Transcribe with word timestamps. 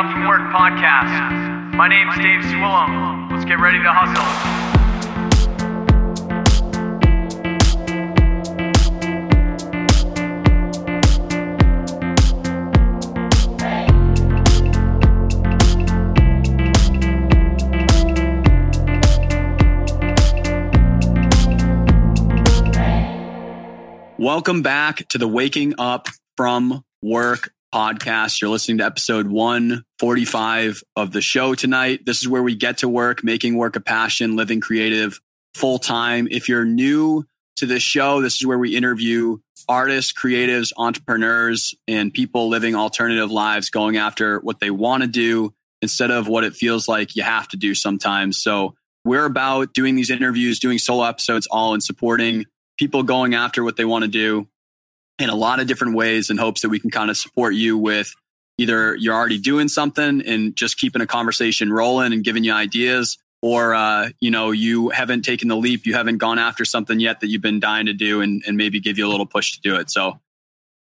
Up 0.00 0.10
From 0.12 0.26
Work 0.28 0.40
podcast. 0.50 1.74
My 1.74 1.86
name's 1.86 2.16
Dave 2.16 2.40
Swillum. 2.40 3.30
Let's 3.30 3.44
get 3.44 3.60
ready 3.60 3.82
to 3.82 3.92
hustle. 3.92 4.24
Welcome 24.16 24.62
back 24.62 25.06
to 25.08 25.18
the 25.18 25.28
Waking 25.28 25.74
Up 25.78 26.08
from 26.38 26.86
Work 27.02 27.52
podcast. 27.74 28.40
You're 28.40 28.50
listening 28.50 28.78
to 28.78 28.84
episode 28.84 29.28
145 29.28 30.82
of 30.96 31.12
the 31.12 31.20
show 31.20 31.54
tonight. 31.54 32.04
This 32.04 32.20
is 32.20 32.28
where 32.28 32.42
we 32.42 32.54
get 32.54 32.78
to 32.78 32.88
work, 32.88 33.22
making 33.22 33.56
work 33.56 33.76
a 33.76 33.80
passion, 33.80 34.36
living 34.36 34.60
creative 34.60 35.20
full 35.54 35.78
time. 35.78 36.28
If 36.30 36.48
you're 36.48 36.64
new 36.64 37.24
to 37.56 37.66
this 37.66 37.82
show, 37.82 38.20
this 38.20 38.36
is 38.36 38.46
where 38.46 38.58
we 38.58 38.76
interview 38.76 39.38
artists, 39.68 40.12
creatives, 40.12 40.72
entrepreneurs, 40.76 41.74
and 41.86 42.12
people 42.12 42.48
living 42.48 42.74
alternative 42.74 43.30
lives, 43.30 43.70
going 43.70 43.96
after 43.96 44.40
what 44.40 44.60
they 44.60 44.70
want 44.70 45.02
to 45.02 45.08
do 45.08 45.54
instead 45.82 46.10
of 46.10 46.28
what 46.28 46.44
it 46.44 46.54
feels 46.54 46.88
like 46.88 47.14
you 47.16 47.22
have 47.22 47.48
to 47.48 47.56
do 47.56 47.74
sometimes. 47.74 48.42
So 48.42 48.74
we're 49.04 49.24
about 49.24 49.72
doing 49.72 49.94
these 49.94 50.10
interviews, 50.10 50.58
doing 50.58 50.78
solo 50.78 51.04
episodes, 51.04 51.46
all 51.50 51.74
in 51.74 51.80
supporting 51.80 52.46
people 52.78 53.02
going 53.02 53.34
after 53.34 53.62
what 53.62 53.76
they 53.76 53.84
want 53.84 54.02
to 54.04 54.10
do 54.10 54.48
in 55.20 55.28
a 55.28 55.34
lot 55.34 55.60
of 55.60 55.66
different 55.66 55.94
ways 55.94 56.30
in 56.30 56.38
hopes 56.38 56.62
that 56.62 56.70
we 56.70 56.80
can 56.80 56.90
kind 56.90 57.10
of 57.10 57.16
support 57.16 57.54
you 57.54 57.76
with 57.78 58.14
either 58.58 58.96
you're 58.96 59.14
already 59.14 59.38
doing 59.38 59.68
something 59.68 60.22
and 60.22 60.56
just 60.56 60.78
keeping 60.78 61.00
a 61.00 61.06
conversation 61.06 61.72
rolling 61.72 62.12
and 62.12 62.24
giving 62.24 62.42
you 62.42 62.52
ideas 62.52 63.18
or 63.42 63.74
uh, 63.74 64.08
you 64.20 64.30
know 64.30 64.50
you 64.50 64.88
haven't 64.90 65.22
taken 65.22 65.48
the 65.48 65.56
leap 65.56 65.86
you 65.86 65.94
haven't 65.94 66.18
gone 66.18 66.38
after 66.38 66.64
something 66.64 67.00
yet 67.00 67.20
that 67.20 67.28
you've 67.28 67.42
been 67.42 67.60
dying 67.60 67.86
to 67.86 67.92
do 67.92 68.20
and, 68.20 68.42
and 68.46 68.56
maybe 68.56 68.80
give 68.80 68.98
you 68.98 69.06
a 69.06 69.10
little 69.10 69.26
push 69.26 69.52
to 69.52 69.60
do 69.60 69.76
it. 69.76 69.90
So 69.90 70.20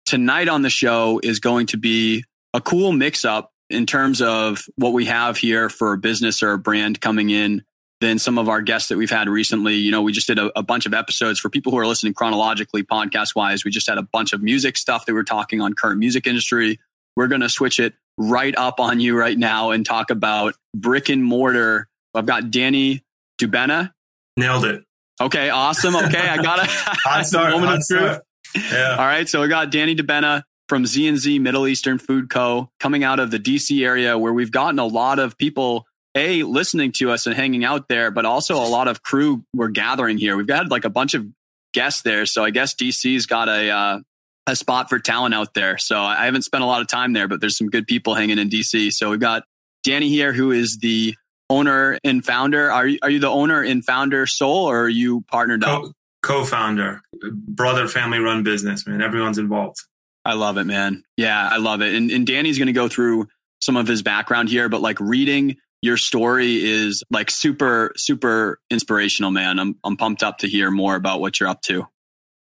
tonight 0.05 0.47
on 0.47 0.61
the 0.61 0.69
show 0.69 1.19
is 1.23 1.39
going 1.39 1.67
to 1.67 1.77
be 1.77 2.23
a 2.53 2.61
cool 2.61 2.91
mix 2.91 3.25
up 3.25 3.52
in 3.69 3.86
terms 3.86 4.21
of 4.21 4.64
what 4.75 4.93
we 4.93 5.05
have 5.05 5.38
here 5.38 5.69
for 5.69 5.93
a 5.93 5.97
business 5.97 6.41
or 6.41 6.53
a 6.53 6.58
brand 6.58 6.99
coming 7.02 7.30
in 7.30 7.64
than 8.02 8.17
some 8.17 8.38
of 8.38 8.47
our 8.47 8.61
guests 8.61 8.89
that 8.89 8.97
we've 8.97 9.09
had 9.09 9.28
recently. 9.28 9.75
You 9.75 9.92
know, 9.92 10.02
we 10.02 10.11
just 10.11 10.28
did 10.28 10.39
a, 10.39 10.58
a 10.58 10.64
bunch 10.64 10.86
of 10.86 10.94
episodes 10.94 11.39
for 11.39 11.50
people 11.50 11.72
who 11.72 11.78
are 11.78 11.88
listening 11.88 12.14
chronologically, 12.14 12.83
podcast 12.83 13.36
wise. 13.36 13.66
We 13.66 13.72
just 13.72 13.89
had 13.89 13.97
a 13.97 14.03
bunch 14.03 14.33
of 14.33 14.42
music 14.42 14.78
stuff 14.78 15.05
that 15.05 15.14
we 15.14 15.19
are 15.19 15.23
talking 15.23 15.61
on 15.61 15.73
current 15.73 16.00
music 16.00 16.25
industry. 16.25 16.80
We're 17.16 17.27
going 17.27 17.42
to 17.42 17.50
switch 17.50 17.80
it 17.80 17.94
right 18.17 18.55
up 18.58 18.80
on 18.80 19.00
you 19.00 19.17
right 19.17 19.38
now 19.38 19.72
and 19.72 19.86
talk 19.86 20.09
about 20.09 20.55
brick 20.75 21.09
and 21.09 21.23
mortar. 21.23 21.88
I've 22.14 22.25
got 22.25 22.52
Danny 22.52 23.03
Dubena. 23.39 23.92
Nailed 24.38 24.66
it. 24.66 24.83
Okay, 25.22 25.50
awesome. 25.50 25.95
Okay, 25.95 26.27
I 26.27 26.42
got 26.42 26.59
it. 26.59 26.70
hot 26.70 27.25
start. 27.25 27.52
Moment 27.52 27.67
hot 27.67 27.77
of 27.80 27.88
truth. 27.88 28.72
Yeah. 28.72 28.92
All 28.92 29.05
right, 29.05 29.27
so 29.27 29.42
we 29.42 29.47
got 29.47 29.72
Danny 29.72 29.95
Dubena 29.95 30.44
from 30.70 30.86
Z&Z 30.86 31.39
Middle 31.39 31.67
Eastern 31.67 31.97
Food 31.97 32.30
Co. 32.30 32.70
coming 32.80 33.03
out 33.03 33.20
of 33.20 33.31
the 33.31 33.39
DC 33.39 33.83
area 33.83 34.17
where 34.17 34.31
we've 34.31 34.52
gotten 34.52 34.80
a 34.80 34.86
lot 34.86 35.20
of 35.20 35.38
people 35.38 35.86
a 36.15 36.43
listening 36.43 36.91
to 36.93 37.11
us 37.11 37.25
and 37.25 37.35
hanging 37.35 37.63
out 37.63 37.88
there, 37.88 38.11
but 38.11 38.25
also 38.25 38.55
a 38.55 38.67
lot 38.67 38.88
of 38.88 39.03
crew 39.03 39.43
were 39.53 39.69
gathering 39.69 40.17
here. 40.17 40.35
We've 40.35 40.47
got 40.47 40.69
like 40.69 40.85
a 40.85 40.89
bunch 40.89 41.13
of 41.13 41.25
guests 41.73 42.02
there, 42.02 42.25
so 42.25 42.43
I 42.43 42.49
guess 42.49 42.73
DC's 42.75 43.25
got 43.25 43.47
a 43.47 43.69
uh, 43.69 43.99
a 44.47 44.55
spot 44.55 44.89
for 44.89 44.99
talent 44.99 45.35
out 45.35 45.53
there. 45.53 45.77
So 45.77 45.99
I 45.99 46.25
haven't 46.25 46.41
spent 46.43 46.63
a 46.63 46.67
lot 46.67 46.81
of 46.81 46.87
time 46.87 47.13
there, 47.13 47.27
but 47.27 47.39
there's 47.39 47.57
some 47.57 47.69
good 47.69 47.87
people 47.87 48.15
hanging 48.15 48.39
in 48.39 48.49
DC. 48.49 48.92
So 48.93 49.11
we've 49.11 49.20
got 49.20 49.43
Danny 49.83 50.09
here, 50.09 50.33
who 50.33 50.52
is 50.52 50.77
the 50.80 51.15
owner 51.49 51.97
and 52.03 52.26
founder. 52.26 52.71
Are 52.71 52.87
you 52.87 52.99
are 53.02 53.09
you 53.09 53.20
the 53.20 53.30
owner 53.30 53.61
and 53.61 53.86
founder 53.86 54.26
sole, 54.26 54.65
or 54.65 54.83
are 54.83 54.89
you 54.89 55.21
partnered 55.30 55.64
Co- 55.64 55.87
up? 55.87 55.91
Co-founder, 56.21 57.02
brother, 57.31 57.87
family 57.87 58.20
run 58.20 58.43
business. 58.43 58.86
Man, 58.86 59.02
everyone's 59.02 59.37
involved. 59.37 59.77
I 60.26 60.33
love 60.33 60.58
it, 60.58 60.65
man. 60.65 61.03
Yeah, 61.15 61.47
I 61.49 61.58
love 61.58 61.81
it. 61.81 61.95
And, 61.95 62.11
and 62.11 62.27
Danny's 62.27 62.58
going 62.58 62.67
to 62.67 62.73
go 62.73 62.89
through 62.89 63.30
some 63.61 63.77
of 63.77 63.87
his 63.87 64.02
background 64.02 64.49
here, 64.49 64.67
but 64.67 64.81
like 64.81 64.99
reading 64.99 65.55
your 65.81 65.97
story 65.97 66.63
is 66.63 67.03
like 67.09 67.31
super 67.31 67.91
super 67.95 68.59
inspirational 68.69 69.31
man. 69.31 69.59
I'm 69.59 69.75
i'm 69.83 69.97
pumped 69.97 70.23
up 70.23 70.39
to 70.39 70.47
hear 70.47 70.71
more 70.71 70.95
about 70.95 71.21
what 71.21 71.39
you're 71.39 71.49
up 71.49 71.61
to. 71.63 71.87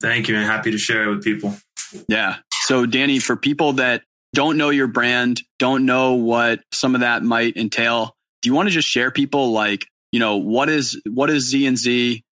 Thank 0.01 0.27
you 0.27 0.35
and 0.35 0.45
happy 0.45 0.71
to 0.71 0.77
share 0.77 1.03
it 1.03 1.09
with 1.09 1.23
people. 1.23 1.55
Yeah. 2.07 2.37
So 2.63 2.85
danny 2.85 3.19
for 3.19 3.35
people 3.35 3.73
that 3.73 4.03
don't 4.33 4.57
know 4.57 4.69
your 4.69 4.87
brand 4.87 5.41
don't 5.59 5.85
know 5.85 6.13
what 6.13 6.61
some 6.71 6.95
of 6.95 7.01
that 7.01 7.23
might 7.23 7.57
entail 7.57 8.15
do 8.41 8.49
you 8.49 8.53
want 8.53 8.67
to 8.67 8.73
just 8.73 8.87
share 8.87 9.11
people 9.11 9.51
like 9.51 9.85
you 10.11 10.19
know 10.19 10.37
what 10.37 10.69
is 10.69 10.99
what 11.09 11.29
is 11.29 11.49
z 11.49 11.65
and 11.65 11.77
z 11.77 12.23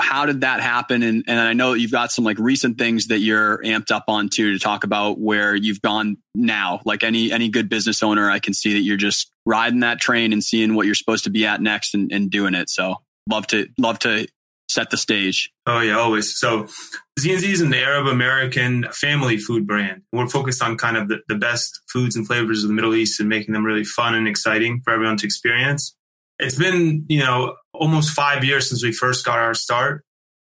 how 0.00 0.24
did 0.26 0.40
that 0.40 0.60
happen? 0.60 1.02
And, 1.02 1.24
and 1.26 1.38
i 1.38 1.52
know 1.52 1.74
you've 1.74 1.92
got 1.92 2.10
some 2.10 2.24
like 2.24 2.38
recent 2.38 2.78
things 2.78 3.08
that 3.08 3.18
you're 3.18 3.58
amped 3.58 3.90
up 3.90 4.04
on 4.08 4.28
too 4.28 4.52
to 4.52 4.58
talk 4.58 4.84
about 4.84 5.18
where 5.18 5.54
you've 5.54 5.82
gone 5.82 6.16
now. 6.34 6.80
Like 6.84 7.04
any 7.04 7.30
any 7.30 7.48
good 7.48 7.68
business 7.68 8.02
owner 8.02 8.30
i 8.30 8.38
can 8.38 8.54
see 8.54 8.72
that 8.74 8.80
you're 8.80 8.96
just 8.96 9.30
riding 9.44 9.80
that 9.80 10.00
train 10.00 10.32
and 10.32 10.42
seeing 10.42 10.74
what 10.74 10.86
you're 10.86 10.94
supposed 10.94 11.24
to 11.24 11.30
be 11.30 11.46
at 11.46 11.60
next 11.60 11.94
and, 11.94 12.10
and 12.12 12.30
doing 12.30 12.54
it. 12.54 12.70
So 12.70 12.96
love 13.30 13.46
to 13.48 13.68
love 13.78 13.98
to 14.00 14.26
set 14.68 14.90
the 14.90 14.96
stage. 14.96 15.50
Oh 15.66 15.80
yeah 15.80 15.98
always. 15.98 16.38
So 16.38 16.68
Z&Z 17.18 17.50
is 17.50 17.62
an 17.62 17.72
Arab 17.72 18.06
American 18.06 18.86
family 18.92 19.38
food 19.38 19.66
brand. 19.66 20.02
We're 20.12 20.28
focused 20.28 20.62
on 20.62 20.76
kind 20.76 20.98
of 20.98 21.08
the, 21.08 21.20
the 21.28 21.34
best 21.34 21.80
foods 21.90 22.14
and 22.14 22.26
flavors 22.26 22.62
of 22.62 22.68
the 22.68 22.74
Middle 22.74 22.94
East 22.94 23.20
and 23.20 23.28
making 23.28 23.54
them 23.54 23.64
really 23.64 23.84
fun 23.84 24.14
and 24.14 24.28
exciting 24.28 24.82
for 24.84 24.92
everyone 24.92 25.16
to 25.18 25.26
experience. 25.26 25.95
It's 26.38 26.56
been, 26.56 27.06
you 27.08 27.20
know, 27.20 27.56
almost 27.72 28.10
five 28.10 28.44
years 28.44 28.68
since 28.68 28.82
we 28.82 28.92
first 28.92 29.24
got 29.24 29.38
our 29.38 29.54
start. 29.54 30.04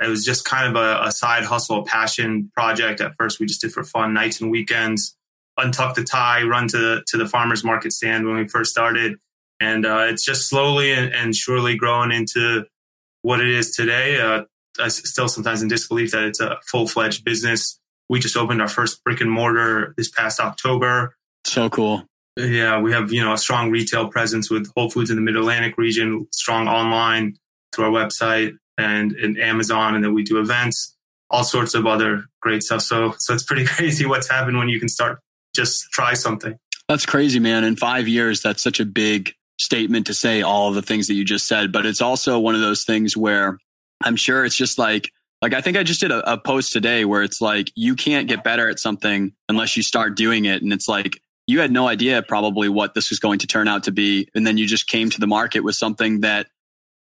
It 0.02 0.08
was 0.08 0.24
just 0.24 0.44
kind 0.44 0.68
of 0.68 0.82
a, 0.82 1.08
a, 1.08 1.12
side 1.12 1.44
hustle, 1.44 1.80
a 1.80 1.84
passion 1.84 2.50
project. 2.54 3.00
At 3.00 3.14
first, 3.16 3.38
we 3.38 3.46
just 3.46 3.60
did 3.60 3.72
for 3.72 3.84
fun, 3.84 4.12
nights 4.12 4.40
and 4.40 4.50
weekends. 4.50 5.16
Untuck 5.58 5.94
the 5.94 6.02
tie, 6.02 6.42
run 6.42 6.66
to 6.68 6.78
the, 6.78 7.04
to 7.08 7.16
the 7.16 7.26
farmers 7.28 7.62
market 7.62 7.92
stand 7.92 8.26
when 8.26 8.36
we 8.36 8.48
first 8.48 8.72
started, 8.72 9.18
and 9.60 9.86
uh, 9.86 10.06
it's 10.08 10.24
just 10.24 10.48
slowly 10.48 10.90
and, 10.92 11.14
and, 11.14 11.36
surely 11.36 11.76
growing 11.76 12.10
into 12.10 12.64
what 13.22 13.40
it 13.40 13.48
is 13.48 13.70
today. 13.70 14.20
Uh, 14.20 14.42
I 14.80 14.88
still 14.88 15.28
sometimes 15.28 15.62
in 15.62 15.68
disbelief 15.68 16.10
that 16.10 16.24
it's 16.24 16.40
a 16.40 16.58
full 16.66 16.88
fledged 16.88 17.24
business. 17.24 17.78
We 18.08 18.18
just 18.18 18.36
opened 18.36 18.60
our 18.60 18.68
first 18.68 19.04
brick 19.04 19.20
and 19.20 19.30
mortar 19.30 19.94
this 19.96 20.10
past 20.10 20.40
October. 20.40 21.14
So 21.46 21.70
cool. 21.70 22.04
Yeah, 22.36 22.80
we 22.80 22.92
have 22.92 23.12
you 23.12 23.22
know 23.22 23.32
a 23.32 23.38
strong 23.38 23.70
retail 23.70 24.08
presence 24.08 24.50
with 24.50 24.70
Whole 24.76 24.90
Foods 24.90 25.10
in 25.10 25.16
the 25.16 25.22
Mid 25.22 25.36
Atlantic 25.36 25.78
region, 25.78 26.26
strong 26.32 26.66
online 26.66 27.36
through 27.72 27.86
our 27.86 27.90
website 27.90 28.56
and, 28.76 29.12
and 29.12 29.38
Amazon, 29.38 29.94
and 29.94 30.02
then 30.02 30.14
we 30.14 30.24
do 30.24 30.40
events, 30.40 30.96
all 31.30 31.44
sorts 31.44 31.74
of 31.74 31.86
other 31.86 32.24
great 32.40 32.62
stuff. 32.62 32.82
So 32.82 33.14
so 33.18 33.34
it's 33.34 33.44
pretty 33.44 33.64
crazy 33.66 34.04
what's 34.04 34.28
happened 34.28 34.58
when 34.58 34.68
you 34.68 34.80
can 34.80 34.88
start 34.88 35.20
just 35.54 35.84
try 35.92 36.14
something. 36.14 36.56
That's 36.88 37.06
crazy, 37.06 37.38
man. 37.38 37.64
In 37.64 37.76
five 37.76 38.08
years, 38.08 38.42
that's 38.42 38.62
such 38.62 38.80
a 38.80 38.84
big 38.84 39.32
statement 39.58 40.06
to 40.06 40.14
say 40.14 40.42
all 40.42 40.72
the 40.72 40.82
things 40.82 41.06
that 41.06 41.14
you 41.14 41.24
just 41.24 41.46
said. 41.46 41.70
But 41.70 41.86
it's 41.86 42.02
also 42.02 42.38
one 42.38 42.56
of 42.56 42.60
those 42.60 42.84
things 42.84 43.16
where 43.16 43.58
I'm 44.02 44.16
sure 44.16 44.44
it's 44.44 44.56
just 44.56 44.76
like 44.76 45.10
like 45.40 45.54
I 45.54 45.60
think 45.60 45.76
I 45.76 45.82
just 45.82 46.00
did 46.00 46.10
a, 46.10 46.32
a 46.32 46.38
post 46.38 46.72
today 46.72 47.04
where 47.04 47.22
it's 47.22 47.40
like 47.40 47.70
you 47.74 47.94
can't 47.94 48.26
get 48.26 48.42
better 48.42 48.68
at 48.68 48.80
something 48.80 49.32
unless 49.48 49.76
you 49.76 49.82
start 49.82 50.16
doing 50.16 50.46
it, 50.46 50.62
and 50.62 50.72
it's 50.72 50.88
like 50.88 51.20
you 51.46 51.60
had 51.60 51.70
no 51.70 51.88
idea 51.88 52.22
probably 52.22 52.68
what 52.68 52.94
this 52.94 53.10
was 53.10 53.18
going 53.18 53.38
to 53.40 53.46
turn 53.46 53.68
out 53.68 53.84
to 53.84 53.92
be. 53.92 54.28
And 54.34 54.46
then 54.46 54.56
you 54.56 54.66
just 54.66 54.88
came 54.88 55.10
to 55.10 55.20
the 55.20 55.26
market 55.26 55.60
with 55.60 55.76
something 55.76 56.20
that, 56.20 56.46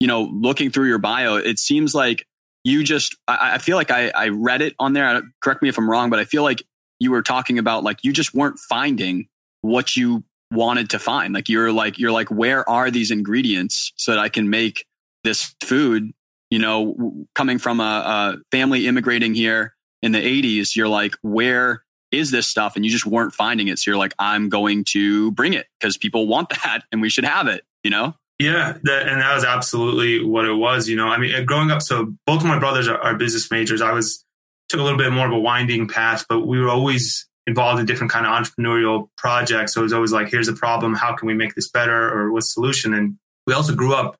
you 0.00 0.06
know, 0.06 0.22
looking 0.22 0.70
through 0.70 0.88
your 0.88 0.98
bio, 0.98 1.36
it 1.36 1.58
seems 1.58 1.94
like 1.94 2.26
you 2.62 2.84
just, 2.84 3.16
I, 3.26 3.54
I 3.54 3.58
feel 3.58 3.76
like 3.76 3.90
I, 3.90 4.10
I 4.10 4.28
read 4.28 4.60
it 4.60 4.74
on 4.78 4.92
there. 4.92 5.22
Correct 5.42 5.62
me 5.62 5.68
if 5.68 5.78
I'm 5.78 5.88
wrong, 5.88 6.10
but 6.10 6.18
I 6.18 6.24
feel 6.24 6.42
like 6.42 6.62
you 7.00 7.10
were 7.10 7.22
talking 7.22 7.58
about 7.58 7.84
like 7.84 8.04
you 8.04 8.12
just 8.12 8.34
weren't 8.34 8.58
finding 8.58 9.28
what 9.62 9.96
you 9.96 10.24
wanted 10.50 10.90
to 10.90 10.98
find. 10.98 11.34
Like 11.34 11.48
you're 11.48 11.72
like, 11.72 11.98
you're 11.98 12.12
like, 12.12 12.30
where 12.30 12.68
are 12.68 12.90
these 12.90 13.10
ingredients 13.10 13.92
so 13.96 14.12
that 14.12 14.20
I 14.20 14.28
can 14.28 14.50
make 14.50 14.86
this 15.22 15.54
food? 15.62 16.12
You 16.50 16.58
know, 16.58 17.26
coming 17.34 17.58
from 17.58 17.80
a, 17.80 17.82
a 17.82 18.36
family 18.52 18.86
immigrating 18.86 19.34
here 19.34 19.74
in 20.02 20.12
the 20.12 20.20
80s, 20.20 20.76
you're 20.76 20.88
like, 20.88 21.16
where 21.22 21.82
is 22.14 22.30
this 22.30 22.46
stuff 22.46 22.76
and 22.76 22.84
you 22.84 22.90
just 22.90 23.06
weren't 23.06 23.32
finding 23.32 23.68
it. 23.68 23.78
So 23.78 23.90
you're 23.90 23.98
like 23.98 24.14
i'm 24.18 24.48
going 24.48 24.84
to 24.90 25.32
bring 25.32 25.54
it 25.54 25.66
because 25.78 25.96
people 25.96 26.26
want 26.26 26.48
that 26.64 26.80
and 26.90 27.00
we 27.00 27.08
should 27.08 27.24
have 27.24 27.48
it 27.48 27.64
you 27.82 27.90
know? 27.90 28.14
Yeah 28.38 28.78
that, 28.82 29.08
and 29.08 29.20
that 29.20 29.34
was 29.34 29.44
absolutely 29.44 30.24
what 30.24 30.44
it 30.44 30.54
was 30.54 30.88
you 30.88 30.96
know? 30.96 31.08
I 31.08 31.18
mean 31.18 31.34
uh, 31.34 31.42
growing 31.42 31.70
up 31.70 31.82
so 31.82 32.14
both 32.26 32.40
of 32.40 32.46
my 32.46 32.58
brothers 32.58 32.88
are, 32.88 32.98
are, 32.98 33.14
business 33.14 33.50
majors. 33.50 33.80
I 33.80 33.92
was 33.92 34.24
took 34.68 34.80
a 34.80 34.82
little 34.82 34.98
bit 34.98 35.12
more 35.12 35.26
of 35.26 35.32
a 35.32 35.38
winding 35.38 35.88
path 35.88 36.24
but 36.28 36.46
we 36.46 36.60
were 36.60 36.70
always 36.70 37.28
involved 37.46 37.78
in 37.78 37.86
different 37.86 38.10
kind 38.10 38.26
of 38.26 38.32
entrepreneurial 38.32 39.08
projects. 39.18 39.74
So 39.74 39.80
it 39.80 39.84
was 39.84 39.92
always 39.92 40.12
like 40.12 40.28
here's 40.28 40.48
a 40.48 40.54
problem. 40.54 40.94
How 40.94 41.14
can 41.14 41.26
we 41.26 41.34
make 41.34 41.54
this 41.54 41.70
better 41.70 42.10
or 42.10 42.32
what's 42.32 42.52
solution? 42.52 42.94
And 42.94 43.16
we 43.46 43.52
also 43.52 43.74
grew 43.74 43.94
up 43.94 44.16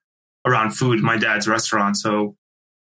around 0.47 0.73
food 0.73 1.01
my 1.01 1.17
dad's 1.17 1.49
restaurant. 1.49 1.97
So 1.97 2.37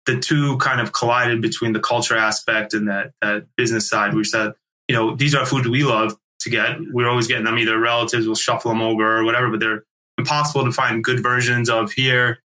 the 0.06 0.18
two 0.18 0.58
kind 0.58 0.80
of 0.80 0.92
collided 0.92 1.40
between 1.40 1.72
the 1.72 1.80
culture 1.80 2.16
aspect 2.16 2.74
and 2.74 2.88
that 2.88 3.12
that 3.22 3.46
business 3.56 3.88
side. 3.88 4.14
We 4.14 4.24
said 4.24 4.52
you 4.88 4.94
know, 4.94 5.16
these 5.16 5.34
are 5.34 5.46
food 5.46 5.66
we 5.66 5.84
love. 5.84 6.14
to 6.40 6.50
get. 6.50 6.76
We're 6.92 7.08
always 7.08 7.26
getting 7.26 7.44
them 7.44 7.58
either 7.58 7.78
relatives 7.78 8.26
will 8.26 8.34
shuffle 8.34 8.70
them 8.70 8.82
over 8.82 9.18
or 9.18 9.24
whatever, 9.24 9.50
but 9.50 9.60
they're 9.60 9.84
impossible 10.18 10.64
to 10.64 10.72
find 10.72 11.02
good 11.02 11.22
versions 11.22 11.70
of 11.70 11.92
here. 11.92 12.40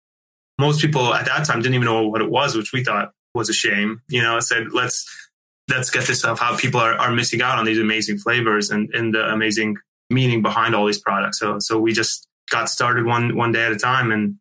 Most 0.58 0.80
people 0.80 1.14
at 1.14 1.26
that 1.26 1.44
time 1.46 1.62
didn't 1.62 1.74
even 1.74 1.86
know 1.86 2.06
what 2.06 2.20
it 2.20 2.30
was, 2.30 2.56
which 2.56 2.72
we 2.72 2.84
thought 2.84 3.12
was 3.34 3.48
a 3.48 3.52
shame. 3.52 4.02
You 4.08 4.22
know, 4.22 4.36
I 4.36 4.40
said, 4.40 4.72
let's 4.72 5.04
let's 5.68 5.90
get 5.90 6.06
this 6.06 6.24
of 6.24 6.38
how 6.38 6.56
people 6.56 6.80
are, 6.80 6.94
are 6.94 7.12
missing 7.12 7.42
out 7.42 7.58
on 7.58 7.66
these 7.66 7.78
amazing 7.78 8.18
flavors 8.18 8.70
and, 8.70 8.88
and 8.94 9.14
the 9.14 9.28
amazing 9.28 9.76
meaning 10.10 10.42
behind 10.42 10.74
all 10.74 10.86
these 10.86 11.00
products. 11.00 11.38
So 11.38 11.58
so 11.58 11.78
we 11.78 11.92
just 11.92 12.26
got 12.50 12.68
started 12.68 13.04
one 13.04 13.36
one 13.36 13.52
day 13.52 13.66
at 13.66 13.72
a 13.72 13.76
time 13.76 14.10
and 14.10 14.36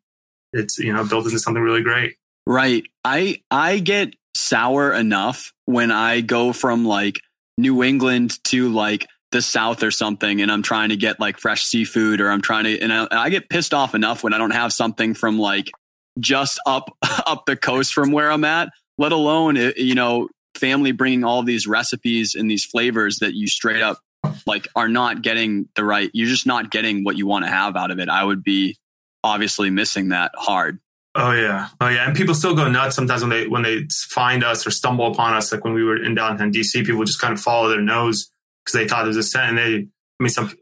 it's 0.52 0.78
you 0.78 0.92
know 0.92 1.04
built 1.04 1.26
into 1.26 1.38
something 1.38 1.62
really 1.62 1.82
great. 1.82 2.16
Right. 2.46 2.84
I 3.04 3.42
I 3.50 3.78
get 3.78 4.14
sour 4.34 4.92
enough 4.92 5.52
when 5.66 5.90
I 5.90 6.20
go 6.20 6.52
from 6.52 6.86
like 6.86 7.20
New 7.58 7.82
England 7.82 8.42
to 8.44 8.70
like 8.70 9.06
the 9.30 9.42
South 9.42 9.82
or 9.82 9.90
something, 9.90 10.40
and 10.40 10.50
I'm 10.50 10.62
trying 10.62 10.88
to 10.88 10.96
get 10.96 11.20
like 11.20 11.38
fresh 11.38 11.64
seafood, 11.64 12.20
or 12.20 12.30
I'm 12.30 12.40
trying 12.40 12.64
to, 12.64 12.80
and 12.80 12.92
I, 12.92 13.06
I 13.10 13.28
get 13.28 13.50
pissed 13.50 13.74
off 13.74 13.94
enough 13.94 14.24
when 14.24 14.32
I 14.32 14.38
don't 14.38 14.52
have 14.52 14.72
something 14.72 15.12
from 15.12 15.38
like 15.38 15.70
just 16.18 16.58
up 16.66 16.96
up 17.26 17.44
the 17.44 17.56
coast 17.56 17.92
from 17.92 18.12
where 18.12 18.30
I'm 18.30 18.44
at. 18.44 18.70
Let 18.96 19.12
alone 19.12 19.56
eh, 19.56 19.72
you 19.76 19.94
know 19.94 20.28
family 20.54 20.92
bringing 20.92 21.24
all 21.24 21.42
these 21.42 21.66
recipes 21.66 22.34
and 22.34 22.50
these 22.50 22.64
flavors 22.64 23.18
that 23.18 23.34
you 23.34 23.46
straight 23.46 23.82
up 23.82 23.98
like 24.46 24.66
are 24.74 24.88
not 24.88 25.22
getting 25.22 25.68
the 25.74 25.84
right. 25.84 26.10
You're 26.12 26.28
just 26.28 26.46
not 26.46 26.70
getting 26.70 27.04
what 27.04 27.16
you 27.16 27.26
want 27.26 27.44
to 27.44 27.50
have 27.50 27.76
out 27.76 27.90
of 27.90 27.98
it. 27.98 28.08
I 28.08 28.24
would 28.24 28.42
be 28.42 28.76
obviously 29.22 29.70
missing 29.70 30.08
that 30.08 30.32
hard. 30.36 30.80
Oh 31.20 31.32
yeah, 31.32 31.68
oh 31.80 31.88
yeah, 31.88 32.06
and 32.06 32.16
people 32.16 32.32
still 32.32 32.54
go 32.54 32.68
nuts 32.68 32.94
sometimes 32.94 33.22
when 33.22 33.30
they 33.30 33.48
when 33.48 33.62
they 33.62 33.88
find 34.08 34.44
us 34.44 34.64
or 34.64 34.70
stumble 34.70 35.10
upon 35.10 35.34
us. 35.34 35.50
Like 35.50 35.64
when 35.64 35.74
we 35.74 35.82
were 35.82 36.00
in 36.00 36.14
downtown 36.14 36.52
DC, 36.52 36.86
people 36.86 37.02
just 37.02 37.20
kind 37.20 37.32
of 37.32 37.40
follow 37.40 37.68
their 37.68 37.80
nose 37.80 38.30
because 38.64 38.78
they 38.78 38.86
thought 38.86 39.04
it 39.04 39.08
was 39.08 39.16
a 39.16 39.24
scent. 39.24 39.48
And 39.48 39.58
they, 39.58 39.74
I 39.74 40.22
mean, 40.22 40.28
some, 40.28 40.52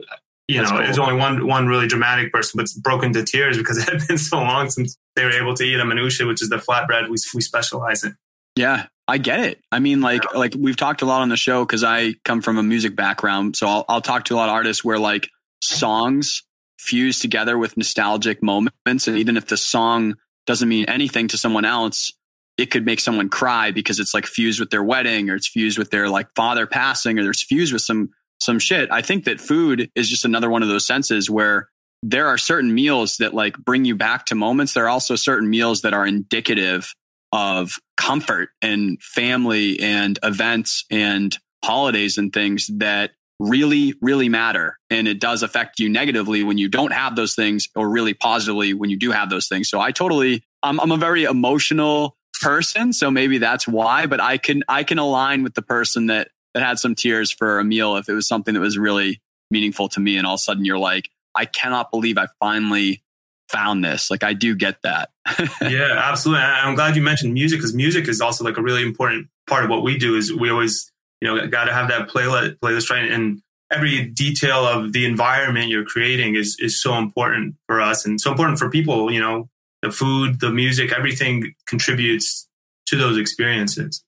you 0.49 0.59
That's 0.59 0.71
know, 0.71 0.79
cool. 0.79 0.87
there's 0.87 0.99
only 0.99 1.17
one 1.17 1.47
one 1.47 1.67
really 1.67 1.87
dramatic 1.87 2.33
person, 2.33 2.57
but 2.57 2.69
broke 2.83 3.05
into 3.05 3.23
tears 3.23 3.59
because 3.59 3.77
it 3.87 3.91
had 3.91 4.09
been 4.09 4.17
so 4.17 4.39
long 4.39 4.71
since 4.71 4.97
they 5.15 5.25
were 5.25 5.31
able 5.31 5.53
to 5.55 5.63
eat 5.63 5.79
a 5.79 5.85
manoushe, 5.85 6.27
which 6.27 6.41
is 6.41 6.49
the 6.49 6.57
flatbread 6.57 7.11
we 7.11 7.17
we 7.35 7.43
specialize 7.43 8.03
in. 8.03 8.17
Yeah, 8.57 8.87
I 9.07 9.19
get 9.19 9.41
it. 9.41 9.61
I 9.71 9.79
mean, 9.79 10.01
like 10.01 10.25
yeah. 10.25 10.39
like 10.39 10.55
we've 10.59 10.77
talked 10.77 11.03
a 11.03 11.07
lot 11.07 11.21
on 11.21 11.29
the 11.29 11.37
show 11.37 11.67
because 11.67 11.85
I 11.85 12.15
come 12.25 12.41
from 12.41 12.57
a 12.57 12.63
music 12.63 12.97
background, 12.97 13.57
so 13.57 13.67
I'll 13.67 13.85
I'll 13.91 14.01
talk 14.01 14.25
to 14.27 14.35
a 14.35 14.37
lot 14.37 14.49
of 14.49 14.55
artists 14.55 14.83
where 14.83 14.99
like 14.99 15.29
songs 15.61 16.45
fuse 16.79 17.19
together 17.19 17.59
with 17.59 17.77
nostalgic 17.77 18.43
moments, 18.43 19.07
and 19.07 19.19
even 19.19 19.37
if 19.37 19.49
the 19.49 19.59
song 19.59 20.17
doesn't 20.47 20.69
mean 20.69 20.87
anything 20.87 21.29
to 21.29 21.39
someone 21.39 21.65
else, 21.65 22.13
it 22.57 22.71
could 22.71 22.87
make 22.87 23.01
someone 23.01 23.29
cry 23.29 23.71
because 23.71 24.01
it's 24.01 24.15
like 24.15 24.27
fused 24.27 24.61
with 24.61 24.71
their 24.71 24.83
wedding 24.83 25.29
or 25.29 25.35
it's 25.35 25.49
fused 25.49 25.79
with 25.79 25.91
their 25.91 26.09
like 26.09 26.29
father 26.35 26.67
passing 26.67 27.19
or 27.19 27.23
there's 27.23 27.43
fused 27.43 27.73
with 27.73 27.83
some 27.83 28.11
some 28.39 28.59
shit. 28.59 28.91
I 28.91 29.03
think 29.03 29.25
that 29.25 29.41
food 29.41 29.91
is 29.95 30.09
just 30.09 30.25
another 30.25 30.51
one 30.51 30.63
of 30.63 30.69
those 30.69 30.87
senses 30.87 31.31
where 31.31 31.69
there 32.03 32.27
are 32.27 32.39
certain 32.39 32.75
meals 32.75 33.17
that 33.17 33.35
like 33.35 33.57
bring 33.57 33.85
you 33.85 33.97
back 33.97 34.27
to 34.27 34.35
moments. 34.35 34.75
There 34.75 34.85
are 34.85 34.91
also 34.91 35.17
certain 35.17 35.49
meals 35.49 35.83
that 35.83 35.95
are 35.95 36.07
indicative 36.07 36.95
of 37.33 37.73
comfort 37.97 38.51
and 38.63 39.03
family 39.03 39.81
and 39.81 40.19
events 40.23 40.85
and 40.91 41.37
holidays 41.65 42.19
and 42.19 42.33
things 42.33 42.71
that 42.79 43.13
really, 43.39 43.95
really 44.01 44.29
matter. 44.29 44.79
And 44.91 45.07
it 45.07 45.21
does 45.21 45.43
affect 45.43 45.79
you 45.79 45.89
negatively 45.89 46.43
when 46.43 46.59
you 46.59 46.69
don't 46.69 46.93
have 46.93 47.17
those 47.17 47.35
things 47.35 47.69
or 47.75 47.89
really 47.89 48.15
positively 48.15 48.75
when 48.75 48.91
you 48.91 48.99
do 48.99 49.11
have 49.11 49.31
those 49.31 49.49
things. 49.49 49.69
So 49.69 49.81
I 49.81 49.93
totally, 49.93 50.45
I'm, 50.63 50.81
I'm 50.81 50.93
a 50.93 50.97
very 50.97 51.25
emotional 51.25 52.17
person. 52.41 52.93
So 52.93 53.11
maybe 53.11 53.39
that's 53.39 53.69
why, 53.69 54.07
but 54.07 54.21
I 54.21 54.39
can, 54.39 54.63
I 54.69 54.85
can 54.85 54.99
align 54.99 55.43
with 55.43 55.55
the 55.55 55.63
person 55.63 56.07
that, 56.07 56.29
that 56.55 56.63
had 56.63 56.79
some 56.79 56.95
tears 56.95 57.31
for 57.31 57.59
a 57.59 57.65
meal 57.65 57.97
if 57.97 58.09
it 58.09 58.15
was 58.15 58.27
something 58.27 58.55
that 58.55 58.61
was 58.61 58.79
really 58.79 59.21
meaningful 59.51 59.89
to 59.91 60.01
me. 60.01 60.17
And 60.17 60.27
all 60.27 60.35
of 60.35 60.39
a 60.39 60.43
sudden 60.43 60.65
you're 60.65 60.79
like, 60.79 61.11
I 61.35 61.45
cannot 61.45 61.91
believe 61.91 62.17
I 62.17 62.29
finally 62.41 63.03
found 63.49 63.85
this. 63.85 64.11
Like 64.11 64.25
I 64.25 64.33
do 64.33 64.55
get 64.55 64.81
that. 64.83 65.11
yeah, 65.61 66.03
absolutely. 66.05 66.43
I'm 66.43 66.75
glad 66.75 66.97
you 66.97 67.03
mentioned 67.03 67.35
music 67.35 67.59
because 67.59 67.75
music 67.75 68.09
is 68.09 68.21
also 68.21 68.45
like 68.45 68.57
a 68.57 68.63
really 68.63 68.83
important 68.83 69.29
part 69.47 69.65
of 69.65 69.71
what 69.71 69.83
we 69.83 69.99
do 69.99 70.17
is 70.17 70.33
we 70.33 70.51
always 70.51 70.91
you 71.21 71.29
know, 71.29 71.47
got 71.47 71.65
to 71.65 71.73
have 71.73 71.89
that 71.89 72.09
playlist, 72.09 72.59
playlist 72.59 72.91
right. 72.91 73.11
And 73.11 73.43
every 73.71 74.07
detail 74.07 74.67
of 74.67 74.93
the 74.93 75.07
environment 75.07 75.69
you're 75.69 75.85
creating 75.85 76.35
is, 76.35 76.57
is 76.61 76.81
so 76.81 76.97
important 76.99 77.57
for 77.67 77.81
us 77.81 78.07
and 78.07 78.21
so 78.21 78.31
important 78.31 78.59
for 78.59 78.71
people, 78.71 79.11
you 79.11 79.21
know, 79.21 79.49
the 79.83 79.91
food, 79.91 80.41
the 80.41 80.51
music, 80.51 80.93
everything 80.93 81.55
contributes 81.67 82.49
to 82.87 82.97
those 82.97 83.19
experiences. 83.19 84.05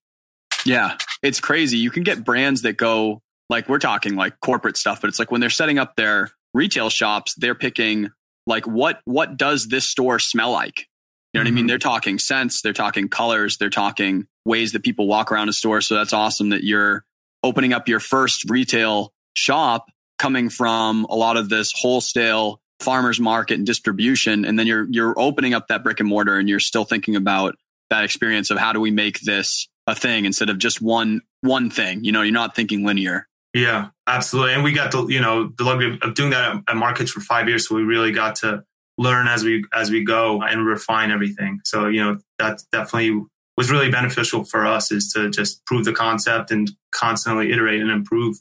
Yeah, 0.65 0.97
it's 1.23 1.41
crazy. 1.41 1.79
You 1.79 1.91
can 1.91 2.03
get 2.03 2.25
brands 2.25 2.63
that 2.63 2.77
go 2.77 3.23
like 3.49 3.69
we're 3.69 3.79
talking 3.79 4.15
like 4.15 4.41
corporate 4.41 4.77
stuff, 4.77 5.01
but 5.01 5.09
it's 5.09 5.19
like 5.19 5.31
when 5.31 5.41
they're 5.41 5.51
setting 5.51 5.79
up 5.79 5.97
their 5.97 6.31
retail 6.55 6.91
shops, 6.91 7.35
they're 7.37 7.55
picking 7.55 8.11
like 8.47 8.67
what 8.67 9.01
what 9.05 9.37
does 9.37 9.69
this 9.69 9.89
store 9.89 10.19
smell 10.19 10.53
like? 10.53 10.87
You 11.33 11.39
know 11.39 11.41
what 11.41 11.45
mm-hmm. 11.45 11.47
I 11.47 11.55
mean? 11.55 11.63
Mm-hmm. 11.63 11.69
They're 11.69 11.79
talking 11.79 12.19
scents, 12.19 12.63
they're 12.63 12.73
talking 12.73 13.09
colors, 13.09 13.59
they're 13.59 13.71
talking 13.71 14.27
ways 14.49 14.73
that 14.73 14.83
people 14.83 15.07
walk 15.07 15.31
around 15.31 15.49
a 15.49 15.53
store. 15.53 15.81
So 15.81 15.95
that's 15.95 16.13
awesome 16.13 16.49
that 16.49 16.65
you're 16.65 17.05
opening 17.45 17.73
up 17.73 17.89
your 17.89 18.01
first 18.01 18.51
retail 18.51 19.13
shop 19.35 19.87
coming 20.19 20.49
from 20.49 21.05
a 21.05 21.15
lot 21.15 21.37
of 21.37 21.49
this 21.49 21.73
wholesale 21.77 22.61
farmers 22.81 23.21
market 23.21 23.55
and 23.59 23.67
distribution. 23.67 24.45
And 24.45 24.59
then 24.59 24.67
you're, 24.67 24.87
you're 24.91 25.15
opening 25.19 25.55
up 25.55 25.69
that 25.69 25.85
brick 25.85 26.01
and 26.01 26.09
mortar 26.09 26.37
and 26.37 26.49
you're 26.49 26.61
still 26.61 26.85
thinking 26.85 27.15
about 27.15 27.57
that 27.91 28.05
experience 28.05 28.51
of 28.51 28.59
how 28.59 28.73
do 28.73 28.81
we 28.81 28.91
make 28.91 29.21
this 29.21 29.69
a 29.87 29.95
thing 29.95 30.25
instead 30.25 30.51
of 30.51 30.59
just 30.59 30.83
one, 30.83 31.23
one 31.41 31.71
thing, 31.71 32.05
you 32.05 32.13
know, 32.13 32.23
you're 32.23 32.33
not 32.33 32.55
thinking 32.55 32.85
linear. 32.85 33.27
Yeah, 33.55 33.89
absolutely. 34.07 34.55
And 34.55 34.63
we 34.63 34.73
got 34.73 34.93
the, 34.93 35.07
you 35.07 35.21
know, 35.21 35.53
the 35.57 35.65
luxury 35.65 35.99
of 36.03 36.15
doing 36.15 36.31
that 36.31 36.63
at, 36.69 36.77
markets 36.77 37.11
for 37.11 37.21
five 37.21 37.49
years. 37.49 37.69
So 37.69 37.75
we 37.75 37.83
really 37.83 38.13
got 38.13 38.37
to 38.37 38.65
learn 38.99 39.27
as 39.27 39.43
we, 39.43 39.65
as 39.73 39.91
we 39.91 40.05
go 40.05 40.43
and 40.43 40.67
refine 40.67 41.11
everything. 41.11 41.61
So, 41.65 41.87
you 41.89 42.05
know, 42.05 42.19
that's 42.39 42.65
definitely 42.65 43.25
was 43.59 43.73
really 43.73 43.91
beneficial 43.91 44.45
for 44.45 44.65
us 44.65 44.93
is 44.93 45.13
to 45.13 45.29
just 45.31 45.67
prove 45.67 45.85
the 45.85 45.93
concept 45.93 46.53
and 46.53 46.71
constantly 46.93 47.51
iterate 47.51 47.81
and 47.81 47.91
improve. 47.91 48.37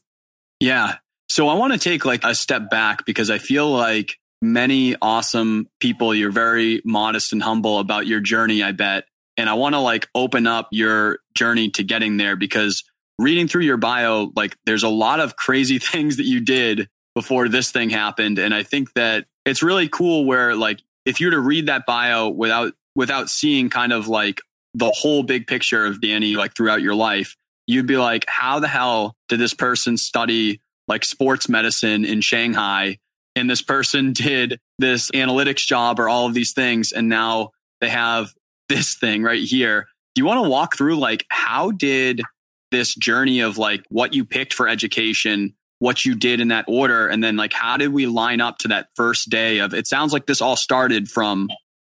Yeah. 0.60 0.98
So 1.28 1.48
I 1.48 1.56
want 1.56 1.74
to 1.74 1.80
take 1.80 2.06
like 2.06 2.24
a 2.24 2.36
step 2.36 2.70
back 2.70 3.04
because 3.04 3.32
I 3.32 3.40
feel 3.40 3.68
like 3.68 4.20
many 4.44 4.96
awesome 5.02 5.70
people, 5.80 6.14
you're 6.14 6.30
very 6.30 6.84
modest 6.86 7.34
and 7.34 7.42
humble 7.42 7.80
about 7.80 8.06
your 8.06 8.20
journey, 8.20 8.62
I 8.62 8.74
bet. 8.74 9.06
And 9.38 9.50
I 9.50 9.56
want 9.56 9.74
to 9.74 9.80
like 9.80 10.08
open 10.14 10.46
up 10.46 10.68
your 10.72 11.18
journey 11.34 11.72
to 11.72 11.84
getting 11.84 12.18
there 12.18 12.36
because 12.36 12.84
reading 13.18 13.48
through 13.48 13.64
your 13.64 13.78
bio, 13.78 14.32
like 14.36 14.56
there's 14.68 14.84
a 14.84 14.88
lot 14.88 15.20
of 15.20 15.36
crazy 15.36 15.80
things 15.80 16.18
that 16.18 16.28
you 16.28 16.42
did 16.42 16.90
before 17.16 17.50
this 17.50 17.72
thing 17.72 17.90
happened. 17.90 18.38
And 18.38 18.54
I 18.54 18.62
think 18.62 18.94
that 18.94 19.26
it's 19.48 19.64
really 19.64 19.90
cool 19.90 20.26
where 20.26 20.56
like 20.56 20.80
if 21.08 21.20
you 21.20 21.26
were 21.26 21.32
to 21.32 21.40
read 21.40 21.70
that 21.70 21.88
bio 21.88 22.30
without 22.30 22.74
without 22.96 23.30
seeing 23.30 23.72
kind 23.72 23.94
of 23.94 24.08
like 24.08 24.42
the 24.78 24.92
whole 24.92 25.24
big 25.24 25.48
picture 25.48 25.86
of 25.86 26.00
Danny, 26.02 26.36
like 26.36 26.56
throughout 26.56 26.82
your 26.82 26.96
life, 26.96 27.36
you'd 27.66 27.88
be 27.88 27.98
like, 27.98 28.26
how 28.28 28.60
the 28.60 28.68
hell 28.68 29.16
did 29.28 29.40
this 29.40 29.54
person 29.54 29.98
study 29.98 30.62
like 30.88 31.04
sports 31.04 31.50
medicine 31.50 32.06
in 32.06 32.22
Shanghai? 32.22 33.00
And 33.36 33.50
this 33.50 33.62
person 33.62 34.14
did 34.14 34.60
this 34.78 35.10
analytics 35.12 35.66
job 35.66 36.00
or 36.00 36.08
all 36.08 36.28
of 36.28 36.34
these 36.34 36.54
things. 36.54 36.92
And 36.92 37.10
now 37.10 37.52
they 37.82 37.90
have 37.90 38.34
this 38.70 38.96
thing 38.96 39.24
right 39.24 39.42
here. 39.42 39.88
Do 40.14 40.22
you 40.22 40.26
want 40.26 40.44
to 40.44 40.50
walk 40.50 40.78
through 40.78 40.98
like 40.98 41.26
how 41.30 41.72
did 41.72 42.22
this 42.70 42.94
journey 42.94 43.40
of 43.40 43.58
like 43.58 43.84
what 43.90 44.14
you 44.14 44.26
picked 44.26 44.54
for 44.54 44.68
education, 44.68 45.56
what 45.80 46.06
you 46.06 46.16
did 46.16 46.40
in 46.40 46.50
that 46.50 46.66
order, 46.68 47.08
and 47.08 47.24
then 47.24 47.36
like 47.36 47.54
how 47.54 47.78
did 47.78 47.94
we 47.94 48.06
line 48.06 48.42
up 48.42 48.58
to 48.60 48.68
that 48.68 48.90
first 48.96 49.30
day 49.30 49.60
of 49.60 49.74
it 49.74 49.88
sounds 49.88 50.14
like 50.14 50.26
this 50.26 50.42
all 50.42 50.56
started 50.56 51.10
from 51.10 51.50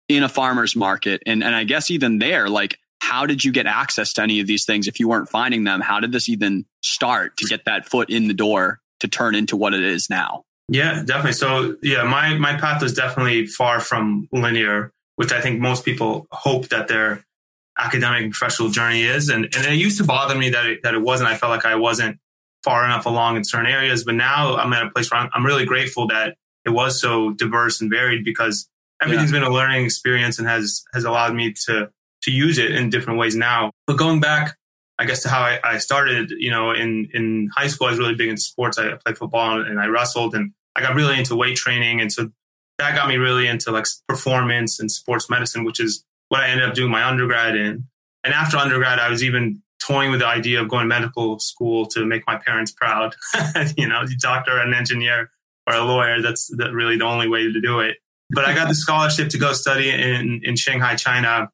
in 0.07 0.23
a 0.23 0.29
farmer's 0.29 0.75
market. 0.75 1.21
And, 1.25 1.43
and 1.43 1.55
I 1.55 1.63
guess 1.63 1.89
even 1.89 2.19
there, 2.19 2.49
like, 2.49 2.77
how 2.99 3.25
did 3.25 3.43
you 3.43 3.51
get 3.51 3.65
access 3.65 4.13
to 4.13 4.21
any 4.21 4.39
of 4.39 4.47
these 4.47 4.65
things 4.65 4.87
if 4.87 4.99
you 4.99 5.07
weren't 5.07 5.29
finding 5.29 5.63
them? 5.63 5.81
How 5.81 5.99
did 5.99 6.11
this 6.11 6.29
even 6.29 6.65
start 6.81 7.37
to 7.37 7.45
get 7.45 7.65
that 7.65 7.87
foot 7.87 8.09
in 8.09 8.27
the 8.27 8.33
door 8.33 8.79
to 8.99 9.07
turn 9.07 9.35
into 9.35 9.55
what 9.55 9.73
it 9.73 9.83
is 9.83 10.09
now? 10.09 10.43
Yeah, 10.69 11.03
definitely. 11.03 11.33
So 11.33 11.75
yeah, 11.83 12.03
my, 12.03 12.35
my 12.37 12.55
path 12.55 12.81
was 12.81 12.93
definitely 12.93 13.45
far 13.45 13.79
from 13.79 14.27
linear, 14.31 14.91
which 15.17 15.31
I 15.31 15.41
think 15.41 15.59
most 15.59 15.85
people 15.85 16.27
hope 16.31 16.69
that 16.69 16.87
their 16.87 17.23
academic 17.77 18.23
and 18.23 18.31
professional 18.31 18.69
journey 18.69 19.03
is. 19.03 19.29
And, 19.29 19.45
and 19.55 19.65
it 19.67 19.75
used 19.75 19.97
to 19.99 20.03
bother 20.03 20.35
me 20.35 20.49
that 20.49 20.65
it, 20.65 20.83
that 20.83 20.93
it 20.93 21.01
wasn't. 21.01 21.29
I 21.29 21.35
felt 21.35 21.51
like 21.51 21.65
I 21.65 21.75
wasn't 21.75 22.17
far 22.63 22.83
enough 22.85 23.05
along 23.05 23.37
in 23.37 23.43
certain 23.43 23.67
areas, 23.67 24.03
but 24.03 24.15
now 24.15 24.55
I'm 24.55 24.73
at 24.73 24.87
a 24.87 24.89
place 24.89 25.11
where 25.11 25.19
I'm, 25.19 25.29
I'm 25.33 25.45
really 25.45 25.65
grateful 25.65 26.07
that 26.07 26.35
it 26.65 26.71
was 26.71 26.99
so 26.99 27.31
diverse 27.31 27.79
and 27.79 27.91
varied 27.91 28.25
because 28.25 28.67
everything's 29.01 29.31
yeah. 29.31 29.39
been 29.39 29.47
a 29.47 29.53
learning 29.53 29.85
experience 29.85 30.39
and 30.39 30.47
has 30.47 30.83
has 30.93 31.03
allowed 31.03 31.33
me 31.35 31.53
to 31.65 31.89
to 32.23 32.31
use 32.31 32.57
it 32.57 32.71
in 32.71 32.89
different 32.89 33.19
ways 33.19 33.35
now. 33.35 33.71
But 33.87 33.97
going 33.97 34.19
back, 34.19 34.57
I 34.97 35.05
guess 35.05 35.21
to 35.23 35.29
how 35.29 35.41
I, 35.41 35.59
I 35.63 35.77
started, 35.77 36.31
you 36.31 36.51
know, 36.51 36.71
in 36.71 37.09
in 37.13 37.49
high 37.55 37.67
school, 37.67 37.87
I 37.87 37.91
was 37.91 37.99
really 37.99 38.15
big 38.15 38.29
into 38.29 38.41
sports. 38.41 38.77
I 38.77 38.95
played 39.03 39.17
football 39.17 39.61
and 39.61 39.79
I 39.79 39.87
wrestled, 39.87 40.35
and 40.35 40.51
I 40.75 40.81
got 40.81 40.95
really 40.95 41.17
into 41.17 41.35
weight 41.35 41.57
training, 41.57 42.01
and 42.01 42.11
so 42.11 42.31
that 42.77 42.95
got 42.95 43.07
me 43.07 43.15
really 43.17 43.47
into 43.47 43.71
like 43.71 43.85
performance 44.07 44.79
and 44.79 44.91
sports 44.91 45.29
medicine, 45.29 45.63
which 45.63 45.79
is 45.79 46.03
what 46.29 46.41
I 46.41 46.49
ended 46.49 46.67
up 46.67 46.75
doing 46.75 46.91
my 46.91 47.03
undergrad 47.03 47.55
in. 47.55 47.87
And 48.23 48.33
after 48.33 48.57
undergrad, 48.57 48.99
I 48.99 49.09
was 49.09 49.23
even 49.23 49.61
toying 49.79 50.11
with 50.11 50.19
the 50.19 50.27
idea 50.27 50.61
of 50.61 50.67
going 50.67 50.83
to 50.83 50.87
medical 50.87 51.39
school 51.39 51.85
to 51.85 52.05
make 52.05 52.23
my 52.25 52.37
parents 52.37 52.71
proud. 52.71 53.15
you 53.77 53.87
know, 53.87 54.03
doctor, 54.19 54.57
an 54.57 54.73
engineer, 54.73 55.29
or 55.67 55.75
a 55.75 55.83
lawyer. 55.83 56.21
That's 56.21 56.47
the, 56.47 56.73
really 56.73 56.97
the 56.97 57.05
only 57.05 57.27
way 57.27 57.51
to 57.51 57.61
do 57.61 57.79
it. 57.79 57.97
But 58.31 58.45
I 58.45 58.55
got 58.55 58.67
the 58.67 58.75
scholarship 58.75 59.29
to 59.29 59.37
go 59.37 59.53
study 59.53 59.89
in, 59.89 60.41
in 60.43 60.55
Shanghai, 60.55 60.95
China. 60.95 61.49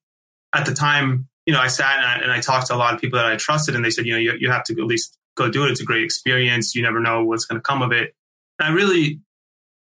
At 0.54 0.66
the 0.66 0.74
time, 0.74 1.28
you 1.46 1.54
know, 1.54 1.60
I 1.60 1.68
sat 1.68 1.98
and 1.98 2.06
I, 2.06 2.16
and 2.18 2.32
I, 2.32 2.40
talked 2.40 2.68
to 2.68 2.76
a 2.76 2.78
lot 2.78 2.94
of 2.94 3.02
people 3.02 3.18
that 3.18 3.26
I 3.26 3.36
trusted, 3.36 3.76
and 3.76 3.84
they 3.84 3.90
said, 3.90 4.06
you 4.06 4.14
know, 4.14 4.20
you, 4.20 4.34
you 4.40 4.50
have 4.50 4.64
to 4.66 4.74
at 4.74 4.86
least 4.86 5.18
go 5.36 5.50
do 5.50 5.66
it. 5.66 5.72
It's 5.72 5.82
a 5.82 5.86
great 5.86 6.04
experience. 6.04 6.76
You 6.76 6.84
never 6.84 7.00
know 7.00 7.24
what's 7.24 7.46
going 7.46 7.60
to 7.60 7.64
come 7.64 7.82
of 7.82 7.92
it. 7.92 8.16
And 8.60 8.70
I 8.70 8.72
really 8.72 9.22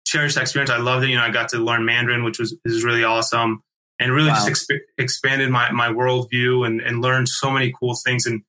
cherished 0.05 0.35
that 0.35 0.41
experience. 0.41 0.69
I 0.69 0.77
loved 0.77 1.05
it. 1.05 1.09
You 1.09 1.17
know, 1.17 1.23
I 1.23 1.29
got 1.29 1.49
to 1.49 1.57
learn 1.57 1.85
Mandarin, 1.85 2.23
which 2.23 2.39
was 2.39 2.57
is 2.65 2.83
really 2.83 3.03
awesome, 3.03 3.63
and 3.99 4.11
really 4.11 4.29
wow. 4.29 4.45
just 4.45 4.49
exp- 4.49 4.79
expanded 4.97 5.49
my 5.49 5.71
my 5.71 5.89
worldview 5.89 6.65
and 6.65 6.81
and 6.81 7.01
learned 7.01 7.29
so 7.29 7.51
many 7.51 7.73
cool 7.79 7.95
things. 8.05 8.25
And 8.25 8.41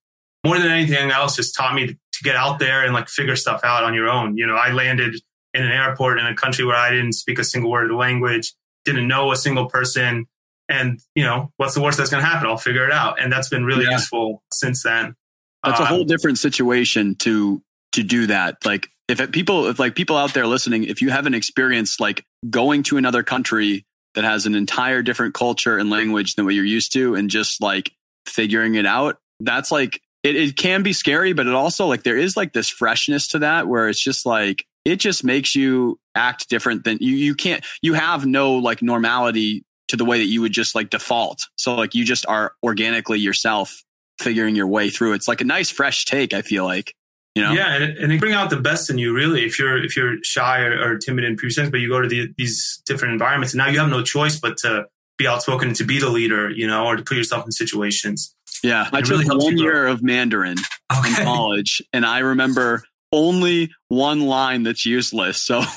more 0.45 0.59
than 0.59 0.71
anything 0.71 1.11
else, 1.11 1.37
just 1.37 1.55
taught 1.55 1.75
me 1.75 1.87
to, 1.87 1.93
to 1.93 2.23
get 2.23 2.35
out 2.37 2.59
there 2.59 2.85
and 2.85 2.95
like 2.95 3.09
figure 3.09 3.37
stuff 3.37 3.61
out 3.63 3.85
on 3.85 3.95
your 3.95 4.09
own. 4.09 4.37
You 4.37 4.47
know, 4.47 4.57
I 4.57 4.73
landed 4.73 5.17
in 5.55 5.63
an 5.63 5.73
airport 5.73 6.19
in 6.19 6.27
a 6.27 6.35
country 6.35 6.65
where 6.65 6.77
I 6.77 6.91
didn't 6.91 7.13
speak 7.13 7.39
a 7.39 7.45
single 7.45 7.71
word 7.71 7.85
of 7.85 7.91
the 7.91 7.97
language, 7.97 8.53
didn't 8.85 9.07
know 9.07 9.33
a 9.33 9.37
single 9.37 9.67
person. 9.67 10.27
And, 10.69 11.01
you 11.15 11.25
know, 11.25 11.53
what's 11.59 11.75
the 11.75 11.83
worst 11.83 11.99
that's 11.99 12.09
going 12.09 12.23
to 12.23 12.29
happen? 12.29 12.49
I'll 12.49 12.57
figure 12.57 12.87
it 12.87 12.93
out. 12.93 13.21
And 13.21 13.31
that's 13.31 13.49
been 13.49 13.65
really 13.65 13.85
yeah. 13.85 13.93
useful 13.93 14.43
since 14.53 14.83
then. 14.83 15.15
That's 15.63 15.81
um, 15.81 15.87
a 15.87 15.89
whole 15.89 16.05
different 16.05 16.39
situation 16.39 17.15
to, 17.17 17.63
to 17.93 18.03
do 18.03 18.27
that. 18.29 18.65
Like 18.65 18.89
if 19.09 19.21
it, 19.21 19.33
people, 19.33 19.67
if 19.67 19.79
like 19.79 19.95
people 19.95 20.17
out 20.17 20.33
there 20.33 20.47
listening, 20.47 20.85
if 20.85 21.03
you 21.03 21.11
haven't 21.11 21.35
experienced 21.35 22.01
like 22.01 22.25
going 22.49 22.83
to 22.85 22.97
another 22.97 23.23
country 23.23 23.85
that 24.15 24.25
has 24.25 24.47
an 24.47 24.55
entire 24.55 25.03
different 25.03 25.35
culture 25.35 25.77
and 25.77 25.91
language 25.91 26.37
than 26.37 26.47
what 26.47 26.55
you're 26.55 26.65
used 26.65 26.93
to 26.95 27.15
and 27.15 27.29
just 27.29 27.61
like 27.61 27.93
figuring 28.27 28.75
it 28.77 28.87
out, 28.87 29.19
that's 29.41 29.71
like, 29.71 30.01
it, 30.23 30.37
it 30.37 30.57
can 30.57 30.83
be 30.83 30.93
scary, 30.93 31.33
but 31.35 31.47
it 31.47 31.55
also 31.55 31.87
like 31.87 32.05
there 32.05 32.17
is 32.17 32.37
like 32.37 32.53
this 32.53 32.69
freshness 32.69 33.29
to 33.29 33.41
that 33.41 33.67
where 33.67 33.89
it's 33.89 34.03
just 34.03 34.25
like, 34.25 34.65
it 34.85 34.97
just 34.97 35.25
makes 35.25 35.55
you 35.55 35.99
act 36.15 36.49
different 36.49 36.85
than 36.85 36.99
you 37.01 37.15
you 37.15 37.35
can't 37.35 37.65
you 37.81 37.95
have 37.95 38.27
no 38.27 38.55
like 38.55 38.83
normality 38.83 39.65
to 39.89 39.97
the 39.97 40.05
way 40.05 40.19
that 40.19 40.27
you 40.27 40.41
would 40.41 40.53
just 40.53 40.75
like 40.75 40.91
default. 40.91 41.47
So 41.57 41.75
like 41.75 41.95
you 41.95 42.05
just 42.05 42.27
are 42.27 42.55
organically 42.63 43.19
yourself 43.19 43.83
figuring 44.19 44.57
your 44.57 44.67
way 44.67 44.89
through. 44.89 45.13
It's 45.13 45.29
like 45.29 45.41
a 45.41 45.45
nice 45.45 45.71
fresh 45.71 46.05
take 46.05 46.33
i 46.33 46.43
feel 46.43 46.65
like 46.65 46.95
you 47.35 47.43
know? 47.43 47.53
Yeah 47.53 47.75
and, 47.77 47.99
and 47.99 48.21
bring 48.21 48.35
out 48.35 48.51
the 48.51 48.61
best 48.61 48.91
in 48.91 48.99
you 48.99 49.15
really 49.15 49.45
if 49.45 49.59
you're 49.59 49.83
if 49.83 49.97
you're 49.97 50.17
shy 50.23 50.61
or, 50.61 50.81
or 50.81 50.99
timid 50.99 51.25
in 51.25 51.37
previous 51.37 51.71
but 51.71 51.81
you 51.81 51.89
go 51.89 52.01
to 52.01 52.09
the, 52.09 52.29
these 52.37 52.83
different 52.87 53.13
environments 53.13 53.55
and 53.55 53.59
now 53.59 53.69
you 53.69 53.79
have 53.79 53.89
no 53.89 54.03
choice 54.03 54.39
but 54.39 54.57
to 54.59 54.87
be 55.19 55.27
outspoken 55.27 55.69
and 55.69 55.77
to 55.77 55.85
be 55.85 55.99
the 55.99 56.09
leader 56.09 56.51
you 56.51 56.67
know 56.67 56.87
or 56.87 56.97
to 56.97 57.03
put 57.03 57.17
yourself 57.17 57.45
in 57.45 57.53
situations. 57.53 58.35
Yeah 58.63 58.89
i 58.93 59.01
took 59.01 59.19
really 59.19 59.27
one 59.27 59.59
year 59.59 59.87
of 59.87 60.03
mandarin 60.03 60.57
okay. 60.97 61.09
in 61.09 61.15
college 61.25 61.83
and 61.93 62.05
i 62.05 62.19
remember 62.19 62.85
only 63.13 63.71
one 63.89 64.23
line 64.23 64.63
that's 64.63 64.85
useless. 64.85 65.43
So, 65.43 65.61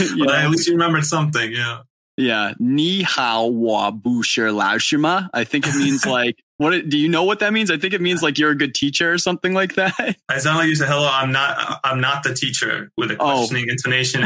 you 0.00 0.24
well, 0.24 0.30
at 0.30 0.50
least 0.50 0.66
you 0.68 0.74
remembered 0.74 1.04
something. 1.04 1.52
Yeah. 1.52 1.82
Yeah. 2.16 2.54
Ni 2.58 3.02
hao 3.02 3.46
wa 3.46 3.92
bu 3.92 4.22
shi 4.24 4.42
lao 4.42 4.76
ma. 4.94 5.28
I 5.32 5.44
think 5.44 5.66
it 5.68 5.76
means 5.76 6.04
like, 6.18 6.42
what 6.56 6.88
do 6.88 6.98
you 6.98 7.08
know 7.08 7.22
what 7.22 7.38
that 7.38 7.52
means? 7.52 7.70
I 7.70 7.76
think 7.76 7.94
it 7.94 8.00
means 8.00 8.22
like 8.24 8.38
you're 8.38 8.50
a 8.50 8.56
good 8.56 8.74
teacher 8.74 9.12
or 9.12 9.18
something 9.18 9.54
like 9.54 9.76
that. 9.76 10.16
I 10.28 10.38
sound 10.38 10.58
like 10.58 10.66
you 10.66 10.74
said, 10.74 10.88
hello, 10.88 11.08
I'm 11.08 11.30
not, 11.30 11.80
I'm 11.84 12.00
not 12.00 12.24
the 12.24 12.34
teacher 12.34 12.90
with 12.96 13.12
a 13.12 13.16
oh. 13.20 13.46
questioning 13.46 13.66
oh. 13.68 13.72
intonation. 13.72 14.22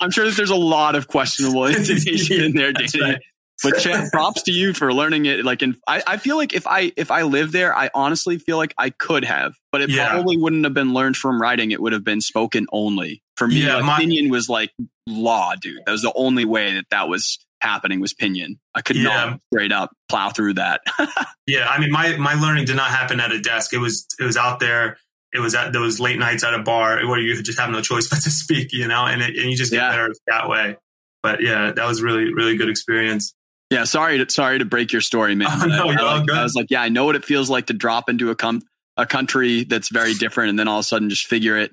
I'm 0.00 0.10
sure 0.10 0.26
that 0.26 0.34
there's 0.36 0.50
a 0.50 0.54
lot 0.56 0.94
of 0.94 1.08
questionable 1.08 1.64
intonation 1.64 2.42
in 2.42 2.52
there, 2.52 2.72
Danny. 2.74 3.00
Right 3.00 3.18
but 3.62 3.78
Chad, 3.78 4.10
props 4.12 4.42
to 4.42 4.52
you 4.52 4.72
for 4.72 4.92
learning 4.92 5.26
it. 5.26 5.44
Like, 5.44 5.62
in, 5.62 5.76
I, 5.86 6.02
I 6.06 6.16
feel 6.16 6.36
like 6.36 6.52
if 6.52 6.66
I 6.66 6.92
if 6.96 7.10
I 7.10 7.22
lived 7.22 7.52
there, 7.52 7.76
I 7.76 7.90
honestly 7.94 8.38
feel 8.38 8.56
like 8.56 8.74
I 8.78 8.90
could 8.90 9.24
have, 9.24 9.54
but 9.70 9.82
it 9.82 9.90
yeah. 9.90 10.10
probably 10.10 10.36
wouldn't 10.36 10.64
have 10.64 10.74
been 10.74 10.92
learned 10.92 11.16
from 11.16 11.40
writing. 11.40 11.70
It 11.70 11.80
would 11.80 11.92
have 11.92 12.04
been 12.04 12.20
spoken 12.20 12.66
only. 12.72 13.22
For 13.36 13.48
me, 13.48 13.64
yeah, 13.64 13.80
my, 13.80 14.00
Pinyin 14.00 14.30
was 14.30 14.48
like 14.48 14.70
law, 15.06 15.54
dude. 15.60 15.80
That 15.86 15.92
was 15.92 16.02
the 16.02 16.12
only 16.14 16.44
way 16.44 16.74
that 16.74 16.86
that 16.90 17.08
was 17.08 17.38
happening 17.60 18.00
was 18.00 18.12
Pinyin. 18.12 18.58
I 18.74 18.82
could 18.82 18.96
yeah. 18.96 19.02
not 19.02 19.40
straight 19.52 19.72
up 19.72 19.90
plow 20.08 20.30
through 20.30 20.54
that. 20.54 20.82
yeah, 21.46 21.68
I 21.68 21.80
mean, 21.80 21.90
my 21.90 22.16
my 22.16 22.34
learning 22.34 22.66
did 22.66 22.76
not 22.76 22.90
happen 22.90 23.20
at 23.20 23.32
a 23.32 23.40
desk. 23.40 23.72
It 23.72 23.78
was 23.78 24.06
it 24.18 24.24
was 24.24 24.36
out 24.36 24.60
there. 24.60 24.98
It 25.32 25.40
was 25.40 25.54
at 25.54 25.72
those 25.72 25.98
late 25.98 26.18
nights 26.18 26.44
at 26.44 26.52
a 26.52 26.58
bar 26.58 27.06
where 27.06 27.18
you 27.18 27.42
just 27.42 27.58
have 27.58 27.70
no 27.70 27.80
choice 27.80 28.08
but 28.10 28.20
to 28.22 28.30
speak, 28.30 28.72
you 28.72 28.86
know, 28.86 29.06
and 29.06 29.22
it, 29.22 29.36
and 29.36 29.50
you 29.50 29.56
just 29.56 29.72
get 29.72 29.78
yeah. 29.78 29.90
better 29.90 30.12
that 30.26 30.48
way. 30.48 30.76
But 31.22 31.40
yeah, 31.40 31.72
that 31.72 31.86
was 31.86 32.02
really 32.02 32.34
really 32.34 32.56
good 32.56 32.68
experience. 32.68 33.34
Yeah, 33.72 33.84
sorry 33.84 34.18
to 34.18 34.30
sorry 34.30 34.58
to 34.58 34.66
break 34.66 34.92
your 34.92 35.00
story, 35.00 35.34
man. 35.34 35.48
Oh, 35.50 35.66
no, 35.66 35.88
I, 35.88 36.18
like, 36.18 36.30
I, 36.30 36.42
was 36.42 36.54
like, 36.54 36.66
yeah, 36.68 36.82
I 36.82 36.90
know 36.90 37.06
what 37.06 37.16
it 37.16 37.24
feels 37.24 37.48
like 37.48 37.66
to 37.66 37.72
drop 37.72 38.10
into 38.10 38.30
a 38.30 38.34
com- 38.34 38.60
a 38.98 39.06
country 39.06 39.64
that's 39.64 39.88
very 39.88 40.12
different, 40.12 40.50
and 40.50 40.58
then 40.58 40.68
all 40.68 40.78
of 40.78 40.84
a 40.84 40.84
sudden 40.84 41.08
just 41.08 41.26
figure 41.26 41.56
it. 41.56 41.72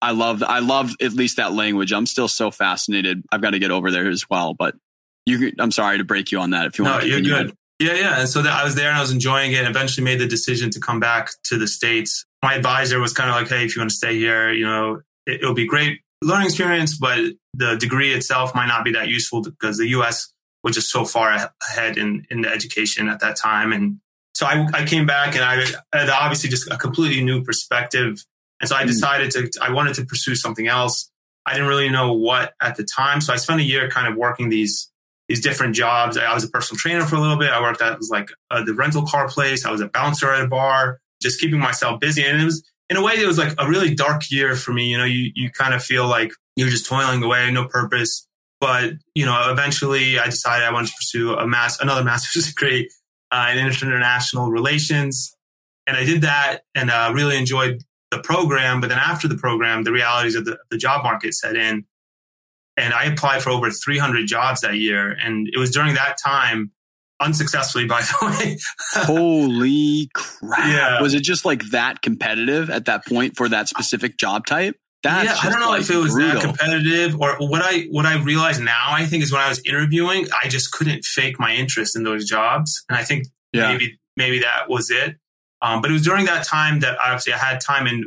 I 0.00 0.12
love 0.12 0.44
I 0.44 0.60
love 0.60 0.92
at 1.02 1.12
least 1.12 1.38
that 1.38 1.52
language. 1.52 1.92
I'm 1.92 2.06
still 2.06 2.28
so 2.28 2.52
fascinated. 2.52 3.24
I've 3.32 3.42
got 3.42 3.50
to 3.50 3.58
get 3.58 3.72
over 3.72 3.90
there 3.90 4.08
as 4.08 4.30
well. 4.30 4.54
But 4.54 4.76
you, 5.26 5.52
I'm 5.58 5.72
sorry 5.72 5.98
to 5.98 6.04
break 6.04 6.30
you 6.30 6.38
on 6.38 6.50
that. 6.50 6.66
If 6.66 6.78
you 6.78 6.84
want, 6.84 7.02
no, 7.02 7.16
you're 7.16 7.20
good. 7.20 7.52
Yeah, 7.80 7.94
yeah. 7.94 8.20
And 8.20 8.28
so 8.28 8.42
that 8.42 8.52
I 8.52 8.62
was 8.62 8.76
there 8.76 8.88
and 8.88 8.96
I 8.96 9.00
was 9.00 9.10
enjoying 9.10 9.52
it. 9.52 9.58
And 9.58 9.68
eventually 9.68 10.04
made 10.04 10.20
the 10.20 10.28
decision 10.28 10.70
to 10.70 10.80
come 10.80 11.00
back 11.00 11.30
to 11.44 11.58
the 11.58 11.66
states. 11.66 12.24
My 12.44 12.54
advisor 12.54 13.00
was 13.00 13.12
kind 13.12 13.28
of 13.28 13.34
like, 13.34 13.48
"Hey, 13.48 13.64
if 13.64 13.74
you 13.74 13.80
want 13.80 13.90
to 13.90 13.96
stay 13.96 14.16
here, 14.16 14.52
you 14.52 14.64
know, 14.64 15.00
it, 15.26 15.40
it'll 15.40 15.52
be 15.52 15.66
great 15.66 16.00
learning 16.22 16.46
experience, 16.46 16.96
but 16.96 17.18
the 17.54 17.74
degree 17.76 18.12
itself 18.12 18.54
might 18.54 18.66
not 18.66 18.84
be 18.84 18.92
that 18.92 19.08
useful 19.08 19.42
because 19.42 19.78
the 19.78 19.88
U.S 19.88 20.32
was 20.62 20.74
just 20.74 20.90
so 20.90 21.04
far 21.04 21.50
ahead 21.62 21.96
in, 21.96 22.26
in 22.30 22.42
the 22.42 22.48
education 22.48 23.08
at 23.08 23.20
that 23.20 23.36
time. 23.36 23.72
And 23.72 24.00
so 24.34 24.46
I, 24.46 24.66
I 24.72 24.84
came 24.84 25.06
back 25.06 25.34
and 25.34 25.44
I 25.44 25.64
had 25.96 26.08
obviously 26.08 26.50
just 26.50 26.70
a 26.70 26.76
completely 26.76 27.22
new 27.24 27.42
perspective. 27.42 28.24
And 28.60 28.68
so 28.68 28.76
I 28.76 28.82
hmm. 28.82 28.88
decided 28.88 29.30
to, 29.32 29.50
I 29.62 29.72
wanted 29.72 29.94
to 29.94 30.04
pursue 30.04 30.34
something 30.34 30.66
else. 30.66 31.10
I 31.46 31.54
didn't 31.54 31.68
really 31.68 31.88
know 31.88 32.12
what 32.12 32.52
at 32.60 32.76
the 32.76 32.84
time. 32.84 33.20
So 33.20 33.32
I 33.32 33.36
spent 33.36 33.60
a 33.60 33.64
year 33.64 33.88
kind 33.88 34.06
of 34.06 34.16
working 34.16 34.50
these, 34.50 34.90
these 35.28 35.40
different 35.40 35.74
jobs. 35.74 36.18
I 36.18 36.34
was 36.34 36.44
a 36.44 36.48
personal 36.48 36.78
trainer 36.78 37.04
for 37.04 37.16
a 37.16 37.20
little 37.20 37.38
bit. 37.38 37.50
I 37.50 37.60
worked 37.60 37.80
at 37.80 37.96
was 37.96 38.10
like 38.10 38.30
uh, 38.50 38.62
the 38.64 38.74
rental 38.74 39.06
car 39.06 39.28
place. 39.28 39.64
I 39.64 39.70
was 39.70 39.80
a 39.80 39.88
bouncer 39.88 40.32
at 40.32 40.44
a 40.44 40.48
bar, 40.48 41.00
just 41.22 41.40
keeping 41.40 41.60
myself 41.60 42.00
busy. 42.00 42.24
And 42.24 42.40
it 42.40 42.44
was, 42.44 42.62
in 42.90 42.96
a 42.96 43.02
way, 43.02 43.14
it 43.14 43.26
was 43.26 43.38
like 43.38 43.54
a 43.58 43.68
really 43.68 43.94
dark 43.94 44.30
year 44.30 44.56
for 44.56 44.72
me. 44.72 44.90
You 44.90 44.98
know, 44.98 45.04
you, 45.04 45.30
you 45.34 45.50
kind 45.50 45.72
of 45.72 45.82
feel 45.82 46.06
like 46.06 46.32
you're 46.56 46.68
just 46.68 46.86
toiling 46.86 47.22
away, 47.22 47.50
no 47.50 47.66
purpose. 47.66 48.26
But 48.60 48.94
you 49.14 49.24
know, 49.24 49.50
eventually, 49.50 50.18
I 50.18 50.26
decided 50.26 50.66
I 50.66 50.72
wanted 50.72 50.88
to 50.88 50.94
pursue 50.96 51.34
a 51.34 51.46
mass, 51.46 51.80
another 51.80 52.04
master's 52.10 52.48
degree 52.48 52.90
uh, 53.30 53.48
in 53.52 53.58
international 53.58 54.50
relations, 54.50 55.36
and 55.86 55.96
I 55.96 56.04
did 56.04 56.22
that 56.22 56.60
and 56.74 56.90
uh, 56.90 57.12
really 57.14 57.38
enjoyed 57.38 57.82
the 58.10 58.20
program. 58.20 58.80
But 58.80 58.88
then 58.88 58.98
after 58.98 59.28
the 59.28 59.36
program, 59.36 59.84
the 59.84 59.92
realities 59.92 60.34
of 60.34 60.44
the, 60.44 60.58
the 60.70 60.76
job 60.76 61.02
market 61.02 61.34
set 61.34 61.56
in, 61.56 61.84
and 62.76 62.92
I 62.92 63.04
applied 63.04 63.42
for 63.42 63.50
over 63.50 63.70
300 63.70 64.26
jobs 64.26 64.60
that 64.60 64.76
year, 64.76 65.16
and 65.22 65.48
it 65.52 65.58
was 65.58 65.70
during 65.70 65.94
that 65.94 66.16
time 66.22 66.72
unsuccessfully 67.20 67.86
by 67.86 68.00
the 68.00 68.36
way. 68.40 68.58
Holy 69.04 70.10
crap. 70.14 70.66
Yeah. 70.66 71.02
was 71.02 71.14
it 71.14 71.20
just 71.20 71.44
like 71.44 71.62
that 71.70 72.02
competitive 72.02 72.70
at 72.70 72.86
that 72.86 73.06
point 73.06 73.36
for 73.36 73.48
that 73.48 73.68
specific 73.68 74.16
job 74.16 74.46
type 74.46 74.76
that's 75.02 75.42
yeah, 75.42 75.48
I 75.48 75.50
don't 75.50 75.60
know 75.60 75.70
like 75.70 75.82
if 75.82 75.90
it 75.90 75.96
was 75.96 76.12
brutal. 76.12 76.40
that 76.40 76.42
competitive 76.42 77.18
or 77.20 77.36
what 77.38 77.62
I 77.62 77.82
what 77.90 78.06
I 78.06 78.16
realize 78.22 78.60
now. 78.60 78.88
I 78.88 79.06
think 79.06 79.22
is 79.22 79.32
when 79.32 79.40
I 79.40 79.48
was 79.48 79.62
interviewing, 79.64 80.26
I 80.42 80.48
just 80.48 80.72
couldn't 80.72 81.04
fake 81.04 81.40
my 81.40 81.54
interest 81.54 81.96
in 81.96 82.02
those 82.02 82.26
jobs, 82.26 82.84
and 82.88 82.98
I 82.98 83.04
think 83.04 83.26
yeah. 83.52 83.68
maybe 83.68 83.98
maybe 84.16 84.40
that 84.40 84.68
was 84.68 84.90
it. 84.90 85.16
Um, 85.62 85.80
but 85.80 85.90
it 85.90 85.94
was 85.94 86.02
during 86.02 86.26
that 86.26 86.44
time 86.44 86.80
that 86.80 86.98
obviously 86.98 87.32
I 87.32 87.38
had 87.38 87.60
time, 87.60 87.86
and 87.86 88.06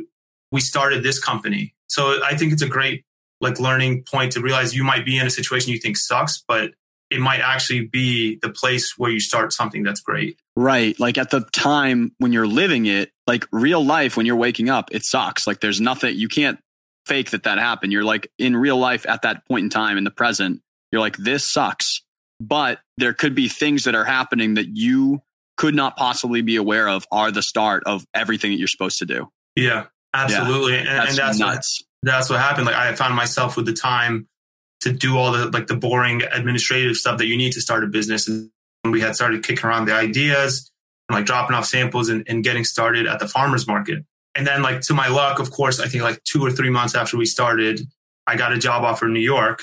we 0.52 0.60
started 0.60 1.02
this 1.02 1.18
company. 1.18 1.74
So 1.88 2.20
I 2.24 2.36
think 2.36 2.52
it's 2.52 2.62
a 2.62 2.68
great 2.68 3.04
like 3.40 3.58
learning 3.58 4.04
point 4.10 4.32
to 4.32 4.40
realize 4.40 4.74
you 4.74 4.84
might 4.84 5.04
be 5.04 5.18
in 5.18 5.26
a 5.26 5.30
situation 5.30 5.72
you 5.72 5.78
think 5.78 5.96
sucks, 5.96 6.42
but 6.46 6.72
it 7.10 7.20
might 7.20 7.40
actually 7.40 7.86
be 7.86 8.38
the 8.42 8.48
place 8.48 8.94
where 8.96 9.10
you 9.10 9.20
start 9.20 9.52
something 9.52 9.82
that's 9.82 10.00
great. 10.00 10.38
Right. 10.56 10.98
Like 10.98 11.18
at 11.18 11.30
the 11.30 11.40
time 11.52 12.12
when 12.18 12.32
you're 12.32 12.46
living 12.46 12.86
it, 12.86 13.10
like 13.26 13.46
real 13.52 13.84
life, 13.84 14.16
when 14.16 14.26
you're 14.26 14.36
waking 14.36 14.70
up, 14.70 14.88
it 14.92 15.04
sucks. 15.04 15.46
Like 15.46 15.60
there's 15.60 15.80
nothing, 15.80 16.16
you 16.16 16.28
can't 16.28 16.58
fake 17.06 17.30
that 17.30 17.44
that 17.44 17.58
happened. 17.58 17.92
You're 17.92 18.04
like 18.04 18.30
in 18.38 18.56
real 18.56 18.78
life 18.78 19.06
at 19.08 19.22
that 19.22 19.46
point 19.46 19.64
in 19.64 19.70
time 19.70 19.98
in 19.98 20.04
the 20.04 20.10
present, 20.10 20.60
you're 20.90 21.00
like, 21.00 21.16
this 21.16 21.48
sucks. 21.50 22.02
But 22.40 22.80
there 22.96 23.12
could 23.12 23.34
be 23.34 23.48
things 23.48 23.84
that 23.84 23.94
are 23.94 24.04
happening 24.04 24.54
that 24.54 24.68
you 24.76 25.22
could 25.56 25.74
not 25.74 25.96
possibly 25.96 26.42
be 26.42 26.56
aware 26.56 26.88
of 26.88 27.06
are 27.12 27.30
the 27.30 27.42
start 27.42 27.84
of 27.86 28.04
everything 28.12 28.50
that 28.50 28.58
you're 28.58 28.68
supposed 28.68 28.98
to 28.98 29.06
do. 29.06 29.28
Yeah, 29.56 29.86
absolutely. 30.12 30.74
Yeah, 30.74 30.78
and, 30.80 30.88
that's, 30.88 31.10
and 31.10 31.18
that's 31.18 31.38
nuts. 31.38 31.82
What, 32.02 32.10
that's 32.10 32.30
what 32.30 32.40
happened. 32.40 32.66
Like 32.66 32.74
I 32.74 32.94
found 32.94 33.14
myself 33.14 33.56
with 33.56 33.66
the 33.66 33.72
time 33.72 34.28
to 34.80 34.92
do 34.92 35.16
all 35.16 35.32
the 35.32 35.48
like 35.50 35.68
the 35.68 35.76
boring 35.76 36.22
administrative 36.22 36.96
stuff 36.96 37.18
that 37.18 37.26
you 37.26 37.36
need 37.36 37.52
to 37.52 37.60
start 37.60 37.84
a 37.84 37.86
business. 37.86 38.28
And 38.28 38.50
we 38.84 39.00
had 39.00 39.14
started 39.14 39.42
kicking 39.42 39.64
around 39.64 39.86
the 39.86 39.94
ideas 39.94 40.70
and 41.08 41.16
like 41.16 41.24
dropping 41.24 41.54
off 41.54 41.66
samples 41.66 42.08
and, 42.08 42.24
and 42.28 42.42
getting 42.44 42.64
started 42.64 43.06
at 43.06 43.18
the 43.20 43.28
farmers 43.28 43.66
market. 43.66 44.04
And 44.36 44.46
then, 44.46 44.62
like 44.62 44.80
to 44.82 44.94
my 44.94 45.08
luck, 45.08 45.38
of 45.38 45.50
course, 45.50 45.80
I 45.80 45.86
think 45.86 46.02
like 46.02 46.22
two 46.24 46.44
or 46.44 46.50
three 46.50 46.70
months 46.70 46.94
after 46.94 47.16
we 47.16 47.24
started, 47.24 47.80
I 48.26 48.36
got 48.36 48.52
a 48.52 48.58
job 48.58 48.82
offer 48.82 49.06
in 49.06 49.12
New 49.12 49.20
York, 49.20 49.62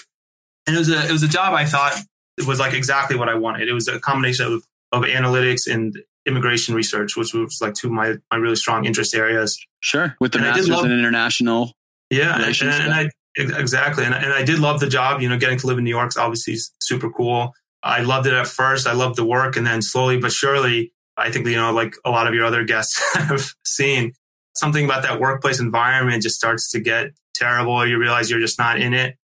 and 0.65 0.75
it 0.75 0.79
was 0.79 0.89
a 0.89 1.05
it 1.05 1.11
was 1.11 1.23
a 1.23 1.27
job 1.27 1.53
I 1.53 1.65
thought 1.65 1.97
it 2.37 2.47
was 2.47 2.59
like 2.59 2.73
exactly 2.73 3.17
what 3.17 3.29
I 3.29 3.35
wanted. 3.35 3.67
It 3.67 3.73
was 3.73 3.87
a 3.87 3.99
combination 3.99 4.45
of, 4.45 4.63
of 4.91 5.03
analytics 5.03 5.71
and 5.71 5.97
immigration 6.25 6.75
research, 6.75 7.15
which 7.15 7.33
was 7.33 7.59
like 7.61 7.73
two 7.73 7.87
of 7.87 7.93
my, 7.93 8.15
my 8.31 8.37
really 8.37 8.55
strong 8.55 8.85
interest 8.85 9.15
areas. 9.15 9.59
Sure. 9.79 10.15
With 10.19 10.33
the 10.33 10.39
and 10.39 10.47
master's 10.47 10.69
love, 10.69 10.85
in 10.85 10.91
international. 10.91 11.73
Yeah. 12.09 12.35
And, 12.35 12.61
and, 12.61 12.93
I, 12.93 13.09
exactly. 13.37 14.05
And, 14.05 14.13
and 14.13 14.33
I 14.33 14.43
did 14.43 14.59
love 14.59 14.79
the 14.79 14.87
job, 14.87 15.21
you 15.21 15.29
know, 15.29 15.37
getting 15.37 15.57
to 15.59 15.67
live 15.67 15.77
in 15.77 15.83
New 15.83 15.89
York's 15.89 16.17
obviously 16.17 16.55
super 16.79 17.09
cool. 17.09 17.53
I 17.83 18.01
loved 18.01 18.27
it 18.27 18.33
at 18.33 18.47
first. 18.47 18.85
I 18.85 18.93
loved 18.93 19.15
the 19.15 19.25
work. 19.25 19.57
And 19.57 19.65
then 19.65 19.81
slowly 19.81 20.17
but 20.17 20.31
surely, 20.31 20.93
I 21.17 21.31
think, 21.31 21.47
you 21.47 21.55
know, 21.55 21.71
like 21.71 21.95
a 22.05 22.11
lot 22.11 22.27
of 22.27 22.33
your 22.33 22.45
other 22.45 22.63
guests 22.63 23.01
have 23.13 23.53
seen, 23.65 24.13
something 24.53 24.85
about 24.85 25.03
that 25.03 25.19
workplace 25.19 25.59
environment 25.59 26.23
just 26.23 26.35
starts 26.35 26.71
to 26.71 26.79
get 26.79 27.11
terrible. 27.33 27.85
You 27.85 27.97
realize 27.97 28.29
you're 28.29 28.39
just 28.39 28.59
not 28.59 28.79
in 28.79 28.93
it. 28.93 29.15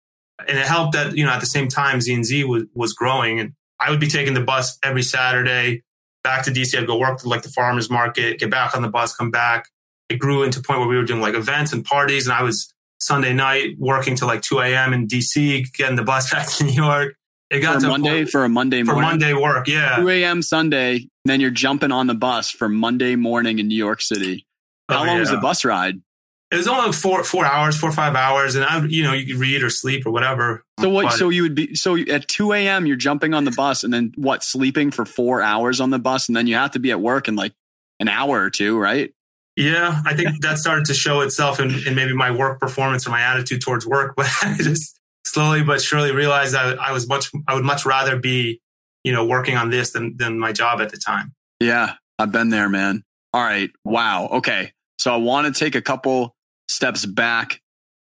And 0.47 0.57
it 0.57 0.65
helped 0.65 0.93
that, 0.93 1.17
you 1.17 1.25
know, 1.25 1.31
at 1.31 1.39
the 1.39 1.47
same 1.47 1.67
time, 1.67 1.99
Z&Z 1.99 2.43
was, 2.43 2.63
was 2.73 2.93
growing. 2.93 3.39
And 3.39 3.53
I 3.79 3.89
would 3.89 3.99
be 3.99 4.07
taking 4.07 4.33
the 4.33 4.41
bus 4.41 4.77
every 4.83 5.03
Saturday 5.03 5.83
back 6.23 6.43
to 6.45 6.51
DC. 6.51 6.77
I'd 6.77 6.87
go 6.87 6.97
work 6.97 7.25
like 7.25 7.41
the 7.41 7.49
farmer's 7.49 7.89
market, 7.89 8.39
get 8.39 8.51
back 8.51 8.75
on 8.75 8.81
the 8.81 8.89
bus, 8.89 9.15
come 9.15 9.31
back. 9.31 9.65
It 10.09 10.17
grew 10.17 10.43
into 10.43 10.59
a 10.59 10.63
point 10.63 10.79
where 10.79 10.87
we 10.87 10.95
were 10.95 11.03
doing 11.03 11.21
like 11.21 11.35
events 11.35 11.73
and 11.73 11.83
parties. 11.83 12.27
And 12.27 12.33
I 12.33 12.43
was 12.43 12.73
Sunday 12.99 13.33
night 13.33 13.75
working 13.77 14.15
till 14.15 14.27
like 14.27 14.41
2 14.41 14.59
a.m. 14.59 14.93
in 14.93 15.07
DC, 15.07 15.71
getting 15.73 15.95
the 15.95 16.03
bus 16.03 16.31
back 16.33 16.47
to 16.53 16.63
New 16.63 16.73
York. 16.73 17.15
It 17.49 17.61
got 17.61 17.81
for 17.81 17.87
Monday 17.87 18.25
for 18.25 18.43
a 18.43 18.49
Monday 18.49 18.83
morning. 18.83 19.03
For 19.03 19.09
Monday 19.09 19.33
work, 19.33 19.67
yeah. 19.67 19.97
2 19.97 20.09
a.m. 20.09 20.41
Sunday, 20.41 21.07
then 21.23 21.39
you're 21.39 21.49
jumping 21.49 21.93
on 21.93 22.07
the 22.07 22.13
bus 22.13 22.51
for 22.51 22.67
Monday 22.67 23.15
morning 23.15 23.59
in 23.59 23.69
New 23.69 23.77
York 23.77 24.01
City. 24.01 24.46
How 24.89 25.03
oh, 25.03 25.05
long 25.05 25.15
yeah. 25.15 25.19
was 25.19 25.31
the 25.31 25.37
bus 25.37 25.65
ride? 25.65 26.01
It 26.49 26.55
was 26.55 26.67
only 26.67 26.93
four 26.93 27.23
four 27.25 27.45
hours, 27.45 27.77
four 27.77 27.89
or 27.89 27.93
five 27.93 28.15
hours, 28.15 28.55
and 28.55 28.63
I, 28.63 28.85
you 28.85 29.03
know, 29.03 29.11
you 29.11 29.25
could 29.25 29.41
read 29.41 29.63
or 29.63 29.69
sleep 29.69 30.05
or 30.05 30.11
whatever. 30.11 30.63
So 30.79 30.89
what? 30.89 31.05
But, 31.05 31.13
so 31.13 31.27
you 31.27 31.41
would 31.41 31.55
be 31.55 31.75
so 31.75 31.97
at 31.97 32.27
two 32.29 32.53
a.m. 32.53 32.85
You're 32.85 32.95
jumping 32.95 33.33
on 33.33 33.43
the 33.43 33.51
bus, 33.51 33.83
and 33.83 33.93
then 33.93 34.13
what? 34.15 34.43
Sleeping 34.43 34.91
for 34.91 35.05
four 35.05 35.41
hours 35.41 35.81
on 35.81 35.89
the 35.89 35.99
bus, 35.99 36.29
and 36.29 36.37
then 36.37 36.47
you 36.47 36.55
have 36.55 36.71
to 36.71 36.79
be 36.79 36.91
at 36.91 37.01
work 37.01 37.27
in 37.27 37.35
like 37.35 37.53
an 37.99 38.07
hour 38.07 38.41
or 38.41 38.49
two, 38.49 38.77
right? 38.77 39.13
Yeah, 39.57 40.01
I 40.05 40.13
think 40.13 40.41
that 40.41 40.57
started 40.57 40.85
to 40.85 40.93
show 40.93 41.19
itself 41.19 41.59
in, 41.59 41.85
in 41.85 41.95
maybe 41.95 42.13
my 42.13 42.31
work 42.31 42.61
performance 42.61 43.05
or 43.05 43.09
my 43.09 43.21
attitude 43.21 43.61
towards 43.61 43.85
work. 43.85 44.13
But 44.17 44.29
I 44.41 44.55
just 44.57 44.97
slowly 45.25 45.63
but 45.63 45.81
surely 45.81 46.13
realized 46.13 46.55
I, 46.55 46.73
I 46.75 46.93
was 46.93 47.09
much 47.09 47.29
I 47.45 47.55
would 47.55 47.65
much 47.65 47.85
rather 47.85 48.17
be 48.17 48.61
you 49.03 49.11
know 49.11 49.25
working 49.25 49.57
on 49.57 49.69
this 49.69 49.91
than 49.91 50.15
than 50.15 50.39
my 50.39 50.53
job 50.53 50.79
at 50.79 50.91
the 50.91 50.97
time. 50.97 51.33
Yeah, 51.59 51.95
I've 52.17 52.31
been 52.31 52.49
there, 52.49 52.69
man. 52.69 53.03
All 53.33 53.43
right, 53.43 53.69
wow. 53.83 54.27
Okay, 54.27 54.71
so 54.97 55.13
I 55.13 55.17
want 55.17 55.53
to 55.53 55.57
take 55.57 55.75
a 55.75 55.81
couple 55.81 56.35
steps 56.67 57.05
back 57.05 57.61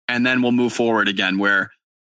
and 0.09 0.25
then 0.25 0.43
we'll 0.43 0.53
move 0.53 0.73
forward 0.73 1.09
again 1.09 1.39
where 1.39 1.71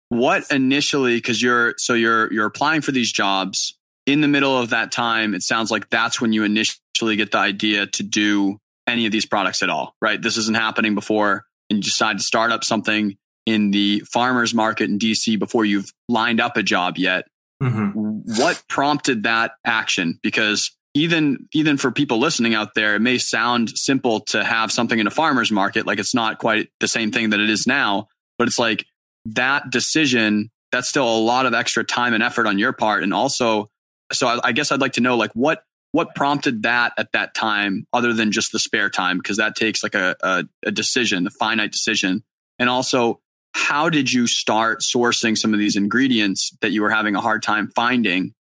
what 0.08 0.50
initially 0.50 1.16
because 1.16 1.42
you're 1.42 1.74
so 1.76 1.94
you're 1.94 2.32
you're 2.32 2.46
applying 2.46 2.80
for 2.80 2.92
these 2.92 3.12
jobs 3.12 3.76
in 4.06 4.20
the 4.20 4.28
middle 4.28 4.56
of 4.56 4.70
that 4.70 4.90
time 4.90 5.34
it 5.34 5.42
sounds 5.42 5.70
like 5.70 5.90
that's 5.90 6.20
when 6.20 6.32
you 6.32 6.44
initially 6.44 7.16
get 7.16 7.30
the 7.32 7.38
idea 7.38 7.86
to 7.86 8.02
do 8.02 8.58
any 8.86 9.04
of 9.04 9.12
these 9.12 9.26
products 9.26 9.62
at 9.62 9.68
all 9.68 9.94
right? 10.00 10.20
This 10.20 10.36
isn't 10.36 10.56
happening 10.56 10.94
before 10.94 11.44
and 11.68 11.78
you 11.78 11.82
decide 11.82 12.18
to 12.18 12.24
start 12.24 12.50
up 12.50 12.64
something 12.64 13.16
in 13.44 13.70
the 13.70 14.00
farmers 14.00 14.54
market 14.54 14.90
in 14.90 14.98
dc 14.98 15.38
before 15.38 15.64
you've 15.64 15.92
lined 16.08 16.40
up 16.40 16.56
a 16.56 16.62
job 16.62 16.98
yet. 16.98 17.26
Mm-hmm. 17.62 18.40
what 18.40 18.62
prompted 18.68 19.24
that 19.24 19.52
action? 19.64 20.20
Because 20.22 20.70
even 20.94 21.48
even 21.52 21.76
for 21.76 21.90
people 21.90 22.18
listening 22.18 22.54
out 22.54 22.74
there, 22.74 22.96
it 22.96 23.00
may 23.00 23.18
sound 23.18 23.70
simple 23.70 24.20
to 24.20 24.42
have 24.42 24.72
something 24.72 24.98
in 24.98 25.06
a 25.06 25.10
farmer's 25.10 25.50
market, 25.50 25.86
like 25.86 25.98
it's 25.98 26.14
not 26.14 26.38
quite 26.38 26.68
the 26.80 26.88
same 26.88 27.12
thing 27.12 27.30
that 27.30 27.40
it 27.40 27.50
is 27.50 27.66
now, 27.66 28.08
but 28.38 28.48
it's 28.48 28.58
like 28.58 28.86
that 29.26 29.70
decision, 29.70 30.50
that's 30.72 30.88
still 30.88 31.08
a 31.08 31.18
lot 31.18 31.46
of 31.46 31.54
extra 31.54 31.84
time 31.84 32.14
and 32.14 32.22
effort 32.22 32.46
on 32.46 32.58
your 32.58 32.72
part. 32.72 33.02
And 33.02 33.12
also, 33.12 33.68
so 34.12 34.26
I, 34.26 34.48
I 34.48 34.52
guess 34.52 34.72
I'd 34.72 34.80
like 34.80 34.94
to 34.94 35.00
know 35.00 35.16
like 35.16 35.32
what 35.32 35.62
what 35.92 36.14
prompted 36.14 36.64
that 36.64 36.92
at 36.98 37.12
that 37.12 37.34
time 37.34 37.86
other 37.92 38.12
than 38.12 38.30
just 38.30 38.52
the 38.52 38.58
spare 38.58 38.90
time? 38.90 39.18
Because 39.18 39.38
that 39.38 39.56
takes 39.56 39.82
like 39.82 39.94
a, 39.94 40.16
a, 40.22 40.44
a 40.66 40.70
decision 40.70 41.26
a 41.26 41.30
finite 41.30 41.72
decision. 41.72 42.22
And 42.58 42.68
also 42.68 43.20
how 43.54 43.88
did 43.88 44.12
you 44.12 44.26
start 44.26 44.80
sourcing 44.80 45.36
some 45.36 45.52
of 45.52 45.58
these 45.58 45.76
ingredients 45.76 46.56
that 46.60 46.70
you 46.70 46.82
were 46.82 46.90
having 46.90 47.16
a 47.16 47.20
hard 47.20 47.42
time 47.42 47.68
finding 47.74 48.34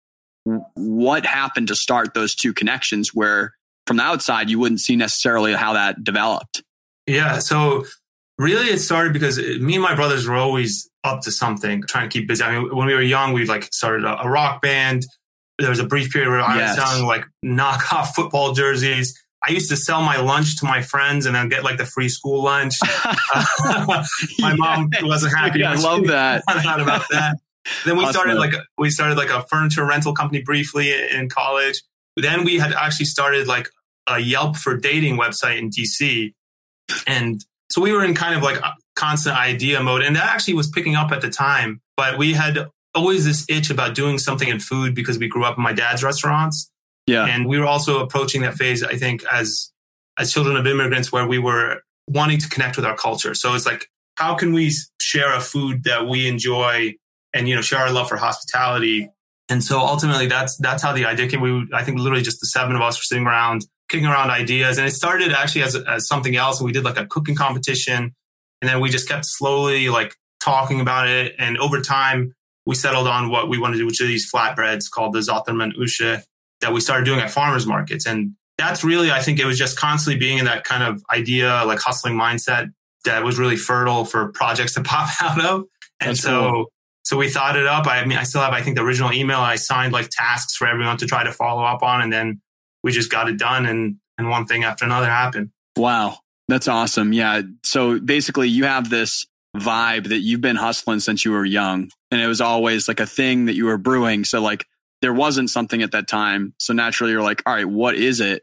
what 0.74 1.24
happened 1.24 1.68
to 1.68 1.74
start 1.74 2.14
those 2.14 2.34
two 2.34 2.52
connections 2.52 3.14
where 3.14 3.54
from 3.86 3.96
the 3.96 4.02
outside 4.02 4.50
you 4.50 4.58
wouldn't 4.58 4.80
see 4.80 4.96
necessarily 4.96 5.52
how 5.54 5.72
that 5.72 6.02
developed 6.04 6.62
yeah 7.06 7.38
so 7.38 7.84
really 8.38 8.66
it 8.66 8.78
started 8.78 9.12
because 9.12 9.38
me 9.38 9.74
and 9.74 9.82
my 9.82 9.94
brothers 9.94 10.26
were 10.26 10.34
always 10.34 10.88
up 11.02 11.20
to 11.22 11.30
something 11.30 11.82
trying 11.88 12.08
to 12.08 12.18
keep 12.18 12.28
busy 12.28 12.42
i 12.42 12.58
mean 12.58 12.74
when 12.74 12.86
we 12.86 12.94
were 12.94 13.02
young 13.02 13.32
we 13.32 13.46
like 13.46 13.64
started 13.72 14.04
a, 14.04 14.22
a 14.22 14.28
rock 14.28 14.60
band 14.60 15.04
there 15.58 15.70
was 15.70 15.78
a 15.80 15.86
brief 15.86 16.12
period 16.12 16.28
where 16.28 16.40
i 16.40 16.56
yes. 16.56 16.76
was 16.76 16.86
selling 16.86 17.06
like 17.06 17.24
knockoff 17.44 18.08
football 18.08 18.52
jerseys 18.52 19.18
I 19.46 19.50
used 19.50 19.68
to 19.70 19.76
sell 19.76 20.02
my 20.02 20.16
lunch 20.16 20.56
to 20.60 20.64
my 20.64 20.80
friends 20.80 21.26
and 21.26 21.34
then 21.34 21.48
get 21.48 21.64
like 21.64 21.76
the 21.76 21.84
free 21.84 22.08
school 22.08 22.42
lunch. 22.42 22.72
my 23.64 24.06
yes. 24.38 24.58
mom 24.58 24.90
wasn't 25.02 25.36
happy. 25.36 25.64
I 25.64 25.74
love 25.74 26.06
that. 26.06 26.42
Thought 26.48 26.80
about 26.80 27.04
that. 27.10 27.36
Then 27.84 27.96
we 27.96 28.06
started 28.06 28.34
like 28.36 28.54
we 28.78 28.90
started 28.90 29.16
like 29.16 29.30
a 29.30 29.42
furniture 29.48 29.86
rental 29.86 30.14
company 30.14 30.42
briefly 30.42 30.92
in 30.92 31.28
college. 31.28 31.82
Then 32.16 32.44
we 32.44 32.58
had 32.58 32.72
actually 32.72 33.06
started 33.06 33.46
like 33.46 33.68
a 34.06 34.18
Yelp 34.18 34.56
for 34.56 34.76
dating 34.76 35.16
website 35.16 35.58
in 35.58 35.70
DC, 35.70 36.32
and 37.06 37.44
so 37.70 37.80
we 37.80 37.92
were 37.92 38.04
in 38.04 38.14
kind 38.14 38.34
of 38.34 38.42
like 38.42 38.62
constant 38.96 39.36
idea 39.36 39.82
mode, 39.82 40.02
and 40.02 40.14
that 40.16 40.24
actually 40.24 40.54
was 40.54 40.68
picking 40.68 40.94
up 40.94 41.10
at 41.10 41.20
the 41.20 41.30
time. 41.30 41.80
But 41.96 42.18
we 42.18 42.34
had 42.34 42.68
always 42.94 43.24
this 43.24 43.46
itch 43.48 43.70
about 43.70 43.94
doing 43.94 44.18
something 44.18 44.48
in 44.48 44.60
food 44.60 44.94
because 44.94 45.18
we 45.18 45.28
grew 45.28 45.44
up 45.44 45.56
in 45.56 45.62
my 45.62 45.72
dad's 45.72 46.04
restaurants. 46.04 46.70
Yeah, 47.06 47.26
and 47.26 47.46
we 47.46 47.58
were 47.58 47.66
also 47.66 48.00
approaching 48.00 48.42
that 48.42 48.54
phase. 48.54 48.82
I 48.82 48.96
think 48.96 49.24
as 49.24 49.70
as 50.18 50.32
children 50.32 50.56
of 50.56 50.66
immigrants, 50.66 51.10
where 51.10 51.26
we 51.26 51.38
were 51.38 51.80
wanting 52.08 52.38
to 52.38 52.48
connect 52.48 52.76
with 52.76 52.84
our 52.84 52.96
culture. 52.96 53.34
So 53.34 53.54
it's 53.54 53.66
like, 53.66 53.88
how 54.16 54.34
can 54.34 54.52
we 54.52 54.72
share 55.00 55.34
a 55.34 55.40
food 55.40 55.84
that 55.84 56.06
we 56.06 56.28
enjoy 56.28 56.94
and 57.34 57.48
you 57.48 57.54
know 57.54 57.60
share 57.60 57.80
our 57.80 57.92
love 57.92 58.08
for 58.08 58.16
hospitality. 58.16 59.10
And 59.50 59.62
so 59.62 59.80
ultimately, 59.80 60.26
that's 60.26 60.56
that's 60.56 60.82
how 60.82 60.92
the 60.92 61.04
idea 61.04 61.28
came. 61.28 61.42
We, 61.42 61.68
I 61.74 61.84
think, 61.84 61.98
literally 61.98 62.22
just 62.22 62.40
the 62.40 62.46
seven 62.46 62.74
of 62.76 62.80
us 62.80 62.96
were 62.96 63.02
sitting 63.02 63.26
around 63.26 63.66
kicking 63.90 64.06
around 64.06 64.30
ideas, 64.30 64.78
and 64.78 64.86
it 64.86 64.92
started 64.92 65.32
actually 65.32 65.62
as, 65.62 65.76
as 65.76 66.08
something 66.08 66.34
else. 66.36 66.62
We 66.62 66.72
did 66.72 66.84
like 66.84 66.96
a 66.96 67.06
cooking 67.06 67.34
competition, 67.34 68.14
and 68.62 68.68
then 68.68 68.80
we 68.80 68.88
just 68.88 69.06
kept 69.08 69.26
slowly 69.26 69.90
like 69.90 70.14
talking 70.40 70.80
about 70.80 71.08
it. 71.08 71.34
And 71.38 71.58
over 71.58 71.80
time, 71.80 72.34
we 72.66 72.74
settled 72.74 73.06
on 73.06 73.28
what 73.28 73.48
we 73.48 73.58
wanted 73.58 73.74
to 73.74 73.78
do, 73.80 73.86
which 73.86 74.00
are 74.00 74.06
these 74.06 74.30
flatbreads 74.30 74.90
called 74.90 75.12
the 75.12 75.20
za'atar 75.20 75.48
manoushe 75.48 76.22
that 76.60 76.72
we 76.72 76.80
started 76.80 77.04
doing 77.04 77.20
at 77.20 77.30
farmers 77.30 77.66
markets. 77.66 78.06
And 78.06 78.36
that's 78.56 78.84
really, 78.84 79.10
I 79.10 79.20
think 79.20 79.38
it 79.38 79.44
was 79.44 79.58
just 79.58 79.78
constantly 79.78 80.18
being 80.18 80.38
in 80.38 80.44
that 80.46 80.64
kind 80.64 80.82
of 80.82 81.02
idea, 81.12 81.62
like 81.66 81.80
hustling 81.80 82.14
mindset 82.14 82.72
that 83.04 83.22
was 83.22 83.38
really 83.38 83.56
fertile 83.56 84.04
for 84.04 84.32
projects 84.32 84.74
to 84.74 84.82
pop 84.84 85.10
out 85.20 85.44
of. 85.44 85.64
And 86.00 86.10
that's 86.10 86.22
so 86.22 86.50
cool. 86.50 86.72
So 87.04 87.18
we 87.18 87.28
thought 87.28 87.56
it 87.56 87.66
up. 87.66 87.86
I 87.86 88.04
mean, 88.04 88.16
I 88.16 88.22
still 88.22 88.40
have, 88.40 88.52
I 88.52 88.62
think, 88.62 88.76
the 88.76 88.82
original 88.82 89.12
email. 89.12 89.38
I 89.38 89.56
signed 89.56 89.92
like 89.92 90.08
tasks 90.10 90.56
for 90.56 90.66
everyone 90.66 90.96
to 90.98 91.06
try 91.06 91.22
to 91.22 91.32
follow 91.32 91.62
up 91.62 91.82
on, 91.82 92.00
and 92.00 92.12
then 92.12 92.40
we 92.82 92.92
just 92.92 93.10
got 93.10 93.28
it 93.28 93.38
done, 93.38 93.66
and 93.66 93.96
and 94.16 94.30
one 94.30 94.46
thing 94.46 94.64
after 94.64 94.84
another 94.84 95.06
happened. 95.06 95.50
Wow, 95.76 96.18
that's 96.48 96.68
awesome. 96.68 97.12
Yeah. 97.12 97.42
So 97.62 98.00
basically, 98.00 98.48
you 98.48 98.64
have 98.64 98.88
this 98.90 99.26
vibe 99.56 100.08
that 100.08 100.20
you've 100.20 100.40
been 100.40 100.56
hustling 100.56 101.00
since 101.00 101.24
you 101.24 101.32
were 101.32 101.44
young, 101.44 101.90
and 102.10 102.20
it 102.20 102.26
was 102.26 102.40
always 102.40 102.88
like 102.88 103.00
a 103.00 103.06
thing 103.06 103.46
that 103.46 103.54
you 103.54 103.66
were 103.66 103.78
brewing. 103.78 104.24
So 104.24 104.40
like 104.40 104.66
there 105.02 105.12
wasn't 105.12 105.50
something 105.50 105.82
at 105.82 105.92
that 105.92 106.08
time. 106.08 106.54
So 106.58 106.72
naturally, 106.72 107.12
you're 107.12 107.22
like, 107.22 107.42
all 107.44 107.52
right, 107.52 107.68
what 107.68 107.94
is 107.94 108.20
it? 108.20 108.42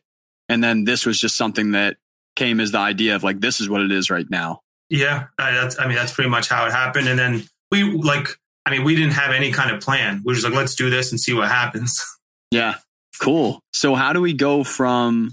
And 0.50 0.64
then 0.64 0.84
this 0.84 1.06
was 1.06 1.20
just 1.20 1.36
something 1.36 1.72
that 1.72 1.98
came 2.36 2.60
as 2.60 2.72
the 2.72 2.78
idea 2.78 3.16
of 3.16 3.24
like, 3.24 3.40
this 3.40 3.60
is 3.60 3.68
what 3.68 3.82
it 3.82 3.92
is 3.92 4.12
right 4.12 4.30
now. 4.30 4.62
Yeah, 4.90 5.28
that's. 5.38 5.80
I 5.80 5.88
mean, 5.88 5.96
that's 5.96 6.14
pretty 6.14 6.30
much 6.30 6.50
how 6.50 6.68
it 6.68 6.72
happened. 6.72 7.08
And 7.08 7.18
then 7.18 7.44
we 7.72 7.84
like 7.84 8.28
I 8.66 8.72
mean, 8.72 8.84
we 8.84 8.96
didn't 8.96 9.14
have 9.14 9.32
any 9.32 9.52
kind 9.52 9.72
of 9.72 9.82
plan. 9.82 10.22
We 10.24 10.32
were 10.32 10.36
just 10.36 10.46
like, 10.46 10.56
let's 10.56 10.76
do 10.76 10.90
this 10.90 11.12
and 11.12 11.20
see 11.20 11.34
what 11.34 11.48
happens. 11.50 12.00
Yeah, 12.54 12.80
cool. 13.22 13.62
So 13.72 13.96
how 13.96 14.12
do 14.12 14.20
we 14.20 14.34
go 14.34 14.66
from 14.66 15.32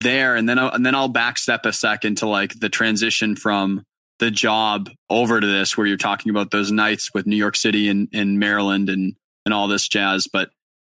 there, 0.00 0.36
and 0.36 0.48
then 0.48 0.60
I'll, 0.60 0.70
and 0.70 0.86
then 0.86 0.94
I'll 0.94 1.12
backstep 1.12 1.66
a 1.66 1.72
second 1.72 2.18
to 2.18 2.28
like 2.28 2.60
the 2.60 2.68
transition 2.68 3.34
from 3.34 3.82
the 4.20 4.30
job 4.30 4.88
over 5.10 5.40
to 5.40 5.46
this, 5.48 5.76
where 5.76 5.88
you're 5.88 5.96
talking 5.96 6.30
about 6.30 6.52
those 6.52 6.70
nights 6.70 7.12
with 7.12 7.26
New 7.26 7.34
York 7.34 7.56
City 7.56 7.88
and, 7.88 8.06
and 8.12 8.38
Maryland 8.38 8.88
and 8.88 9.16
and 9.44 9.52
all 9.52 9.66
this 9.66 9.88
jazz. 9.88 10.28
But 10.32 10.50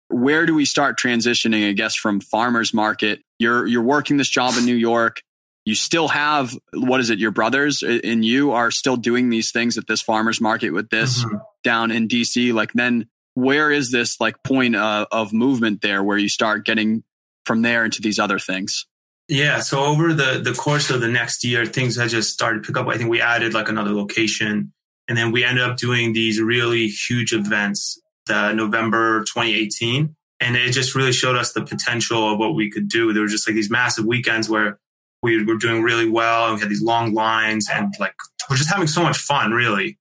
where 0.09 0.45
do 0.45 0.53
we 0.53 0.65
start 0.65 0.99
transitioning? 0.99 1.69
I 1.69 1.71
guess 1.71 1.95
from 1.95 2.19
farmers 2.19 2.73
market. 2.73 3.21
You're 3.39 3.65
you're 3.65 3.81
working 3.81 4.17
this 4.17 4.27
job 4.27 4.55
in 4.57 4.65
New 4.65 4.75
York 4.75 5.21
you 5.65 5.75
still 5.75 6.07
have 6.07 6.57
what 6.73 6.99
is 6.99 7.09
it 7.09 7.19
your 7.19 7.31
brothers 7.31 7.83
and 7.83 8.25
you 8.25 8.51
are 8.51 8.71
still 8.71 8.97
doing 8.97 9.29
these 9.29 9.51
things 9.51 9.77
at 9.77 9.87
this 9.87 10.01
farmers 10.01 10.41
market 10.41 10.71
with 10.71 10.89
this 10.89 11.23
mm-hmm. 11.23 11.37
Down 11.63 11.91
in 11.91 12.07
dc 12.07 12.53
like 12.53 12.73
then 12.73 13.07
where 13.33 13.71
is 13.71 13.91
this 13.91 14.19
like 14.19 14.41
point 14.43 14.75
of, 14.75 15.07
of 15.11 15.33
movement 15.33 15.81
there 15.81 16.03
where 16.03 16.17
you 16.17 16.29
start 16.29 16.65
getting 16.65 17.03
from 17.45 17.61
there 17.61 17.85
into 17.85 18.01
these 18.01 18.19
other 18.19 18.39
things 18.39 18.85
yeah 19.27 19.59
so 19.59 19.83
over 19.83 20.13
the 20.13 20.41
the 20.43 20.53
course 20.53 20.89
of 20.89 21.01
the 21.01 21.07
next 21.07 21.43
year 21.43 21.65
things 21.65 21.95
had 21.95 22.09
just 22.09 22.31
started 22.31 22.63
to 22.63 22.67
pick 22.67 22.77
up 22.77 22.87
i 22.87 22.97
think 22.97 23.09
we 23.09 23.21
added 23.21 23.53
like 23.53 23.69
another 23.69 23.91
location 23.91 24.71
and 25.07 25.17
then 25.17 25.31
we 25.31 25.43
ended 25.43 25.63
up 25.63 25.77
doing 25.77 26.13
these 26.13 26.39
really 26.41 26.87
huge 26.87 27.33
events 27.33 28.01
the 28.27 28.53
november 28.53 29.21
2018 29.21 30.15
And 30.41 30.55
it 30.55 30.71
just 30.71 30.95
really 30.95 31.13
showed 31.13 31.35
us 31.37 31.53
the 31.53 31.63
potential 31.63 32.33
of 32.33 32.39
what 32.39 32.55
we 32.55 32.69
could 32.69 32.89
do. 32.89 33.13
There 33.13 33.21
were 33.21 33.29
just 33.29 33.47
like 33.47 33.53
these 33.55 33.69
massive 33.69 34.05
weekends 34.05 34.49
where 34.49 34.79
we 35.21 35.45
were 35.45 35.55
doing 35.55 35.83
really 35.83 36.09
well 36.09 36.47
and 36.47 36.55
we 36.55 36.61
had 36.61 36.69
these 36.69 36.81
long 36.81 37.13
lines 37.13 37.69
and 37.71 37.93
like 37.99 38.15
we're 38.49 38.57
just 38.57 38.71
having 38.71 38.87
so 38.87 39.03
much 39.03 39.17
fun, 39.19 39.51
really. 39.51 39.99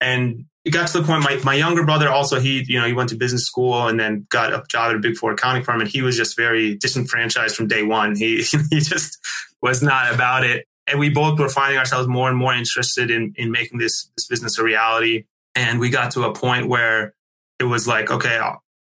And 0.00 0.46
it 0.64 0.70
got 0.70 0.88
to 0.88 1.00
the 1.00 1.06
point 1.06 1.22
my, 1.22 1.38
my 1.44 1.54
younger 1.54 1.84
brother 1.84 2.08
also 2.08 2.40
he 2.40 2.64
you 2.66 2.80
know 2.80 2.86
he 2.86 2.92
went 2.92 3.10
to 3.10 3.16
business 3.16 3.44
school 3.44 3.86
and 3.86 4.00
then 4.00 4.26
got 4.30 4.52
a 4.52 4.64
job 4.68 4.90
at 4.90 4.96
a 4.96 4.98
big 4.98 5.16
four 5.16 5.32
accounting 5.32 5.62
firm 5.62 5.80
and 5.80 5.90
he 5.90 6.02
was 6.02 6.16
just 6.16 6.36
very 6.36 6.76
disenfranchised 6.76 7.54
from 7.54 7.68
day 7.68 7.82
one. 7.82 8.16
He 8.16 8.42
he 8.70 8.80
just 8.80 9.18
was 9.60 9.82
not 9.82 10.12
about 10.14 10.44
it. 10.44 10.66
And 10.86 10.98
we 10.98 11.08
both 11.08 11.38
were 11.38 11.48
finding 11.48 11.78
ourselves 11.78 12.08
more 12.08 12.28
and 12.28 12.38
more 12.38 12.54
interested 12.54 13.10
in 13.10 13.34
in 13.36 13.50
making 13.50 13.78
this 13.78 14.10
this 14.16 14.26
business 14.26 14.58
a 14.58 14.64
reality. 14.64 15.24
And 15.54 15.78
we 15.78 15.90
got 15.90 16.12
to 16.12 16.24
a 16.24 16.34
point 16.34 16.68
where 16.68 17.14
it 17.58 17.64
was 17.64 17.86
like 17.86 18.10
okay 18.10 18.40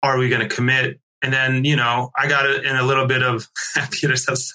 are 0.02 0.18
we 0.18 0.28
going 0.28 0.46
to 0.46 0.54
commit? 0.54 1.00
And 1.22 1.32
then 1.32 1.64
you 1.64 1.76
know 1.76 2.10
i 2.18 2.28
got 2.28 2.44
in 2.46 2.76
a 2.76 2.82
little 2.82 3.06
bit 3.06 3.22
of 3.22 3.48
peter 3.90 4.16
says 4.16 4.52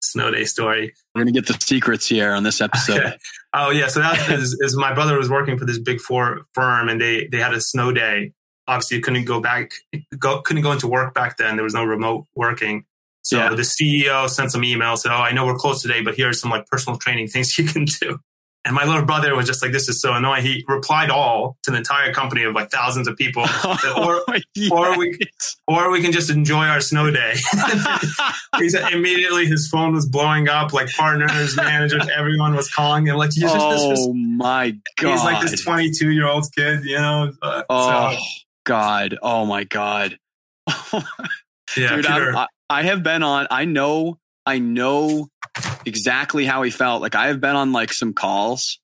snow 0.00 0.30
day 0.30 0.44
story. 0.44 0.94
We're 1.18 1.24
gonna 1.24 1.32
get 1.32 1.46
the 1.46 1.58
secrets 1.60 2.06
here 2.06 2.32
on 2.32 2.44
this 2.44 2.60
episode. 2.60 2.98
Okay. 2.98 3.16
Oh 3.54 3.70
yeah, 3.70 3.88
so 3.88 4.00
that 4.00 4.30
is, 4.30 4.54
is 4.60 4.76
my 4.76 4.92
brother 4.92 5.16
was 5.16 5.30
working 5.30 5.56
for 5.56 5.64
this 5.64 5.78
big 5.78 6.00
four 6.02 6.42
firm, 6.52 6.90
and 6.90 7.00
they 7.00 7.28
they 7.32 7.38
had 7.38 7.54
a 7.54 7.62
snow 7.62 7.92
day. 7.92 8.32
Obviously, 8.66 9.00
couldn't 9.00 9.24
go 9.24 9.40
back, 9.40 9.72
go, 10.18 10.42
couldn't 10.42 10.62
go 10.62 10.70
into 10.70 10.86
work 10.86 11.14
back 11.14 11.38
then. 11.38 11.56
There 11.56 11.64
was 11.64 11.72
no 11.72 11.82
remote 11.82 12.26
working. 12.36 12.84
So 13.22 13.38
yeah. 13.38 13.48
the 13.48 13.62
CEO 13.62 14.28
sent 14.28 14.52
some 14.52 14.60
emails, 14.60 14.98
said, 14.98 15.12
"Oh, 15.12 15.22
I 15.22 15.32
know 15.32 15.46
we're 15.46 15.56
closed 15.56 15.80
today, 15.80 16.02
but 16.02 16.14
here 16.14 16.28
are 16.28 16.34
some 16.34 16.50
like 16.50 16.66
personal 16.66 16.98
training 16.98 17.28
things 17.28 17.56
you 17.58 17.64
can 17.64 17.86
do." 17.86 18.18
And 18.64 18.74
my 18.74 18.84
little 18.84 19.04
brother 19.04 19.34
was 19.34 19.46
just 19.46 19.62
like, 19.62 19.72
this 19.72 19.88
is 19.88 20.00
so 20.00 20.12
annoying. 20.12 20.42
He 20.42 20.64
replied 20.68 21.10
all 21.10 21.56
to 21.62 21.70
the 21.70 21.78
entire 21.78 22.12
company 22.12 22.42
of 22.42 22.54
like 22.54 22.70
thousands 22.70 23.08
of 23.08 23.16
people. 23.16 23.46
Said, 23.46 23.92
or, 23.96 24.22
yes. 24.54 24.70
or, 24.70 24.98
we, 24.98 25.18
or 25.66 25.90
we 25.90 26.02
can 26.02 26.12
just 26.12 26.28
enjoy 26.28 26.64
our 26.64 26.80
snow 26.80 27.10
day. 27.10 27.34
he 28.58 28.68
said 28.68 28.92
immediately 28.92 29.46
his 29.46 29.68
phone 29.68 29.94
was 29.94 30.06
blowing 30.06 30.48
up, 30.48 30.72
like 30.72 30.90
partners, 30.90 31.56
managers, 31.56 32.06
everyone 32.14 32.54
was 32.54 32.70
calling 32.70 33.06
him. 33.06 33.16
Like, 33.16 33.32
he's 33.32 33.44
oh 33.46 33.54
just, 33.54 33.88
this, 33.88 34.08
my 34.12 34.76
God. 34.98 35.12
He's 35.12 35.24
like 35.24 35.42
this 35.42 35.62
22 35.62 36.10
year 36.10 36.26
old 36.26 36.46
kid, 36.54 36.84
you 36.84 36.96
know? 36.96 37.32
Uh, 37.40 37.62
oh, 37.70 38.12
so. 38.12 38.20
God. 38.64 39.18
Oh, 39.22 39.46
my 39.46 39.64
God. 39.64 40.18
yeah, 41.76 41.96
Dude, 41.96 42.06
I, 42.06 42.46
I 42.68 42.82
have 42.82 43.02
been 43.02 43.22
on, 43.22 43.46
I 43.50 43.64
know, 43.64 44.18
I 44.44 44.58
know 44.58 45.28
exactly 45.88 46.44
how 46.44 46.62
he 46.62 46.70
felt. 46.70 47.02
Like 47.02 47.14
I 47.14 47.26
have 47.26 47.40
been 47.40 47.56
on 47.56 47.72
like 47.72 47.92
some 47.92 48.12
calls 48.12 48.78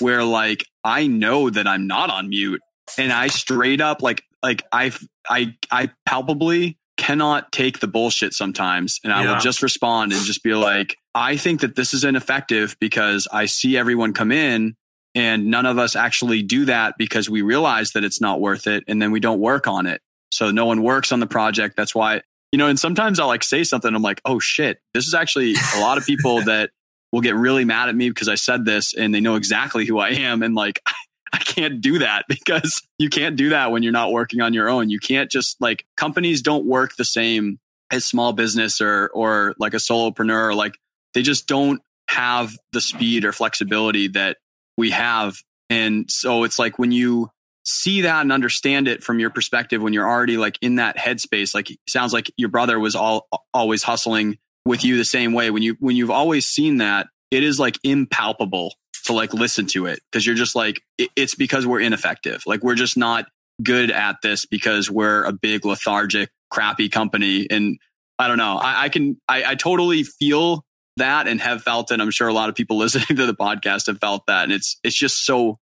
where 0.00 0.24
like 0.24 0.64
I 0.82 1.06
know 1.06 1.50
that 1.50 1.66
I'm 1.66 1.86
not 1.86 2.10
on 2.10 2.28
mute 2.28 2.60
and 2.98 3.12
I 3.12 3.28
straight 3.28 3.80
up 3.80 4.02
like 4.02 4.22
like 4.42 4.64
I 4.72 4.92
I 5.28 5.54
I 5.70 5.90
palpably 6.04 6.78
cannot 6.96 7.52
take 7.52 7.80
the 7.80 7.86
bullshit 7.86 8.32
sometimes 8.32 8.98
and 9.04 9.12
I 9.12 9.22
yeah. 9.22 9.34
will 9.34 9.40
just 9.40 9.62
respond 9.62 10.12
and 10.12 10.22
just 10.22 10.42
be 10.42 10.54
like 10.54 10.96
I 11.14 11.36
think 11.36 11.60
that 11.60 11.76
this 11.76 11.94
is 11.94 12.04
ineffective 12.04 12.76
because 12.80 13.28
I 13.30 13.46
see 13.46 13.76
everyone 13.76 14.12
come 14.12 14.32
in 14.32 14.76
and 15.14 15.46
none 15.46 15.66
of 15.66 15.78
us 15.78 15.96
actually 15.96 16.42
do 16.42 16.66
that 16.66 16.94
because 16.98 17.30
we 17.30 17.42
realize 17.42 17.90
that 17.92 18.04
it's 18.04 18.20
not 18.20 18.40
worth 18.40 18.66
it 18.66 18.84
and 18.86 19.00
then 19.00 19.12
we 19.12 19.20
don't 19.20 19.40
work 19.40 19.66
on 19.66 19.86
it. 19.86 20.00
So 20.30 20.50
no 20.50 20.66
one 20.66 20.82
works 20.82 21.12
on 21.12 21.20
the 21.20 21.26
project. 21.26 21.76
That's 21.76 21.94
why 21.94 22.22
you 22.56 22.58
know, 22.58 22.68
and 22.68 22.80
sometimes 22.80 23.20
I'll 23.20 23.26
like 23.26 23.44
say 23.44 23.64
something. 23.64 23.94
I'm 23.94 24.00
like, 24.00 24.22
oh 24.24 24.38
shit, 24.38 24.80
this 24.94 25.06
is 25.06 25.12
actually 25.12 25.56
a 25.76 25.80
lot 25.80 25.98
of 25.98 26.06
people 26.06 26.40
that 26.44 26.70
will 27.12 27.20
get 27.20 27.34
really 27.34 27.66
mad 27.66 27.90
at 27.90 27.94
me 27.94 28.08
because 28.08 28.28
I 28.30 28.34
said 28.36 28.64
this 28.64 28.94
and 28.94 29.14
they 29.14 29.20
know 29.20 29.34
exactly 29.34 29.84
who 29.84 29.98
I 29.98 30.12
am. 30.12 30.42
And 30.42 30.54
like, 30.54 30.80
I 31.34 31.36
can't 31.36 31.82
do 31.82 31.98
that 31.98 32.24
because 32.28 32.80
you 32.98 33.10
can't 33.10 33.36
do 33.36 33.50
that 33.50 33.72
when 33.72 33.82
you're 33.82 33.92
not 33.92 34.10
working 34.10 34.40
on 34.40 34.54
your 34.54 34.70
own. 34.70 34.88
You 34.88 34.98
can't 34.98 35.30
just 35.30 35.60
like 35.60 35.84
companies 35.98 36.40
don't 36.40 36.64
work 36.64 36.96
the 36.96 37.04
same 37.04 37.58
as 37.90 38.06
small 38.06 38.32
business 38.32 38.80
or, 38.80 39.10
or 39.12 39.54
like 39.58 39.74
a 39.74 39.76
solopreneur. 39.76 40.56
Like 40.56 40.78
they 41.12 41.20
just 41.20 41.46
don't 41.46 41.82
have 42.08 42.56
the 42.72 42.80
speed 42.80 43.26
or 43.26 43.32
flexibility 43.32 44.08
that 44.08 44.38
we 44.78 44.92
have. 44.92 45.36
And 45.68 46.10
so 46.10 46.44
it's 46.44 46.58
like 46.58 46.78
when 46.78 46.90
you 46.90 47.28
see 47.66 48.02
that 48.02 48.20
and 48.22 48.32
understand 48.32 48.86
it 48.86 49.02
from 49.02 49.18
your 49.18 49.28
perspective 49.28 49.82
when 49.82 49.92
you're 49.92 50.08
already 50.08 50.36
like 50.36 50.56
in 50.62 50.76
that 50.76 50.96
headspace. 50.96 51.54
Like 51.54 51.68
sounds 51.88 52.12
like 52.12 52.32
your 52.36 52.48
brother 52.48 52.78
was 52.78 52.94
all 52.94 53.28
always 53.52 53.82
hustling 53.82 54.38
with 54.64 54.84
you 54.84 54.96
the 54.96 55.04
same 55.04 55.32
way. 55.32 55.50
When 55.50 55.62
you 55.62 55.76
when 55.80 55.96
you've 55.96 56.10
always 56.10 56.46
seen 56.46 56.78
that 56.78 57.08
it 57.30 57.42
is 57.42 57.58
like 57.58 57.78
impalpable 57.82 58.74
to 59.04 59.12
like 59.12 59.34
listen 59.34 59.66
to 59.66 59.86
it 59.86 60.00
because 60.10 60.24
you're 60.24 60.36
just 60.36 60.54
like 60.54 60.80
it, 60.96 61.10
it's 61.16 61.34
because 61.34 61.66
we're 61.66 61.80
ineffective. 61.80 62.42
Like 62.46 62.62
we're 62.62 62.76
just 62.76 62.96
not 62.96 63.26
good 63.62 63.90
at 63.90 64.16
this 64.22 64.46
because 64.46 64.88
we're 64.88 65.24
a 65.24 65.32
big 65.32 65.64
lethargic 65.64 66.30
crappy 66.50 66.88
company. 66.88 67.48
And 67.50 67.78
i 68.18 68.28
don't 68.28 68.38
know. 68.38 68.56
I, 68.56 68.84
I 68.84 68.88
can 68.90 69.20
I, 69.28 69.44
I 69.44 69.54
totally 69.56 70.04
feel 70.04 70.64
that 70.98 71.28
and 71.28 71.38
have 71.42 71.62
felt 71.62 71.92
it 71.92 72.00
i'm 72.00 72.10
sure 72.10 72.26
a 72.26 72.32
lot 72.32 72.48
of 72.48 72.54
people 72.54 72.78
listening 72.78 73.16
to 73.16 73.26
the 73.26 73.34
podcast 73.34 73.88
have 73.88 73.98
felt 73.98 74.22
that. 74.28 74.44
And 74.44 74.52
it's 74.52 74.78
it's 74.84 74.96
just 74.96 75.24
so 75.24 75.58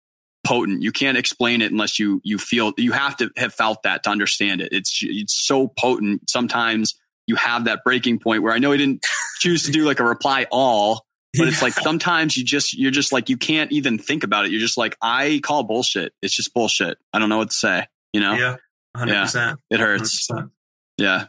potent. 0.49 0.81
You 0.81 0.91
can't 0.91 1.17
explain 1.17 1.62
it 1.62 1.71
unless 1.71 1.99
you 1.99 2.21
you 2.23 2.39
feel 2.39 2.73
you 2.75 2.91
have 2.91 3.15
to 3.17 3.29
have 3.38 3.53
felt 3.53 3.83
that 3.83 4.03
to 4.03 4.09
understand 4.09 4.62
it. 4.62 4.69
It's 4.71 4.99
it's 5.03 5.45
so 5.45 5.67
potent. 5.67 6.27
Sometimes 6.27 6.95
you 7.27 7.35
have 7.35 7.65
that 7.65 7.83
breaking 7.85 8.17
point 8.17 8.41
where 8.41 8.51
I 8.51 8.57
know 8.57 8.71
he 8.71 8.79
didn't 8.79 9.05
choose 9.39 9.63
to 9.63 9.71
do 9.71 9.85
like 9.85 9.99
a 9.99 10.03
reply 10.03 10.47
all, 10.51 11.05
but 11.38 11.47
it's 11.47 11.62
like 11.62 11.73
sometimes 11.73 12.35
you 12.35 12.43
just 12.43 12.73
you're 12.73 12.89
just 12.89 13.12
like 13.12 13.29
you 13.29 13.38
can't 13.38 13.71
even 13.71 13.99
think 13.99 14.23
about 14.23 14.45
it. 14.45 14.51
You're 14.51 14.59
just 14.59 14.77
like 14.77 14.97
I 15.03 15.39
call 15.43 15.62
bullshit. 15.63 16.13
It's 16.23 16.35
just 16.35 16.51
bullshit. 16.51 16.97
I 17.13 17.19
don't 17.19 17.29
know 17.29 17.38
what 17.38 17.51
to 17.51 17.55
say. 17.55 17.85
You 18.12 18.21
know? 18.21 18.33
Yeah, 18.33 18.55
100%. 18.97 19.35
yeah. 19.35 19.53
It 19.69 19.79
hurts. 19.79 20.27
100%. 20.31 20.49
Yeah. 20.97 21.25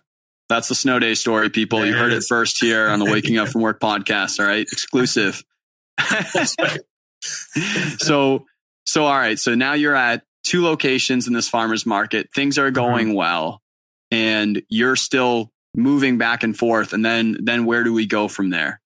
That's 0.49 0.69
the 0.69 0.75
snow 0.75 0.99
day 0.99 1.15
story, 1.15 1.51
people. 1.51 1.81
Yeah, 1.81 1.91
you 1.91 1.97
heard 1.97 2.13
it, 2.13 2.19
it 2.19 2.25
first 2.27 2.59
here 2.59 2.89
on 2.89 2.99
the 2.99 3.05
Waking 3.13 3.37
Up 3.37 3.49
from 3.49 3.61
Work 3.61 3.81
podcast. 3.81 4.41
All 4.41 4.47
right, 4.47 4.63
exclusive. 4.63 5.45
so 7.99 8.47
so, 8.91 9.07
all 9.07 9.17
right. 9.17 9.39
So 9.39 9.55
now 9.55 9.75
you're 9.75 9.95
at 9.95 10.25
two 10.43 10.65
locations 10.65 11.29
in 11.29 11.33
this 11.33 11.49
farmer's 11.49 11.87
market. 11.87 12.29
Things 12.35 12.59
are 12.59 12.73
going 12.73 13.07
mm-hmm. 13.07 13.19
well 13.19 13.63
and 14.11 14.61
you're 14.69 14.97
still 14.97 15.53
moving 15.77 16.19
back 16.19 16.43
and 16.43 16.59
forth. 16.59 16.93
And 16.93 17.05
then, 17.05 17.37
then 17.41 17.67
where 17.67 17.85
do 17.85 17.93
we 17.93 18.05
go 18.05 18.27
from 18.27 18.51
there? 18.51 18.81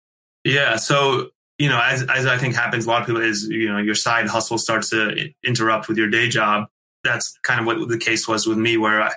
Yeah. 0.45 0.77
So, 0.77 1.31
you 1.57 1.71
know, 1.71 1.81
as, 1.83 2.03
as 2.03 2.27
I 2.27 2.37
think 2.37 2.55
happens, 2.55 2.85
a 2.85 2.91
lot 2.91 3.01
of 3.01 3.07
people 3.07 3.23
is, 3.23 3.49
you 3.49 3.73
know, 3.73 3.79
your 3.79 3.95
side 3.95 4.27
hustle 4.27 4.59
starts 4.59 4.91
to 4.91 5.31
interrupt 5.43 5.89
with 5.89 5.97
your 5.97 6.11
day 6.11 6.29
job. 6.29 6.67
That's 7.03 7.39
kind 7.43 7.59
of 7.59 7.65
what 7.65 7.89
the 7.89 7.97
case 7.97 8.29
was 8.29 8.47
with 8.47 8.59
me, 8.59 8.77
where 8.77 9.01
I, 9.01 9.11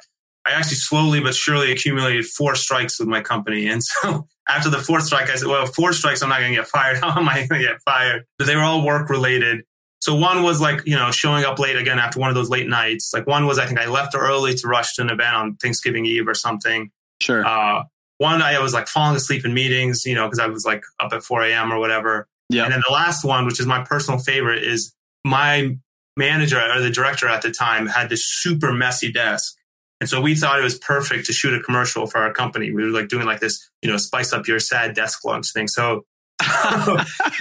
I 0.46 0.52
actually 0.52 0.76
slowly 0.76 1.20
but 1.20 1.36
surely 1.36 1.70
accumulated 1.70 2.26
four 2.28 2.56
strikes 2.56 2.98
with 2.98 3.10
my 3.10 3.20
company. 3.20 3.68
And 3.68 3.84
so 3.84 4.26
after 4.48 4.70
the 4.70 4.80
fourth 4.80 5.04
strike, 5.04 5.30
I 5.30 5.36
said, 5.36 5.50
well, 5.50 5.66
four 5.66 5.92
strikes, 5.92 6.24
I'm 6.24 6.30
not 6.30 6.40
going 6.40 6.54
to 6.54 6.60
get 6.60 6.68
fired. 6.70 6.98
How 7.02 7.20
am 7.20 7.28
I 7.28 7.46
going 7.46 7.62
to 7.62 7.68
get 7.68 7.82
fired? 7.84 8.24
But 8.38 8.48
they 8.48 8.56
were 8.56 8.62
all 8.62 8.86
work 8.86 9.10
related. 9.10 9.66
So 10.08 10.16
one 10.16 10.42
was 10.42 10.62
like, 10.62 10.84
you 10.86 10.96
know, 10.96 11.12
showing 11.12 11.44
up 11.44 11.60
late 11.60 11.76
again 11.76 12.00
after 12.00 12.18
one 12.18 12.30
of 12.30 12.36
those 12.36 12.50
late 12.50 12.70
nights. 12.70 13.12
Like 13.14 13.28
one 13.28 13.46
was, 13.46 13.60
I 13.60 13.66
think 13.66 13.78
I 13.78 13.88
left 13.88 14.16
early 14.16 14.54
to 14.54 14.66
rush 14.66 14.96
to 14.96 15.02
an 15.02 15.10
event 15.10 15.36
on 15.36 15.56
Thanksgiving 15.58 16.06
Eve 16.06 16.30
or 16.30 16.34
something. 16.34 16.92
Sure. 17.22 17.46
Uh, 17.46 17.84
one, 18.18 18.42
I 18.42 18.58
was 18.60 18.74
like 18.74 18.88
falling 18.88 19.18
asleep 19.18 19.44
in 19.44 19.54
meetings, 19.54 20.06
you 20.06 20.16
know, 20.16 20.26
because 20.26 20.40
I 20.40 20.48
was 20.48 20.64
like 20.64 20.86
up 21.02 21.12
at 21.12 21.24
4 21.24 21.44
a.m. 21.48 21.74
or 21.74 21.80
whatever. 21.80 22.26
Yeah. 22.48 22.64
And 22.64 22.72
then 22.72 22.84
the 22.88 22.94
last 22.94 23.26
one, 23.26 23.46
which 23.46 23.60
is 23.60 23.66
my 23.66 23.84
personal 23.84 24.18
favorite, 24.18 24.64
is 24.64 24.96
my 25.26 25.78
manager 26.16 26.58
or 26.58 26.80
the 26.80 26.90
director 26.90 27.28
at 27.28 27.42
the 27.42 27.52
time 27.52 27.88
had 27.88 28.08
this 28.08 28.24
super 28.26 28.72
messy 28.72 29.12
desk. 29.12 29.58
And 30.00 30.10
so 30.10 30.22
we 30.22 30.36
thought 30.36 30.58
it 30.58 30.64
was 30.64 30.80
perfect 30.80 31.26
to 31.26 31.34
shoot 31.34 31.54
a 31.54 31.62
commercial 31.62 32.08
for 32.08 32.20
our 32.20 32.32
company. 32.32 32.72
We 32.72 32.86
were 32.86 32.98
like 32.98 33.10
doing 33.10 33.26
like 33.26 33.42
this, 33.42 33.70
you 33.82 33.92
know, 33.92 33.98
spice 33.98 34.32
up 34.32 34.48
your 34.48 34.62
sad 34.62 34.96
desk 34.96 35.26
lunch 35.26 35.48
thing. 35.54 35.68
So 35.68 36.06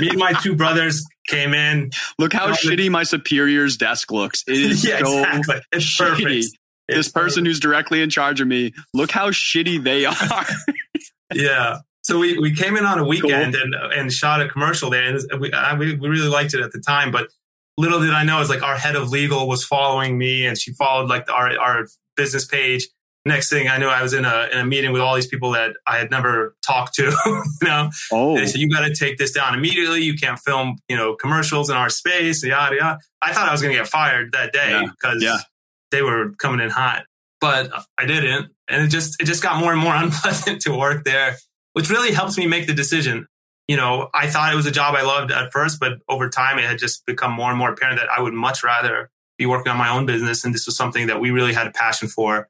me 0.01 0.09
and 0.09 0.19
my 0.19 0.33
two 0.43 0.55
brothers 0.55 1.05
came 1.29 1.55
in. 1.55 1.91
Look 2.19 2.33
how 2.33 2.53
shitty 2.53 2.91
my 2.91 3.03
superior's 3.03 3.77
desk 3.77 4.11
looks. 4.11 4.43
It 4.47 4.57
is 4.57 4.85
yeah, 4.89 4.99
so 4.99 5.23
exactly. 5.23 5.61
It's 5.73 5.85
shitty. 5.85 6.09
perfect. 6.09 6.29
It's 6.89 6.97
this 6.97 7.09
person 7.09 7.43
perfect. 7.43 7.47
who's 7.47 7.61
directly 7.61 8.03
in 8.03 8.11
charge 8.11 8.41
of 8.41 8.49
me, 8.49 8.73
look 8.95 9.11
how 9.11 9.31
shitty 9.31 9.83
they 9.83 10.05
are. 10.05 10.47
yeah. 11.35 11.79
So 12.03 12.19
we, 12.21 12.39
we 12.39 12.55
came 12.55 12.77
in 12.77 12.85
on 12.85 13.01
a 13.01 13.05
weekend 13.05 13.55
cool. 13.55 13.63
and 13.63 13.93
and 13.93 14.13
shot 14.13 14.41
a 14.41 14.49
commercial 14.49 14.91
there, 14.91 15.03
and 15.03 15.41
we, 15.41 15.53
I, 15.53 15.75
we 15.77 15.97
really 15.97 16.29
liked 16.29 16.55
it 16.55 16.61
at 16.61 16.71
the 16.71 16.81
time. 16.81 17.11
But 17.11 17.29
little 17.77 18.01
did 18.01 18.11
I 18.11 18.23
know, 18.23 18.41
is 18.41 18.49
like 18.49 18.63
our 18.63 18.77
head 18.77 18.95
of 18.95 19.11
legal 19.11 19.49
was 19.49 19.65
following 19.65 20.17
me, 20.17 20.47
and 20.47 20.57
she 20.57 20.73
followed 20.75 21.09
like 21.09 21.29
our 21.29 21.59
our 21.59 21.87
business 22.17 22.45
page, 22.45 22.87
next 23.27 23.51
thing 23.51 23.69
I 23.69 23.77
knew, 23.79 23.89
I 23.89 24.03
was 24.03 24.15
in 24.15 24.25
a 24.25 24.49
in 24.53 24.59
a 24.59 24.65
meeting 24.65 24.93
with 24.93 25.03
all 25.03 25.15
these 25.15 25.27
people 25.27 25.51
that 25.53 25.73
I 25.87 25.99
had 25.99 26.11
never 26.11 26.55
talked 26.65 26.95
to. 26.95 27.03
you 27.27 27.69
know, 27.69 27.91
oh, 28.13 28.37
they 28.37 28.47
said 28.47 28.61
you 28.61 28.71
got 28.71 28.87
to 28.87 28.95
take 28.95 29.19
this 29.19 29.33
down 29.33 29.55
immediately. 29.55 30.03
You 30.03 30.15
can't 30.15 30.39
film, 30.39 30.79
you 30.89 30.97
know, 30.97 31.15
commercials 31.15 31.69
in 31.69 31.77
our 31.77 31.91
space. 31.91 32.45
Yada 32.45 32.77
yada. 32.77 32.99
I 33.21 33.33
thought 33.33 33.49
I 33.49 33.53
was 33.53 33.61
going 33.61 33.75
to 33.75 33.79
get 33.79 33.89
fired 33.89 34.33
that 34.33 34.53
day 34.53 34.87
because 34.89 35.23
yeah. 35.23 35.35
yeah. 35.35 35.41
they 35.91 36.03
were 36.03 36.31
coming 36.39 36.61
in 36.61 36.71
hot, 36.71 37.05
but 37.41 37.71
I 37.99 38.07
didn't, 38.07 38.53
and 38.69 38.85
it 38.85 38.89
just 38.89 39.21
it 39.21 39.27
just 39.27 39.43
got 39.43 39.61
more 39.61 39.73
and 39.73 39.81
more 39.81 39.95
unpleasant 39.97 40.63
to 40.63 40.77
work 40.77 41.05
there, 41.05 41.37
which 41.73 41.91
really 41.91 42.13
helps 42.13 42.39
me 42.39 42.47
make 42.47 42.67
the 42.67 42.75
decision. 42.75 43.27
You 43.69 43.77
know, 43.77 44.11
I 44.15 44.29
thought 44.29 44.53
it 44.53 44.57
was 44.57 44.67
a 44.67 44.71
job 44.71 44.95
I 44.95 45.03
loved 45.03 45.33
at 45.33 45.51
first, 45.53 45.81
but 45.81 45.95
over 46.09 46.29
time 46.29 46.61
it 46.61 46.65
had 46.65 46.79
just 46.79 47.05
become 47.05 47.33
more 47.33 47.51
and 47.51 47.59
more 47.59 47.73
apparent 47.73 47.99
that 47.99 48.09
I 48.09 48.23
would 48.23 48.33
much 48.33 48.63
rather 48.63 49.11
be 49.39 49.45
working 49.45 49.73
on 49.73 49.77
my 49.77 49.89
own 49.89 50.07
business, 50.07 50.45
and 50.45 50.55
this 50.55 50.67
was 50.67 50.77
something 50.77 51.09
that 51.09 51.21
we 51.21 51.33
really 51.33 51.53
had 51.53 51.67
a 51.67 51.73
passion 51.73 52.07
for 52.07 52.49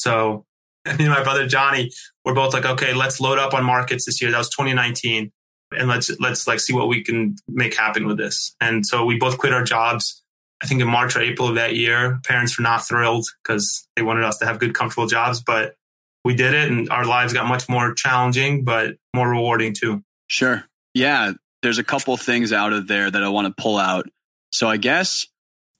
So 0.00 0.44
me 0.86 1.04
and 1.04 1.10
my 1.10 1.22
brother 1.22 1.46
Johnny, 1.46 1.90
we're 2.24 2.34
both 2.34 2.52
like, 2.52 2.64
okay, 2.64 2.94
let's 2.94 3.20
load 3.20 3.38
up 3.38 3.54
on 3.54 3.64
markets 3.64 4.06
this 4.06 4.20
year. 4.20 4.30
That 4.30 4.38
was 4.38 4.50
2019. 4.50 5.32
And 5.76 5.88
let's 5.88 6.10
let's 6.18 6.46
like 6.46 6.60
see 6.60 6.72
what 6.72 6.88
we 6.88 7.04
can 7.04 7.36
make 7.46 7.76
happen 7.76 8.06
with 8.06 8.16
this. 8.16 8.54
And 8.60 8.86
so 8.86 9.04
we 9.04 9.18
both 9.18 9.36
quit 9.36 9.52
our 9.52 9.64
jobs. 9.64 10.22
I 10.62 10.66
think 10.66 10.80
in 10.80 10.88
March 10.88 11.14
or 11.14 11.20
April 11.20 11.48
of 11.48 11.54
that 11.56 11.76
year. 11.76 12.18
Parents 12.24 12.58
were 12.58 12.62
not 12.62 12.86
thrilled 12.86 13.26
because 13.42 13.86
they 13.94 14.02
wanted 14.02 14.24
us 14.24 14.38
to 14.38 14.46
have 14.46 14.58
good, 14.58 14.74
comfortable 14.74 15.06
jobs, 15.06 15.42
but 15.42 15.74
we 16.24 16.34
did 16.34 16.54
it 16.54 16.70
and 16.70 16.90
our 16.90 17.04
lives 17.04 17.32
got 17.32 17.46
much 17.46 17.68
more 17.68 17.94
challenging, 17.94 18.64
but 18.64 18.96
more 19.14 19.28
rewarding 19.28 19.74
too. 19.74 20.02
Sure. 20.26 20.64
Yeah. 20.94 21.32
There's 21.62 21.78
a 21.78 21.84
couple 21.84 22.16
things 22.16 22.52
out 22.52 22.72
of 22.72 22.88
there 22.88 23.10
that 23.10 23.22
I 23.22 23.28
want 23.28 23.54
to 23.54 23.62
pull 23.62 23.78
out. 23.78 24.08
So 24.50 24.68
I 24.68 24.78
guess 24.78 25.26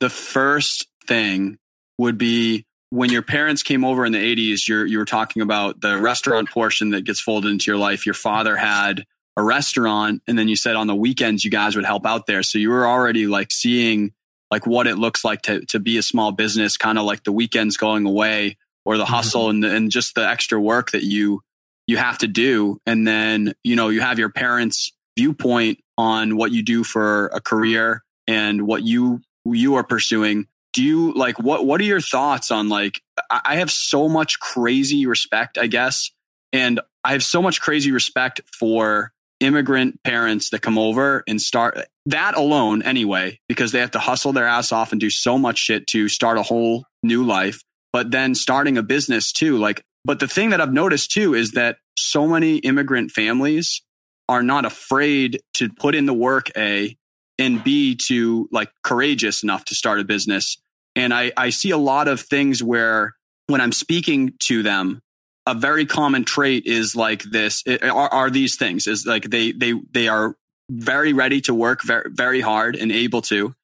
the 0.01 0.11
first 0.11 0.87
thing 1.07 1.59
would 1.99 2.19
be 2.19 2.65
when 2.91 3.11
your 3.11 3.23
parents 3.23 3.63
came 3.63 3.85
over 3.85 4.05
in 4.05 4.13
the 4.13 4.37
80s, 4.37 4.67
you're, 4.67 4.87
you 4.87 4.99
were 4.99 5.05
talking 5.05 5.43
about 5.43 5.81
the 5.81 5.99
restaurant 5.99 6.51
portion 6.51 6.91
that 6.91 7.05
gets 7.05 7.21
folded 7.21 7.51
into 7.51 7.71
your 7.71 7.79
life. 7.79 8.07
Your 8.07 8.15
father 8.15 8.57
had 8.57 9.05
a 9.37 9.43
restaurant, 9.43 10.23
and 10.27 10.39
then 10.39 10.49
you 10.49 10.57
said 10.57 10.75
on 10.75 10.87
the 10.87 10.95
weekends 10.95 11.45
you 11.45 11.51
guys 11.51 11.77
would 11.77 11.85
help 11.85 12.07
out 12.07 12.27
there. 12.27 12.43
So 12.43 12.59
you 12.59 12.71
were 12.71 12.87
already 12.87 13.27
like 13.27 13.53
seeing 13.53 14.13
like 14.51 14.67
what 14.67 14.87
it 14.87 14.97
looks 14.97 15.25
like 15.25 15.43
to, 15.43 15.61
to 15.67 15.79
be 15.79 15.99
a 15.99 16.03
small 16.03 16.33
business, 16.33 16.77
kind 16.77 16.99
of 16.99 17.05
like 17.05 17.25
the 17.25 17.33
weekends 17.33 17.77
going 17.77 18.07
away 18.07 18.57
or 18.85 18.97
the 18.97 19.05
mm-hmm. 19.05 19.13
hustle 19.13 19.49
mm-hmm. 19.49 19.65
and, 19.65 19.77
and 19.77 19.91
just 19.91 20.15
the 20.15 20.27
extra 20.27 20.61
work 20.61 20.91
that 20.93 21.05
you 21.05 21.43
you 21.87 21.97
have 21.97 22.19
to 22.19 22.29
do. 22.29 22.79
And 22.85 23.09
then, 23.09 23.55
you 23.65 23.75
know, 23.75 23.89
you 23.89 24.03
have 24.03 24.19
your 24.19 24.29
parents' 24.29 24.93
viewpoint 25.17 25.81
on 25.97 26.37
what 26.37 26.53
you 26.53 26.63
do 26.63 26.85
for 26.85 27.27
a 27.29 27.41
career 27.41 28.05
and 28.27 28.67
what 28.67 28.83
you 28.83 29.21
you 29.45 29.77
are 29.77 29.85
pursuing 29.85 30.47
do 30.79 30.85
you 30.85 31.13
like 31.15 31.41
what 31.41 31.67
what 31.67 31.81
are 31.81 31.85
your 31.85 32.01
thoughts 32.01 32.53
on 32.53 32.69
like 32.69 33.03
I 33.29 33.57
have 33.57 33.69
so 33.69 34.09
much 34.09 34.39
crazy 34.39 35.07
respect, 35.07 35.59
I 35.59 35.67
guess, 35.67 36.13
and 36.53 36.81
I 37.03 37.13
have 37.13 37.25
so 37.25 37.43
much 37.43 37.61
crazy 37.61 37.91
respect 37.91 38.41
for 38.57 39.11
immigrant 39.41 40.01
parents 40.05 40.51
that 40.51 40.63
come 40.63 40.79
over 40.79 41.25
and 41.27 41.43
start 41.43 41.85
that 42.07 42.37
alone 42.37 42.83
anyway, 42.83 43.41
because 43.49 43.73
they 43.73 43.81
have 43.81 43.91
to 43.91 43.99
hustle 43.99 44.33
their 44.33 44.47
ass 44.47 44.71
off 44.71 44.93
and 44.93 45.01
do 45.01 45.11
so 45.11 45.37
much 45.37 45.59
shit 45.59 45.89
to 45.89 46.09
start 46.09 46.39
a 46.39 46.45
whole 46.45 46.85
new 47.03 47.25
life, 47.25 47.65
but 47.93 48.13
then 48.13 48.37
starting 48.37 48.79
a 48.79 48.83
business 48.85 49.33
too. 49.33 49.59
Like, 49.59 49.83
but 50.05 50.21
the 50.21 50.29
thing 50.29 50.51
that 50.51 50.61
I've 50.61 50.73
noticed 50.73 51.11
too 51.11 51.35
is 51.35 51.51
that 51.53 51.79
so 51.99 52.29
many 52.29 52.59
immigrant 52.59 53.11
families 53.11 53.83
are 54.29 54.45
not 54.45 54.65
afraid 54.65 55.41
to 55.55 55.71
put 55.71 55.97
in 55.97 56.07
the 56.07 56.15
work, 56.15 56.53
A, 56.57 56.97
and 57.37 57.65
B, 57.65 57.97
to 58.07 58.49
like 58.53 58.71
courageous 58.85 59.43
enough 59.43 59.65
to 59.65 59.75
start 59.75 59.99
a 59.99 60.05
business 60.05 60.57
and 60.99 61.15
I, 61.15 61.31
I 61.37 61.51
see 61.51 61.71
a 61.71 61.79
lot 61.79 62.09
of 62.09 62.21
things 62.21 62.61
where 62.61 63.15
when 63.47 63.61
I'm 63.61 63.71
speaking 63.71 64.35
to 64.49 64.65
them, 64.65 65.01
a 65.47 65.55
very 65.55 65.87
common 65.87 66.25
trait 66.25 66.67
is 66.67 66.97
like 66.97 67.23
this 67.23 67.63
it, 67.65 67.85
are, 67.85 68.09
are 68.09 68.31
these 68.31 68.57
things 68.57 68.89
is 68.89 69.07
like 69.07 69.31
they, 69.31 69.53
they, 69.53 69.75
they 69.93 70.09
are 70.09 70.37
very 70.69 71.13
ready 71.13 71.41
to 71.43 71.55
work 71.55 71.83
very, 71.83 72.11
very 72.11 72.41
hard 72.41 72.75
and 72.75 72.91
able 72.91 73.23
to, 73.23 73.55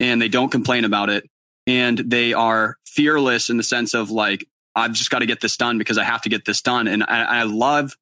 and 0.00 0.20
they 0.20 0.28
don't 0.28 0.52
complain 0.52 0.84
about 0.84 1.08
it. 1.08 1.28
And 1.66 1.96
they 1.98 2.34
are 2.34 2.76
fearless 2.86 3.48
in 3.48 3.56
the 3.56 3.62
sense 3.62 3.94
of 3.94 4.10
like, 4.10 4.46
I've 4.76 4.92
just 4.92 5.10
got 5.10 5.20
to 5.20 5.26
get 5.26 5.40
this 5.40 5.56
done 5.56 5.78
because 5.78 5.96
I 5.96 6.04
have 6.04 6.22
to 6.22 6.28
get 6.28 6.44
this 6.44 6.60
done. 6.60 6.88
And 6.88 7.02
I, 7.04 7.22
I 7.22 7.42
love 7.44 7.96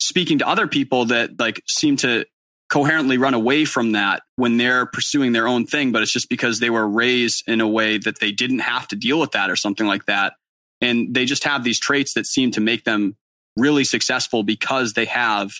speaking 0.00 0.38
to 0.38 0.48
other 0.48 0.66
people 0.66 1.06
that 1.06 1.38
like 1.38 1.62
seem 1.68 1.96
to 1.98 2.24
coherently 2.68 3.16
run 3.18 3.34
away 3.34 3.64
from 3.64 3.92
that 3.92 4.22
when 4.36 4.56
they're 4.56 4.86
pursuing 4.86 5.32
their 5.32 5.46
own 5.46 5.66
thing, 5.66 5.92
but 5.92 6.02
it's 6.02 6.12
just 6.12 6.28
because 6.28 6.58
they 6.58 6.70
were 6.70 6.88
raised 6.88 7.44
in 7.46 7.60
a 7.60 7.68
way 7.68 7.98
that 7.98 8.20
they 8.20 8.32
didn't 8.32 8.58
have 8.58 8.88
to 8.88 8.96
deal 8.96 9.20
with 9.20 9.32
that 9.32 9.50
or 9.50 9.56
something 9.56 9.86
like 9.86 10.06
that. 10.06 10.34
And 10.80 11.14
they 11.14 11.24
just 11.24 11.44
have 11.44 11.64
these 11.64 11.78
traits 11.78 12.14
that 12.14 12.26
seem 12.26 12.50
to 12.52 12.60
make 12.60 12.84
them 12.84 13.16
really 13.56 13.84
successful 13.84 14.42
because 14.42 14.92
they 14.92 15.06
have 15.06 15.52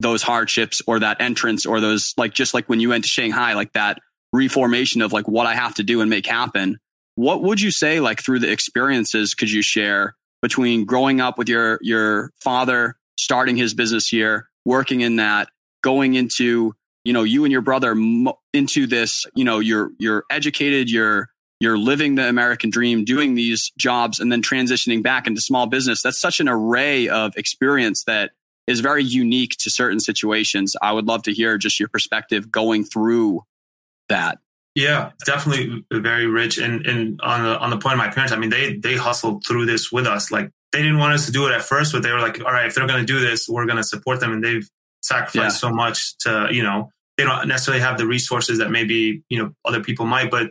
those 0.00 0.22
hardships 0.22 0.82
or 0.86 0.98
that 0.98 1.20
entrance 1.20 1.64
or 1.64 1.80
those, 1.80 2.14
like, 2.16 2.34
just 2.34 2.54
like 2.54 2.68
when 2.68 2.80
you 2.80 2.88
went 2.88 3.04
to 3.04 3.10
Shanghai, 3.10 3.54
like 3.54 3.72
that 3.74 4.00
reformation 4.32 5.02
of 5.02 5.12
like 5.12 5.28
what 5.28 5.46
I 5.46 5.54
have 5.54 5.74
to 5.74 5.82
do 5.82 6.00
and 6.00 6.10
make 6.10 6.26
happen. 6.26 6.78
What 7.14 7.42
would 7.42 7.60
you 7.60 7.70
say, 7.70 8.00
like, 8.00 8.22
through 8.22 8.40
the 8.40 8.50
experiences 8.50 9.34
could 9.34 9.50
you 9.50 9.62
share 9.62 10.16
between 10.42 10.84
growing 10.84 11.20
up 11.20 11.38
with 11.38 11.48
your, 11.48 11.78
your 11.80 12.30
father, 12.40 12.96
starting 13.18 13.56
his 13.56 13.72
business 13.72 14.08
here, 14.08 14.48
working 14.66 15.00
in 15.00 15.16
that, 15.16 15.48
going 15.86 16.14
into 16.14 16.74
you 17.04 17.12
know 17.12 17.22
you 17.22 17.44
and 17.44 17.52
your 17.52 17.62
brother 17.62 17.94
into 18.52 18.88
this 18.88 19.24
you 19.36 19.44
know 19.44 19.60
you're 19.60 19.92
you're 20.00 20.24
educated 20.28 20.90
you're 20.90 21.28
you're 21.60 21.78
living 21.78 22.16
the 22.16 22.28
american 22.28 22.70
dream 22.70 23.04
doing 23.04 23.36
these 23.36 23.70
jobs 23.78 24.18
and 24.18 24.32
then 24.32 24.42
transitioning 24.42 25.00
back 25.00 25.28
into 25.28 25.40
small 25.40 25.66
business. 25.68 26.02
That's 26.02 26.20
such 26.20 26.40
an 26.40 26.48
array 26.48 27.08
of 27.08 27.36
experience 27.36 28.02
that 28.08 28.32
is 28.66 28.80
very 28.80 29.04
unique 29.04 29.54
to 29.60 29.70
certain 29.70 30.00
situations. 30.00 30.74
I 30.82 30.90
would 30.90 31.06
love 31.06 31.22
to 31.22 31.32
hear 31.32 31.56
just 31.56 31.78
your 31.78 31.88
perspective 31.88 32.50
going 32.50 32.82
through 32.82 33.42
that. 34.08 34.38
Yeah 34.74 35.12
definitely 35.24 35.84
very 35.92 36.26
rich. 36.26 36.58
And 36.58 36.84
and 36.84 37.20
on 37.22 37.44
the 37.44 37.56
on 37.60 37.70
the 37.70 37.78
point 37.78 37.92
of 37.92 37.98
my 37.98 38.10
parents 38.10 38.32
i 38.32 38.36
mean 38.36 38.50
they 38.50 38.76
they 38.76 38.96
hustled 38.96 39.44
through 39.46 39.66
this 39.66 39.92
with 39.92 40.08
us. 40.08 40.32
Like 40.32 40.50
they 40.72 40.82
didn't 40.82 40.98
want 40.98 41.14
us 41.14 41.26
to 41.26 41.32
do 41.32 41.46
it 41.46 41.52
at 41.52 41.62
first 41.62 41.92
but 41.92 42.02
they 42.02 42.10
were 42.10 42.18
like 42.18 42.40
all 42.40 42.52
right 42.52 42.66
if 42.66 42.74
they're 42.74 42.88
going 42.88 43.06
to 43.06 43.06
do 43.06 43.20
this 43.20 43.48
we're 43.48 43.66
going 43.66 43.78
to 43.78 43.84
support 43.84 44.18
them. 44.18 44.32
And 44.32 44.42
they've 44.42 44.68
sacrifice 45.02 45.34
yeah. 45.34 45.48
so 45.48 45.70
much 45.70 46.16
to, 46.18 46.48
you 46.50 46.62
know, 46.62 46.90
they 47.16 47.24
don't 47.24 47.48
necessarily 47.48 47.82
have 47.82 47.98
the 47.98 48.06
resources 48.06 48.58
that 48.58 48.70
maybe, 48.70 49.22
you 49.28 49.42
know, 49.42 49.52
other 49.64 49.82
people 49.82 50.06
might, 50.06 50.30
but 50.30 50.50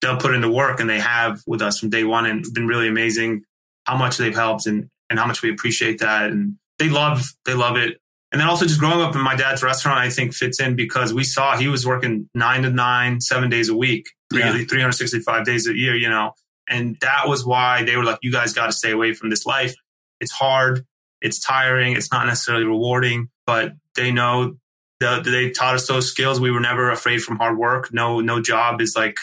they'll 0.00 0.16
put 0.16 0.34
into 0.34 0.50
work 0.50 0.80
and 0.80 0.88
they 0.88 1.00
have 1.00 1.40
with 1.46 1.60
us 1.60 1.78
from 1.78 1.90
day 1.90 2.04
one 2.04 2.24
and 2.26 2.44
been 2.54 2.66
really 2.66 2.88
amazing 2.88 3.42
how 3.84 3.96
much 3.96 4.16
they've 4.16 4.34
helped 4.34 4.66
and, 4.66 4.88
and 5.10 5.18
how 5.18 5.26
much 5.26 5.42
we 5.42 5.50
appreciate 5.50 5.98
that. 5.98 6.30
And 6.30 6.56
they 6.78 6.88
love, 6.88 7.32
they 7.44 7.54
love 7.54 7.76
it. 7.76 7.98
And 8.30 8.40
then 8.40 8.48
also 8.48 8.66
just 8.66 8.78
growing 8.78 9.00
up 9.00 9.14
in 9.14 9.22
my 9.22 9.36
dad's 9.36 9.62
restaurant, 9.62 9.98
I 9.98 10.10
think 10.10 10.34
fits 10.34 10.60
in 10.60 10.76
because 10.76 11.14
we 11.14 11.24
saw 11.24 11.56
he 11.56 11.68
was 11.68 11.86
working 11.86 12.28
nine 12.34 12.62
to 12.62 12.70
nine, 12.70 13.20
seven 13.20 13.48
days 13.48 13.70
a 13.70 13.76
week, 13.76 14.06
yeah. 14.32 14.52
365 14.52 15.46
days 15.46 15.66
a 15.66 15.74
year, 15.74 15.96
you 15.96 16.10
know, 16.10 16.32
and 16.68 16.96
that 17.00 17.26
was 17.26 17.46
why 17.46 17.84
they 17.84 17.96
were 17.96 18.04
like, 18.04 18.18
you 18.22 18.30
guys 18.30 18.52
got 18.52 18.66
to 18.66 18.72
stay 18.72 18.90
away 18.90 19.14
from 19.14 19.30
this 19.30 19.46
life. 19.46 19.74
It's 20.20 20.32
hard. 20.32 20.84
It's 21.20 21.40
tiring. 21.40 21.96
It's 21.96 22.12
not 22.12 22.26
necessarily 22.26 22.64
rewarding, 22.64 23.28
but 23.48 23.72
they 23.96 24.12
know 24.12 24.58
the, 25.00 25.22
they 25.24 25.48
taught 25.48 25.74
us 25.74 25.88
those 25.88 26.10
skills. 26.10 26.38
We 26.38 26.50
were 26.50 26.60
never 26.60 26.90
afraid 26.90 27.22
from 27.22 27.38
hard 27.38 27.56
work. 27.56 27.88
No, 27.94 28.20
no 28.20 28.42
job 28.42 28.82
is 28.82 28.94
like, 28.94 29.16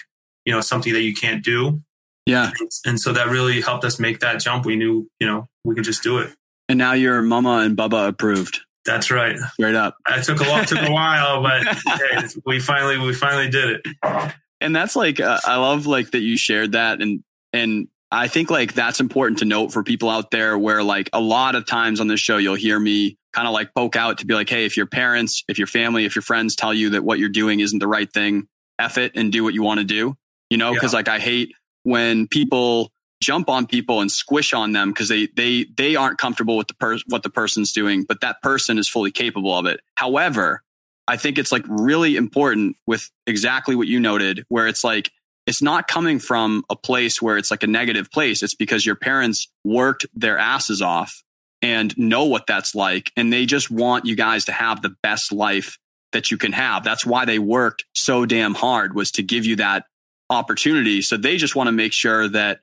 you 0.46 0.52
know, 0.52 0.62
something 0.62 0.92
that 0.94 1.04
you 1.04 1.14
can't 1.14 1.44
do. 1.44 1.84
Yeah. 2.26 2.50
And 2.88 3.00
so 3.00 3.14
that 3.14 3.28
really 3.28 3.62
helped 3.62 3.86
us 3.86 4.00
make 4.00 4.22
that 4.22 4.40
jump. 4.40 4.66
We 4.66 4.78
knew, 4.78 5.08
you 5.20 5.28
know, 5.28 5.48
we 5.64 5.76
could 5.76 5.84
just 5.84 6.02
do 6.02 6.18
it. 6.18 6.34
And 6.68 6.80
now 6.80 6.94
you're 6.94 7.22
Mama 7.22 7.58
and 7.60 7.78
Bubba 7.78 8.08
approved. 8.08 8.62
That's 8.84 9.12
right. 9.12 9.38
Straight 9.54 9.76
up. 9.76 9.96
It 10.10 10.24
took 10.24 10.40
a 10.40 10.44
long, 10.50 10.66
took 10.66 10.82
a 10.82 10.92
while, 10.92 11.44
but 11.44 11.64
hey, 11.86 12.28
we 12.48 12.60
finally, 12.60 12.98
we 12.98 13.14
finally 13.14 13.52
did 13.52 13.80
it. 13.80 14.34
And 14.60 14.76
that's 14.76 14.96
like, 14.96 15.20
uh, 15.20 15.40
I 15.46 15.58
love 15.58 15.86
like 15.86 16.10
that 16.12 16.22
you 16.22 16.36
shared 16.36 16.72
that. 16.72 17.00
And, 17.00 17.24
and 17.54 17.90
I 18.10 18.28
think 18.28 18.50
like 18.50 18.74
that's 18.74 19.00
important 19.00 19.40
to 19.40 19.46
note 19.46 19.72
for 19.72 19.84
people 19.84 20.10
out 20.10 20.32
there 20.32 20.58
where 20.58 20.82
like 20.82 21.12
a 21.14 21.22
lot 21.22 21.54
of 21.54 21.68
times 21.68 22.00
on 22.00 22.08
this 22.08 22.20
show, 22.20 22.38
you'll 22.38 22.56
hear 22.56 22.80
me 22.80 23.20
kind 23.36 23.48
of 23.48 23.54
like 23.54 23.74
poke 23.74 23.96
out 23.96 24.20
to 24.20 24.26
be 24.26 24.34
like, 24.34 24.50
Hey, 24.50 24.66
if 24.66 24.78
your 24.78 24.86
parents, 24.86 25.44
if 25.48 25.58
your 25.58 25.68
family, 25.68 26.06
if 26.06 26.16
your 26.16 26.22
friends 26.22 26.56
tell 26.56 26.74
you 26.74 26.92
that 26.92 27.04
what 27.04 27.20
you're 27.20 27.30
doing 27.30 27.60
isn't 27.60 27.80
the 27.80 27.88
right 27.88 28.12
thing, 28.12 28.48
F 28.80 28.98
it 28.98 29.12
and 29.16 29.32
do 29.32 29.44
what 29.44 29.54
you 29.54 29.62
want 29.62 29.80
to 29.80 29.84
do, 29.84 30.16
you 30.50 30.58
know, 30.58 30.72
yeah. 30.72 30.80
cause 30.80 30.94
like 30.94 31.10
I 31.10 31.20
hate 31.20 31.54
when 31.84 32.28
people 32.28 32.92
jump 33.22 33.50
on 33.50 33.66
people 33.66 34.02
and 34.02 34.12
squish 34.12 34.54
on 34.54 34.72
them 34.72 34.90
because 34.90 35.10
they, 35.10 35.28
they, 35.36 35.66
they 35.78 35.96
aren't 35.96 36.18
comfortable 36.18 36.58
with 36.58 36.68
the 36.68 36.74
per- 36.76 37.00
what 37.08 37.24
the 37.24 37.30
person's 37.30 37.72
doing, 37.72 38.04
but 38.04 38.22
that 38.22 38.42
person 38.42 38.78
is 38.78 38.88
fully 38.88 39.12
capable 39.12 39.58
of 39.58 39.66
it. 39.66 39.80
However, 39.96 40.62
I 41.08 41.18
think 41.18 41.38
it's 41.38 41.52
like 41.52 41.64
really 41.68 42.18
important 42.18 42.78
with 42.86 43.10
exactly 43.28 43.76
what 43.76 43.88
you 43.88 44.00
noted, 44.00 44.46
where 44.50 44.68
it's 44.68 44.84
like, 44.84 45.12
it's 45.46 45.62
not 45.62 45.88
coming 45.88 46.20
from 46.20 46.64
a 46.70 46.76
place 46.76 47.22
where 47.22 47.38
it's 47.38 47.52
like 47.52 47.64
a 47.64 47.68
negative 47.68 48.10
place. 48.12 48.42
It's 48.42 48.56
because 48.56 48.86
your 48.86 48.96
parents 48.96 49.48
worked 49.64 50.06
their 50.16 50.40
asses 50.40 50.82
off 50.82 51.24
and 51.66 51.98
know 51.98 52.26
what 52.26 52.46
that's 52.46 52.76
like. 52.76 53.12
And 53.18 53.34
they 53.34 53.48
just 53.48 53.72
want 53.72 54.06
you 54.06 54.16
guys 54.16 54.46
to 54.46 54.52
have 54.52 54.84
the 54.84 54.96
best 55.02 55.32
life 55.32 55.80
that 56.12 56.30
you 56.30 56.38
can 56.38 56.52
have. 56.52 56.84
That's 56.84 57.08
why 57.08 57.26
they 57.26 57.40
worked 57.40 57.86
so 57.96 58.28
damn 58.28 58.54
hard 58.54 58.94
was 58.94 59.10
to 59.14 59.24
give 59.24 59.48
you 59.48 59.56
that 59.56 59.86
opportunity. 60.30 61.02
So 61.02 61.18
they 61.18 61.38
just 61.38 61.56
want 61.56 61.68
to 61.68 61.72
make 61.72 61.92
sure 61.92 62.30
that 62.30 62.60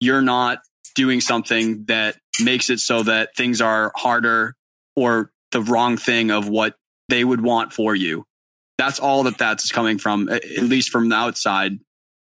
you're 0.00 0.22
not 0.22 0.60
doing 0.94 1.20
something 1.20 1.84
that 1.88 2.16
makes 2.40 2.70
it 2.70 2.78
so 2.78 3.02
that 3.02 3.36
things 3.36 3.60
are 3.60 3.92
harder 3.94 4.54
or 4.96 5.30
the 5.52 5.60
wrong 5.60 5.98
thing 5.98 6.30
of 6.30 6.48
what 6.48 6.76
they 7.10 7.24
would 7.24 7.42
want 7.42 7.74
for 7.74 7.94
you. 7.94 8.24
That's 8.78 8.98
all 8.98 9.24
that 9.24 9.36
that's 9.36 9.70
coming 9.70 9.98
from, 9.98 10.30
at 10.30 10.42
least 10.62 10.88
from 10.88 11.10
the 11.10 11.16
outside 11.16 11.78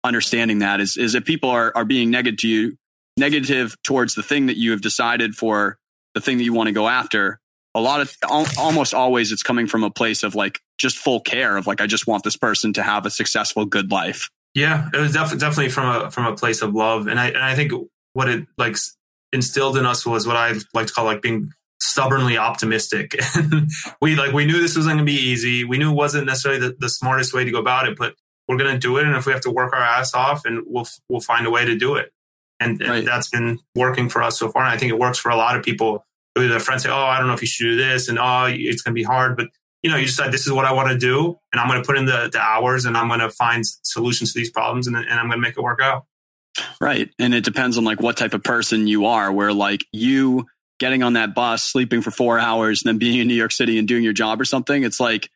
understanding 0.04 0.60
that 0.60 0.80
is, 0.80 0.96
is 0.96 1.14
that 1.14 1.26
people 1.26 1.50
are, 1.50 1.72
are 1.76 1.86
being 1.86 2.12
negative 2.12 2.38
to 2.42 2.48
you, 2.48 2.78
negative 3.18 3.76
towards 3.84 4.14
the 4.14 4.24
thing 4.24 4.46
that 4.46 4.58
you 4.58 4.70
have 4.70 4.82
decided 4.82 5.34
for 5.34 5.80
the 6.14 6.22
thing 6.22 6.38
that 6.38 6.44
you 6.44 6.54
want 6.54 6.68
to 6.68 6.74
go 6.74 6.88
after. 6.88 7.40
A 7.76 7.82
lot 7.82 8.02
of 8.02 8.16
almost 8.58 8.94
always 8.94 9.32
it's 9.32 9.44
coming 9.44 9.68
from 9.68 9.84
a 9.84 9.92
place 9.92 10.24
of 10.24 10.34
like 10.36 10.60
just 10.80 10.98
full 10.98 11.20
care 11.20 11.56
of 11.56 11.68
like, 11.68 11.82
I 11.82 11.88
just 11.88 12.08
want 12.08 12.24
this 12.24 12.36
person 12.36 12.74
to 12.74 12.84
have 12.84 13.06
a 13.06 13.12
successful, 13.12 13.66
good 13.66 13.92
life. 13.92 14.30
Yeah, 14.56 14.90
it 14.94 14.98
was 14.98 15.14
def- 15.14 15.38
definitely 15.38 15.70
from 15.70 16.06
a, 16.06 16.12
from 16.12 16.26
a 16.26 16.36
place 16.36 16.62
of 16.62 16.74
love. 16.74 17.08
And 17.08 17.20
I, 17.20 17.28
and 17.28 17.38
I 17.38 17.56
think 17.56 17.72
what 18.14 18.28
it 18.28 18.48
like 18.58 18.76
instilled 19.32 19.78
in 19.78 19.86
us 19.86 20.06
was 20.06 20.26
what 20.26 20.36
I 20.36 20.56
like 20.74 20.88
to 20.88 20.94
call 20.94 21.06
like 21.06 21.22
being 21.22 21.52
stubbornly 21.80 22.38
optimistic. 22.38 23.16
And 23.36 23.70
we 24.02 24.16
like 24.16 24.34
we 24.34 24.46
knew 24.46 24.60
this 24.60 24.76
wasn't 24.76 24.96
going 24.96 25.06
to 25.06 25.12
be 25.12 25.18
easy. 25.18 25.64
We 25.64 25.78
knew 25.78 25.92
it 25.92 25.96
wasn't 25.96 26.26
necessarily 26.26 26.60
the, 26.60 26.76
the 26.78 26.90
smartest 26.90 27.34
way 27.34 27.46
to 27.46 27.52
go 27.52 27.60
about 27.60 27.88
it, 27.88 27.98
but 27.98 28.16
we're 28.48 28.58
going 28.58 28.74
to 28.74 28.80
do 28.80 28.98
it. 28.98 29.06
And 29.06 29.16
if 29.16 29.26
we 29.26 29.32
have 29.32 29.42
to 29.42 29.52
work 29.52 29.74
our 29.74 29.82
ass 29.82 30.14
off, 30.14 30.44
and 30.46 30.64
we'll 30.66 30.88
we'll 31.08 31.22
find 31.22 31.46
a 31.46 31.52
way 31.52 31.66
to 31.66 31.78
do 31.78 31.96
it. 31.96 32.12
And, 32.60 32.80
right. 32.82 33.00
and 33.00 33.08
that's 33.08 33.30
been 33.30 33.60
working 33.76 34.10
for 34.10 34.22
us 34.22 34.38
so 34.38 34.50
far. 34.50 34.64
And 34.64 34.72
I 34.72 34.78
think 34.78 34.92
it 34.92 35.00
works 35.00 35.18
for 35.18 35.30
a 35.30 35.36
lot 35.36 35.56
of 35.56 35.64
people. 35.64 36.06
Their 36.36 36.60
friends 36.60 36.84
say, 36.84 36.90
"Oh, 36.90 36.96
I 36.96 37.18
don't 37.18 37.28
know 37.28 37.34
if 37.34 37.42
you 37.42 37.48
should 37.48 37.66
do 37.66 37.76
this," 37.76 38.08
and 38.08 38.18
"Oh, 38.18 38.46
it's 38.48 38.82
going 38.82 38.94
to 38.94 39.00
be 39.00 39.04
hard," 39.04 39.36
but 39.36 39.48
you 39.84 39.90
know, 39.90 39.98
you 39.98 40.06
decide 40.06 40.32
this 40.32 40.46
is 40.46 40.52
what 40.52 40.66
I 40.66 40.74
want 40.74 40.90
to 40.90 40.98
do, 40.98 41.38
and 41.52 41.60
I'm 41.60 41.68
going 41.68 41.82
to 41.82 41.86
put 41.86 41.98
in 41.98 42.06
the, 42.06 42.30
the 42.32 42.40
hours, 42.40 42.86
and 42.86 42.98
I'm 42.98 43.08
going 43.08 43.22
to 43.22 43.30
find 43.30 43.66
solutions 43.66 44.34
to 44.34 44.40
these 44.40 44.50
problems, 44.50 44.88
and, 44.88 44.96
and 44.96 45.12
I'm 45.12 45.28
going 45.28 45.38
to 45.38 45.42
make 45.42 45.58
it 45.58 45.62
work 45.62 45.80
out. 45.82 46.06
Right, 46.82 47.10
and 47.18 47.34
it 47.34 47.44
depends 47.44 47.78
on 47.78 47.84
like 47.84 48.02
what 48.02 48.18
type 48.18 48.34
of 48.34 48.44
person 48.44 48.88
you 48.88 49.06
are. 49.06 49.32
Where 49.32 49.54
like 49.54 49.86
you 49.92 50.46
getting 50.80 51.04
on 51.04 51.14
that 51.14 51.36
bus, 51.36 51.64
sleeping 51.64 52.02
for 52.02 52.12
four 52.12 52.40
hours, 52.40 52.84
and 52.84 52.90
then 52.90 52.98
being 52.98 53.20
in 53.20 53.28
New 53.28 53.36
York 53.36 53.52
City 53.52 53.78
and 53.78 53.88
doing 53.88 54.04
your 54.04 54.14
job 54.14 54.40
or 54.40 54.46
something, 54.46 54.84
it's 54.84 55.00
like 55.00 55.30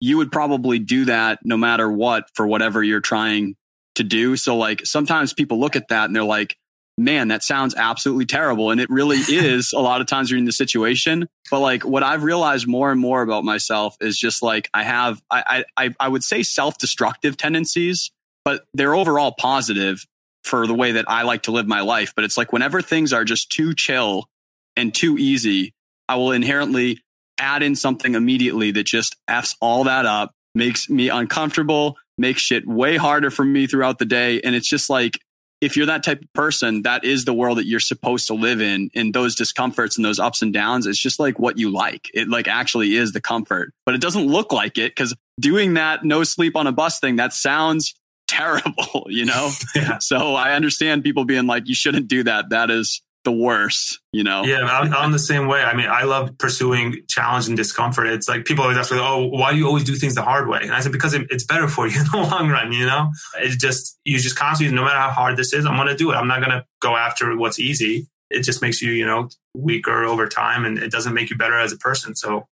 you 0.00 0.18
would 0.18 0.30
probably 0.30 0.78
do 0.78 1.06
that 1.06 1.38
no 1.42 1.56
matter 1.56 1.90
what 1.90 2.28
for 2.34 2.46
whatever 2.46 2.82
you're 2.82 3.00
trying 3.00 3.56
to 3.94 4.04
do. 4.04 4.36
So 4.36 4.56
like 4.56 4.84
sometimes 4.84 5.32
people 5.32 5.58
look 5.58 5.76
at 5.76 5.88
that 5.88 6.06
and 6.06 6.14
they're 6.14 6.22
like, 6.22 6.56
man, 6.98 7.28
that 7.28 7.42
sounds 7.42 7.74
absolutely 7.74 8.26
terrible. 8.26 8.70
And 8.70 8.80
it 8.80 8.88
really 8.88 9.16
is 9.28 9.72
a 9.72 9.80
lot 9.80 10.00
of 10.00 10.06
times 10.06 10.30
you're 10.30 10.38
in 10.38 10.44
the 10.44 10.52
situation. 10.52 11.28
But 11.50 11.60
like 11.60 11.84
what 11.84 12.02
I've 12.02 12.22
realized 12.22 12.66
more 12.66 12.90
and 12.90 13.00
more 13.00 13.22
about 13.22 13.44
myself 13.44 13.96
is 14.00 14.18
just 14.18 14.42
like 14.42 14.68
I 14.74 14.82
have 14.82 15.22
I 15.30 15.64
I 15.76 15.94
I 16.00 16.08
would 16.08 16.24
say 16.24 16.42
self-destructive 16.42 17.36
tendencies, 17.36 18.10
but 18.44 18.64
they're 18.74 18.94
overall 18.94 19.32
positive 19.32 20.06
for 20.44 20.66
the 20.66 20.74
way 20.74 20.92
that 20.92 21.06
I 21.08 21.22
like 21.22 21.42
to 21.44 21.50
live 21.50 21.66
my 21.66 21.80
life. 21.80 22.12
But 22.14 22.24
it's 22.24 22.36
like 22.36 22.52
whenever 22.52 22.80
things 22.80 23.12
are 23.12 23.24
just 23.24 23.50
too 23.50 23.74
chill 23.74 24.28
and 24.76 24.94
too 24.94 25.18
easy, 25.18 25.74
I 26.08 26.16
will 26.16 26.32
inherently 26.32 27.00
add 27.38 27.62
in 27.62 27.74
something 27.74 28.14
immediately 28.14 28.70
that 28.70 28.84
just 28.84 29.16
F's 29.28 29.56
all 29.60 29.84
that 29.84 30.06
up, 30.06 30.32
makes 30.54 30.88
me 30.88 31.08
uncomfortable, 31.08 31.96
makes 32.16 32.42
shit 32.42 32.66
way 32.66 32.96
harder 32.96 33.30
for 33.30 33.44
me 33.44 33.66
throughout 33.66 33.98
the 33.98 34.04
day. 34.04 34.40
And 34.40 34.54
it's 34.54 34.68
just 34.68 34.88
like, 34.88 35.18
if 35.60 35.76
you're 35.76 35.86
that 35.86 36.04
type 36.04 36.22
of 36.22 36.32
person, 36.32 36.82
that 36.82 37.04
is 37.04 37.24
the 37.24 37.32
world 37.32 37.58
that 37.58 37.66
you're 37.66 37.80
supposed 37.80 38.26
to 38.26 38.34
live 38.34 38.60
in. 38.60 38.90
And 38.94 39.14
those 39.14 39.34
discomforts 39.34 39.96
and 39.96 40.04
those 40.04 40.18
ups 40.18 40.42
and 40.42 40.52
downs, 40.52 40.86
it's 40.86 41.00
just 41.00 41.18
like 41.18 41.38
what 41.38 41.58
you 41.58 41.70
like. 41.70 42.10
It 42.14 42.28
like 42.28 42.48
actually 42.48 42.96
is 42.96 43.12
the 43.12 43.20
comfort, 43.20 43.72
but 43.84 43.94
it 43.94 44.00
doesn't 44.00 44.26
look 44.26 44.52
like 44.52 44.78
it 44.78 44.94
because 44.94 45.14
doing 45.40 45.74
that 45.74 46.04
no 46.04 46.24
sleep 46.24 46.56
on 46.56 46.66
a 46.66 46.72
bus 46.72 47.00
thing, 47.00 47.16
that 47.16 47.32
sounds 47.32 47.94
terrible, 48.28 49.06
you 49.08 49.24
know? 49.24 49.50
Yeah. 49.74 49.98
So 49.98 50.34
I 50.34 50.54
understand 50.54 51.04
people 51.04 51.24
being 51.24 51.46
like, 51.46 51.68
you 51.68 51.74
shouldn't 51.74 52.08
do 52.08 52.24
that. 52.24 52.50
That 52.50 52.70
is 52.70 53.02
the 53.26 53.32
worst, 53.32 53.98
you 54.12 54.22
know? 54.22 54.44
Yeah, 54.44 54.60
I'm, 54.60 54.94
I'm, 54.94 55.10
the 55.10 55.18
same 55.18 55.48
way. 55.48 55.60
I 55.60 55.76
mean, 55.76 55.88
I 55.88 56.04
love 56.04 56.38
pursuing 56.38 57.02
challenge 57.08 57.48
and 57.48 57.56
discomfort. 57.56 58.06
It's 58.06 58.28
like 58.28 58.44
people 58.44 58.62
always 58.62 58.78
ask 58.78 58.92
me, 58.92 58.98
oh, 59.00 59.26
why 59.26 59.50
do 59.50 59.58
you 59.58 59.66
always 59.66 59.82
do 59.82 59.96
things 59.96 60.14
the 60.14 60.22
hard 60.22 60.48
way? 60.48 60.60
And 60.62 60.72
I 60.72 60.78
said, 60.78 60.92
because 60.92 61.12
it, 61.12 61.26
it's 61.30 61.42
better 61.44 61.66
for 61.66 61.88
you 61.88 61.98
in 61.98 62.04
the 62.04 62.16
long 62.30 62.48
run, 62.48 62.70
you 62.72 62.86
know? 62.86 63.10
It's 63.40 63.56
just, 63.56 63.98
you 64.04 64.18
just 64.18 64.36
constantly, 64.36 64.74
no 64.74 64.84
matter 64.84 64.96
how 64.96 65.10
hard 65.10 65.36
this 65.36 65.52
is, 65.52 65.66
I'm 65.66 65.74
going 65.74 65.88
to 65.88 65.96
do 65.96 66.12
it. 66.12 66.14
I'm 66.14 66.28
not 66.28 66.38
going 66.38 66.52
to 66.52 66.64
go 66.80 66.96
after 66.96 67.36
what's 67.36 67.58
easy. 67.58 68.06
It 68.30 68.42
just 68.42 68.62
makes 68.62 68.80
you, 68.80 68.92
you 68.92 69.04
know, 69.04 69.28
weaker 69.56 70.04
over 70.04 70.28
time 70.28 70.64
and 70.64 70.78
it 70.78 70.92
doesn't 70.92 71.12
make 71.12 71.28
you 71.28 71.36
better 71.36 71.58
as 71.58 71.72
a 71.72 71.76
person. 71.76 72.14
So 72.14 72.46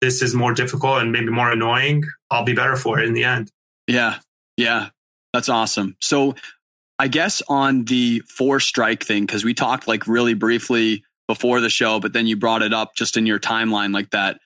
this 0.00 0.22
is 0.22 0.32
more 0.32 0.54
difficult 0.54 1.02
and 1.02 1.10
maybe 1.10 1.30
more 1.30 1.50
annoying. 1.50 2.04
I'll 2.30 2.44
be 2.44 2.54
better 2.54 2.76
for 2.76 3.00
it 3.00 3.06
in 3.06 3.14
the 3.14 3.24
end. 3.24 3.50
Yeah. 3.88 4.18
Yeah. 4.56 4.90
That's 5.34 5.48
awesome. 5.48 5.96
So 6.00 6.36
I 7.00 7.08
guess 7.08 7.40
on 7.48 7.86
the 7.86 8.20
four 8.28 8.60
strike 8.60 9.02
thing, 9.02 9.24
because 9.24 9.42
we 9.42 9.54
talked 9.54 9.88
like 9.88 10.06
really 10.06 10.34
briefly 10.34 11.02
before 11.26 11.60
the 11.60 11.70
show, 11.70 11.98
but 11.98 12.12
then 12.12 12.26
you 12.26 12.36
brought 12.36 12.60
it 12.60 12.74
up 12.74 12.94
just 12.94 13.16
in 13.16 13.24
your 13.24 13.38
timeline 13.38 13.94
like 13.94 14.10
that. 14.10 14.38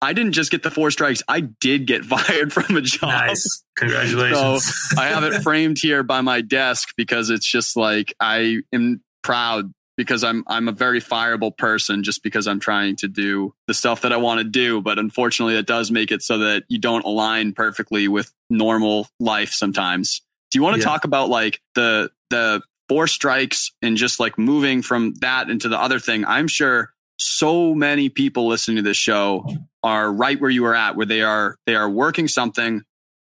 I 0.00 0.12
didn't 0.12 0.32
just 0.32 0.52
get 0.52 0.62
the 0.62 0.70
four 0.70 0.92
strikes. 0.92 1.24
I 1.26 1.40
did 1.40 1.84
get 1.88 2.04
fired 2.04 2.52
from 2.52 2.76
a 2.76 2.80
job. 2.80 3.10
Nice. 3.10 3.64
Congratulations. 3.76 4.64
So 4.64 5.00
I 5.00 5.06
have 5.06 5.24
it 5.24 5.42
framed 5.42 5.78
here 5.82 6.04
by 6.04 6.20
my 6.20 6.42
desk 6.42 6.90
because 6.96 7.28
it's 7.28 7.50
just 7.50 7.76
like 7.76 8.14
I 8.20 8.58
am 8.72 9.02
proud 9.24 9.72
because 9.96 10.22
I'm 10.22 10.44
I'm 10.46 10.68
a 10.68 10.72
very 10.72 11.00
fireable 11.00 11.56
person 11.56 12.04
just 12.04 12.22
because 12.22 12.46
I'm 12.46 12.60
trying 12.60 12.94
to 12.96 13.08
do 13.08 13.52
the 13.66 13.74
stuff 13.74 14.02
that 14.02 14.12
I 14.12 14.16
want 14.18 14.38
to 14.38 14.44
do. 14.44 14.80
But 14.80 15.00
unfortunately 15.00 15.56
it 15.56 15.66
does 15.66 15.90
make 15.90 16.12
it 16.12 16.22
so 16.22 16.38
that 16.38 16.62
you 16.68 16.78
don't 16.78 17.04
align 17.04 17.52
perfectly 17.52 18.06
with 18.06 18.32
normal 18.48 19.08
life 19.18 19.50
sometimes. 19.50 20.22
Do 20.56 20.60
you 20.60 20.64
want 20.64 20.76
to 20.76 20.80
yeah. 20.80 20.86
talk 20.86 21.04
about 21.04 21.28
like 21.28 21.60
the 21.74 22.08
the 22.30 22.62
four 22.88 23.06
strikes 23.06 23.72
and 23.82 23.94
just 23.94 24.18
like 24.18 24.38
moving 24.38 24.80
from 24.80 25.12
that 25.20 25.50
into 25.50 25.68
the 25.68 25.78
other 25.78 25.98
thing? 25.98 26.24
I'm 26.24 26.48
sure 26.48 26.94
so 27.18 27.74
many 27.74 28.08
people 28.08 28.46
listening 28.46 28.78
to 28.78 28.82
this 28.82 28.96
show 28.96 29.46
are 29.82 30.10
right 30.10 30.40
where 30.40 30.48
you 30.48 30.64
are 30.64 30.74
at, 30.74 30.96
where 30.96 31.04
they 31.04 31.20
are 31.20 31.58
they 31.66 31.74
are 31.74 31.90
working 31.90 32.26
something, 32.26 32.84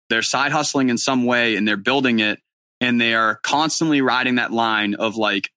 they're 0.10 0.24
side 0.24 0.52
hustling 0.52 0.90
in 0.90 0.98
some 0.98 1.24
way, 1.24 1.56
and 1.56 1.66
they're 1.66 1.78
building 1.78 2.20
it, 2.20 2.42
and 2.82 3.00
they 3.00 3.14
are 3.14 3.36
constantly 3.36 4.02
riding 4.02 4.36
that 4.36 4.52
line 4.52 4.96
of 4.96 5.16
like, 5.16 5.52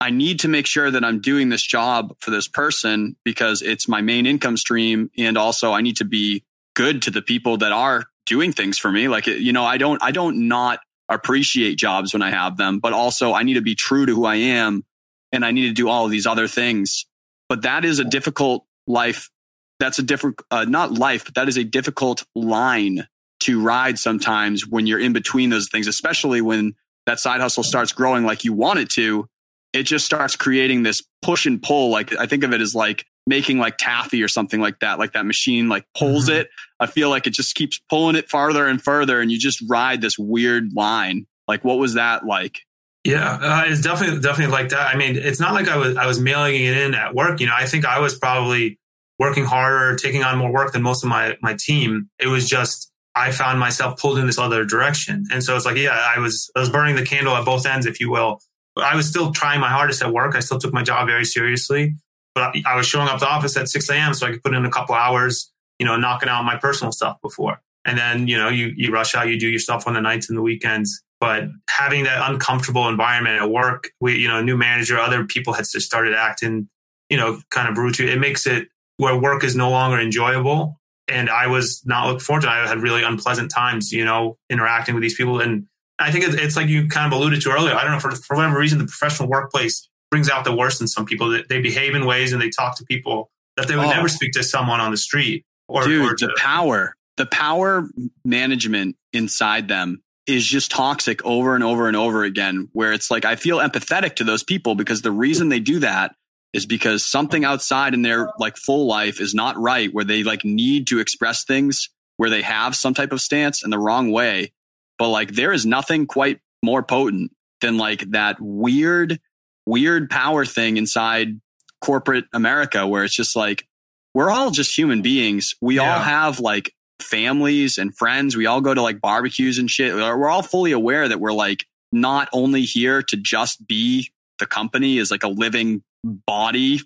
I 0.00 0.10
need 0.10 0.40
to 0.40 0.48
make 0.48 0.66
sure 0.66 0.90
that 0.90 1.04
I'm 1.04 1.20
doing 1.20 1.48
this 1.48 1.62
job 1.62 2.16
for 2.18 2.32
this 2.32 2.48
person 2.48 3.14
because 3.24 3.62
it's 3.62 3.86
my 3.86 4.00
main 4.00 4.26
income 4.26 4.56
stream, 4.56 5.12
and 5.16 5.38
also 5.38 5.70
I 5.70 5.80
need 5.80 5.98
to 5.98 6.04
be 6.04 6.42
good 6.74 7.02
to 7.02 7.12
the 7.12 7.22
people 7.22 7.58
that 7.58 7.70
are 7.70 8.06
doing 8.26 8.52
things 8.52 8.78
for 8.78 8.90
me. 8.90 9.08
Like, 9.08 9.26
you 9.26 9.52
know, 9.52 9.64
I 9.64 9.78
don't, 9.78 10.02
I 10.02 10.10
don't 10.10 10.48
not 10.48 10.80
appreciate 11.08 11.76
jobs 11.76 12.12
when 12.12 12.22
I 12.22 12.30
have 12.30 12.56
them, 12.56 12.78
but 12.78 12.92
also 12.92 13.32
I 13.32 13.42
need 13.42 13.54
to 13.54 13.60
be 13.60 13.74
true 13.74 14.06
to 14.06 14.14
who 14.14 14.24
I 14.24 14.36
am 14.36 14.84
and 15.32 15.44
I 15.44 15.50
need 15.50 15.68
to 15.68 15.72
do 15.72 15.88
all 15.88 16.04
of 16.04 16.10
these 16.10 16.26
other 16.26 16.46
things. 16.46 17.06
But 17.48 17.62
that 17.62 17.84
is 17.84 17.98
a 17.98 18.04
difficult 18.04 18.64
life. 18.86 19.30
That's 19.78 19.98
a 19.98 20.02
different, 20.02 20.40
uh, 20.50 20.64
not 20.64 20.92
life, 20.92 21.24
but 21.24 21.34
that 21.34 21.48
is 21.48 21.56
a 21.56 21.64
difficult 21.64 22.24
line 22.34 23.06
to 23.40 23.60
ride 23.60 23.98
sometimes 23.98 24.66
when 24.66 24.86
you're 24.86 25.00
in 25.00 25.12
between 25.12 25.50
those 25.50 25.68
things, 25.68 25.88
especially 25.88 26.40
when 26.40 26.74
that 27.06 27.18
side 27.18 27.40
hustle 27.40 27.64
starts 27.64 27.92
growing 27.92 28.24
like 28.24 28.44
you 28.44 28.52
want 28.52 28.78
it 28.78 28.88
to. 28.90 29.26
It 29.72 29.84
just 29.84 30.06
starts 30.06 30.36
creating 30.36 30.82
this 30.82 31.02
push 31.22 31.46
and 31.46 31.60
pull. 31.60 31.90
Like 31.90 32.14
I 32.16 32.26
think 32.26 32.44
of 32.44 32.52
it 32.52 32.60
as 32.60 32.74
like 32.74 33.04
making 33.26 33.58
like 33.58 33.76
taffy 33.78 34.22
or 34.22 34.28
something 34.28 34.60
like 34.60 34.80
that, 34.80 34.98
like 34.98 35.12
that 35.12 35.26
machine 35.26 35.68
like 35.68 35.84
pulls 35.96 36.28
mm-hmm. 36.28 36.40
it. 36.40 36.50
I 36.80 36.86
feel 36.86 37.10
like 37.10 37.26
it 37.26 37.32
just 37.32 37.54
keeps 37.54 37.80
pulling 37.88 38.16
it 38.16 38.28
farther 38.28 38.66
and 38.66 38.82
further, 38.82 39.20
and 39.20 39.30
you 39.30 39.38
just 39.38 39.62
ride 39.68 40.00
this 40.00 40.18
weird 40.18 40.72
line. 40.74 41.26
Like, 41.46 41.64
what 41.64 41.78
was 41.78 41.94
that 41.94 42.24
like? 42.24 42.60
Yeah, 43.04 43.38
uh, 43.40 43.64
it's 43.66 43.80
definitely 43.80 44.20
definitely 44.20 44.52
like 44.52 44.68
that. 44.70 44.94
I 44.94 44.96
mean, 44.96 45.16
it's 45.16 45.40
not 45.40 45.54
like 45.54 45.68
I 45.68 45.76
was 45.76 45.96
I 45.96 46.06
was 46.06 46.20
mailing 46.20 46.54
it 46.54 46.76
in 46.76 46.94
at 46.94 47.14
work. 47.14 47.40
You 47.40 47.46
know, 47.46 47.54
I 47.56 47.66
think 47.66 47.84
I 47.84 47.98
was 47.98 48.16
probably 48.16 48.78
working 49.18 49.44
harder, 49.44 49.96
taking 49.96 50.22
on 50.22 50.38
more 50.38 50.52
work 50.52 50.72
than 50.72 50.82
most 50.82 51.02
of 51.02 51.10
my 51.10 51.36
my 51.42 51.56
team. 51.58 52.10
It 52.18 52.28
was 52.28 52.48
just 52.48 52.90
I 53.14 53.32
found 53.32 53.58
myself 53.58 54.00
pulled 54.00 54.18
in 54.18 54.26
this 54.26 54.38
other 54.38 54.64
direction, 54.64 55.24
and 55.32 55.42
so 55.42 55.56
it's 55.56 55.66
like, 55.66 55.76
yeah, 55.76 55.98
I 56.14 56.20
was 56.20 56.50
I 56.56 56.60
was 56.60 56.70
burning 56.70 56.94
the 56.94 57.04
candle 57.04 57.34
at 57.34 57.44
both 57.44 57.66
ends, 57.66 57.86
if 57.86 57.98
you 57.98 58.10
will. 58.10 58.40
But 58.74 58.84
I 58.84 58.96
was 58.96 59.08
still 59.08 59.32
trying 59.32 59.60
my 59.60 59.68
hardest 59.68 60.02
at 60.02 60.12
work. 60.12 60.34
I 60.34 60.40
still 60.40 60.58
took 60.58 60.72
my 60.72 60.82
job 60.82 61.06
very 61.06 61.24
seriously 61.24 61.96
I 62.36 62.76
was 62.76 62.86
showing 62.86 63.08
up 63.08 63.18
to 63.20 63.28
office 63.28 63.56
at 63.56 63.68
6 63.68 63.88
a.m. 63.90 64.14
so 64.14 64.26
I 64.26 64.30
could 64.30 64.42
put 64.42 64.54
in 64.54 64.64
a 64.64 64.70
couple 64.70 64.94
hours, 64.94 65.52
you 65.78 65.86
know, 65.86 65.96
knocking 65.96 66.28
out 66.28 66.44
my 66.44 66.56
personal 66.56 66.92
stuff 66.92 67.20
before. 67.20 67.60
And 67.84 67.98
then, 67.98 68.28
you 68.28 68.38
know, 68.38 68.48
you, 68.48 68.72
you 68.76 68.92
rush 68.92 69.14
out, 69.14 69.28
you 69.28 69.38
do 69.38 69.48
your 69.48 69.58
stuff 69.58 69.86
on 69.86 69.94
the 69.94 70.00
nights 70.00 70.28
and 70.28 70.38
the 70.38 70.42
weekends. 70.42 71.02
But 71.20 71.44
having 71.68 72.04
that 72.04 72.28
uncomfortable 72.30 72.88
environment 72.88 73.40
at 73.40 73.50
work, 73.50 73.90
we, 74.00 74.16
you 74.18 74.28
know, 74.28 74.42
new 74.42 74.56
manager, 74.56 74.98
other 74.98 75.24
people 75.24 75.52
had 75.52 75.66
just 75.70 75.86
started 75.86 76.14
acting, 76.14 76.68
you 77.08 77.16
know, 77.16 77.40
kind 77.50 77.68
of 77.68 77.74
brutal. 77.74 78.08
It 78.08 78.18
makes 78.18 78.46
it 78.46 78.68
where 78.96 79.16
work 79.16 79.44
is 79.44 79.54
no 79.54 79.70
longer 79.70 80.00
enjoyable. 80.00 80.80
And 81.08 81.28
I 81.28 81.48
was 81.48 81.82
not 81.84 82.06
looking 82.06 82.20
forward 82.20 82.42
to 82.42 82.48
it. 82.48 82.50
I 82.50 82.66
had 82.66 82.78
really 82.78 83.02
unpleasant 83.02 83.50
times, 83.50 83.92
you 83.92 84.04
know, 84.04 84.36
interacting 84.48 84.94
with 84.94 85.02
these 85.02 85.14
people. 85.14 85.40
And 85.40 85.66
I 85.98 86.10
think 86.10 86.24
it's 86.26 86.56
like 86.56 86.68
you 86.68 86.88
kind 86.88 87.12
of 87.12 87.18
alluded 87.18 87.40
to 87.42 87.50
earlier. 87.50 87.74
I 87.74 87.82
don't 87.82 87.92
know, 87.92 88.00
for, 88.00 88.12
for 88.12 88.36
whatever 88.36 88.58
reason, 88.58 88.78
the 88.78 88.86
professional 88.86 89.28
workplace 89.28 89.88
brings 90.12 90.28
out 90.28 90.44
the 90.44 90.54
worst 90.54 90.82
in 90.82 90.86
some 90.86 91.06
people. 91.06 91.30
That 91.30 91.48
they 91.48 91.60
behave 91.60 91.94
in 91.94 92.04
ways 92.04 92.32
and 92.32 92.40
they 92.40 92.50
talk 92.50 92.76
to 92.76 92.84
people 92.84 93.30
that 93.56 93.66
they 93.66 93.74
would 93.74 93.86
oh. 93.86 93.90
never 93.90 94.08
speak 94.08 94.32
to 94.32 94.44
someone 94.44 94.78
on 94.78 94.90
the 94.90 94.96
street. 94.96 95.44
Or, 95.68 95.84
Dude, 95.84 96.12
or 96.12 96.14
to, 96.14 96.26
the 96.26 96.36
power, 96.38 96.94
the 97.16 97.24
power 97.24 97.88
management 98.24 98.96
inside 99.14 99.68
them 99.68 100.02
is 100.26 100.46
just 100.46 100.70
toxic 100.70 101.24
over 101.24 101.54
and 101.54 101.64
over 101.64 101.88
and 101.88 101.96
over 101.96 102.24
again. 102.24 102.68
Where 102.72 102.92
it's 102.92 103.10
like 103.10 103.24
I 103.24 103.36
feel 103.36 103.58
empathetic 103.58 104.16
to 104.16 104.24
those 104.24 104.44
people 104.44 104.74
because 104.74 105.00
the 105.00 105.10
reason 105.10 105.48
they 105.48 105.60
do 105.60 105.78
that 105.78 106.14
is 106.52 106.66
because 106.66 107.06
something 107.06 107.44
outside 107.44 107.94
in 107.94 108.02
their 108.02 108.28
like 108.38 108.58
full 108.58 108.86
life 108.86 109.18
is 109.18 109.34
not 109.34 109.56
right. 109.56 109.92
Where 109.92 110.04
they 110.04 110.22
like 110.22 110.44
need 110.44 110.88
to 110.88 111.00
express 111.00 111.42
things 111.44 111.88
where 112.18 112.28
they 112.28 112.42
have 112.42 112.76
some 112.76 112.92
type 112.92 113.12
of 113.12 113.22
stance 113.22 113.64
in 113.64 113.70
the 113.70 113.78
wrong 113.78 114.12
way. 114.12 114.52
But 114.98 115.08
like 115.08 115.32
there 115.32 115.52
is 115.52 115.64
nothing 115.64 116.06
quite 116.06 116.40
more 116.62 116.82
potent 116.82 117.32
than 117.62 117.78
like 117.78 118.10
that 118.10 118.36
weird 118.40 119.18
weird 119.66 120.10
power 120.10 120.44
thing 120.44 120.76
inside 120.76 121.40
corporate 121.80 122.24
America 122.32 122.86
where 122.86 123.04
it's 123.04 123.14
just 123.14 123.36
like, 123.36 123.66
we're 124.14 124.30
all 124.30 124.50
just 124.50 124.76
human 124.76 125.02
beings. 125.02 125.54
We 125.60 125.76
yeah. 125.76 125.94
all 125.94 126.00
have 126.00 126.40
like 126.40 126.74
families 127.00 127.78
and 127.78 127.96
friends. 127.96 128.36
We 128.36 128.46
all 128.46 128.60
go 128.60 128.74
to 128.74 128.82
like 128.82 129.00
barbecues 129.00 129.58
and 129.58 129.70
shit. 129.70 129.94
We're 129.94 130.28
all 130.28 130.42
fully 130.42 130.72
aware 130.72 131.08
that 131.08 131.20
we're 131.20 131.32
like 131.32 131.66
not 131.92 132.28
only 132.32 132.62
here 132.62 133.02
to 133.02 133.16
just 133.16 133.66
be 133.66 134.12
the 134.38 134.46
company 134.46 134.98
is 134.98 135.10
like 135.10 135.24
a 135.24 135.28
living 135.28 135.82
body 136.04 136.80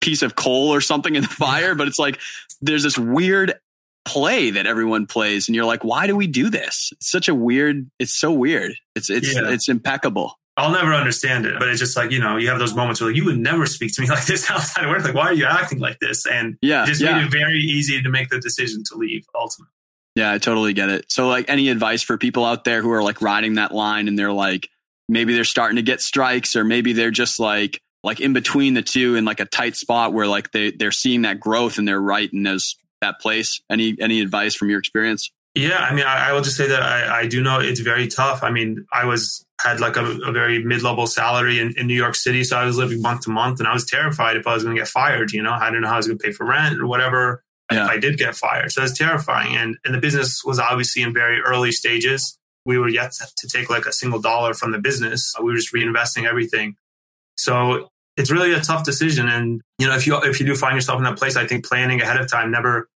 piece 0.00 0.22
of 0.22 0.36
coal 0.36 0.72
or 0.72 0.80
something 0.80 1.14
in 1.14 1.22
the 1.22 1.28
fire. 1.28 1.74
But 1.74 1.88
it's 1.88 1.98
like 1.98 2.20
there's 2.60 2.82
this 2.82 2.98
weird 2.98 3.54
play 4.04 4.50
that 4.50 4.66
everyone 4.66 5.06
plays, 5.06 5.48
and 5.48 5.56
you're 5.56 5.64
like, 5.64 5.84
why 5.84 6.06
do 6.06 6.16
we 6.16 6.26
do 6.26 6.48
this? 6.48 6.90
It's 6.92 7.10
such 7.10 7.28
a 7.28 7.34
weird. 7.34 7.90
It's 7.98 8.14
so 8.14 8.32
weird. 8.32 8.74
It's 8.94 9.10
it's 9.10 9.34
Yeah. 9.34 9.50
it's 9.50 9.68
impeccable. 9.68 10.38
I'll 10.56 10.70
never 10.72 10.94
understand 10.94 11.44
it, 11.44 11.54
but 11.58 11.68
it's 11.68 11.78
just 11.80 11.96
like, 11.96 12.10
you 12.10 12.18
know, 12.18 12.36
you 12.38 12.48
have 12.48 12.58
those 12.58 12.74
moments 12.74 13.00
where 13.00 13.10
like, 13.10 13.16
you 13.16 13.26
would 13.26 13.38
never 13.38 13.66
speak 13.66 13.92
to 13.94 14.02
me 14.02 14.08
like 14.10 14.24
this 14.26 14.50
outside 14.50 14.84
of 14.84 14.90
work. 14.90 15.04
Like, 15.04 15.14
why 15.14 15.26
are 15.26 15.34
you 15.34 15.44
acting 15.44 15.78
like 15.80 15.98
this? 15.98 16.26
And 16.26 16.56
Yeah, 16.62 16.84
it 16.84 16.86
just 16.86 17.02
yeah. 17.02 17.16
made 17.16 17.26
it 17.26 17.30
very 17.32 17.60
easy 17.60 18.02
to 18.02 18.08
make 18.08 18.30
the 18.30 18.40
decision 18.40 18.82
to 18.90 18.96
leave 18.96 19.26
ultimately. 19.34 19.72
Yeah, 20.14 20.32
I 20.32 20.38
totally 20.38 20.72
get 20.72 20.88
it. 20.88 21.12
So, 21.12 21.28
like, 21.28 21.50
any 21.50 21.68
advice 21.68 22.02
for 22.02 22.16
people 22.16 22.44
out 22.46 22.64
there 22.64 22.80
who 22.80 22.90
are 22.92 23.02
like 23.02 23.20
riding 23.20 23.54
that 23.54 23.72
line 23.72 24.08
and 24.08 24.18
they're 24.18 24.32
like, 24.32 24.70
maybe 25.10 25.34
they're 25.34 25.44
starting 25.44 25.76
to 25.76 25.82
get 25.82 26.00
strikes, 26.00 26.56
or 26.56 26.64
maybe 26.64 26.94
they're 26.94 27.10
just 27.10 27.38
like, 27.38 27.80
like 28.02 28.20
in 28.20 28.32
between 28.32 28.72
the 28.74 28.82
two 28.82 29.14
in 29.16 29.24
like 29.26 29.40
a 29.40 29.44
tight 29.44 29.76
spot 29.76 30.12
where 30.14 30.26
like 30.26 30.52
they 30.52 30.70
they're 30.70 30.92
seeing 30.92 31.22
that 31.22 31.38
growth 31.40 31.76
and 31.76 31.86
they're 31.86 32.00
right 32.00 32.32
in 32.32 32.44
those 32.44 32.76
that 33.02 33.20
place. 33.20 33.60
Any 33.70 33.96
any 34.00 34.20
advice 34.20 34.54
from 34.54 34.70
your 34.70 34.78
experience? 34.78 35.30
Yeah, 35.54 35.78
I 35.78 35.94
mean, 35.94 36.04
I, 36.04 36.28
I 36.30 36.32
will 36.32 36.42
just 36.42 36.56
say 36.56 36.68
that 36.68 36.82
I, 36.82 37.20
I 37.20 37.26
do 37.26 37.42
know 37.42 37.60
it's 37.60 37.80
very 37.80 38.08
tough. 38.08 38.42
I 38.42 38.50
mean, 38.50 38.86
I 38.92 39.06
was 39.06 39.45
had 39.60 39.80
like 39.80 39.96
a, 39.96 40.04
a 40.04 40.32
very 40.32 40.62
mid 40.62 40.82
level 40.82 41.06
salary 41.06 41.58
in, 41.58 41.72
in 41.76 41.86
New 41.86 41.94
York 41.94 42.14
City, 42.14 42.44
so 42.44 42.56
I 42.58 42.64
was 42.66 42.76
living 42.76 43.00
month 43.00 43.22
to 43.22 43.30
month, 43.30 43.58
and 43.58 43.66
I 43.68 43.72
was 43.72 43.84
terrified 43.86 44.36
if 44.36 44.46
I 44.46 44.54
was 44.54 44.62
going 44.64 44.76
to 44.76 44.80
get 44.80 44.88
fired. 44.88 45.32
You 45.32 45.42
know, 45.42 45.52
I 45.52 45.66
didn't 45.70 45.82
know 45.82 45.88
how 45.88 45.94
I 45.94 45.96
was 45.98 46.06
going 46.06 46.18
to 46.18 46.22
pay 46.24 46.32
for 46.32 46.44
rent 46.46 46.78
or 46.80 46.86
whatever 46.86 47.42
Yeah. 47.72 47.84
if 47.84 47.90
I 47.90 47.96
did 47.98 48.18
get 48.18 48.34
fired. 48.36 48.70
So 48.72 48.82
it's 48.82 48.96
terrifying, 48.96 49.56
and 49.56 49.76
and 49.84 49.94
the 49.94 49.98
business 49.98 50.42
was 50.44 50.58
obviously 50.58 51.02
in 51.02 51.12
very 51.14 51.40
early 51.40 51.72
stages. 51.72 52.38
We 52.66 52.78
were 52.78 52.88
yet 52.88 53.12
to 53.38 53.48
take 53.48 53.70
like 53.70 53.86
a 53.86 53.92
single 53.92 54.20
dollar 54.20 54.52
from 54.52 54.72
the 54.72 54.78
business. 54.78 55.32
We 55.38 55.46
were 55.52 55.56
just 55.56 55.72
reinvesting 55.72 56.26
everything. 56.28 56.74
So 57.36 57.88
it's 58.16 58.30
really 58.30 58.52
a 58.54 58.60
tough 58.60 58.84
decision, 58.84 59.28
and 59.28 59.60
you 59.78 59.86
know, 59.86 59.94
if 59.94 60.06
you 60.06 60.16
if 60.22 60.40
you 60.40 60.46
do 60.46 60.54
find 60.54 60.74
yourself 60.74 60.98
in 60.98 61.04
that 61.04 61.16
place, 61.18 61.36
I 61.36 61.46
think 61.46 61.64
planning 61.66 62.00
ahead 62.00 62.18
of 62.20 62.30
time, 62.30 62.50
never 62.50 62.88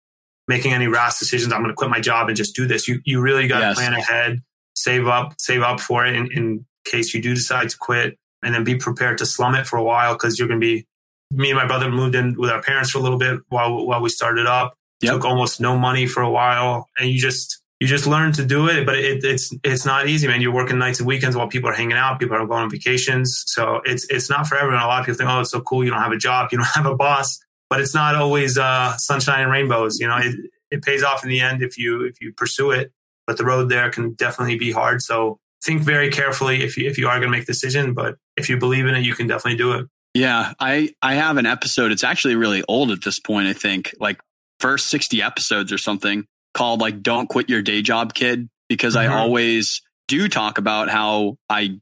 making 0.48 0.74
any 0.74 0.88
rash 0.88 1.20
decisions. 1.20 1.54
I'm 1.54 1.60
going 1.62 1.70
to 1.70 1.76
quit 1.76 1.90
my 1.92 2.00
job 2.00 2.28
and 2.28 2.36
just 2.38 2.56
do 2.56 2.66
this. 2.68 2.88
You 2.88 3.00
you 3.06 3.22
really 3.22 3.48
got 3.48 3.60
to 3.60 3.66
Yes. 3.68 3.76
plan 3.78 3.94
ahead, 3.94 4.40
save 4.80 5.08
up, 5.08 5.36
save 5.40 5.62
up 5.62 5.80
for 5.80 6.06
it 6.06 6.16
in, 6.16 6.32
in 6.32 6.66
case 6.86 7.14
you 7.14 7.22
do 7.22 7.34
decide 7.34 7.70
to 7.70 7.78
quit, 7.78 8.18
and 8.44 8.56
then 8.56 8.64
be 8.64 8.76
prepared 8.76 9.18
to 9.18 9.26
slum 9.26 9.56
it 9.56 9.68
for 9.68 9.78
a 9.78 9.84
while 9.84 10.14
because 10.14 10.40
you're 10.40 10.48
going 10.48 10.60
to 10.60 10.66
be. 10.66 10.86
Me 11.32 11.52
and 11.52 11.60
my 11.60 11.68
brother 11.68 11.92
moved 11.92 12.16
in 12.16 12.36
with 12.40 12.50
our 12.50 12.62
parents 12.62 12.90
for 12.90 12.98
a 12.98 13.02
little 13.02 13.20
bit 13.20 13.40
while 13.50 13.86
while 13.86 14.02
we 14.02 14.10
started 14.10 14.48
up. 14.48 14.74
Yep. 15.02 15.14
Took 15.14 15.26
almost 15.26 15.62
no 15.62 15.78
money 15.78 16.08
for 16.08 16.24
a 16.24 16.30
while, 16.30 16.88
and 16.98 17.10
you 17.10 17.20
just 17.20 17.62
you 17.80 17.88
just 17.88 18.08
learn 18.08 18.32
to 18.34 18.44
do 18.44 18.68
it. 18.68 18.84
But 18.86 18.98
it, 18.98 19.24
it's 19.24 19.54
it's 19.64 19.86
not 19.86 20.08
easy, 20.08 20.28
man. 20.28 20.42
You're 20.42 20.54
working 20.54 20.80
nights 20.80 21.00
and 21.00 21.08
weekends 21.08 21.36
while 21.36 21.48
people 21.48 21.70
are 21.70 21.74
hanging 21.74 21.98
out, 21.98 22.20
people 22.20 22.36
are 22.36 22.48
going 22.48 22.64
on 22.64 22.70
vacations. 22.72 23.44
So 23.46 23.82
it's 23.86 24.08
it's 24.10 24.28
not 24.28 24.48
for 24.48 24.58
everyone. 24.58 24.82
A 24.82 24.88
lot 24.88 25.02
of 25.02 25.06
people 25.06 25.20
think, 25.20 25.30
oh, 25.30 25.42
it's 25.42 25.52
so 25.52 25.62
cool. 25.62 25.84
You 25.84 25.92
don't 25.92 26.02
have 26.02 26.12
a 26.12 26.18
job, 26.18 26.50
you 26.52 26.58
don't 26.58 26.68
have 26.74 26.88
a 26.88 26.96
boss, 26.96 27.40
but 27.70 27.80
it's 27.80 27.94
not 27.94 28.16
always 28.16 28.58
uh, 28.58 28.98
sunshine 28.98 29.42
and 29.42 29.52
rainbows. 29.52 30.00
You 30.00 30.08
know, 30.08 30.18
it 30.18 30.36
it 30.72 30.84
pays 30.84 31.04
off 31.04 31.24
in 31.24 31.30
the 31.30 31.42
end 31.42 31.62
if 31.62 31.78
you 31.78 32.06
if 32.06 32.20
you 32.22 32.34
pursue 32.34 32.72
it. 32.72 32.92
But 33.30 33.38
the 33.38 33.46
road 33.46 33.70
there 33.70 33.92
can 33.92 34.14
definitely 34.16 34.58
be 34.58 34.72
hard. 34.72 35.04
So 35.04 35.38
think 35.64 35.84
very 35.84 36.10
carefully 36.10 36.64
if 36.64 36.78
you 36.78 36.90
if 36.90 36.98
you 36.98 37.08
are 37.08 37.20
going 37.20 37.32
to 37.32 37.38
make 37.38 37.44
a 37.44 37.46
decision. 37.46 37.94
But 37.94 38.16
if 38.36 38.50
you 38.50 38.58
believe 38.58 38.88
in 38.88 38.96
it, 38.96 39.06
you 39.06 39.14
can 39.14 39.28
definitely 39.28 39.58
do 39.58 39.74
it. 39.74 39.86
Yeah, 40.16 40.54
I 40.60 40.90
I 41.04 41.14
have 41.14 41.38
an 41.38 41.46
episode. 41.46 41.92
It's 41.92 42.04
actually 42.04 42.36
really 42.36 42.64
old 42.68 42.90
at 42.90 43.04
this 43.04 43.20
point. 43.20 43.48
I 43.48 43.54
think 43.54 43.94
like 44.00 44.20
first 44.60 44.88
sixty 44.88 45.22
episodes 45.22 45.72
or 45.72 45.78
something 45.78 46.26
called 46.56 46.82
like 46.82 47.04
"Don't 47.04 47.30
Quit 47.30 47.50
Your 47.52 47.62
Day 47.62 47.84
Job, 47.84 48.16
Kid," 48.16 48.50
because 48.68 48.96
Mhm. 48.96 49.02
I 49.02 49.08
always 49.08 49.84
do 50.08 50.28
talk 50.28 50.58
about 50.58 50.90
how 50.90 51.38
I 51.52 51.80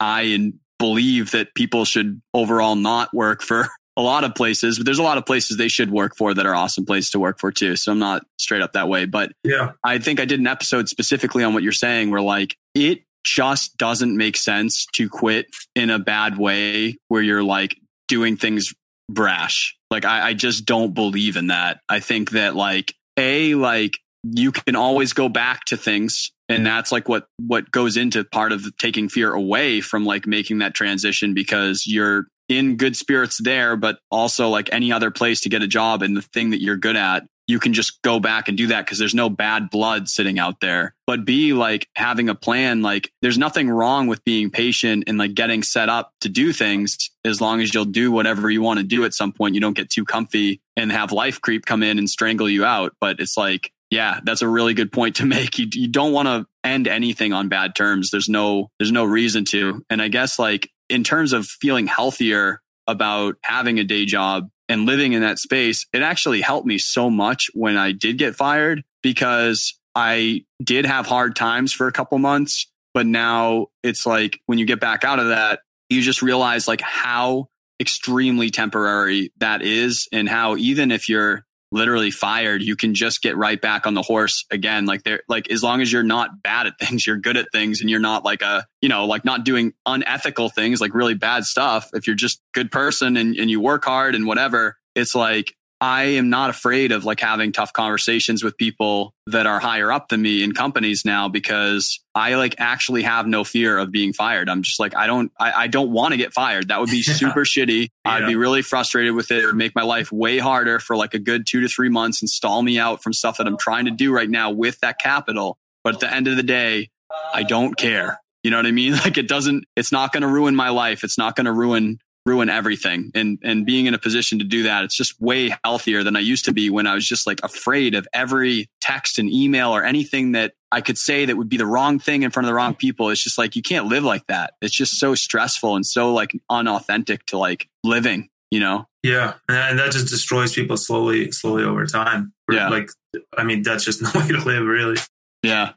I 0.00 0.52
believe 0.80 1.30
that 1.30 1.54
people 1.54 1.84
should 1.84 2.20
overall 2.34 2.74
not 2.74 3.14
work 3.14 3.42
for 3.42 3.68
a 3.98 4.00
lot 4.00 4.22
of 4.22 4.34
places, 4.34 4.78
but 4.78 4.86
there's 4.86 5.00
a 5.00 5.02
lot 5.02 5.18
of 5.18 5.26
places 5.26 5.56
they 5.56 5.66
should 5.66 5.90
work 5.90 6.16
for 6.16 6.32
that 6.32 6.46
are 6.46 6.54
awesome 6.54 6.86
places 6.86 7.10
to 7.10 7.18
work 7.18 7.40
for 7.40 7.50
too. 7.50 7.74
So 7.74 7.90
I'm 7.90 7.98
not 7.98 8.24
straight 8.38 8.62
up 8.62 8.72
that 8.74 8.88
way, 8.88 9.06
but 9.06 9.32
Yeah. 9.42 9.72
I 9.82 9.98
think 9.98 10.20
I 10.20 10.24
did 10.24 10.38
an 10.38 10.46
episode 10.46 10.88
specifically 10.88 11.42
on 11.42 11.52
what 11.52 11.64
you're 11.64 11.72
saying, 11.72 12.10
where 12.12 12.22
like 12.22 12.56
it 12.76 13.02
just 13.24 13.76
doesn't 13.76 14.16
make 14.16 14.36
sense 14.36 14.86
to 14.94 15.08
quit 15.08 15.46
in 15.74 15.90
a 15.90 15.98
bad 15.98 16.38
way 16.38 16.96
where 17.08 17.22
you're 17.22 17.42
like 17.42 17.76
doing 18.06 18.36
things 18.36 18.72
brash. 19.10 19.76
Like 19.90 20.04
I, 20.04 20.28
I 20.28 20.34
just 20.34 20.64
don't 20.64 20.94
believe 20.94 21.36
in 21.36 21.48
that. 21.48 21.80
I 21.88 21.98
think 21.98 22.30
that 22.30 22.54
like 22.54 22.94
a 23.16 23.56
like 23.56 23.98
you 24.22 24.52
can 24.52 24.76
always 24.76 25.12
go 25.12 25.28
back 25.28 25.64
to 25.66 25.76
things 25.76 26.30
and 26.48 26.64
that's 26.64 26.92
like 26.92 27.08
what 27.08 27.26
what 27.38 27.70
goes 27.70 27.96
into 27.96 28.24
part 28.24 28.52
of 28.52 28.64
taking 28.78 29.08
fear 29.08 29.32
away 29.32 29.80
from 29.80 30.04
like 30.04 30.26
making 30.26 30.58
that 30.58 30.74
transition 30.74 31.34
because 31.34 31.84
you're 31.86 32.26
in 32.48 32.76
good 32.76 32.96
spirits 32.96 33.38
there 33.42 33.76
but 33.76 33.98
also 34.10 34.48
like 34.48 34.68
any 34.72 34.92
other 34.92 35.10
place 35.10 35.40
to 35.40 35.48
get 35.48 35.62
a 35.62 35.66
job 35.66 36.02
and 36.02 36.16
the 36.16 36.22
thing 36.22 36.50
that 36.50 36.62
you're 36.62 36.76
good 36.76 36.96
at 36.96 37.24
you 37.46 37.58
can 37.58 37.72
just 37.72 38.02
go 38.02 38.20
back 38.20 38.48
and 38.48 38.58
do 38.58 38.66
that 38.66 38.84
because 38.84 38.98
there's 38.98 39.14
no 39.14 39.30
bad 39.30 39.70
blood 39.70 40.08
sitting 40.08 40.38
out 40.38 40.60
there 40.60 40.94
but 41.06 41.24
b 41.24 41.52
like 41.52 41.88
having 41.96 42.28
a 42.28 42.34
plan 42.34 42.82
like 42.82 43.10
there's 43.22 43.38
nothing 43.38 43.68
wrong 43.68 44.06
with 44.06 44.22
being 44.24 44.50
patient 44.50 45.04
and 45.06 45.18
like 45.18 45.34
getting 45.34 45.62
set 45.62 45.88
up 45.88 46.12
to 46.20 46.28
do 46.28 46.52
things 46.52 47.10
as 47.24 47.40
long 47.40 47.60
as 47.60 47.72
you'll 47.72 47.84
do 47.84 48.12
whatever 48.12 48.50
you 48.50 48.62
want 48.62 48.78
to 48.78 48.84
do 48.84 49.04
at 49.04 49.14
some 49.14 49.32
point 49.32 49.54
you 49.54 49.60
don't 49.60 49.76
get 49.76 49.90
too 49.90 50.04
comfy 50.04 50.60
and 50.76 50.92
have 50.92 51.12
life 51.12 51.40
creep 51.40 51.66
come 51.66 51.82
in 51.82 51.98
and 51.98 52.08
strangle 52.08 52.48
you 52.48 52.64
out 52.64 52.94
but 53.00 53.20
it's 53.20 53.36
like 53.36 53.72
yeah, 53.90 54.20
that's 54.22 54.42
a 54.42 54.48
really 54.48 54.74
good 54.74 54.92
point 54.92 55.16
to 55.16 55.26
make. 55.26 55.58
You, 55.58 55.66
you 55.72 55.88
don't 55.88 56.12
want 56.12 56.28
to 56.28 56.46
end 56.64 56.88
anything 56.88 57.32
on 57.32 57.48
bad 57.48 57.74
terms. 57.74 58.10
There's 58.10 58.28
no 58.28 58.70
there's 58.78 58.92
no 58.92 59.04
reason 59.04 59.44
to. 59.46 59.84
And 59.88 60.02
I 60.02 60.08
guess 60.08 60.38
like 60.38 60.70
in 60.88 61.04
terms 61.04 61.32
of 61.32 61.46
feeling 61.46 61.86
healthier 61.86 62.60
about 62.86 63.36
having 63.42 63.78
a 63.78 63.84
day 63.84 64.04
job 64.04 64.48
and 64.68 64.86
living 64.86 65.12
in 65.12 65.22
that 65.22 65.38
space, 65.38 65.86
it 65.92 66.02
actually 66.02 66.40
helped 66.40 66.66
me 66.66 66.78
so 66.78 67.10
much 67.10 67.50
when 67.54 67.76
I 67.76 67.92
did 67.92 68.18
get 68.18 68.34
fired 68.34 68.82
because 69.02 69.78
I 69.94 70.44
did 70.62 70.86
have 70.86 71.06
hard 71.06 71.36
times 71.36 71.72
for 71.72 71.86
a 71.86 71.92
couple 71.92 72.18
months, 72.18 72.70
but 72.94 73.06
now 73.06 73.66
it's 73.82 74.06
like 74.06 74.40
when 74.46 74.58
you 74.58 74.66
get 74.66 74.80
back 74.80 75.04
out 75.04 75.18
of 75.18 75.28
that, 75.28 75.60
you 75.88 76.02
just 76.02 76.22
realize 76.22 76.68
like 76.68 76.80
how 76.80 77.48
extremely 77.80 78.50
temporary 78.50 79.32
that 79.38 79.62
is 79.62 80.08
and 80.12 80.28
how 80.28 80.56
even 80.56 80.90
if 80.90 81.08
you're 81.08 81.44
literally 81.70 82.10
fired, 82.10 82.62
you 82.62 82.76
can 82.76 82.94
just 82.94 83.22
get 83.22 83.36
right 83.36 83.60
back 83.60 83.86
on 83.86 83.94
the 83.94 84.02
horse 84.02 84.44
again. 84.50 84.86
Like 84.86 85.02
they're 85.02 85.22
like, 85.28 85.50
as 85.50 85.62
long 85.62 85.80
as 85.80 85.92
you're 85.92 86.02
not 86.02 86.42
bad 86.42 86.66
at 86.66 86.78
things, 86.78 87.06
you're 87.06 87.16
good 87.16 87.36
at 87.36 87.48
things 87.52 87.80
and 87.80 87.90
you're 87.90 88.00
not 88.00 88.24
like 88.24 88.42
a, 88.42 88.66
you 88.80 88.88
know, 88.88 89.06
like 89.06 89.24
not 89.24 89.44
doing 89.44 89.72
unethical 89.86 90.48
things, 90.48 90.80
like 90.80 90.94
really 90.94 91.14
bad 91.14 91.44
stuff. 91.44 91.90
If 91.92 92.06
you're 92.06 92.16
just 92.16 92.40
good 92.52 92.70
person 92.70 93.16
and, 93.16 93.36
and 93.36 93.50
you 93.50 93.60
work 93.60 93.84
hard 93.84 94.14
and 94.14 94.26
whatever, 94.26 94.76
it's 94.94 95.14
like, 95.14 95.54
I 95.80 96.04
am 96.04 96.28
not 96.28 96.50
afraid 96.50 96.90
of 96.90 97.04
like 97.04 97.20
having 97.20 97.52
tough 97.52 97.72
conversations 97.72 98.42
with 98.42 98.56
people 98.56 99.14
that 99.28 99.46
are 99.46 99.60
higher 99.60 99.92
up 99.92 100.08
than 100.08 100.20
me 100.20 100.42
in 100.42 100.52
companies 100.52 101.04
now 101.04 101.28
because 101.28 102.00
I 102.16 102.34
like 102.34 102.56
actually 102.58 103.02
have 103.02 103.28
no 103.28 103.44
fear 103.44 103.78
of 103.78 103.92
being 103.92 104.12
fired. 104.12 104.48
I'm 104.48 104.62
just 104.62 104.80
like, 104.80 104.96
I 104.96 105.06
don't, 105.06 105.30
I, 105.38 105.52
I 105.52 105.66
don't 105.68 105.92
want 105.92 106.12
to 106.12 106.16
get 106.16 106.32
fired. 106.32 106.68
That 106.68 106.80
would 106.80 106.90
be 106.90 107.02
super 107.02 107.44
shitty. 107.44 107.90
I'd 108.04 108.26
be 108.26 108.34
really 108.34 108.62
frustrated 108.62 109.14
with 109.14 109.30
it. 109.30 109.44
It 109.44 109.46
would 109.46 109.54
make 109.54 109.76
my 109.76 109.84
life 109.84 110.10
way 110.10 110.38
harder 110.38 110.80
for 110.80 110.96
like 110.96 111.14
a 111.14 111.18
good 111.20 111.46
two 111.46 111.60
to 111.60 111.68
three 111.68 111.88
months 111.88 112.22
and 112.22 112.28
stall 112.28 112.60
me 112.62 112.78
out 112.78 113.02
from 113.02 113.12
stuff 113.12 113.38
that 113.38 113.46
I'm 113.46 113.58
trying 113.58 113.84
to 113.84 113.92
do 113.92 114.12
right 114.12 114.28
now 114.28 114.50
with 114.50 114.80
that 114.80 114.98
capital. 114.98 115.58
But 115.84 115.94
at 115.94 116.00
the 116.00 116.12
end 116.12 116.26
of 116.26 116.36
the 116.36 116.42
day, 116.42 116.90
I 117.32 117.44
don't 117.44 117.76
care. 117.76 118.20
You 118.42 118.50
know 118.50 118.56
what 118.56 118.66
I 118.66 118.72
mean? 118.72 118.94
Like 119.04 119.16
it 119.16 119.28
doesn't, 119.28 119.64
it's 119.76 119.92
not 119.92 120.12
going 120.12 120.22
to 120.22 120.28
ruin 120.28 120.56
my 120.56 120.70
life. 120.70 121.04
It's 121.04 121.18
not 121.18 121.36
going 121.36 121.44
to 121.44 121.52
ruin 121.52 122.00
ruin 122.28 122.48
everything 122.50 123.10
and 123.14 123.38
and 123.42 123.64
being 123.64 123.86
in 123.86 123.94
a 123.94 123.98
position 123.98 124.38
to 124.38 124.44
do 124.44 124.62
that 124.64 124.84
it's 124.84 124.96
just 124.96 125.20
way 125.20 125.54
healthier 125.64 126.02
than 126.02 126.16
i 126.16 126.20
used 126.20 126.44
to 126.44 126.52
be 126.52 126.68
when 126.70 126.86
i 126.86 126.94
was 126.94 127.06
just 127.06 127.26
like 127.26 127.40
afraid 127.42 127.94
of 127.94 128.06
every 128.12 128.68
text 128.80 129.18
and 129.18 129.32
email 129.32 129.70
or 129.70 129.82
anything 129.84 130.32
that 130.32 130.52
i 130.70 130.80
could 130.80 130.98
say 130.98 131.24
that 131.24 131.36
would 131.36 131.48
be 131.48 131.56
the 131.56 131.66
wrong 131.66 131.98
thing 131.98 132.22
in 132.22 132.30
front 132.30 132.44
of 132.44 132.48
the 132.48 132.54
wrong 132.54 132.74
people 132.74 133.08
it's 133.10 133.22
just 133.22 133.38
like 133.38 133.56
you 133.56 133.62
can't 133.62 133.86
live 133.86 134.04
like 134.04 134.26
that 134.26 134.54
it's 134.60 134.76
just 134.76 134.98
so 134.98 135.14
stressful 135.14 135.74
and 135.74 135.86
so 135.86 136.12
like 136.12 136.32
unauthentic 136.50 137.24
to 137.26 137.38
like 137.38 137.68
living 137.82 138.28
you 138.50 138.60
know 138.60 138.86
Yeah, 139.02 139.34
and 139.48 139.78
that 139.78 139.92
just 139.92 140.08
destroys 140.08 140.52
people 140.54 140.76
slowly, 140.76 141.30
slowly 141.32 141.64
over 141.64 141.86
time. 141.86 142.32
Yeah. 142.50 142.68
like 142.68 142.90
I 143.36 143.44
mean, 143.44 143.62
that's 143.62 143.84
just 143.84 144.02
no 144.14 144.20
way 144.20 144.28
to 144.28 144.44
live, 144.44 144.64
really. 144.64 144.96
Yeah. 145.42 145.72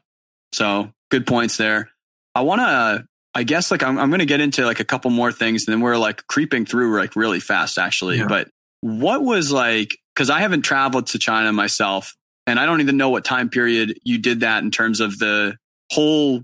So 0.52 0.92
good 1.10 1.26
points 1.26 1.56
there. 1.56 1.90
I 2.34 2.42
want 2.42 2.60
to, 2.60 3.06
I 3.34 3.44
guess 3.44 3.70
like 3.70 3.82
I'm, 3.82 3.98
I'm 3.98 4.10
going 4.10 4.20
to 4.20 4.26
get 4.26 4.40
into 4.40 4.66
like 4.66 4.80
a 4.80 4.84
couple 4.84 5.10
more 5.10 5.32
things 5.32 5.66
and 5.66 5.72
then 5.72 5.80
we're 5.80 5.96
like 5.96 6.26
creeping 6.26 6.66
through 6.66 6.98
like 6.98 7.16
really 7.16 7.40
fast 7.40 7.78
actually. 7.78 8.18
Yeah. 8.18 8.26
But 8.26 8.48
what 8.80 9.22
was 9.22 9.50
like, 9.50 9.96
cause 10.14 10.28
I 10.28 10.40
haven't 10.40 10.62
traveled 10.62 11.06
to 11.08 11.18
China 11.18 11.52
myself 11.52 12.14
and 12.46 12.60
I 12.60 12.66
don't 12.66 12.80
even 12.80 12.96
know 12.96 13.10
what 13.10 13.24
time 13.24 13.48
period 13.48 13.98
you 14.02 14.18
did 14.18 14.40
that 14.40 14.62
in 14.62 14.70
terms 14.70 15.00
of 15.00 15.18
the 15.18 15.56
whole 15.90 16.42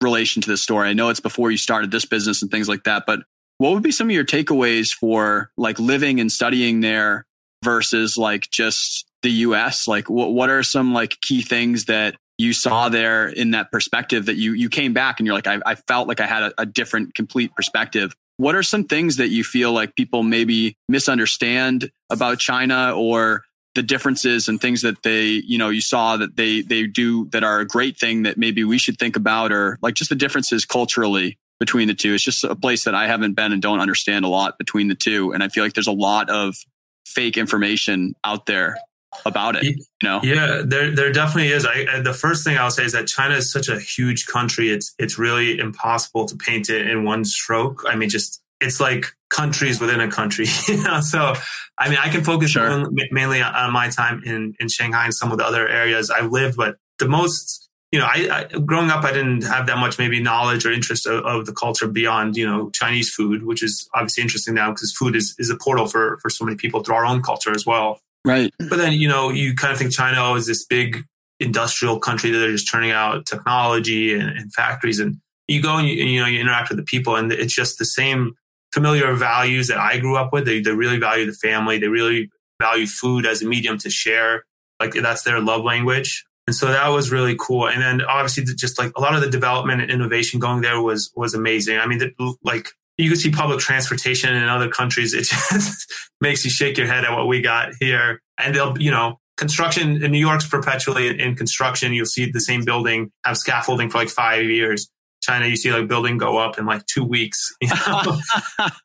relation 0.00 0.40
to 0.42 0.48
the 0.48 0.56
story. 0.56 0.88
I 0.88 0.92
know 0.94 1.10
it's 1.10 1.20
before 1.20 1.50
you 1.50 1.58
started 1.58 1.90
this 1.90 2.06
business 2.06 2.40
and 2.40 2.50
things 2.50 2.68
like 2.68 2.84
that, 2.84 3.04
but 3.06 3.20
what 3.58 3.74
would 3.74 3.82
be 3.82 3.92
some 3.92 4.08
of 4.08 4.14
your 4.14 4.24
takeaways 4.24 4.90
for 4.90 5.50
like 5.58 5.78
living 5.78 6.20
and 6.20 6.32
studying 6.32 6.80
there 6.80 7.26
versus 7.62 8.16
like 8.16 8.48
just 8.50 9.04
the 9.22 9.30
US? 9.30 9.86
Like 9.86 10.08
what, 10.08 10.32
what 10.32 10.48
are 10.48 10.62
some 10.62 10.94
like 10.94 11.20
key 11.20 11.42
things 11.42 11.84
that 11.84 12.14
you 12.40 12.52
saw 12.52 12.88
there 12.88 13.28
in 13.28 13.52
that 13.52 13.70
perspective 13.70 14.26
that 14.26 14.36
you, 14.36 14.52
you 14.54 14.68
came 14.68 14.92
back 14.92 15.20
and 15.20 15.26
you're 15.26 15.34
like, 15.34 15.46
I, 15.46 15.60
I 15.66 15.74
felt 15.74 16.08
like 16.08 16.20
I 16.20 16.26
had 16.26 16.42
a, 16.44 16.52
a 16.58 16.66
different 16.66 17.14
complete 17.14 17.54
perspective 17.54 18.14
what 18.40 18.54
are 18.54 18.62
some 18.62 18.84
things 18.84 19.18
that 19.18 19.28
you 19.28 19.44
feel 19.44 19.70
like 19.70 19.94
people 19.94 20.22
maybe 20.22 20.74
misunderstand 20.88 21.90
about 22.08 22.38
China 22.38 22.94
or 22.96 23.42
the 23.74 23.82
differences 23.82 24.48
and 24.48 24.58
things 24.58 24.80
that 24.80 25.02
they, 25.02 25.26
you 25.26 25.58
know, 25.58 25.68
you 25.68 25.82
saw 25.82 26.16
that 26.16 26.36
they 26.36 26.62
they 26.62 26.86
do 26.86 27.28
that 27.32 27.44
are 27.44 27.60
a 27.60 27.66
great 27.66 27.98
thing 27.98 28.22
that 28.22 28.38
maybe 28.38 28.64
we 28.64 28.78
should 28.78 28.98
think 28.98 29.14
about 29.14 29.52
or 29.52 29.78
like 29.82 29.92
just 29.92 30.08
the 30.08 30.16
differences 30.16 30.64
culturally 30.64 31.38
between 31.58 31.86
the 31.86 31.94
two. 31.94 32.14
It's 32.14 32.24
just 32.24 32.42
a 32.42 32.56
place 32.56 32.84
that 32.84 32.94
I 32.94 33.08
haven't 33.08 33.34
been 33.34 33.52
and 33.52 33.60
don't 33.60 33.78
understand 33.78 34.24
a 34.24 34.28
lot 34.28 34.56
between 34.56 34.88
the 34.88 34.94
two. 34.94 35.32
And 35.32 35.42
I 35.42 35.48
feel 35.48 35.62
like 35.62 35.74
there's 35.74 35.86
a 35.86 35.92
lot 35.92 36.30
of 36.30 36.56
fake 37.04 37.36
information 37.36 38.14
out 38.24 38.46
there 38.46 38.78
about 39.24 39.56
it. 39.56 39.64
You 39.64 39.76
know? 40.02 40.20
Yeah, 40.22 40.62
there 40.64 40.94
there 40.94 41.12
definitely 41.12 41.52
is. 41.52 41.66
I, 41.66 42.00
the 42.00 42.14
first 42.14 42.44
thing 42.44 42.56
I'll 42.56 42.70
say 42.70 42.84
is 42.84 42.92
that 42.92 43.06
China 43.06 43.34
is 43.34 43.52
such 43.52 43.68
a 43.68 43.78
huge 43.78 44.26
country. 44.26 44.70
It's 44.70 44.94
it's 44.98 45.18
really 45.18 45.58
impossible 45.58 46.26
to 46.26 46.36
paint 46.36 46.68
it 46.68 46.88
in 46.88 47.04
one 47.04 47.24
stroke. 47.24 47.84
I 47.86 47.96
mean, 47.96 48.08
just 48.08 48.42
it's 48.60 48.80
like 48.80 49.06
countries 49.30 49.80
within 49.80 50.00
a 50.00 50.10
country. 50.10 50.46
You 50.68 50.82
know, 50.82 51.00
so 51.00 51.34
I 51.78 51.88
mean, 51.88 51.98
I 51.98 52.08
can 52.08 52.22
focus 52.22 52.50
sure. 52.50 52.88
mainly 53.10 53.42
on 53.42 53.72
my 53.72 53.88
time 53.88 54.22
in 54.24 54.54
in 54.60 54.68
Shanghai 54.68 55.04
and 55.04 55.14
some 55.14 55.32
of 55.32 55.38
the 55.38 55.44
other 55.44 55.66
areas 55.66 56.10
I've 56.10 56.30
lived, 56.30 56.56
but 56.56 56.76
the 56.98 57.08
most 57.08 57.68
you 57.92 57.98
know, 57.98 58.06
I, 58.06 58.46
I, 58.54 58.58
growing 58.60 58.88
up, 58.88 59.04
I 59.04 59.12
didn't 59.12 59.42
have 59.42 59.66
that 59.66 59.78
much 59.78 59.98
maybe 59.98 60.22
knowledge 60.22 60.64
or 60.64 60.70
interest 60.70 61.06
of, 61.06 61.24
of, 61.24 61.46
the 61.46 61.52
culture 61.52 61.88
beyond 61.88 62.36
you 62.36 62.46
know 62.46 62.70
Chinese 62.70 63.10
food, 63.10 63.44
which 63.44 63.64
is 63.64 63.88
obviously 63.94 64.22
interesting 64.22 64.54
now 64.54 64.70
because 64.70 64.92
food 64.92 65.16
is, 65.16 65.34
is 65.38 65.50
a 65.50 65.56
portal 65.56 65.86
for 65.86 66.18
for 66.18 66.30
so 66.30 66.44
many 66.44 66.56
people 66.56 66.84
through 66.84 66.94
our 66.94 67.04
own 67.04 67.20
culture 67.20 67.50
as 67.52 67.66
well. 67.66 68.00
Right. 68.24 68.52
But 68.58 68.76
then 68.76 68.92
you 68.92 69.08
know 69.08 69.30
you 69.30 69.54
kind 69.54 69.72
of 69.72 69.78
think 69.78 69.92
China 69.92 70.18
oh, 70.20 70.34
is 70.34 70.46
this 70.46 70.64
big 70.64 71.04
industrial 71.38 71.98
country 71.98 72.30
that 72.30 72.38
they're 72.38 72.52
just 72.52 72.70
turning 72.70 72.90
out 72.90 73.26
technology 73.26 74.12
and, 74.14 74.28
and 74.28 74.52
factories, 74.52 75.00
and 75.00 75.16
you 75.48 75.62
go 75.62 75.76
and 75.76 75.88
you, 75.88 75.94
you 75.94 76.20
know 76.20 76.26
you 76.26 76.40
interact 76.40 76.68
with 76.68 76.78
the 76.78 76.84
people, 76.84 77.16
and 77.16 77.32
it's 77.32 77.54
just 77.54 77.78
the 77.78 77.84
same 77.84 78.34
familiar 78.72 79.14
values 79.14 79.68
that 79.68 79.78
I 79.78 79.98
grew 79.98 80.16
up 80.16 80.32
with. 80.32 80.44
They 80.44 80.60
they 80.60 80.72
really 80.72 80.98
value 80.98 81.26
the 81.26 81.32
family. 81.32 81.78
They 81.78 81.88
really 81.88 82.30
value 82.60 82.86
food 82.86 83.26
as 83.26 83.42
a 83.42 83.46
medium 83.46 83.78
to 83.78 83.90
share. 83.90 84.44
Like 84.78 84.94
that's 84.94 85.22
their 85.22 85.40
love 85.40 85.64
language. 85.64 86.24
And 86.46 86.54
so 86.56 86.66
that 86.66 86.88
was 86.88 87.12
really 87.12 87.36
cool. 87.38 87.68
And 87.68 87.80
then 87.80 88.02
obviously 88.02 88.44
just 88.44 88.78
like 88.78 88.92
a 88.96 89.00
lot 89.00 89.14
of 89.14 89.20
the 89.20 89.30
development 89.30 89.82
and 89.82 89.90
innovation 89.90 90.40
going 90.40 90.62
there 90.62 90.80
was, 90.80 91.12
was 91.14 91.34
amazing. 91.34 91.78
I 91.78 91.86
mean, 91.86 91.98
the, 91.98 92.34
like 92.42 92.70
you 93.00 93.10
can 93.10 93.18
see 93.18 93.30
public 93.30 93.60
transportation 93.60 94.34
in 94.34 94.48
other 94.48 94.68
countries. 94.68 95.14
It 95.14 95.24
just 95.24 95.92
makes 96.20 96.44
you 96.44 96.50
shake 96.50 96.76
your 96.76 96.86
head 96.86 97.04
at 97.04 97.16
what 97.16 97.26
we 97.26 97.40
got 97.40 97.72
here. 97.80 98.20
And 98.38 98.54
they'll, 98.54 98.76
you 98.78 98.90
know, 98.90 99.18
construction 99.36 100.02
in 100.02 100.12
New 100.12 100.18
York's 100.18 100.46
perpetually 100.46 101.18
in, 101.20 101.34
construction. 101.34 101.92
You'll 101.92 102.06
see 102.06 102.30
the 102.30 102.40
same 102.40 102.64
building 102.64 103.10
have 103.24 103.38
scaffolding 103.38 103.90
for 103.90 103.98
like 103.98 104.08
five 104.08 104.44
years. 104.44 104.88
China, 105.22 105.46
you 105.46 105.56
see 105.56 105.70
like 105.72 105.86
building 105.86 106.16
go 106.16 106.38
up 106.38 106.58
in 106.58 106.66
like 106.66 106.84
two 106.86 107.04
weeks. 107.04 107.48
You 107.62 107.68
know? 107.68 108.20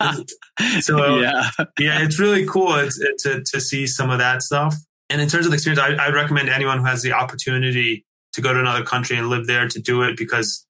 so 0.82 1.20
yeah. 1.20 1.50
yeah, 1.80 2.04
it's 2.04 2.20
really 2.20 2.46
cool 2.46 2.76
it's, 2.76 3.00
it, 3.00 3.18
to 3.20 3.44
to 3.52 3.62
see 3.62 3.88
some 3.88 4.10
of 4.10 4.20
that 4.20 4.42
stuff. 4.42 4.76
And 5.10 5.22
in 5.22 5.30
terms 5.30 5.46
of 5.46 5.52
the 5.52 5.56
experience, 5.56 5.80
I, 5.80 5.94
I 5.94 6.10
recommend 6.10 6.50
anyone 6.50 6.80
who 6.80 6.86
has 6.86 7.02
the 7.02 7.14
opportunity 7.14 8.06
to 8.34 8.42
go 8.42 8.54
to 8.54 8.60
another 8.60 8.84
country 8.84 9.18
and 9.18 9.30
live 9.30 9.48
there 9.48 9.68
to 9.68 9.80
do 9.80 10.02
it 10.02 10.18
because 10.18 10.65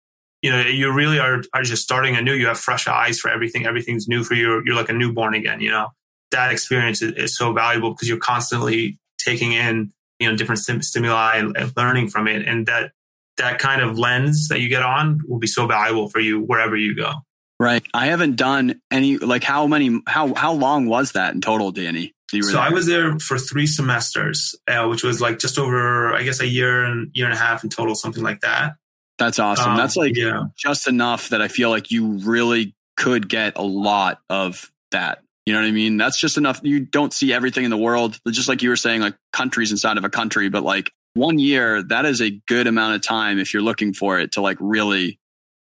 you 0.46 0.52
know 0.52 0.62
you 0.62 0.92
really 0.92 1.18
are 1.18 1.42
are 1.56 1.64
just 1.64 1.82
starting 1.82 2.16
anew. 2.16 2.34
You 2.34 2.46
have 2.46 2.60
fresh 2.60 2.88
eyes 2.88 3.20
for 3.20 3.32
everything. 3.32 3.66
Everything's 3.66 4.08
new 4.08 4.24
for 4.24 4.36
you. 4.36 4.62
You're 4.64 4.76
like 4.76 4.90
a 4.90 4.94
newborn 4.94 5.34
again. 5.34 5.60
You 5.60 5.72
know 5.72 5.88
that 6.30 6.52
experience 6.52 7.02
is, 7.02 7.14
is 7.14 7.36
so 7.36 7.52
valuable 7.52 7.92
because 7.92 8.08
you're 8.08 8.20
constantly 8.20 9.00
taking 9.18 9.54
in 9.54 9.92
you 10.20 10.30
know 10.30 10.38
different 10.38 10.60
stimuli 10.60 11.38
and, 11.38 11.58
and 11.58 11.74
learning 11.76 12.10
from 12.10 12.28
it, 12.28 12.48
and 12.48 12.68
that 12.68 12.92
that 13.38 13.58
kind 13.58 13.82
of 13.82 13.98
lens 13.98 14.50
that 14.50 14.60
you 14.60 14.70
get 14.70 14.84
on 14.84 15.20
will 15.28 15.40
be 15.40 15.48
so 15.48 15.66
valuable 15.66 16.10
for 16.10 16.20
you 16.20 16.40
wherever 16.40 16.76
you 16.76 16.96
go. 16.96 17.14
Right. 17.60 17.84
I 17.94 18.08
haven't 18.08 18.36
done 18.36 18.82
any 18.92 19.18
like 19.18 19.44
how 19.44 19.66
many 19.66 20.00
how 20.06 20.36
how 20.36 20.54
long 20.54 20.86
was 20.86 21.14
that 21.14 21.34
in 21.34 21.42
total, 21.42 21.72
Danny? 21.72 22.14
so 22.32 22.40
there? 22.40 22.60
I 22.60 22.70
was 22.70 22.86
there 22.86 23.18
for 23.18 23.40
three 23.40 23.66
semesters, 23.66 24.54
uh, 24.68 24.86
which 24.88 25.04
was 25.04 25.22
like 25.22 25.40
just 25.40 25.58
over, 25.58 26.14
I 26.14 26.22
guess, 26.22 26.40
a 26.40 26.48
year 26.48 26.84
and 26.84 27.10
year 27.16 27.26
and 27.26 27.34
a 27.34 27.38
half 27.38 27.64
in 27.64 27.72
total, 27.72 27.96
something 27.96 28.24
like 28.24 28.42
that. 28.42 28.76
That's 29.18 29.40
awesome. 29.40 29.72
Um, 29.72 29.78
That's 29.78 29.96
like 29.96 30.16
yeah. 30.16 30.46
just 30.58 30.88
enough 30.88 31.30
that 31.30 31.42
I 31.42 31.48
feel 31.48 31.70
like 31.70 31.92
you 31.92 32.18
really 32.20 32.76
could 32.98 33.30
get 33.30 33.58
a 33.58 33.64
lot 33.64 34.20
of 34.30 34.72
that. 34.92 35.22
You 35.46 35.54
know 35.54 35.62
what 35.62 35.68
I 35.68 35.72
mean? 35.72 35.98
That's 35.98 36.20
just 36.20 36.38
enough. 36.38 36.60
You 36.64 36.80
don't 36.80 37.14
see 37.14 37.32
everything 37.32 37.66
in 37.66 37.70
the 37.70 37.78
world, 37.78 38.20
just 38.28 38.50
like 38.50 38.62
you 38.62 38.70
were 38.70 38.76
saying, 38.76 39.02
like 39.02 39.16
countries 39.32 39.72
inside 39.72 39.98
of 39.98 40.04
a 40.04 40.10
country, 40.10 40.50
but 40.50 40.64
like 40.64 40.92
one 41.14 41.40
year, 41.40 41.84
that 41.84 42.06
is 42.06 42.22
a 42.22 42.32
good 42.48 42.68
amount 42.68 42.96
of 42.96 43.02
time 43.02 43.40
if 43.40 43.54
you're 43.54 43.64
looking 43.64 43.94
for 43.94 44.20
it 44.20 44.34
to 44.34 44.42
like 44.42 44.58
really 44.60 45.20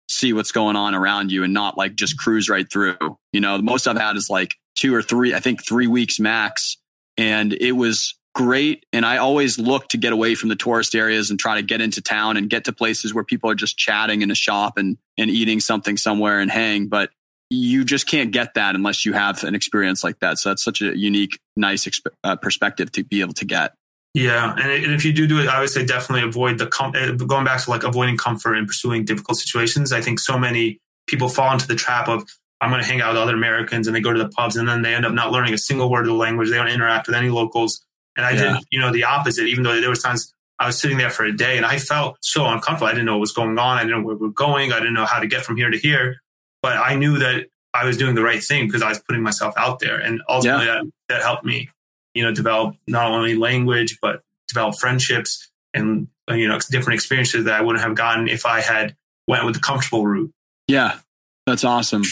see 0.09 0.33
what's 0.33 0.51
going 0.51 0.75
on 0.75 0.95
around 0.95 1.31
you 1.31 1.43
and 1.43 1.53
not 1.53 1.77
like 1.77 1.95
just 1.95 2.17
cruise 2.17 2.49
right 2.49 2.71
through. 2.71 2.97
You 3.33 3.41
know, 3.41 3.57
the 3.57 3.63
most 3.63 3.87
I've 3.87 3.97
had 3.97 4.15
is 4.15 4.29
like 4.29 4.55
two 4.75 4.95
or 4.95 5.01
three, 5.01 5.33
I 5.33 5.39
think 5.39 5.65
three 5.65 5.87
weeks 5.87 6.19
max. 6.19 6.77
And 7.17 7.53
it 7.53 7.73
was 7.73 8.15
great. 8.33 8.85
And 8.91 9.05
I 9.05 9.17
always 9.17 9.59
look 9.59 9.89
to 9.89 9.97
get 9.97 10.13
away 10.13 10.35
from 10.35 10.49
the 10.49 10.55
tourist 10.55 10.95
areas 10.95 11.29
and 11.29 11.39
try 11.39 11.55
to 11.55 11.61
get 11.61 11.81
into 11.81 12.01
town 12.01 12.37
and 12.37 12.49
get 12.49 12.65
to 12.65 12.73
places 12.73 13.13
where 13.13 13.23
people 13.23 13.49
are 13.49 13.55
just 13.55 13.77
chatting 13.77 14.21
in 14.21 14.31
a 14.31 14.35
shop 14.35 14.77
and, 14.77 14.97
and 15.17 15.29
eating 15.29 15.59
something 15.59 15.97
somewhere 15.97 16.39
and 16.39 16.49
hang. 16.49 16.87
But 16.87 17.11
you 17.49 17.83
just 17.85 18.07
can't 18.07 18.31
get 18.31 18.55
that 18.55 18.75
unless 18.75 19.05
you 19.05 19.13
have 19.13 19.43
an 19.43 19.55
experience 19.55 20.03
like 20.03 20.19
that. 20.19 20.39
So 20.39 20.49
that's 20.49 20.63
such 20.63 20.81
a 20.81 20.97
unique, 20.97 21.39
nice 21.55 21.85
exp- 21.85 22.11
uh, 22.23 22.35
perspective 22.35 22.91
to 22.93 23.03
be 23.03 23.21
able 23.21 23.33
to 23.33 23.45
get. 23.45 23.73
Yeah, 24.15 24.53
and, 24.53 24.93
if 24.93 25.03
you 25.05 25.11
do 25.11 25.25
do 25.25 25.39
it, 25.39 25.47
I 25.47 25.59
would 25.59 25.69
say 25.69 25.85
definitely 25.85 26.27
avoid 26.27 26.59
the 26.59 26.67
com- 26.67 26.93
uh, 26.95 27.11
going 27.13 27.45
back 27.45 27.63
to 27.63 27.69
like 27.69 27.83
avoiding 27.83 28.15
comfort 28.15 28.53
and 28.55 28.67
pursuing 28.67 29.05
difficult 29.05 29.39
situations. 29.39 29.91
I 29.91 30.01
think 30.01 30.19
so 30.19 30.37
many 30.37 30.77
people 31.07 31.29
fall 31.29 31.51
into 31.51 31.67
the 31.67 31.75
trap 31.75 32.07
of 32.07 32.23
I'm 32.61 32.69
going 32.69 32.81
to 32.81 32.87
hang 32.87 33.01
out 33.01 33.13
with 33.13 33.21
other 33.21 33.33
Americans, 33.33 33.87
and 33.87 33.95
they 33.95 34.01
go 34.01 34.13
to 34.13 34.19
the 34.19 34.29
pubs, 34.29 34.55
and 34.55 34.69
then 34.69 34.83
they 34.83 34.93
end 34.93 35.05
up 35.05 35.13
not 35.13 35.31
learning 35.31 35.53
a 35.53 35.57
single 35.57 35.89
word 35.89 36.01
of 36.01 36.07
the 36.07 36.13
language. 36.13 36.49
They 36.49 36.57
don't 36.57 36.67
interact 36.67 37.07
with 37.07 37.15
any 37.15 37.29
locals. 37.29 37.83
And 38.15 38.25
I 38.25 38.31
yeah. 38.31 38.53
did, 38.53 38.65
you 38.71 38.79
know, 38.79 38.91
the 38.91 39.05
opposite. 39.05 39.47
Even 39.47 39.63
though 39.63 39.79
there 39.79 39.89
was 39.89 40.01
times 40.01 40.33
I 40.59 40.67
was 40.67 40.79
sitting 40.79 40.97
there 40.97 41.09
for 41.09 41.25
a 41.25 41.35
day, 41.35 41.57
and 41.57 41.65
I 41.65 41.77
felt 41.77 42.17
so 42.21 42.45
uncomfortable. 42.45 42.87
I 42.87 42.91
didn't 42.91 43.05
know 43.05 43.13
what 43.13 43.21
was 43.21 43.33
going 43.33 43.57
on. 43.57 43.77
I 43.77 43.83
didn't 43.83 44.01
know 44.01 44.05
where 44.05 44.15
we 44.15 44.27
are 44.27 44.31
going. 44.31 44.71
I 44.71 44.79
didn't 44.79 44.93
know 44.93 45.05
how 45.05 45.19
to 45.19 45.27
get 45.27 45.43
from 45.43 45.57
here 45.57 45.69
to 45.69 45.77
here. 45.77 46.17
But 46.61 46.77
I 46.77 46.95
knew 46.95 47.19
that 47.19 47.47
I 47.73 47.85
was 47.85 47.97
doing 47.97 48.15
the 48.15 48.23
right 48.23 48.41
thing 48.41 48.67
because 48.67 48.81
I 48.81 48.89
was 48.89 48.99
putting 48.99 49.23
myself 49.23 49.53
out 49.57 49.79
there, 49.79 49.99
and 49.99 50.21
ultimately 50.29 50.65
yeah. 50.65 50.81
that, 50.81 50.91
that 51.09 51.21
helped 51.21 51.43
me 51.43 51.69
you 52.13 52.23
know, 52.23 52.31
develop 52.31 52.75
not 52.87 53.11
only 53.11 53.35
language, 53.35 53.97
but 54.01 54.21
develop 54.47 54.75
friendships 54.79 55.49
and, 55.73 56.07
uh, 56.29 56.35
you 56.35 56.47
know, 56.47 56.59
different 56.69 56.95
experiences 56.95 57.45
that 57.45 57.55
I 57.55 57.61
wouldn't 57.61 57.83
have 57.83 57.95
gotten 57.95 58.27
if 58.27 58.45
I 58.45 58.61
had 58.61 58.95
went 59.27 59.45
with 59.45 59.55
the 59.55 59.61
comfortable 59.61 60.05
route. 60.05 60.31
Yeah, 60.67 60.99
that's 61.45 61.63
awesome. 61.63 62.03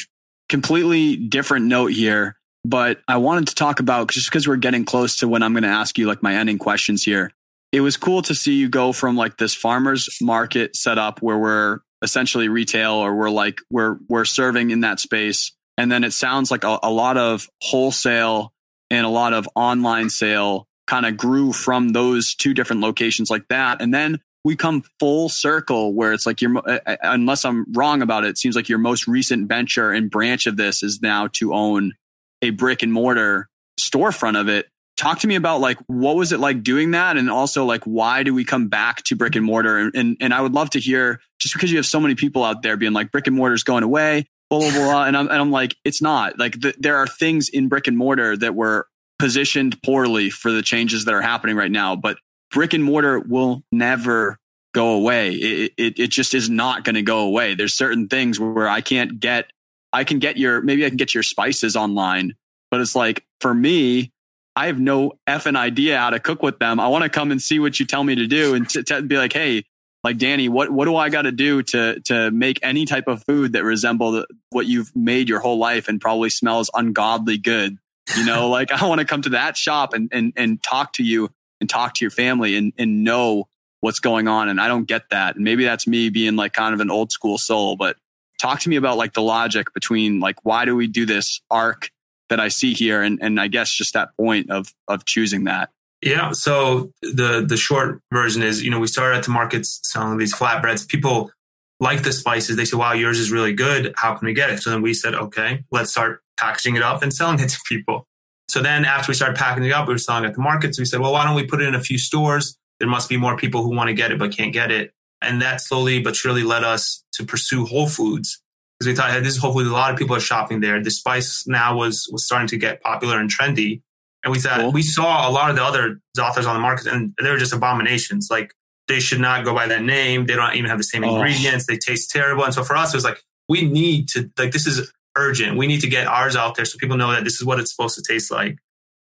Completely 0.49 1.15
different 1.15 1.67
note 1.67 1.91
here, 1.91 2.37
but 2.63 3.01
I 3.07 3.17
wanted 3.17 3.47
to 3.47 3.55
talk 3.55 3.79
about 3.79 4.09
just 4.09 4.29
because 4.29 4.47
we're 4.47 4.57
getting 4.57 4.85
close 4.85 5.17
to 5.17 5.27
when 5.27 5.43
I'm 5.43 5.53
going 5.53 5.63
to 5.63 5.69
ask 5.69 5.97
you 5.97 6.07
like 6.07 6.21
my 6.21 6.35
ending 6.35 6.57
questions 6.57 7.03
here. 7.03 7.31
It 7.71 7.81
was 7.81 7.97
cool 7.97 8.21
to 8.23 8.35
see 8.35 8.53
you 8.53 8.69
go 8.69 8.91
from 8.91 9.15
like 9.15 9.37
this 9.37 9.55
farmers 9.55 10.09
market 10.21 10.75
setup 10.75 11.21
where 11.21 11.37
we're 11.37 11.79
essentially 12.01 12.49
retail 12.49 12.93
or 12.93 13.15
we're 13.15 13.29
like 13.29 13.61
we're 13.69 13.97
we're 14.09 14.25
serving 14.25 14.71
in 14.71 14.81
that 14.81 14.99
space 14.99 15.53
and 15.77 15.91
then 15.91 16.03
it 16.03 16.13
sounds 16.13 16.51
like 16.51 16.63
a, 16.63 16.79
a 16.83 16.91
lot 16.91 17.17
of 17.17 17.47
wholesale 17.61 18.53
and 18.89 19.05
a 19.05 19.09
lot 19.09 19.33
of 19.33 19.47
online 19.55 20.09
sale 20.09 20.67
kind 20.85 21.05
of 21.05 21.15
grew 21.15 21.53
from 21.53 21.89
those 21.89 22.35
two 22.35 22.53
different 22.53 22.81
locations 22.81 23.29
like 23.29 23.47
that. 23.49 23.81
And 23.81 23.93
then 23.93 24.19
we 24.43 24.55
come 24.55 24.83
full 24.99 25.29
circle 25.29 25.93
where 25.93 26.13
it's 26.13 26.25
like 26.25 26.41
your, 26.41 26.57
uh, 26.57 26.79
uh, 26.85 26.97
unless 27.03 27.45
I'm 27.45 27.65
wrong 27.73 28.01
about 28.01 28.25
it, 28.25 28.31
it 28.31 28.37
seems 28.37 28.55
like 28.55 28.67
your 28.67 28.79
most 28.79 29.07
recent 29.07 29.47
venture 29.47 29.91
and 29.91 30.09
branch 30.09 30.47
of 30.47 30.57
this 30.57 30.83
is 30.83 31.01
now 31.01 31.27
to 31.33 31.53
own 31.53 31.93
a 32.41 32.49
brick 32.51 32.83
and 32.83 32.91
mortar 32.91 33.47
storefront 33.79 34.39
of 34.39 34.47
it. 34.47 34.67
Talk 34.97 35.19
to 35.19 35.27
me 35.27 35.35
about 35.35 35.61
like, 35.61 35.77
what 35.87 36.15
was 36.15 36.31
it 36.31 36.39
like 36.39 36.61
doing 36.61 36.91
that? 36.91 37.17
And 37.17 37.29
also 37.29 37.65
like, 37.65 37.83
why 37.85 38.23
do 38.23 38.33
we 38.33 38.45
come 38.45 38.67
back 38.67 39.03
to 39.05 39.15
brick 39.15 39.35
and 39.35 39.45
mortar? 39.45 39.77
And, 39.77 39.95
and, 39.95 40.17
and 40.19 40.33
I 40.33 40.41
would 40.41 40.53
love 40.53 40.69
to 40.71 40.79
hear 40.79 41.19
just 41.39 41.55
because 41.55 41.71
you 41.71 41.77
have 41.77 41.87
so 41.87 41.99
many 41.99 42.13
people 42.13 42.43
out 42.43 42.61
there 42.61 42.77
being 42.77 42.93
like 42.93 43.11
brick 43.11 43.25
and 43.25 43.35
mortar 43.35 43.55
is 43.55 43.63
going 43.63 43.83
away 43.83 44.27
blah 44.51 44.59
blah 44.59 44.71
blah. 44.71 45.03
And 45.05 45.17
I'm 45.17 45.27
and 45.29 45.37
I'm 45.37 45.49
like, 45.49 45.75
it's 45.83 46.01
not 46.01 46.37
like 46.37 46.59
the, 46.59 46.75
there 46.77 46.97
are 46.97 47.07
things 47.07 47.49
in 47.49 47.69
brick 47.69 47.87
and 47.87 47.97
mortar 47.97 48.37
that 48.37 48.53
were 48.53 48.87
positioned 49.17 49.81
poorly 49.81 50.29
for 50.29 50.51
the 50.51 50.61
changes 50.61 51.05
that 51.05 51.13
are 51.13 51.21
happening 51.21 51.55
right 51.55 51.71
now. 51.71 51.95
But 51.95 52.17
brick 52.51 52.73
and 52.73 52.83
mortar 52.83 53.19
will 53.19 53.63
never 53.71 54.37
go 54.73 54.89
away. 54.93 55.31
It 55.31 55.73
it, 55.77 55.99
it 55.99 56.07
just 56.07 56.35
is 56.35 56.49
not 56.49 56.83
going 56.83 56.95
to 56.95 57.01
go 57.01 57.19
away. 57.19 57.55
There's 57.55 57.75
certain 57.75 58.07
things 58.07 58.39
where 58.39 58.67
I 58.67 58.81
can't 58.81 59.19
get. 59.19 59.49
I 59.93 60.03
can 60.03 60.19
get 60.19 60.37
your 60.37 60.61
maybe 60.61 60.85
I 60.85 60.89
can 60.89 60.97
get 60.97 61.13
your 61.13 61.23
spices 61.23 61.75
online, 61.75 62.35
but 62.69 62.79
it's 62.79 62.95
like 62.95 63.25
for 63.39 63.53
me, 63.53 64.11
I 64.55 64.67
have 64.67 64.79
no 64.79 65.13
effing 65.27 65.55
idea 65.55 65.97
how 65.97 66.09
to 66.09 66.19
cook 66.19 66.43
with 66.43 66.59
them. 66.59 66.79
I 66.79 66.87
want 66.87 67.03
to 67.03 67.09
come 67.09 67.31
and 67.31 67.41
see 67.41 67.59
what 67.59 67.79
you 67.79 67.85
tell 67.85 68.03
me 68.03 68.15
to 68.15 68.27
do 68.27 68.53
and 68.53 68.67
to, 68.69 68.83
to 68.83 69.01
be 69.01 69.17
like, 69.17 69.33
hey, 69.33 69.63
like 70.03 70.17
Danny, 70.17 70.49
what 70.49 70.71
what 70.71 70.85
do 70.85 70.95
I 70.95 71.09
got 71.09 71.23
to 71.23 71.31
do 71.31 71.61
to 71.63 71.99
to 72.05 72.31
make 72.31 72.59
any 72.63 72.85
type 72.85 73.07
of 73.07 73.23
food 73.23 73.53
that 73.53 73.63
resemble 73.63 74.25
what 74.49 74.65
you've 74.65 74.95
made 74.95 75.29
your 75.29 75.39
whole 75.39 75.57
life 75.57 75.87
and 75.87 76.01
probably 76.01 76.29
smells 76.29 76.69
ungodly 76.73 77.37
good? 77.37 77.77
You 78.17 78.25
know, 78.25 78.49
like 78.49 78.71
I 78.81 78.87
want 78.87 78.99
to 78.99 79.05
come 79.05 79.21
to 79.23 79.29
that 79.29 79.57
shop 79.57 79.93
and 79.93 80.09
and 80.11 80.33
and 80.35 80.61
talk 80.63 80.93
to 80.93 81.03
you 81.03 81.29
and 81.59 81.69
talk 81.69 81.93
to 81.95 82.05
your 82.05 82.11
family 82.11 82.55
and 82.55 82.73
and 82.77 83.03
know 83.03 83.47
what's 83.81 83.99
going 83.99 84.27
on. 84.27 84.49
And 84.49 84.59
I 84.59 84.67
don't 84.67 84.85
get 84.85 85.09
that. 85.09 85.35
And 85.35 85.43
maybe 85.43 85.63
that's 85.65 85.87
me 85.87 86.09
being 86.09 86.35
like 86.35 86.53
kind 86.53 86.73
of 86.73 86.79
an 86.79 86.91
old 86.91 87.11
school 87.11 87.37
soul, 87.37 87.75
but 87.75 87.97
talk 88.41 88.59
to 88.61 88.69
me 88.69 88.75
about 88.75 88.97
like 88.97 89.13
the 89.13 89.21
logic 89.21 89.73
between 89.73 90.19
like 90.19 90.37
why 90.43 90.65
do 90.65 90.75
we 90.75 90.87
do 90.87 91.05
this 91.05 91.41
arc 91.51 91.91
that 92.29 92.39
I 92.39 92.47
see 92.47 92.73
here 92.73 93.01
and 93.01 93.19
and 93.21 93.39
I 93.39 93.47
guess 93.47 93.71
just 93.71 93.93
that 93.93 94.15
point 94.17 94.49
of 94.49 94.73
of 94.87 95.05
choosing 95.05 95.43
that. 95.43 95.69
Yeah. 96.01 96.31
So 96.31 96.91
the 97.01 97.45
the 97.47 97.57
short 97.57 98.01
version 98.11 98.41
is, 98.41 98.63
you 98.63 98.71
know, 98.71 98.79
we 98.79 98.87
started 98.87 99.17
at 99.17 99.23
the 99.25 99.31
markets 99.31 99.79
selling 99.83 100.17
these 100.17 100.33
flatbreads. 100.33 100.87
People 100.87 101.31
like 101.79 102.03
the 102.03 102.11
spices. 102.11 102.55
They 102.55 102.65
said, 102.65 102.79
"Wow, 102.79 102.93
yours 102.93 103.19
is 103.19 103.31
really 103.31 103.53
good. 103.53 103.93
How 103.97 104.15
can 104.15 104.25
we 104.25 104.33
get 104.33 104.49
it?" 104.49 104.61
So 104.61 104.71
then 104.71 104.81
we 104.81 104.93
said, 104.93 105.13
"Okay, 105.13 105.63
let's 105.71 105.91
start 105.91 106.21
packaging 106.37 106.75
it 106.75 106.81
up 106.81 107.03
and 107.03 107.13
selling 107.13 107.39
it 107.39 107.49
to 107.49 107.59
people." 107.67 108.07
So 108.49 108.61
then 108.61 108.83
after 108.83 109.11
we 109.11 109.13
started 109.13 109.37
packaging 109.37 109.69
it 109.69 109.73
up, 109.73 109.87
we 109.87 109.93
were 109.93 109.99
selling 109.99 110.25
at 110.25 110.33
the 110.33 110.41
markets. 110.41 110.79
We 110.79 110.85
said, 110.85 110.99
"Well, 110.99 111.13
why 111.13 111.25
don't 111.25 111.35
we 111.35 111.45
put 111.45 111.61
it 111.61 111.67
in 111.67 111.75
a 111.75 111.81
few 111.81 111.99
stores? 111.99 112.57
There 112.79 112.89
must 112.89 113.09
be 113.09 113.17
more 113.17 113.37
people 113.37 113.61
who 113.61 113.75
want 113.75 113.89
to 113.89 113.93
get 113.93 114.11
it 114.11 114.17
but 114.17 114.31
can't 114.31 114.53
get 114.53 114.71
it." 114.71 114.93
And 115.21 115.41
that 115.41 115.61
slowly 115.61 116.01
but 116.01 116.15
surely 116.15 116.43
led 116.43 116.63
us 116.63 117.03
to 117.13 117.23
pursue 117.23 117.65
Whole 117.65 117.87
Foods 117.87 118.41
because 118.79 118.87
we 118.87 118.95
thought, 118.95 119.11
hey, 119.11 119.19
this 119.19 119.35
is 119.35 119.39
Whole 119.39 119.53
Foods. 119.53 119.69
A 119.69 119.71
lot 119.71 119.91
of 119.91 119.97
people 119.97 120.15
are 120.15 120.21
shopping 120.21 120.59
there. 120.59 120.81
The 120.81 120.89
spice 120.89 121.45
now 121.47 121.77
was 121.77 122.09
was 122.11 122.25
starting 122.25 122.47
to 122.47 122.57
get 122.57 122.81
popular 122.81 123.19
and 123.19 123.29
trendy. 123.29 123.81
And 124.23 124.31
we 124.31 124.39
thought 124.39 124.59
cool. 124.59 124.71
we 124.71 124.81
saw 124.81 125.29
a 125.29 125.31
lot 125.31 125.49
of 125.49 125.55
the 125.55 125.63
other 125.63 125.99
za'atars 126.17 126.47
on 126.47 126.55
the 126.55 126.59
market, 126.61 126.87
and 126.87 127.13
they 127.21 127.29
were 127.29 127.37
just 127.37 127.53
abominations. 127.53 128.29
Like 128.31 128.53
they 128.87 128.99
should 128.99 129.19
not 129.19 129.45
go 129.45 129.53
by 129.53 129.67
that 129.67 129.83
name. 129.83 130.25
They 130.25 130.35
don't 130.35 130.55
even 130.55 130.69
have 130.69 130.79
the 130.79 130.83
same 130.83 131.03
oh. 131.03 131.15
ingredients. 131.15 131.65
They 131.67 131.77
taste 131.77 132.09
terrible. 132.11 132.43
And 132.43 132.53
so 132.53 132.63
for 132.63 132.75
us, 132.75 132.93
it 132.93 132.97
was 132.97 133.03
like 133.03 133.21
we 133.47 133.67
need 133.67 134.09
to 134.09 134.31
like 134.37 134.51
this 134.51 134.65
is 134.65 134.91
urgent. 135.15 135.57
We 135.57 135.67
need 135.67 135.81
to 135.81 135.89
get 135.89 136.07
ours 136.07 136.35
out 136.35 136.55
there 136.55 136.65
so 136.65 136.77
people 136.79 136.97
know 136.97 137.11
that 137.11 137.23
this 137.23 137.35
is 137.35 137.45
what 137.45 137.59
it's 137.59 137.75
supposed 137.75 137.95
to 137.95 138.03
taste 138.03 138.31
like. 138.31 138.57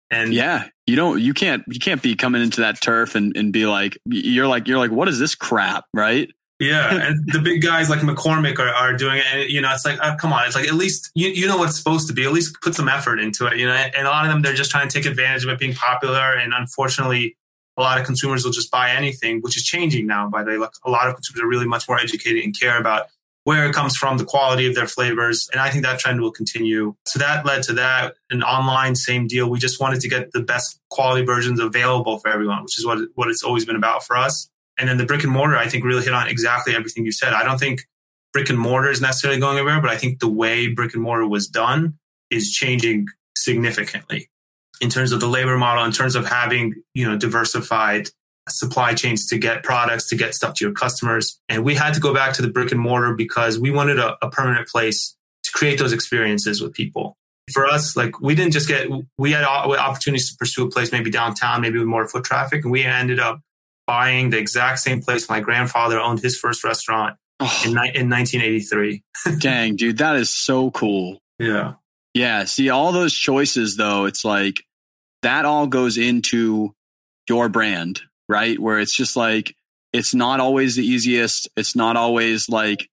And 0.09 0.33
yeah, 0.33 0.69
you 0.85 0.95
don't, 0.95 1.21
you 1.21 1.33
can't, 1.33 1.63
you 1.67 1.79
can't 1.79 2.01
be 2.01 2.15
coming 2.15 2.41
into 2.41 2.61
that 2.61 2.81
turf 2.81 3.15
and, 3.15 3.35
and 3.35 3.51
be 3.51 3.65
like, 3.65 3.97
you're 4.05 4.47
like, 4.47 4.67
you're 4.67 4.77
like, 4.77 4.91
what 4.91 5.07
is 5.07 5.19
this 5.19 5.35
crap? 5.35 5.85
Right. 5.93 6.29
Yeah, 6.59 6.95
and 7.07 7.23
the 7.31 7.39
big 7.39 7.61
guys 7.61 7.89
like 7.89 7.99
McCormick 7.99 8.59
are, 8.59 8.69
are 8.69 8.93
doing 8.93 9.17
it, 9.17 9.25
and 9.31 9.49
you 9.49 9.61
know, 9.61 9.71
it's 9.73 9.85
like, 9.85 9.99
oh, 10.01 10.15
come 10.19 10.33
on, 10.33 10.45
it's 10.45 10.55
like 10.55 10.67
at 10.67 10.73
least 10.73 11.11
you, 11.13 11.27
you 11.29 11.47
know 11.47 11.57
what 11.57 11.69
it's 11.69 11.77
supposed 11.77 12.07
to 12.07 12.13
be. 12.13 12.23
At 12.23 12.31
least 12.31 12.57
put 12.61 12.73
some 12.73 12.89
effort 12.89 13.19
into 13.19 13.45
it, 13.45 13.57
you 13.57 13.67
know. 13.67 13.73
And 13.73 14.07
a 14.07 14.09
lot 14.09 14.25
of 14.25 14.31
them, 14.31 14.41
they're 14.41 14.53
just 14.53 14.71
trying 14.71 14.87
to 14.87 14.93
take 14.93 15.05
advantage 15.05 15.43
of 15.43 15.49
it 15.49 15.59
being 15.59 15.73
popular, 15.73 16.33
and 16.33 16.53
unfortunately, 16.53 17.37
a 17.77 17.81
lot 17.81 17.99
of 17.99 18.05
consumers 18.05 18.43
will 18.43 18.51
just 18.51 18.71
buy 18.71 18.91
anything, 18.91 19.41
which 19.41 19.55
is 19.55 19.63
changing 19.63 20.07
now. 20.07 20.29
By 20.29 20.43
the 20.43 20.51
way, 20.51 20.57
like 20.57 20.71
a 20.83 20.89
lot 20.89 21.07
of 21.07 21.13
consumers 21.13 21.43
are 21.43 21.47
really 21.47 21.67
much 21.67 21.87
more 21.87 21.99
educated 21.99 22.43
and 22.43 22.59
care 22.59 22.79
about 22.79 23.07
where 23.47 23.65
it 23.65 23.73
comes 23.73 23.95
from, 23.95 24.17
the 24.17 24.25
quality 24.25 24.67
of 24.67 24.75
their 24.75 24.87
flavors, 24.87 25.47
and 25.53 25.61
I 25.61 25.69
think 25.69 25.85
that 25.85 25.99
trend 25.99 26.19
will 26.19 26.33
continue. 26.33 26.95
So 27.05 27.17
that 27.19 27.45
led 27.45 27.63
to 27.63 27.73
that. 27.75 28.15
An 28.29 28.43
online, 28.43 28.93
same 28.93 29.25
deal. 29.25 29.49
We 29.49 29.57
just 29.57 29.79
wanted 29.79 30.01
to 30.01 30.09
get 30.09 30.33
the 30.33 30.41
best 30.41 30.81
quality 30.89 31.25
versions 31.25 31.61
available 31.61 32.19
for 32.19 32.27
everyone, 32.29 32.61
which 32.63 32.77
is 32.77 32.85
what 32.85 32.99
what 33.15 33.29
it's 33.29 33.43
always 33.43 33.63
been 33.63 33.77
about 33.77 34.03
for 34.03 34.17
us. 34.17 34.49
And 34.77 34.89
then 34.89 34.97
the 34.97 35.05
brick 35.05 35.23
and 35.23 35.31
mortar, 35.31 35.55
I 35.55 35.69
think, 35.69 35.85
really 35.85 36.03
hit 36.03 36.11
on 36.11 36.27
exactly 36.27 36.75
everything 36.75 37.05
you 37.05 37.13
said. 37.13 37.31
I 37.31 37.45
don't 37.45 37.57
think 37.57 37.83
brick 38.33 38.49
and 38.49 38.59
mortar 38.59 38.89
is 38.91 38.99
necessarily 38.99 39.39
going 39.39 39.55
anywhere, 39.55 39.79
but 39.79 39.91
I 39.91 39.95
think 39.95 40.19
the 40.19 40.27
way 40.27 40.67
brick 40.67 40.93
and 40.93 41.01
mortar 41.01 41.25
was 41.25 41.47
done 41.47 41.97
is 42.29 42.51
changing 42.51 43.05
significantly 43.37 44.29
in 44.81 44.89
terms 44.89 45.13
of 45.13 45.21
the 45.21 45.27
labor 45.27 45.57
model, 45.57 45.85
in 45.85 45.93
terms 45.93 46.17
of 46.17 46.27
having, 46.27 46.73
you 46.93 47.09
know, 47.09 47.17
diversified 47.17 48.09
supply 48.49 48.93
chains 48.93 49.25
to 49.27 49.37
get 49.37 49.63
products, 49.63 50.07
to 50.09 50.15
get 50.15 50.33
stuff 50.33 50.55
to 50.55 50.65
your 50.65 50.73
customers. 50.73 51.39
And 51.49 51.63
we 51.63 51.75
had 51.75 51.93
to 51.93 51.99
go 51.99 52.13
back 52.13 52.33
to 52.33 52.41
the 52.41 52.49
brick 52.49 52.71
and 52.71 52.79
mortar 52.79 53.13
because 53.13 53.59
we 53.59 53.71
wanted 53.71 53.99
a, 53.99 54.17
a 54.21 54.29
permanent 54.29 54.67
place 54.67 55.15
to 55.43 55.51
create 55.51 55.79
those 55.79 55.93
experiences 55.93 56.61
with 56.61 56.73
people. 56.73 57.17
For 57.53 57.65
us, 57.65 57.95
like 57.95 58.19
we 58.19 58.35
didn't 58.35 58.51
just 58.51 58.67
get, 58.67 58.89
we 59.17 59.31
had 59.31 59.45
opportunities 59.45 60.29
to 60.31 60.37
pursue 60.37 60.65
a 60.65 60.69
place 60.69 60.91
maybe 60.91 61.09
downtown, 61.09 61.61
maybe 61.61 61.79
with 61.79 61.87
more 61.87 62.07
foot 62.07 62.25
traffic. 62.25 62.63
And 62.63 62.71
we 62.71 62.83
ended 62.83 63.19
up 63.19 63.41
buying 63.85 64.31
the 64.31 64.37
exact 64.37 64.79
same 64.79 65.01
place 65.01 65.29
my 65.29 65.39
grandfather 65.39 65.99
owned 65.99 66.19
his 66.19 66.37
first 66.37 66.63
restaurant 66.63 67.17
oh. 67.39 67.61
in, 67.63 67.71
in 67.71 68.09
1983. 68.09 69.01
Dang, 69.39 69.77
dude, 69.77 69.97
that 69.99 70.17
is 70.17 70.29
so 70.29 70.71
cool. 70.71 71.19
Yeah. 71.39 71.75
Yeah. 72.13 72.43
See, 72.43 72.69
all 72.69 72.91
those 72.91 73.13
choices, 73.13 73.77
though, 73.77 74.05
it's 74.05 74.25
like 74.25 74.63
that 75.21 75.45
all 75.45 75.67
goes 75.67 75.97
into 75.97 76.73
your 77.29 77.49
brand, 77.49 78.01
right? 78.27 78.57
Where 78.59 78.79
it's 78.79 78.95
just 78.95 79.15
like, 79.15 79.55
it's 79.93 80.13
not 80.13 80.39
always 80.39 80.75
the 80.75 80.85
easiest. 80.85 81.49
It's 81.55 81.75
not 81.75 81.95
always 81.95 82.49
like, 82.49 82.89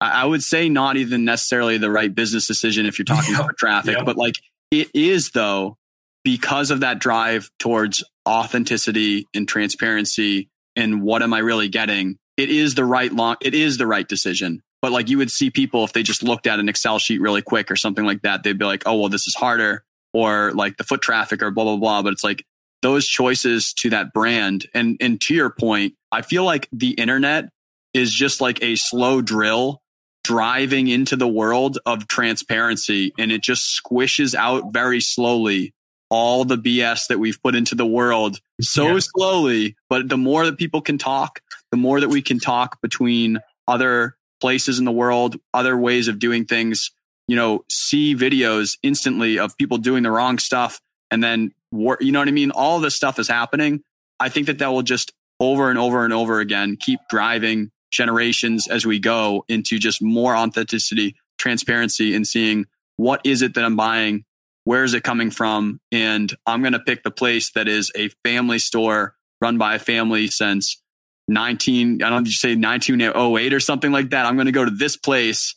I 0.00 0.24
would 0.24 0.42
say 0.42 0.68
not 0.68 0.96
even 0.96 1.24
necessarily 1.24 1.76
the 1.78 1.90
right 1.90 2.14
business 2.14 2.46
decision 2.46 2.86
if 2.86 2.98
you're 2.98 3.04
talking 3.06 3.34
about 3.34 3.56
traffic, 3.56 3.96
but 4.04 4.16
like 4.16 4.36
it 4.70 4.88
is 4.94 5.30
though 5.30 5.76
because 6.24 6.70
of 6.70 6.80
that 6.80 6.98
drive 6.98 7.50
towards 7.58 8.04
authenticity 8.28 9.26
and 9.34 9.48
transparency 9.48 10.48
and 10.76 11.02
what 11.02 11.22
am 11.22 11.32
I 11.32 11.38
really 11.38 11.68
getting, 11.68 12.18
it 12.36 12.50
is 12.50 12.74
the 12.74 12.84
right 12.84 13.12
long, 13.12 13.36
it 13.40 13.54
is 13.54 13.78
the 13.78 13.86
right 13.86 14.06
decision. 14.06 14.62
But 14.80 14.92
like 14.92 15.08
you 15.08 15.18
would 15.18 15.30
see 15.30 15.50
people 15.50 15.84
if 15.84 15.92
they 15.92 16.02
just 16.02 16.22
looked 16.22 16.46
at 16.46 16.60
an 16.60 16.68
Excel 16.68 16.98
sheet 16.98 17.20
really 17.20 17.42
quick 17.42 17.70
or 17.70 17.76
something 17.76 18.04
like 18.04 18.22
that, 18.22 18.42
they'd 18.42 18.58
be 18.58 18.64
like, 18.64 18.84
oh, 18.86 18.96
well, 18.96 19.08
this 19.08 19.26
is 19.26 19.34
harder 19.34 19.82
or 20.12 20.52
like 20.52 20.76
the 20.76 20.84
foot 20.84 21.02
traffic 21.02 21.42
or 21.42 21.50
blah, 21.50 21.64
blah, 21.64 21.76
blah. 21.76 22.02
But 22.02 22.12
it's 22.12 22.24
like 22.24 22.44
those 22.82 23.06
choices 23.06 23.72
to 23.74 23.90
that 23.90 24.12
brand. 24.12 24.66
And, 24.74 24.96
and 25.00 25.20
to 25.22 25.34
your 25.34 25.50
point, 25.50 25.94
I 26.12 26.22
feel 26.22 26.44
like 26.44 26.68
the 26.72 26.90
internet 26.90 27.50
is 27.94 28.12
just 28.12 28.40
like 28.40 28.62
a 28.62 28.76
slow 28.76 29.20
drill 29.22 29.82
driving 30.24 30.88
into 30.88 31.16
the 31.16 31.28
world 31.28 31.78
of 31.86 32.06
transparency 32.06 33.12
and 33.18 33.32
it 33.32 33.42
just 33.42 33.80
squishes 33.82 34.34
out 34.34 34.72
very 34.72 35.00
slowly 35.00 35.72
all 36.10 36.44
the 36.44 36.58
BS 36.58 37.06
that 37.08 37.18
we've 37.18 37.42
put 37.42 37.54
into 37.54 37.74
the 37.74 37.86
world 37.86 38.38
so 38.60 38.92
yeah. 38.92 38.98
slowly. 39.00 39.76
But 39.88 40.08
the 40.08 40.16
more 40.16 40.44
that 40.44 40.58
people 40.58 40.80
can 40.80 40.98
talk, 40.98 41.40
the 41.70 41.76
more 41.76 42.00
that 42.00 42.08
we 42.08 42.22
can 42.22 42.38
talk 42.40 42.80
between 42.80 43.38
other 43.66 44.16
places 44.40 44.78
in 44.78 44.84
the 44.84 44.92
world, 44.92 45.36
other 45.52 45.76
ways 45.76 46.08
of 46.08 46.18
doing 46.18 46.44
things, 46.44 46.90
you 47.26 47.36
know, 47.36 47.64
see 47.70 48.14
videos 48.14 48.78
instantly 48.82 49.38
of 49.38 49.56
people 49.56 49.78
doing 49.78 50.02
the 50.02 50.10
wrong 50.10 50.38
stuff 50.38 50.80
and 51.10 51.22
then, 51.22 51.52
you 51.72 52.12
know 52.12 52.18
what 52.18 52.28
I 52.28 52.32
mean? 52.32 52.50
All 52.50 52.80
this 52.80 52.96
stuff 52.96 53.18
is 53.18 53.28
happening. 53.28 53.82
I 54.20 54.28
think 54.28 54.46
that 54.46 54.58
that 54.58 54.68
will 54.68 54.82
just 54.82 55.12
over 55.40 55.70
and 55.70 55.78
over 55.78 56.04
and 56.04 56.12
over 56.12 56.40
again 56.40 56.76
keep 56.78 57.00
driving 57.08 57.70
generations 57.90 58.68
as 58.68 58.84
we 58.84 58.98
go 58.98 59.44
into 59.48 59.78
just 59.78 60.02
more 60.02 60.36
authenticity, 60.36 61.14
transparency, 61.38 62.14
and 62.14 62.26
seeing 62.26 62.66
what 62.96 63.20
is 63.24 63.42
it 63.42 63.54
that 63.54 63.64
I'm 63.64 63.76
buying 63.76 64.24
where 64.68 64.84
is 64.84 64.92
it 64.92 65.02
coming 65.02 65.30
from? 65.30 65.80
And 65.90 66.30
I'm 66.46 66.60
going 66.60 66.74
to 66.74 66.78
pick 66.78 67.02
the 67.02 67.10
place 67.10 67.52
that 67.52 67.68
is 67.68 67.90
a 67.96 68.10
family 68.22 68.58
store 68.58 69.14
run 69.40 69.56
by 69.56 69.76
a 69.76 69.78
family 69.78 70.26
since 70.26 70.82
19, 71.28 72.02
I 72.02 72.10
don't 72.10 72.24
know, 72.24 72.26
you 72.26 72.32
say 72.32 72.54
1908 72.54 73.54
or 73.54 73.60
something 73.60 73.90
like 73.90 74.10
that. 74.10 74.26
I'm 74.26 74.36
going 74.36 74.44
to 74.44 74.52
go 74.52 74.66
to 74.66 74.70
this 74.70 74.98
place. 74.98 75.54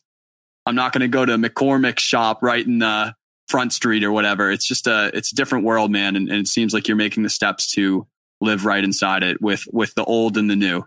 I'm 0.66 0.76
not 0.76 0.94
going 0.94 1.02
to 1.02 1.10
go 1.10 1.26
to 1.26 1.36
McCormick's 1.36 2.02
shop 2.02 2.42
right 2.42 2.66
in 2.66 2.80
the 2.80 3.14
front 3.52 3.74
street 3.74 4.04
or 4.04 4.12
whatever. 4.12 4.50
It's 4.50 4.68
just 4.68 4.88
a, 4.88 5.12
it's 5.14 5.32
a 5.32 5.36
different 5.36 5.66
world, 5.66 5.92
man. 5.92 6.16
And, 6.16 6.30
and 6.30 6.40
it 6.40 6.48
seems 6.48 6.74
like 6.74 6.88
you're 6.88 6.98
making 6.98 7.24
the 7.24 7.30
steps 7.30 7.72
to 7.74 8.08
live 8.40 8.66
right 8.66 8.84
inside 8.84 9.24
it 9.24 9.42
with, 9.42 9.66
with 9.72 9.94
the 9.96 10.04
old 10.06 10.38
and 10.38 10.50
the 10.50 10.56
new. 10.56 10.84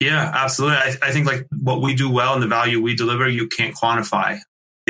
Yeah, 0.00 0.30
absolutely. 0.34 0.76
I, 0.76 0.96
I 1.02 1.12
think 1.12 1.26
like 1.26 1.46
what 1.62 1.80
we 1.80 1.94
do 1.94 2.10
well 2.10 2.34
and 2.34 2.42
the 2.42 2.48
value 2.48 2.80
we 2.82 2.94
deliver, 2.94 3.28
you 3.28 3.48
can't 3.48 3.74
quantify 3.74 4.40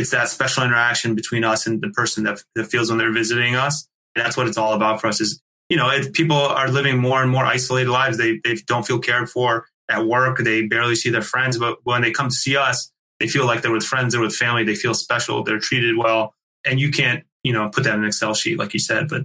it's 0.01 0.11
that 0.11 0.29
special 0.29 0.65
interaction 0.65 1.15
between 1.15 1.45
us 1.45 1.67
and 1.67 1.83
the 1.83 1.91
person 1.91 2.25
that, 2.25 2.39
that 2.55 2.65
feels 2.65 2.89
when 2.89 2.99
they're 2.99 3.13
visiting 3.13 3.55
us. 3.55 3.87
And 4.15 4.25
that's 4.25 4.37
what 4.37 4.49
it's 4.49 4.57
all 4.57 4.73
about 4.73 5.01
for 5.01 5.09
us 5.09 5.21
is, 5.21 5.43
you 5.69 5.77
know, 5.77 5.91
people 6.15 6.37
are 6.37 6.69
living 6.69 6.99
more 6.99 7.23
and 7.23 7.31
more 7.31 7.45
isolated 7.45 7.91
lives. 7.91 8.17
They, 8.17 8.41
they 8.43 8.57
don't 8.67 8.87
feel 8.87 8.99
cared 8.99 9.29
for 9.29 9.67
at 9.91 10.07
work. 10.07 10.39
They 10.39 10.67
barely 10.67 10.97
see 10.97 11.11
their 11.11 11.23
friends, 11.23 11.59
but 11.59 11.79
when 11.85 12.03
they 12.03 12.13
come 12.13 12.29
to 12.29 12.35
see 12.35 12.57
us, 12.57 12.91
they 13.19 13.29
feel 13.29 13.45
like 13.45 13.61
they're 13.61 13.73
with 13.73 13.85
friends, 13.85 14.15
they're 14.15 14.23
with 14.23 14.35
family. 14.35 14.65
They 14.65 14.75
feel 14.75 14.95
special. 14.95 15.45
They're 15.45 15.59
treated 15.59 15.97
well. 15.99 16.35
And 16.65 16.81
you 16.81 16.91
can't, 16.91 17.25
you 17.43 17.53
know, 17.53 17.69
put 17.69 17.85
that 17.85 17.95
in 17.95 18.01
an 18.01 18.07
Excel 18.07 18.35
sheet, 18.35 18.59
like 18.59 18.75
you 18.75 18.81
said, 18.81 19.09
but, 19.09 19.23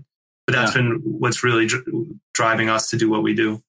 but 0.47 0.55
that's 0.55 0.75
yeah. 0.75 0.81
been 0.81 1.01
what's 1.03 1.43
really 1.43 1.65
dr- 1.65 1.85
driving 2.33 2.69
us 2.69 2.89
to 2.89 2.97
do 2.97 3.09
what 3.09 3.23
we 3.23 3.33
do. 3.33 3.61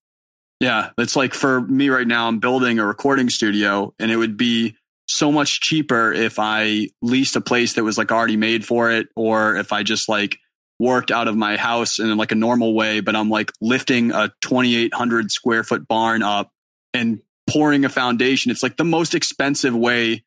Yeah. 0.61 0.91
It's 0.99 1.17
like 1.17 1.35
for 1.35 1.61
me 1.61 1.89
right 1.89 2.07
now, 2.07 2.29
I'm 2.29 2.39
building 2.39 2.79
a 2.79 2.87
recording 2.87 3.29
studio 3.29 3.95
and 3.99 4.11
it 4.11 4.17
would 4.17 4.37
be 4.37 4.77
so 5.07 5.31
much 5.31 5.61
cheaper 5.61 6.12
if 6.12 6.39
I 6.39 6.89
leased 7.01 7.37
a 7.37 7.41
place 7.41 7.75
that 7.75 7.85
was 7.85 7.97
like 7.97 8.11
already 8.11 8.37
made 8.37 8.64
for 8.64 8.91
it, 8.91 9.09
or 9.14 9.57
if 9.57 9.73
I 9.73 9.83
just 9.83 10.09
like 10.09 10.39
worked 10.79 11.11
out 11.11 11.29
of 11.29 11.37
my 11.37 11.57
house 11.57 11.99
in 11.99 12.14
like 12.17 12.33
a 12.33 12.37
normal 12.37 12.75
way, 12.75 13.01
but 13.01 13.17
I'm 13.17 13.31
like 13.31 13.53
lifting 13.61 14.11
a 14.11 14.33
2,800 14.43 15.31
square 15.31 15.64
foot 15.64 15.87
barn 15.89 16.23
up 16.23 16.51
and 16.93 17.21
pouring 17.49 17.85
a 17.85 17.89
foundation. 17.89 18.51
It's 18.51 18.62
like 18.62 18.77
the 18.77 18.85
most 18.85 19.14
expensive 19.14 19.75
way 19.75 20.25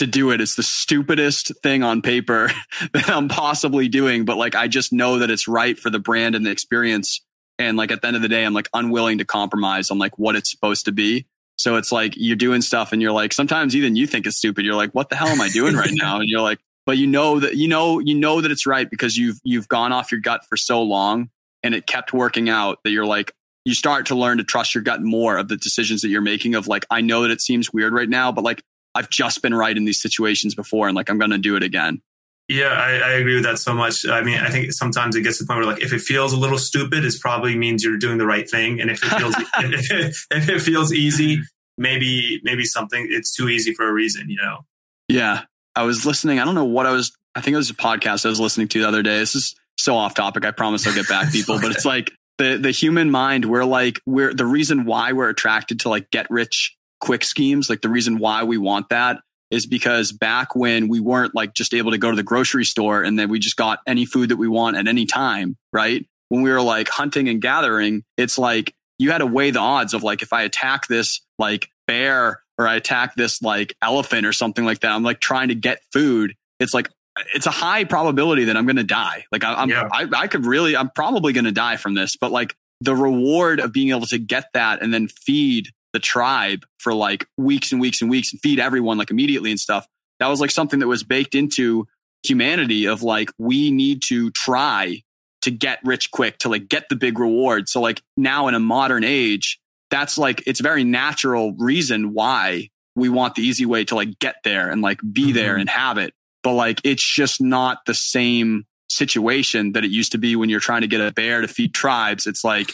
to 0.00 0.06
do 0.06 0.30
it. 0.32 0.40
It's 0.40 0.56
the 0.56 0.62
stupidest 0.62 1.52
thing 1.62 1.82
on 1.82 2.02
paper 2.02 2.50
that 2.92 3.08
I'm 3.08 3.28
possibly 3.28 3.88
doing, 3.88 4.24
but 4.24 4.36
like 4.36 4.54
I 4.54 4.68
just 4.68 4.92
know 4.92 5.18
that 5.20 5.30
it's 5.30 5.48
right 5.48 5.78
for 5.78 5.88
the 5.88 5.98
brand 5.98 6.34
and 6.34 6.44
the 6.44 6.50
experience. 6.50 7.24
And 7.58 7.76
like 7.76 7.90
at 7.90 8.02
the 8.02 8.08
end 8.08 8.16
of 8.16 8.22
the 8.22 8.28
day, 8.28 8.44
I'm 8.44 8.54
like 8.54 8.68
unwilling 8.74 9.18
to 9.18 9.24
compromise 9.24 9.90
on 9.90 9.98
like 9.98 10.18
what 10.18 10.36
it's 10.36 10.50
supposed 10.50 10.86
to 10.86 10.92
be. 10.92 11.26
So 11.56 11.76
it's 11.76 11.92
like 11.92 12.14
you're 12.16 12.36
doing 12.36 12.62
stuff 12.62 12.92
and 12.92 13.02
you're 13.02 13.12
like, 13.12 13.34
sometimes 13.34 13.76
even 13.76 13.94
you 13.94 14.06
think 14.06 14.26
it's 14.26 14.38
stupid. 14.38 14.64
You're 14.64 14.74
like, 14.74 14.92
what 14.92 15.10
the 15.10 15.16
hell 15.16 15.28
am 15.28 15.40
I 15.40 15.50
doing 15.50 15.74
right 15.74 15.92
now? 15.92 16.18
And 16.18 16.28
you're 16.28 16.40
like, 16.40 16.58
but 16.86 16.96
you 16.96 17.06
know 17.06 17.38
that, 17.38 17.56
you 17.56 17.68
know, 17.68 17.98
you 17.98 18.14
know 18.14 18.40
that 18.40 18.50
it's 18.50 18.66
right 18.66 18.88
because 18.88 19.16
you've, 19.16 19.38
you've 19.44 19.68
gone 19.68 19.92
off 19.92 20.10
your 20.10 20.22
gut 20.22 20.46
for 20.48 20.56
so 20.56 20.82
long 20.82 21.28
and 21.62 21.74
it 21.74 21.86
kept 21.86 22.14
working 22.14 22.48
out 22.48 22.78
that 22.84 22.90
you're 22.90 23.04
like, 23.04 23.34
you 23.66 23.74
start 23.74 24.06
to 24.06 24.14
learn 24.14 24.38
to 24.38 24.44
trust 24.44 24.74
your 24.74 24.82
gut 24.82 25.02
more 25.02 25.36
of 25.36 25.48
the 25.48 25.56
decisions 25.58 26.00
that 26.00 26.08
you're 26.08 26.22
making 26.22 26.54
of 26.54 26.66
like, 26.66 26.86
I 26.90 27.02
know 27.02 27.22
that 27.22 27.30
it 27.30 27.42
seems 27.42 27.70
weird 27.70 27.92
right 27.92 28.08
now, 28.08 28.32
but 28.32 28.42
like, 28.42 28.62
I've 28.94 29.10
just 29.10 29.42
been 29.42 29.54
right 29.54 29.76
in 29.76 29.84
these 29.84 30.00
situations 30.00 30.54
before 30.54 30.88
and 30.88 30.96
like 30.96 31.10
I'm 31.10 31.18
going 31.18 31.30
to 31.30 31.38
do 31.38 31.56
it 31.56 31.62
again. 31.62 32.02
Yeah, 32.48 32.72
I, 32.72 32.94
I, 32.94 33.10
agree 33.12 33.34
with 33.34 33.44
that 33.44 33.60
so 33.60 33.72
much. 33.72 34.04
I 34.04 34.22
mean, 34.22 34.40
I 34.40 34.50
think 34.50 34.72
sometimes 34.72 35.14
it 35.14 35.22
gets 35.22 35.38
to 35.38 35.44
the 35.44 35.46
point 35.46 35.60
where 35.60 35.72
like 35.72 35.84
if 35.84 35.92
it 35.92 36.00
feels 36.00 36.32
a 36.32 36.36
little 36.36 36.58
stupid, 36.58 37.04
it 37.04 37.14
probably 37.20 37.56
means 37.56 37.84
you're 37.84 37.96
doing 37.96 38.18
the 38.18 38.26
right 38.26 38.50
thing. 38.50 38.80
And 38.80 38.90
if 38.90 39.04
it 39.04 39.08
feels 39.08 39.34
if, 39.58 39.90
it, 39.92 40.16
if 40.32 40.48
it 40.48 40.60
feels 40.60 40.92
easy, 40.92 41.42
maybe 41.78 42.40
maybe 42.42 42.64
something 42.64 43.06
it's 43.08 43.32
too 43.32 43.48
easy 43.48 43.72
for 43.72 43.88
a 43.88 43.92
reason, 43.92 44.28
you 44.28 44.36
know. 44.36 44.64
Yeah. 45.08 45.42
I 45.76 45.84
was 45.84 46.04
listening, 46.04 46.40
I 46.40 46.44
don't 46.44 46.56
know 46.56 46.64
what 46.64 46.86
I 46.86 46.90
was 46.90 47.16
I 47.36 47.40
think 47.40 47.54
it 47.54 47.58
was 47.58 47.70
a 47.70 47.74
podcast 47.74 48.26
I 48.26 48.30
was 48.30 48.40
listening 48.40 48.66
to 48.68 48.80
the 48.80 48.88
other 48.88 49.04
day. 49.04 49.20
This 49.20 49.36
is 49.36 49.54
so 49.78 49.96
off 49.96 50.14
topic. 50.14 50.44
I 50.44 50.50
promise 50.50 50.86
I'll 50.88 50.94
get 50.94 51.08
back 51.08 51.30
people, 51.32 51.54
okay. 51.54 51.68
but 51.68 51.76
it's 51.76 51.84
like 51.84 52.10
the 52.38 52.56
the 52.56 52.72
human 52.72 53.12
mind, 53.12 53.44
we're 53.44 53.64
like 53.64 54.00
we're 54.06 54.34
the 54.34 54.46
reason 54.46 54.84
why 54.86 55.12
we're 55.12 55.28
attracted 55.28 55.80
to 55.80 55.88
like 55.88 56.10
get 56.10 56.28
rich 56.30 56.76
quick 57.00 57.24
schemes, 57.24 57.68
like 57.68 57.80
the 57.80 57.88
reason 57.88 58.18
why 58.18 58.44
we 58.44 58.58
want 58.58 58.88
that 58.90 59.20
is 59.50 59.66
because 59.66 60.12
back 60.12 60.54
when 60.54 60.88
we 60.88 61.00
weren't 61.00 61.34
like 61.34 61.54
just 61.54 61.74
able 61.74 61.90
to 61.90 61.98
go 61.98 62.10
to 62.10 62.16
the 62.16 62.22
grocery 62.22 62.64
store 62.64 63.02
and 63.02 63.18
then 63.18 63.28
we 63.28 63.38
just 63.38 63.56
got 63.56 63.80
any 63.86 64.04
food 64.04 64.28
that 64.28 64.36
we 64.36 64.46
want 64.46 64.76
at 64.76 64.86
any 64.86 65.06
time, 65.06 65.56
right? 65.72 66.06
When 66.28 66.42
we 66.42 66.50
were 66.50 66.62
like 66.62 66.88
hunting 66.88 67.28
and 67.28 67.42
gathering, 67.42 68.04
it's 68.16 68.38
like 68.38 68.72
you 68.98 69.10
had 69.10 69.18
to 69.18 69.26
weigh 69.26 69.50
the 69.50 69.58
odds 69.58 69.92
of 69.92 70.02
like 70.02 70.22
if 70.22 70.32
I 70.32 70.42
attack 70.42 70.86
this 70.86 71.20
like 71.38 71.70
bear 71.88 72.42
or 72.58 72.68
I 72.68 72.76
attack 72.76 73.16
this 73.16 73.42
like 73.42 73.74
elephant 73.82 74.24
or 74.24 74.32
something 74.32 74.64
like 74.64 74.80
that, 74.80 74.92
I'm 74.92 75.02
like 75.02 75.18
trying 75.18 75.48
to 75.48 75.56
get 75.56 75.82
food. 75.92 76.34
It's 76.60 76.72
like 76.72 76.88
it's 77.34 77.46
a 77.46 77.50
high 77.50 77.84
probability 77.84 78.44
that 78.44 78.56
I'm 78.56 78.66
going 78.66 78.76
to 78.76 78.84
die. 78.84 79.24
Like 79.32 79.42
I, 79.42 79.62
am 79.62 79.68
yeah. 79.68 79.88
I, 79.90 80.06
I 80.14 80.26
could 80.28 80.46
really, 80.46 80.76
I'm 80.76 80.90
probably 80.90 81.32
going 81.32 81.44
to 81.46 81.52
die 81.52 81.76
from 81.76 81.94
this, 81.94 82.14
but 82.14 82.30
like 82.30 82.54
the 82.80 82.94
reward 82.94 83.58
of 83.58 83.72
being 83.72 83.90
able 83.90 84.06
to 84.06 84.18
get 84.18 84.46
that 84.54 84.80
and 84.82 84.94
then 84.94 85.08
feed 85.08 85.70
the 85.92 85.98
tribe 85.98 86.64
for 86.78 86.94
like 86.94 87.26
weeks 87.36 87.72
and 87.72 87.80
weeks 87.80 88.00
and 88.00 88.10
weeks 88.10 88.32
and 88.32 88.40
feed 88.40 88.60
everyone 88.60 88.98
like 88.98 89.10
immediately 89.10 89.50
and 89.50 89.60
stuff. 89.60 89.86
That 90.18 90.28
was 90.28 90.40
like 90.40 90.50
something 90.50 90.80
that 90.80 90.86
was 90.86 91.02
baked 91.02 91.34
into 91.34 91.86
humanity 92.22 92.86
of 92.86 93.02
like, 93.02 93.30
we 93.38 93.70
need 93.70 94.02
to 94.06 94.30
try 94.30 95.02
to 95.42 95.50
get 95.50 95.78
rich 95.84 96.10
quick 96.10 96.38
to 96.38 96.48
like 96.48 96.68
get 96.68 96.88
the 96.90 96.96
big 96.96 97.18
reward. 97.18 97.68
So 97.68 97.80
like 97.80 98.02
now 98.16 98.48
in 98.48 98.54
a 98.54 98.60
modern 98.60 99.04
age, 99.04 99.58
that's 99.90 100.18
like, 100.18 100.42
it's 100.46 100.60
very 100.60 100.84
natural 100.84 101.54
reason 101.58 102.12
why 102.12 102.68
we 102.94 103.08
want 103.08 103.34
the 103.34 103.42
easy 103.42 103.66
way 103.66 103.84
to 103.86 103.94
like 103.94 104.18
get 104.18 104.36
there 104.44 104.70
and 104.70 104.82
like 104.82 105.00
be 105.00 105.26
mm-hmm. 105.26 105.32
there 105.32 105.56
and 105.56 105.68
have 105.70 105.96
it. 105.96 106.12
But 106.42 106.52
like, 106.52 106.80
it's 106.84 107.02
just 107.02 107.40
not 107.40 107.78
the 107.86 107.94
same 107.94 108.66
situation 108.90 109.72
that 109.72 109.84
it 109.84 109.90
used 109.90 110.12
to 110.12 110.18
be 110.18 110.36
when 110.36 110.50
you're 110.50 110.60
trying 110.60 110.82
to 110.82 110.88
get 110.88 111.00
a 111.00 111.12
bear 111.12 111.40
to 111.40 111.48
feed 111.48 111.72
tribes. 111.72 112.26
It's 112.26 112.44
like, 112.44 112.72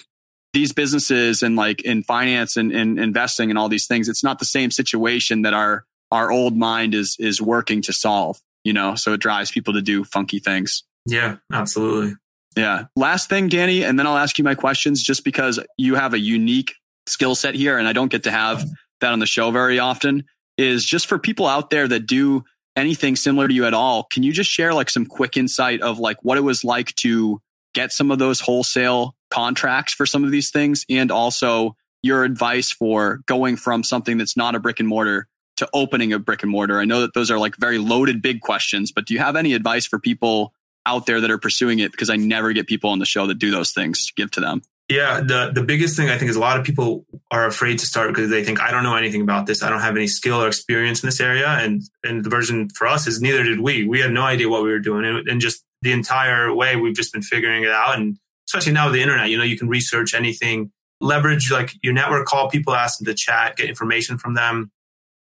these 0.57 0.73
businesses 0.73 1.43
and 1.43 1.55
like 1.55 1.83
in 1.83 2.03
finance 2.03 2.57
and, 2.57 2.73
and 2.73 2.99
investing 2.99 3.51
and 3.51 3.59
all 3.59 3.69
these 3.69 3.87
things, 3.87 4.09
it's 4.09 4.25
not 4.25 4.39
the 4.39 4.47
same 4.47 4.71
situation 4.71 5.43
that 5.43 5.53
our 5.53 5.85
our 6.11 6.31
old 6.33 6.57
mind 6.57 6.95
is 6.95 7.15
is 7.19 7.43
working 7.43 7.83
to 7.83 7.93
solve. 7.93 8.41
You 8.65 8.73
know, 8.73 8.95
so 8.95 9.13
it 9.13 9.21
drives 9.21 9.51
people 9.51 9.75
to 9.75 9.83
do 9.83 10.03
funky 10.03 10.39
things. 10.39 10.83
Yeah, 11.05 11.37
absolutely. 11.53 12.15
Yeah. 12.57 12.85
Last 12.97 13.29
thing, 13.29 13.49
Danny, 13.49 13.85
and 13.85 13.99
then 13.99 14.07
I'll 14.07 14.17
ask 14.17 14.39
you 14.39 14.45
my 14.45 14.55
questions 14.55 15.03
just 15.03 15.25
because 15.25 15.61
you 15.77 15.95
have 15.95 16.15
a 16.15 16.19
unique 16.19 16.73
skill 17.07 17.35
set 17.35 17.55
here 17.55 17.77
and 17.77 17.87
I 17.87 17.93
don't 17.93 18.11
get 18.11 18.23
to 18.23 18.31
have 18.31 18.65
that 19.03 19.13
on 19.13 19.19
the 19.19 19.27
show 19.27 19.51
very 19.51 19.79
often 19.79 20.25
is 20.57 20.87
just 20.87 21.07
for 21.07 21.19
people 21.19 21.47
out 21.47 21.69
there 21.69 21.87
that 21.87 22.07
do 22.07 22.45
anything 22.75 23.15
similar 23.15 23.47
to 23.47 23.53
you 23.53 23.67
at 23.67 23.75
all. 23.75 24.05
Can 24.05 24.23
you 24.23 24.33
just 24.33 24.51
share 24.51 24.73
like 24.73 24.89
some 24.89 25.05
quick 25.05 25.37
insight 25.37 25.83
of 25.83 25.99
like 25.99 26.17
what 26.23 26.39
it 26.39 26.41
was 26.41 26.65
like 26.65 26.95
to 26.97 27.43
get 27.75 27.93
some 27.93 28.11
of 28.11 28.19
those 28.19 28.41
wholesale 28.41 29.16
contracts 29.31 29.93
for 29.93 30.07
some 30.07 30.25
of 30.25 30.31
these 30.31 30.51
things 30.51 30.85
and 30.89 31.11
also 31.11 31.77
your 32.03 32.25
advice 32.25 32.71
for 32.71 33.21
going 33.27 33.57
from 33.57 33.83
something 33.83 34.19
that's 34.19 34.37
not 34.37 34.55
a 34.55 34.61
brick 34.61 34.81
and 34.81 34.89
mortar 34.89 35.27
to 35.57 35.69
opening 35.73 36.13
a 36.13 36.19
brick 36.19 36.43
and 36.43 36.53
mortar? 36.53 36.81
I 36.81 36.85
know 36.85 37.01
that 37.01 37.15
those 37.15 37.31
are 37.31 37.39
like 37.39 37.57
very 37.57 37.79
loaded 37.79 38.23
big 38.23 38.41
questions, 38.41 38.93
but 38.93 39.07
do 39.07 39.15
you 39.15 39.21
have 39.21 39.37
any 39.37 39.55
advice 39.55 39.87
for 39.87 39.99
people 39.99 40.53
out 40.85 41.07
there 41.07 41.21
that 41.21 41.31
are 41.31 41.39
pursuing 41.39 41.79
it? 41.79 41.93
Because 41.93 42.11
I 42.11 42.17
never 42.17 42.53
get 42.53 42.67
people 42.67 42.91
on 42.91 42.99
the 42.99 43.07
show 43.07 43.27
that 43.27 43.39
do 43.39 43.51
those 43.51 43.73
things 43.73 44.07
to 44.07 44.13
give 44.15 44.31
to 44.33 44.41
them. 44.41 44.63
Yeah, 44.89 45.21
the 45.21 45.51
the 45.53 45.65
biggest 45.65 45.97
thing 45.97 46.11
I 46.11 46.17
think 46.17 46.31
is 46.31 46.37
a 46.37 46.41
lot 46.41 46.61
of 46.61 46.65
people 46.65 47.05
are 47.33 47.45
afraid 47.45 47.81
to 47.81 47.87
start 47.87 48.09
because 48.09 48.31
they 48.31 48.45
think 48.45 48.61
I 48.61 48.71
don't 48.71 48.85
know 48.85 48.95
anything 48.95 49.21
about 49.21 49.47
this. 49.47 49.65
I 49.65 49.69
don't 49.69 49.81
have 49.81 49.97
any 49.97 50.07
skill 50.07 50.41
or 50.41 50.47
experience 50.47 51.03
in 51.03 51.09
this 51.09 51.21
area. 51.21 51.49
And 51.49 51.83
and 52.05 52.25
the 52.25 52.31
version 52.31 52.69
for 52.69 52.87
us 52.87 53.09
is 53.09 53.21
neither 53.21 53.43
did 53.43 53.59
we. 53.59 53.85
We 53.85 54.01
had 54.01 54.13
no 54.13 54.23
idea 54.23 54.49
what 54.49 54.63
we 54.63 54.71
were 54.71 54.79
doing, 54.79 55.05
and, 55.05 55.29
and 55.29 55.41
just 55.41 55.65
the 55.83 55.91
entire 55.91 56.55
way 56.55 56.77
we've 56.77 56.95
just 56.95 57.13
been 57.13 57.23
figuring 57.23 57.65
it 57.65 57.73
out. 57.73 57.99
And 57.99 58.17
especially 58.49 58.73
now 58.73 58.87
with 58.87 58.95
the 58.95 59.03
internet, 59.03 59.29
you 59.29 59.37
know, 59.37 59.45
you 59.45 59.59
can 59.59 59.69
research 59.69 60.15
anything, 60.15 60.71
leverage 61.01 61.51
like 61.51 61.73
your 61.83 61.93
network, 61.93 62.27
call 62.27 62.49
people, 62.49 62.75
ask 62.75 62.99
them 62.99 63.07
to 63.07 63.15
chat, 63.15 63.57
get 63.57 63.69
information 63.69 64.19
from 64.19 64.35
them. 64.35 64.71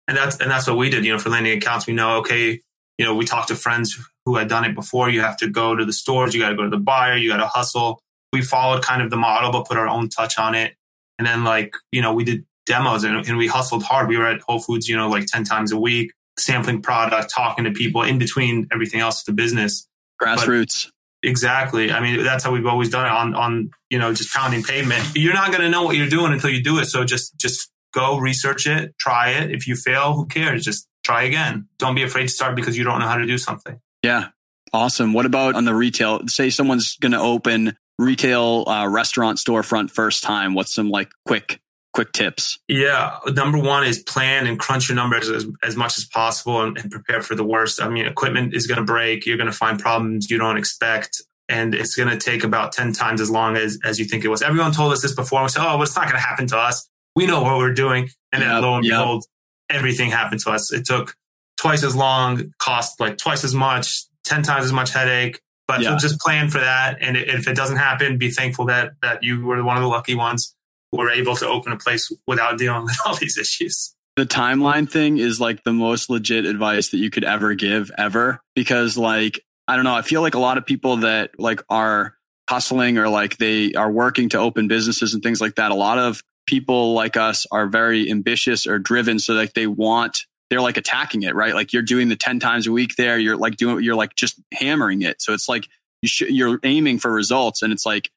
And 0.09 0.16
that's, 0.16 0.41
and 0.41 0.51
that's 0.51 0.66
what 0.66 0.77
we 0.77 0.91
did, 0.91 1.05
you 1.05 1.12
know, 1.12 1.18
for 1.18 1.31
landing 1.31 1.57
accounts. 1.57 1.87
We 1.87 1.93
know, 1.93 2.16
okay, 2.18 2.61
you 2.99 3.05
know, 3.05 3.14
we 3.14 3.25
talked 3.25 3.49
to 3.49 3.55
friends 3.55 3.99
who 4.25 4.37
had 4.37 4.49
done 4.49 4.64
it 4.64 4.75
before. 4.75 5.09
You 5.09 5.21
have 5.21 5.37
to 5.39 5.49
go 5.49 5.75
to 5.75 5.85
the 5.85 5.93
stores, 5.93 6.35
you 6.35 6.41
got 6.41 6.51
to 6.51 6.57
go 6.57 6.64
to 6.64 6.71
the 6.71 6.79
buyer, 6.79 7.16
you 7.16 7.31
got 7.31 7.39
to 7.39 7.47
hustle. 7.47 8.01
We 8.33 8.43
followed 8.43 8.83
kind 8.83 9.03
of 9.03 9.11
the 9.11 9.16
model, 9.16 9.53
but 9.53 9.66
put 9.66 9.77
our 9.77 9.89
own 9.89 10.09
touch 10.09 10.39
on 10.39 10.55
it. 10.55 10.75
And 11.18 11.27
then 11.27 11.45
like, 11.45 11.75
you 11.93 12.03
know, 12.03 12.14
we 12.14 12.25
did 12.25 12.45
demos 12.66 13.05
and, 13.05 13.16
and 13.27 13.37
we 13.37 13.47
hustled 13.47 13.83
hard. 13.83 14.09
We 14.09 14.16
were 14.16 14.27
at 14.27 14.41
Whole 14.43 14.61
Foods, 14.61 14.89
you 14.89 14.97
know, 14.97 15.09
like 15.09 15.27
10 15.27 15.45
times 15.45 15.73
a 15.73 15.79
week, 15.79 16.12
sampling 16.39 16.83
product, 16.83 17.33
talking 17.35 17.64
to 17.64 17.71
people 17.73 18.03
in 18.03 18.18
between 18.18 18.68
everything 18.73 19.01
else 19.01 19.21
of 19.21 19.27
the 19.27 19.33
business. 19.33 19.87
Grassroots. 20.21 20.87
But 20.87 20.93
Exactly. 21.23 21.93
I 21.93 22.01
mean, 22.01 22.25
that's 22.25 22.45
how 22.45 22.53
we've 22.53 22.66
always 22.66 22.89
done 22.89 23.07
it 23.07 23.12
on, 23.12 23.35
on, 23.35 23.71
you 23.91 23.99
know, 23.99 24.12
just 24.14 24.33
pounding 24.33 24.62
pavement. 24.62 25.05
You're 25.14 25.35
not 25.35 25.51
going 25.51 25.62
to 25.62 25.68
know 25.68 25.83
what 25.83 25.97
you're 25.97 26.09
doing 26.09 26.33
until 26.33 26.51
you 26.51 26.62
do 26.62 26.79
it. 26.79 26.87
So 26.87 27.05
just, 27.05 27.37
just 27.39 27.71
go 27.93 28.18
research 28.18 28.66
it, 28.66 28.95
try 28.99 29.31
it. 29.31 29.51
If 29.51 29.66
you 29.66 29.77
fail, 29.77 30.14
who 30.14 30.27
cares? 30.27 30.64
Just 30.64 30.89
try 31.05 31.25
again. 31.25 31.68
Don't 31.79 31.95
be 31.95 32.03
afraid 32.03 32.23
to 32.23 32.29
start 32.29 32.57
because 32.57 32.77
you 32.79 32.85
don't 32.85 33.01
know 33.01 33.09
how 33.09 33.16
to 33.16 33.27
do 33.27 33.37
something. 33.37 33.81
Yeah. 34.03 34.29
Awesome. 34.73 35.12
What 35.12 35.27
about 35.27 35.57
on 35.57 35.64
the 35.64 35.75
retail? 35.75 36.27
Say 36.29 36.49
someone's 36.49 36.97
going 36.97 37.12
to 37.12 37.21
open 37.21 37.77
retail 37.99 38.64
uh, 38.66 38.87
restaurant 38.89 39.39
storefront 39.39 39.91
first 39.91 40.23
time. 40.23 40.55
What's 40.55 40.75
some 40.75 40.91
like 40.91 41.11
quick 41.27 41.61
quick 41.93 42.12
tips? 42.12 42.59
Yeah, 42.68 43.18
number 43.28 43.59
one 43.59 43.84
is 43.84 43.99
plan 43.99 44.47
and 44.47 44.59
crunch 44.59 44.88
your 44.88 44.97
numbers 44.97 45.28
as, 45.28 45.47
as 45.62 45.76
much 45.76 45.99
as 45.99 46.05
possible 46.05 46.62
and, 46.62 46.78
and 46.78 46.91
prepare 46.91 47.22
for 47.22 47.34
the 47.34 47.45
worst. 47.45 47.82
I 47.82 47.88
mean, 47.88 48.07
equipment 48.07 48.55
is 48.55 48.66
going 48.66 48.78
to 48.78 48.84
break. 48.84 49.26
You're 49.26 49.36
going 49.36 49.51
to 49.51 49.57
find 49.57 49.78
problems 49.78 50.30
you 50.30 50.38
don't 50.38 50.57
expect. 50.57 51.22
And 51.49 51.74
it's 51.74 51.97
going 51.97 52.09
to 52.09 52.16
take 52.16 52.45
about 52.45 52.72
10 52.72 52.93
times 52.93 53.20
as 53.20 53.30
long 53.30 53.57
as, 53.57 53.78
as 53.84 53.99
you 53.99 54.05
think 54.05 54.24
it 54.24 54.28
was. 54.28 54.41
Everyone 54.41 54.72
told 54.72 54.93
us 54.93 55.03
this 55.03 55.14
before. 55.14 55.43
We 55.43 55.49
said, 55.49 55.62
oh, 55.62 55.74
well, 55.74 55.82
it's 55.82 55.97
not 55.97 56.05
going 56.05 56.14
to 56.14 56.20
happen 56.20 56.47
to 56.49 56.57
us. 56.57 56.88
We 57.16 57.26
know 57.26 57.43
what 57.43 57.59
we're 57.59 57.74
doing. 57.74 58.09
And 58.30 58.43
then 58.43 58.51
yep, 58.51 58.62
lo 58.62 58.76
and 58.76 58.84
yep. 58.84 58.99
behold, 58.99 59.24
everything 59.68 60.11
happened 60.11 60.41
to 60.43 60.51
us. 60.51 60.72
It 60.72 60.86
took 60.86 61.16
twice 61.59 61.82
as 61.82 61.97
long, 61.97 62.53
cost 62.59 63.01
like 63.01 63.18
twice 63.18 63.43
as 63.43 63.55
much, 63.55 64.05
10 64.24 64.43
times 64.45 64.64
as 64.64 64.72
much 64.72 64.93
headache. 64.93 65.41
But 65.66 65.82
yeah. 65.82 65.97
so 65.97 66.09
just 66.09 66.20
plan 66.20 66.51
for 66.51 66.59
that. 66.59 66.99
And 67.01 67.16
if 67.16 67.49
it 67.49 67.57
doesn't 67.57 67.76
happen, 67.76 68.16
be 68.16 68.30
thankful 68.30 68.66
that, 68.66 68.93
that 69.03 69.24
you 69.24 69.45
were 69.45 69.62
one 69.64 69.76
of 69.76 69.82
the 69.82 69.88
lucky 69.88 70.14
ones 70.14 70.55
were 70.93 71.11
able 71.11 71.36
to 71.36 71.47
open 71.47 71.72
a 71.72 71.76
place 71.76 72.12
without 72.26 72.59
dealing 72.59 72.84
with 72.84 72.97
all 73.07 73.16
these 73.16 73.38
issues. 73.38 73.95
The 74.16 74.26
timeline 74.26 74.91
thing 74.91 75.18
is 75.18 75.41
like 75.41 75.62
the 75.64 75.72
most 75.72 76.11
legit 76.11 76.45
advice 76.45 76.88
that 76.91 76.99
you 76.99 77.11
could 77.11 77.24
ever 77.24 77.55
give 77.55 77.91
ever 77.97 78.41
because 78.55 78.99
like 78.99 79.41
I 79.68 79.76
don't 79.76 79.84
know, 79.84 79.95
I 79.95 80.03
feel 80.03 80.20
like 80.20 80.34
a 80.34 80.41
lot 80.41 80.59
of 80.59 80.66
people 80.66 80.99
that 80.99 81.30
like 81.38 81.62
are 81.68 82.16
hustling 82.49 82.99
or 82.99 83.09
like 83.09 83.36
they 83.36 83.72
are 83.74 83.91
working 83.91 84.28
to 84.30 84.38
open 84.38 84.66
businesses 84.66 85.14
and 85.14 85.22
things 85.22 85.41
like 85.41 85.55
that. 85.55 85.70
A 85.70 85.76
lot 85.76 85.99
of 85.99 86.22
people 86.47 86.95
like 86.95 87.16
us 87.16 87.47
are 87.53 87.68
very 87.68 88.11
ambitious 88.11 88.66
or 88.66 88.80
driven 88.80 89.20
so 89.20 89.34
like 89.34 89.55
they 89.55 89.68
want 89.68 90.26
they're 90.51 90.61
like 90.61 90.76
attacking 90.76 91.22
it, 91.22 91.36
right? 91.36 91.55
Like 91.55 91.72
you're 91.72 91.82
doing 91.82 92.09
the 92.09 92.16
10 92.16 92.41
times 92.41 92.66
a 92.66 92.72
week 92.72 92.97
there, 92.97 93.16
you're 93.16 93.36
like 93.36 93.57
doing 93.57 93.84
you're 93.84 93.95
like 93.95 94.16
just 94.16 94.41
hammering 94.53 95.03
it. 95.03 95.22
So 95.22 95.32
it's 95.32 95.49
like 95.49 95.68
you 96.03 96.09
sh- 96.09 96.22
you're 96.22 96.59
aiming 96.64 96.99
for 96.99 97.12
results 97.12 97.62
and 97.62 97.72
it's 97.72 97.86
like 97.86 98.11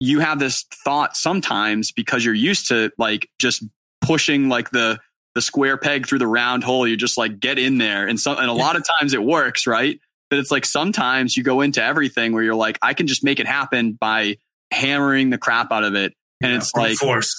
you 0.00 0.20
have 0.20 0.38
this 0.38 0.64
thought 0.84 1.16
sometimes 1.16 1.92
because 1.92 2.24
you're 2.24 2.34
used 2.34 2.68
to 2.68 2.90
like 2.98 3.28
just 3.38 3.62
pushing 4.00 4.48
like 4.48 4.70
the 4.70 4.98
the 5.34 5.42
square 5.42 5.76
peg 5.76 6.06
through 6.06 6.18
the 6.18 6.26
round 6.26 6.64
hole. 6.64 6.86
You 6.86 6.96
just 6.96 7.18
like 7.18 7.38
get 7.38 7.58
in 7.58 7.78
there, 7.78 8.08
and 8.08 8.18
so 8.18 8.34
and 8.34 8.48
a 8.48 8.52
lot 8.54 8.76
of 8.76 8.84
times 8.84 9.14
it 9.14 9.22
works, 9.22 9.66
right? 9.66 10.00
But 10.30 10.38
it's 10.38 10.50
like 10.50 10.64
sometimes 10.64 11.36
you 11.36 11.42
go 11.42 11.60
into 11.60 11.82
everything 11.82 12.32
where 12.32 12.42
you're 12.42 12.54
like, 12.54 12.78
I 12.82 12.94
can 12.94 13.06
just 13.06 13.22
make 13.22 13.40
it 13.40 13.46
happen 13.46 13.92
by 13.92 14.38
hammering 14.70 15.30
the 15.30 15.38
crap 15.38 15.70
out 15.70 15.84
of 15.84 15.94
it, 15.94 16.14
and 16.40 16.52
yeah, 16.52 16.58
it's 16.58 16.74
like 16.74 16.96
force. 16.96 17.34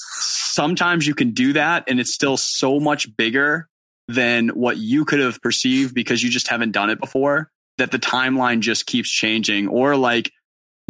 sometimes 0.54 1.08
you 1.08 1.16
can 1.16 1.32
do 1.32 1.54
that, 1.54 1.86
and 1.88 2.00
it's 2.00 2.14
still 2.14 2.38
so 2.38 2.80
much 2.80 3.16
bigger 3.18 3.68
than 4.08 4.50
what 4.50 4.78
you 4.78 5.06
could 5.06 5.20
have 5.20 5.42
perceived 5.42 5.96
because 5.96 6.22
you 6.22 6.30
just 6.30 6.48
haven't 6.48 6.72
done 6.72 6.90
it 6.90 7.00
before. 7.00 7.50
That 7.78 7.92
the 7.92 8.00
timeline 8.00 8.60
just 8.60 8.86
keeps 8.86 9.10
changing, 9.10 9.68
or 9.68 9.96
like 9.96 10.32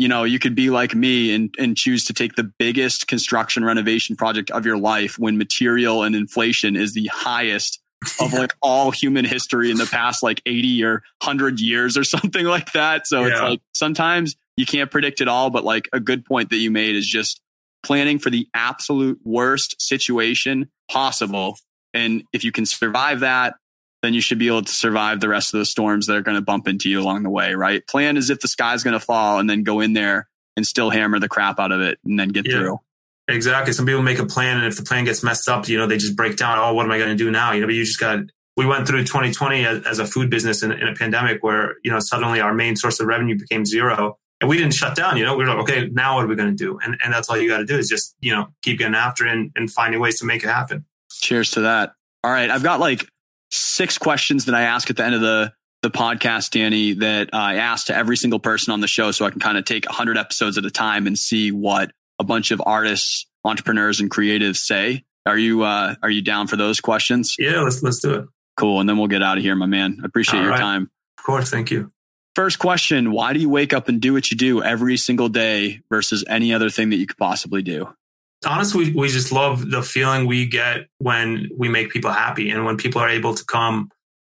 you 0.01 0.07
know, 0.07 0.23
you 0.23 0.39
could 0.39 0.55
be 0.55 0.71
like 0.71 0.95
me 0.95 1.31
and, 1.31 1.53
and 1.59 1.77
choose 1.77 2.05
to 2.05 2.11
take 2.11 2.33
the 2.33 2.43
biggest 2.43 3.07
construction 3.07 3.63
renovation 3.63 4.15
project 4.15 4.49
of 4.49 4.65
your 4.65 4.79
life 4.79 5.19
when 5.19 5.37
material 5.37 6.01
and 6.01 6.15
inflation 6.15 6.75
is 6.75 6.95
the 6.95 7.05
highest 7.13 7.79
of 8.19 8.33
like 8.33 8.55
all 8.63 8.89
human 8.89 9.25
history 9.25 9.69
in 9.69 9.77
the 9.77 9.85
past 9.85 10.23
like 10.23 10.41
80 10.47 10.85
or 10.85 10.93
100 11.21 11.59
years 11.59 11.97
or 11.97 12.03
something 12.15 12.47
like 12.47 12.71
that. 12.71 13.05
So 13.05 13.21
yeah. 13.21 13.27
it's 13.27 13.41
like 13.41 13.61
sometimes 13.73 14.35
you 14.57 14.65
can't 14.65 14.89
predict 14.89 15.21
it 15.21 15.27
all, 15.27 15.51
but 15.51 15.63
like 15.63 15.87
a 15.93 15.99
good 15.99 16.25
point 16.25 16.49
that 16.49 16.57
you 16.57 16.71
made 16.71 16.95
is 16.95 17.07
just 17.07 17.39
planning 17.83 18.17
for 18.17 18.31
the 18.31 18.47
absolute 18.55 19.19
worst 19.23 19.79
situation 19.79 20.71
possible. 20.89 21.57
And 21.93 22.23
if 22.33 22.43
you 22.43 22.51
can 22.51 22.65
survive 22.65 23.19
that, 23.19 23.53
then 24.01 24.13
you 24.13 24.21
should 24.21 24.39
be 24.39 24.47
able 24.47 24.63
to 24.63 24.71
survive 24.71 25.19
the 25.19 25.29
rest 25.29 25.53
of 25.53 25.59
the 25.59 25.65
storms 25.65 26.07
that 26.07 26.15
are 26.15 26.21
going 26.21 26.35
to 26.35 26.41
bump 26.41 26.67
into 26.67 26.89
you 26.89 26.99
along 27.01 27.23
the 27.23 27.29
way, 27.29 27.53
right? 27.53 27.85
Plan 27.87 28.17
as 28.17 28.29
if 28.29 28.39
the 28.39 28.47
sky's 28.47 28.83
going 28.83 28.93
to 28.93 28.99
fall 29.05 29.39
and 29.39 29.49
then 29.49 29.63
go 29.63 29.79
in 29.79 29.93
there 29.93 30.27
and 30.57 30.65
still 30.65 30.89
hammer 30.89 31.19
the 31.19 31.29
crap 31.29 31.59
out 31.59 31.71
of 31.71 31.81
it 31.81 31.99
and 32.03 32.19
then 32.19 32.29
get 32.29 32.45
Yeah. 32.47 32.57
through. 32.59 32.79
Exactly. 33.27 33.71
Some 33.71 33.85
people 33.85 34.01
make 34.01 34.19
a 34.19 34.25
plan, 34.25 34.57
and 34.57 34.65
if 34.65 34.75
the 34.75 34.83
plan 34.83 35.05
gets 35.05 35.23
messed 35.23 35.47
up, 35.47 35.69
you 35.69 35.77
know, 35.77 35.87
they 35.87 35.97
just 35.97 36.15
break 36.15 36.35
down. 36.35 36.57
Oh, 36.59 36.73
what 36.73 36.85
am 36.85 36.91
I 36.91 36.97
going 36.97 37.11
to 37.11 37.15
do 37.15 37.31
now? 37.31 37.53
You 37.53 37.61
know, 37.61 37.67
but 37.67 37.75
you 37.75 37.85
just 37.85 37.99
got. 37.99 38.19
We 38.57 38.65
went 38.65 38.85
through 38.85 39.05
2020 39.05 39.65
as, 39.65 39.85
as 39.85 39.99
a 39.99 40.05
food 40.05 40.29
business 40.29 40.61
in, 40.63 40.73
in 40.73 40.87
a 40.87 40.93
pandemic 40.93 41.41
where 41.41 41.75
you 41.83 41.91
know 41.91 41.99
suddenly 41.99 42.41
our 42.41 42.53
main 42.53 42.75
source 42.75 42.99
of 42.99 43.07
revenue 43.07 43.37
became 43.39 43.65
zero, 43.65 44.17
and 44.41 44.49
we 44.49 44.57
didn't 44.57 44.73
shut 44.73 44.95
down. 44.97 45.15
You 45.15 45.23
know, 45.23 45.37
we 45.37 45.45
were 45.45 45.49
like, 45.51 45.59
okay, 45.59 45.87
now 45.93 46.15
what 46.15 46.25
are 46.25 46.27
we 46.27 46.35
going 46.35 46.49
to 46.49 46.55
do? 46.55 46.77
And 46.83 46.97
and 47.01 47.13
that's 47.13 47.29
all 47.29 47.37
you 47.37 47.47
got 47.47 47.59
to 47.59 47.65
do 47.65 47.77
is 47.77 47.87
just 47.87 48.15
you 48.19 48.33
know 48.35 48.47
keep 48.63 48.79
getting 48.79 48.95
after 48.95 49.25
it 49.25 49.31
and, 49.31 49.51
and 49.55 49.71
finding 49.71 50.01
ways 50.01 50.19
to 50.19 50.25
make 50.25 50.43
it 50.43 50.47
happen. 50.49 50.83
Cheers 51.13 51.51
to 51.51 51.61
that. 51.61 51.93
All 52.25 52.31
right. 52.31 52.49
I've 52.49 52.63
got 52.63 52.81
like 52.81 53.07
six 53.51 53.97
questions 53.97 54.45
that 54.45 54.55
I 54.55 54.61
ask 54.61 54.89
at 54.89 54.97
the 54.97 55.05
end 55.05 55.15
of 55.15 55.21
the, 55.21 55.53
the 55.81 55.89
podcast, 55.89 56.51
Danny, 56.51 56.93
that 56.93 57.29
I 57.33 57.55
ask 57.55 57.87
to 57.87 57.95
every 57.95 58.17
single 58.17 58.39
person 58.39 58.73
on 58.73 58.81
the 58.81 58.87
show 58.87 59.11
so 59.11 59.25
I 59.25 59.29
can 59.29 59.39
kind 59.39 59.57
of 59.57 59.65
take 59.65 59.85
100 59.85 60.17
episodes 60.17 60.57
at 60.57 60.65
a 60.65 60.71
time 60.71 61.07
and 61.07 61.17
see 61.17 61.51
what 61.51 61.91
a 62.19 62.23
bunch 62.23 62.51
of 62.51 62.61
artists, 62.65 63.25
entrepreneurs, 63.43 63.99
and 63.99 64.09
creatives 64.09 64.57
say. 64.57 65.03
Are 65.25 65.37
you 65.37 65.63
uh, 65.63 65.95
are 66.01 66.09
you 66.09 66.21
down 66.21 66.47
for 66.47 66.55
those 66.55 66.79
questions? 66.79 67.35
Yeah, 67.37 67.61
let's 67.61 67.83
let's 67.83 67.99
do 67.99 68.13
it. 68.15 68.25
Cool. 68.57 68.79
And 68.79 68.89
then 68.89 68.97
we'll 68.97 69.07
get 69.07 69.21
out 69.21 69.37
of 69.37 69.43
here, 69.43 69.55
my 69.55 69.65
man. 69.67 69.99
I 70.01 70.05
appreciate 70.05 70.39
All 70.39 70.45
your 70.45 70.51
right. 70.51 70.59
time. 70.59 70.89
Of 71.19 71.23
course, 71.23 71.49
thank 71.49 71.69
you. 71.71 71.91
First 72.35 72.59
question 72.59 73.11
Why 73.11 73.33
do 73.33 73.39
you 73.39 73.49
wake 73.49 73.73
up 73.73 73.87
and 73.87 74.01
do 74.01 74.13
what 74.13 74.31
you 74.31 74.37
do 74.37 74.63
every 74.63 74.97
single 74.97 75.29
day 75.29 75.81
versus 75.89 76.23
any 76.27 76.53
other 76.53 76.69
thing 76.69 76.89
that 76.89 76.97
you 76.97 77.05
could 77.05 77.17
possibly 77.17 77.61
do? 77.61 77.93
Honestly, 78.45 78.91
we, 78.91 79.07
just 79.07 79.31
love 79.31 79.69
the 79.69 79.83
feeling 79.83 80.25
we 80.25 80.47
get 80.47 80.87
when 80.97 81.49
we 81.55 81.69
make 81.69 81.91
people 81.91 82.11
happy 82.11 82.49
and 82.49 82.65
when 82.65 82.77
people 82.77 83.01
are 83.01 83.09
able 83.09 83.35
to 83.35 83.45
come 83.45 83.89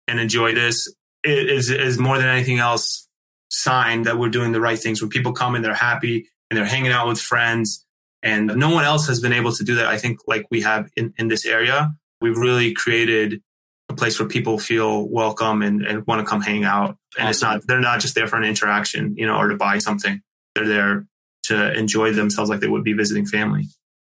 and 0.08 0.18
enjoy 0.18 0.54
this. 0.54 0.92
It 1.22 1.48
is, 1.48 1.70
is 1.70 1.98
more 1.98 2.18
than 2.18 2.26
anything 2.26 2.58
else 2.58 3.08
sign 3.48 4.02
that 4.02 4.18
we're 4.18 4.30
doing 4.30 4.52
the 4.52 4.60
right 4.60 4.78
things. 4.78 5.00
When 5.00 5.10
people 5.10 5.32
come 5.32 5.54
and 5.54 5.64
they're 5.64 5.74
happy 5.74 6.28
and 6.50 6.58
they're 6.58 6.66
hanging 6.66 6.90
out 6.90 7.06
with 7.06 7.20
friends, 7.20 7.86
and 8.22 8.46
no 8.56 8.70
one 8.70 8.84
else 8.84 9.08
has 9.08 9.20
been 9.20 9.32
able 9.32 9.52
to 9.52 9.64
do 9.64 9.74
that. 9.76 9.86
I 9.86 9.98
think 9.98 10.20
like 10.26 10.46
we 10.50 10.62
have 10.62 10.90
in, 10.96 11.12
in 11.18 11.28
this 11.28 11.44
area, 11.44 11.92
we've 12.20 12.36
really 12.36 12.72
created 12.72 13.42
a 13.88 13.94
place 13.94 14.18
where 14.18 14.28
people 14.28 14.58
feel 14.58 15.08
welcome 15.08 15.62
and, 15.62 15.84
and 15.84 16.06
want 16.06 16.20
to 16.20 16.26
come 16.26 16.40
hang 16.40 16.64
out. 16.64 16.96
And 17.18 17.28
it's 17.28 17.42
not 17.42 17.66
they're 17.66 17.80
not 17.80 18.00
just 18.00 18.14
there 18.14 18.28
for 18.28 18.36
an 18.36 18.44
interaction, 18.44 19.14
you 19.16 19.26
know, 19.26 19.36
or 19.36 19.48
to 19.48 19.56
buy 19.56 19.78
something. 19.78 20.20
They're 20.54 20.68
there 20.68 21.06
to 21.44 21.72
enjoy 21.76 22.12
themselves 22.12 22.48
like 22.48 22.60
they 22.60 22.68
would 22.68 22.84
be 22.84 22.92
visiting 22.92 23.26
family. 23.26 23.64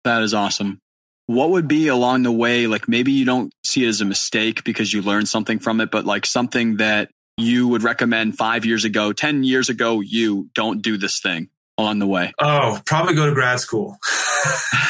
That 0.05 0.23
is 0.23 0.35
awesome. 0.35 0.81
What 1.27 1.51
would 1.51 1.69
be 1.69 1.89
along 1.89 2.25
the 2.25 2.33
way, 2.33 2.67
like 2.67 2.89
maybe 2.89 3.13
you 3.13 3.25
don't 3.25 3.53
see 3.65 3.85
it 3.85 3.89
as 3.89 4.01
a 4.01 4.05
mistake 4.05 4.65
because 4.65 4.93
you 4.93 5.03
learned 5.03 5.29
something 5.29 5.59
from 5.59 5.81
it, 5.81 5.91
but 5.91 6.05
like 6.05 6.27
something 6.27 6.77
that 6.77 7.11
you 7.37 7.69
would 7.69 7.83
recommend 7.83 8.37
five 8.37 8.65
years 8.65 8.85
ago, 8.85 9.13
10 9.13 9.45
years 9.45 9.69
ago, 9.69 10.01
you 10.01 10.51
don't 10.55 10.83
do 10.83 10.97
this 10.99 11.21
thing 11.21 11.49
along 11.79 12.01
the 12.01 12.07
way? 12.07 12.33
Oh, 12.41 12.81
probably 12.87 13.15
go 13.15 13.27
to 13.27 13.33
grad 13.33 13.61
school. 13.61 13.97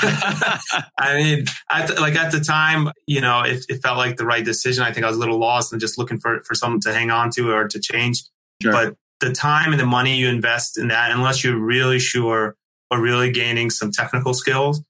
I 0.02 1.14
mean, 1.16 1.44
at 1.70 1.88
the, 1.88 2.00
like 2.00 2.16
at 2.16 2.32
the 2.32 2.40
time, 2.40 2.90
you 3.06 3.20
know, 3.20 3.42
it, 3.42 3.64
it 3.68 3.82
felt 3.82 3.98
like 3.98 4.16
the 4.16 4.26
right 4.26 4.44
decision. 4.44 4.82
I 4.82 4.92
think 4.92 5.04
I 5.04 5.08
was 5.08 5.16
a 5.16 5.20
little 5.20 5.38
lost 5.38 5.72
and 5.72 5.80
just 5.80 5.98
looking 5.98 6.18
for 6.18 6.40
for 6.42 6.54
something 6.54 6.80
to 6.80 6.92
hang 6.92 7.10
on 7.10 7.30
to 7.32 7.50
or 7.50 7.68
to 7.68 7.78
change. 7.78 8.24
Sure. 8.62 8.72
But 8.72 8.96
the 9.20 9.32
time 9.32 9.70
and 9.72 9.80
the 9.80 9.86
money 9.86 10.16
you 10.16 10.28
invest 10.28 10.78
in 10.78 10.88
that, 10.88 11.10
unless 11.10 11.44
you're 11.44 11.58
really 11.58 11.98
sure 11.98 12.56
or 12.90 13.00
really 13.00 13.30
gaining 13.30 13.70
some 13.70 13.92
technical 13.92 14.34
skills, 14.34 14.82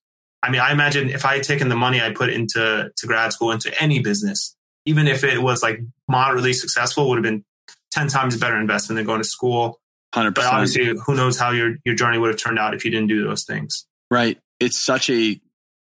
I 0.42 0.50
mean, 0.50 0.60
I 0.60 0.72
imagine 0.72 1.10
if 1.10 1.24
I 1.24 1.34
had 1.34 1.44
taken 1.44 1.68
the 1.68 1.76
money 1.76 2.00
I 2.00 2.12
put 2.12 2.30
into 2.30 2.90
to 2.94 3.06
grad 3.06 3.32
school 3.32 3.52
into 3.52 3.72
any 3.82 4.00
business, 4.00 4.56
even 4.86 5.06
if 5.06 5.22
it 5.24 5.42
was 5.42 5.62
like 5.62 5.80
moderately 6.08 6.52
successful, 6.52 7.08
would 7.08 7.16
have 7.16 7.22
been 7.22 7.44
ten 7.92 8.08
times 8.08 8.36
better 8.36 8.58
investment 8.58 8.96
than 8.96 9.06
going 9.06 9.20
to 9.20 9.28
school. 9.28 9.78
100%. 10.14 10.34
But 10.34 10.44
obviously, 10.44 10.94
who 11.06 11.14
knows 11.14 11.38
how 11.38 11.52
your 11.52 11.76
your 11.84 11.94
journey 11.94 12.18
would 12.18 12.28
have 12.28 12.38
turned 12.38 12.58
out 12.58 12.74
if 12.74 12.84
you 12.84 12.90
didn't 12.90 13.08
do 13.08 13.24
those 13.24 13.44
things. 13.44 13.86
Right. 14.10 14.38
It's 14.60 14.78
such 14.78 15.08
a 15.08 15.40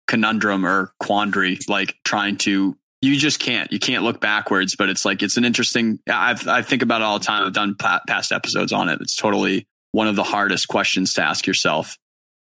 conundrum 0.10 0.66
or 0.66 0.92
quandary, 1.00 1.58
like 1.68 1.96
trying 2.04 2.36
to, 2.36 2.76
you 3.02 3.16
just 3.16 3.40
can't, 3.40 3.72
you 3.72 3.80
can't 3.80 4.04
look 4.04 4.20
backwards, 4.20 4.76
but 4.76 4.90
it's 4.90 5.06
like, 5.06 5.24
it's 5.24 5.38
an 5.38 5.46
interesting, 5.46 6.00
I've, 6.10 6.48
I 6.48 6.62
think 6.64 6.82
about 6.82 7.02
it 7.02 7.06
all 7.06 7.20
the 7.20 7.26
time. 7.26 7.46
I've 7.46 7.54
done 7.54 7.76
pa- 7.76 8.02
past 8.08 8.32
episodes 8.32 8.74
on 8.74 8.90
it. 8.90 9.00
It's 9.02 9.16
totally 9.16 9.68
one 9.94 10.08
of 10.08 10.16
the 10.16 10.24
hardest 10.24 10.68
questions 10.68 11.14
to 11.14 11.24
ask 11.24 11.48
yourself. 11.48 11.98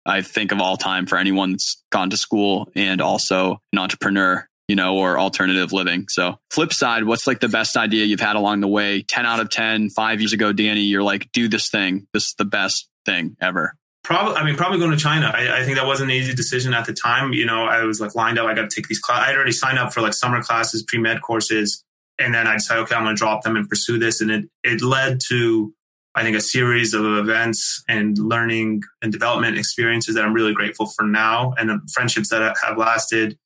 I 0.07 0.23
think 0.23 0.53
of 0.53 0.61
all 0.61 0.77
time 0.77 1.07
for 1.07 1.19
anyone 1.19 1.53
that's 1.53 1.83
gone 1.91 2.11
to 2.11 2.17
school 2.17 2.71
and 2.75 3.01
also 3.01 3.61
an 3.73 3.79
entrepreneur, 3.79 4.49
you 4.69 4.77
know, 4.77 4.97
or 4.97 5.19
alternative 5.19 5.73
living. 5.73 6.07
So 6.09 6.39
flip 6.51 6.73
side, 6.73 7.05
what's 7.05 7.27
like 7.27 7.41
the 7.41 7.49
best 7.49 7.77
idea 7.77 8.05
you've 8.05 8.21
had 8.21 8.37
along 8.37 8.61
the 8.61 8.69
way? 8.69 9.03
10 9.03 9.27
out 9.27 9.41
of 9.41 9.51
10, 9.51 9.91
five 9.91 10.21
years 10.21 10.33
ago, 10.33 10.53
Danny, 10.53 10.83
you're 10.83 11.03
like, 11.03 11.31
do 11.33 11.49
this 11.49 11.69
thing. 11.69 12.07
This 12.13 12.29
is 12.29 12.35
the 12.39 12.45
best 12.45 12.89
thing 13.05 13.37
ever. 13.41 13.75
Probably, 14.07 14.37
I 14.37 14.45
mean, 14.45 14.55
probably 14.55 14.79
going 14.79 14.93
to 14.93 14.97
China. 14.97 15.33
I, 15.35 15.63
I 15.63 15.65
think 15.65 15.79
that 15.79 15.87
wasn't 15.87 16.13
an 16.13 16.17
easy 16.17 16.33
decision 16.33 16.75
at 16.75 16.87
the 16.87 16.93
time. 16.93 17.33
You 17.33 17.45
know, 17.45 17.65
I 17.65 17.83
was 17.83 18.01
like 18.01 18.15
lined 18.15 18.39
up. 18.39 18.47
I 18.47 18.55
got 18.55 18.71
to 18.71 18.75
take 18.75 18.87
these 18.87 19.01
classes. 19.01 19.25
I 19.25 19.27
had 19.27 19.35
already 19.35 19.51
signed 19.51 19.81
up 19.81 19.93
for 19.93 20.01
like 20.01 20.15
summer 20.15 20.41
classes, 20.43 20.85
pre 20.87 21.01
med 21.01 21.23
courses, 21.23 21.83
and 22.17 22.33
then 22.33 22.47
I 22.47 22.55
decided, 22.55 22.83
okay, 22.83 22.95
I'm 22.95 23.03
going 23.03 23.17
to 23.17 23.19
drop 23.19 23.43
them 23.43 23.57
and 23.57 23.69
pursue 23.69 23.99
this. 23.99 24.21
And 24.21 24.31
it 24.31 24.45
it 24.63 24.81
led 24.81 25.19
to, 25.29 25.75
I 26.17 26.23
think, 26.23 26.37
a 26.37 26.41
series 26.41 26.95
of 26.95 27.05
events 27.05 27.85
and 27.89 28.19
learning 28.19 28.83
and 29.03 29.13
development 29.13 29.59
experiences 29.59 30.15
that 30.15 30.25
I'm 30.25 30.33
really 30.33 30.55
grateful 30.55 30.87
for 30.87 31.05
now, 31.05 31.55
and 31.59 31.69
the 31.69 31.81
friendships 31.93 32.31
that 32.31 32.57
have 32.65 32.79
lasted, 32.79 33.39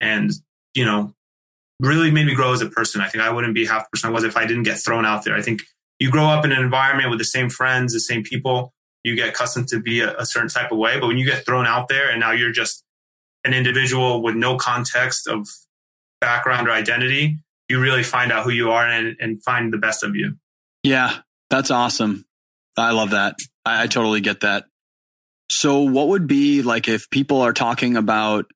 and 0.00 0.30
you 0.74 0.84
know, 0.84 1.14
really 1.80 2.10
made 2.10 2.26
me 2.26 2.34
grow 2.34 2.52
as 2.52 2.60
a 2.60 2.68
person. 2.68 3.00
I 3.00 3.08
think 3.08 3.24
I 3.24 3.30
wouldn't 3.30 3.54
be 3.54 3.66
half 3.66 3.84
the 3.84 3.88
person 3.92 4.10
I 4.10 4.12
was 4.12 4.24
if 4.24 4.36
I 4.36 4.46
didn't 4.46 4.64
get 4.64 4.78
thrown 4.78 5.04
out 5.04 5.24
there. 5.24 5.34
I 5.34 5.42
think 5.42 5.62
you 5.98 6.10
grow 6.10 6.26
up 6.26 6.44
in 6.44 6.52
an 6.52 6.62
environment 6.62 7.10
with 7.10 7.18
the 7.18 7.24
same 7.24 7.50
friends, 7.50 7.92
the 7.92 8.00
same 8.00 8.22
people 8.22 8.72
you 9.04 9.16
get 9.16 9.28
accustomed 9.28 9.68
to 9.68 9.80
be 9.80 10.00
a, 10.00 10.16
a 10.16 10.26
certain 10.26 10.48
type 10.48 10.70
of 10.70 10.78
way. 10.78 10.98
But 10.98 11.06
when 11.06 11.18
you 11.18 11.24
get 11.24 11.44
thrown 11.44 11.66
out 11.66 11.88
there 11.88 12.10
and 12.10 12.20
now 12.20 12.32
you're 12.32 12.52
just 12.52 12.84
an 13.44 13.54
individual 13.54 14.22
with 14.22 14.34
no 14.34 14.56
context 14.56 15.26
of 15.26 15.48
background 16.20 16.68
or 16.68 16.72
identity, 16.72 17.38
you 17.68 17.80
really 17.80 18.02
find 18.02 18.32
out 18.32 18.44
who 18.44 18.50
you 18.50 18.70
are 18.70 18.86
and, 18.86 19.16
and 19.20 19.42
find 19.42 19.72
the 19.72 19.78
best 19.78 20.02
of 20.02 20.14
you. 20.16 20.36
Yeah, 20.82 21.18
that's 21.50 21.70
awesome. 21.70 22.24
I 22.76 22.92
love 22.92 23.10
that. 23.10 23.36
I, 23.64 23.84
I 23.84 23.86
totally 23.86 24.20
get 24.20 24.40
that. 24.40 24.64
So, 25.50 25.80
what 25.82 26.08
would 26.08 26.26
be 26.26 26.62
like 26.62 26.88
if 26.88 27.08
people 27.10 27.40
are 27.40 27.52
talking 27.52 27.96
about 27.96 28.46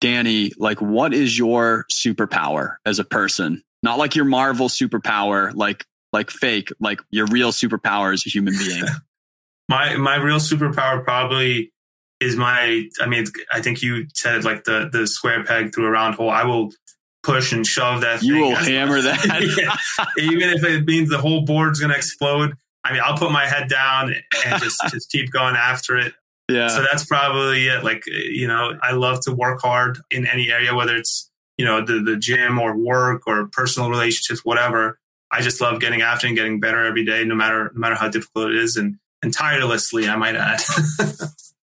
Danny? 0.00 0.52
Like, 0.58 0.80
what 0.80 1.12
is 1.12 1.36
your 1.36 1.86
superpower 1.92 2.76
as 2.84 2.98
a 2.98 3.04
person? 3.04 3.62
Not 3.82 3.98
like 3.98 4.14
your 4.14 4.24
Marvel 4.24 4.68
superpower, 4.68 5.54
like 5.54 5.84
like 6.12 6.30
fake, 6.30 6.70
like 6.80 7.00
your 7.10 7.26
real 7.26 7.52
superpower 7.52 8.12
as 8.12 8.24
a 8.26 8.30
human 8.30 8.54
being. 8.58 8.84
My 9.68 9.96
my 9.96 10.16
real 10.16 10.38
superpower 10.38 11.02
probably 11.04 11.72
is 12.20 12.36
my. 12.36 12.84
I 13.00 13.06
mean, 13.06 13.26
I 13.52 13.60
think 13.60 13.82
you 13.82 14.06
said 14.14 14.44
like 14.44 14.64
the 14.64 14.88
the 14.90 15.06
square 15.06 15.44
peg 15.44 15.74
through 15.74 15.86
a 15.86 15.90
round 15.90 16.14
hole. 16.14 16.30
I 16.30 16.44
will 16.44 16.70
push 17.26 17.52
and 17.52 17.66
shove 17.66 18.00
that. 18.02 18.22
you 18.22 18.36
will 18.40 18.54
hammer 18.70 19.02
that. 19.02 19.20
Yeah. 19.58 20.06
even 20.32 20.48
if 20.50 20.64
it 20.64 20.84
means 20.86 21.10
the 21.10 21.18
whole 21.18 21.44
board's 21.44 21.80
going 21.80 21.90
to 21.90 21.96
explode. 21.96 22.54
I 22.84 22.92
mean, 22.92 23.02
I'll 23.04 23.16
put 23.18 23.32
my 23.32 23.46
head 23.46 23.68
down 23.68 24.14
and 24.46 24.62
just 24.62 24.78
just 24.90 25.10
keep 25.10 25.30
going 25.32 25.56
after 25.56 25.96
it. 25.98 26.14
yeah. 26.50 26.68
So 26.68 26.84
that's 26.88 27.04
probably 27.04 27.66
it. 27.66 27.82
Like, 27.82 28.04
you 28.06 28.46
know, 28.46 28.78
I 28.80 28.92
love 28.92 29.20
to 29.22 29.32
work 29.32 29.60
hard 29.60 29.98
in 30.10 30.24
any 30.26 30.50
area, 30.52 30.72
whether 30.74 30.96
it's, 30.96 31.28
you 31.58 31.64
know, 31.64 31.84
the, 31.84 32.00
the 32.00 32.16
gym 32.16 32.58
or 32.60 32.76
work 32.78 33.22
or 33.26 33.48
personal 33.50 33.90
relationships, 33.90 34.44
whatever. 34.44 34.98
I 35.32 35.40
just 35.42 35.60
love 35.60 35.80
getting 35.80 36.02
after 36.02 36.28
and 36.28 36.36
getting 36.36 36.60
better 36.60 36.84
every 36.86 37.04
day, 37.04 37.24
no 37.24 37.34
matter, 37.34 37.72
no 37.74 37.80
matter 37.80 37.96
how 37.96 38.08
difficult 38.08 38.50
it 38.52 38.56
is. 38.56 38.76
And, 38.76 38.98
and 39.22 39.34
tirelessly, 39.34 40.08
I 40.08 40.14
might 40.14 40.36
add. 40.36 40.60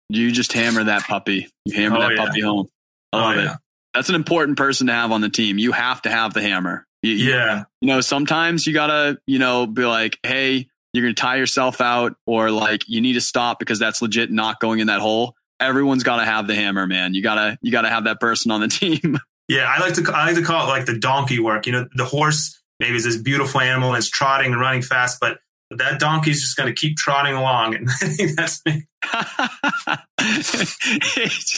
you 0.09 0.33
just 0.33 0.53
hammer 0.53 0.83
that 0.85 1.03
puppy. 1.05 1.49
You 1.65 1.75
hammer 1.77 1.99
Oh, 1.99 2.01
that 2.01 2.17
yeah. 2.17 2.27
puppy 2.27 2.41
home. 2.41 2.67
I 3.13 3.17
Oh, 3.17 3.21
love 3.21 3.37
yeah. 3.37 3.53
it. 3.53 3.59
That's 3.95 4.09
an 4.09 4.15
important 4.15 4.57
person 4.57 4.87
to 4.87 4.93
have 4.93 5.13
on 5.13 5.21
the 5.21 5.29
team. 5.29 5.59
You 5.59 5.73
have 5.73 6.03
to 6.03 6.11
have 6.11 6.35
the 6.35 6.43
hammer. 6.43 6.87
You, 7.03 7.13
yeah. 7.13 7.65
you 7.81 7.89
know, 7.89 8.01
sometimes 8.01 8.67
you 8.67 8.73
gotta, 8.73 9.19
you 9.27 9.39
know, 9.39 9.67
be 9.67 9.85
like, 9.85 10.19
hey, 10.23 10.69
you're 10.93 11.05
gonna 11.05 11.15
tie 11.15 11.37
yourself 11.37 11.81
out, 11.81 12.15
or 12.27 12.51
like 12.51 12.89
you 12.89 13.01
need 13.01 13.15
to 13.15 13.21
stop 13.21 13.59
because 13.59 13.79
that's 13.79 14.01
legit 14.03 14.31
not 14.31 14.61
going 14.61 14.81
in 14.81 14.87
that 14.87 15.01
hole. 15.01 15.35
Everyone's 15.59 16.03
gotta 16.03 16.25
have 16.25 16.47
the 16.47 16.55
hammer, 16.55 16.87
man. 16.87 17.15
You 17.15 17.23
gotta, 17.23 17.59
you 17.61 17.73
gotta 17.73 17.89
have 17.89 18.05
that 18.05 18.21
person 18.21 18.51
on 18.51 18.61
the 18.61 18.69
team. 18.69 19.19
Yeah. 19.49 19.65
I 19.65 19.81
like 19.81 19.95
to, 19.95 20.13
I 20.13 20.27
like 20.27 20.37
to 20.37 20.43
call 20.43 20.67
it 20.67 20.71
like 20.71 20.87
the 20.87 20.99
donkey 20.99 21.39
work. 21.39 21.67
You 21.67 21.73
know, 21.73 21.89
the 21.95 22.05
horse 22.05 22.61
maybe 22.79 22.97
is 22.97 23.05
this 23.05 23.17
beautiful 23.17 23.61
animal 23.61 23.91
and 23.91 23.99
it's 23.99 24.11
trotting 24.11 24.53
and 24.53 24.61
running 24.61 24.83
fast, 24.83 25.19
but 25.21 25.39
that 25.71 26.01
donkey's 26.01 26.41
just 26.41 26.57
going 26.57 26.73
to 26.73 26.79
keep 26.79 26.97
trotting 26.97 27.35
along. 27.35 27.75
And 27.75 27.89
I 28.03 28.07
think 28.09 28.37
that's 28.37 28.61
me. 28.67 28.87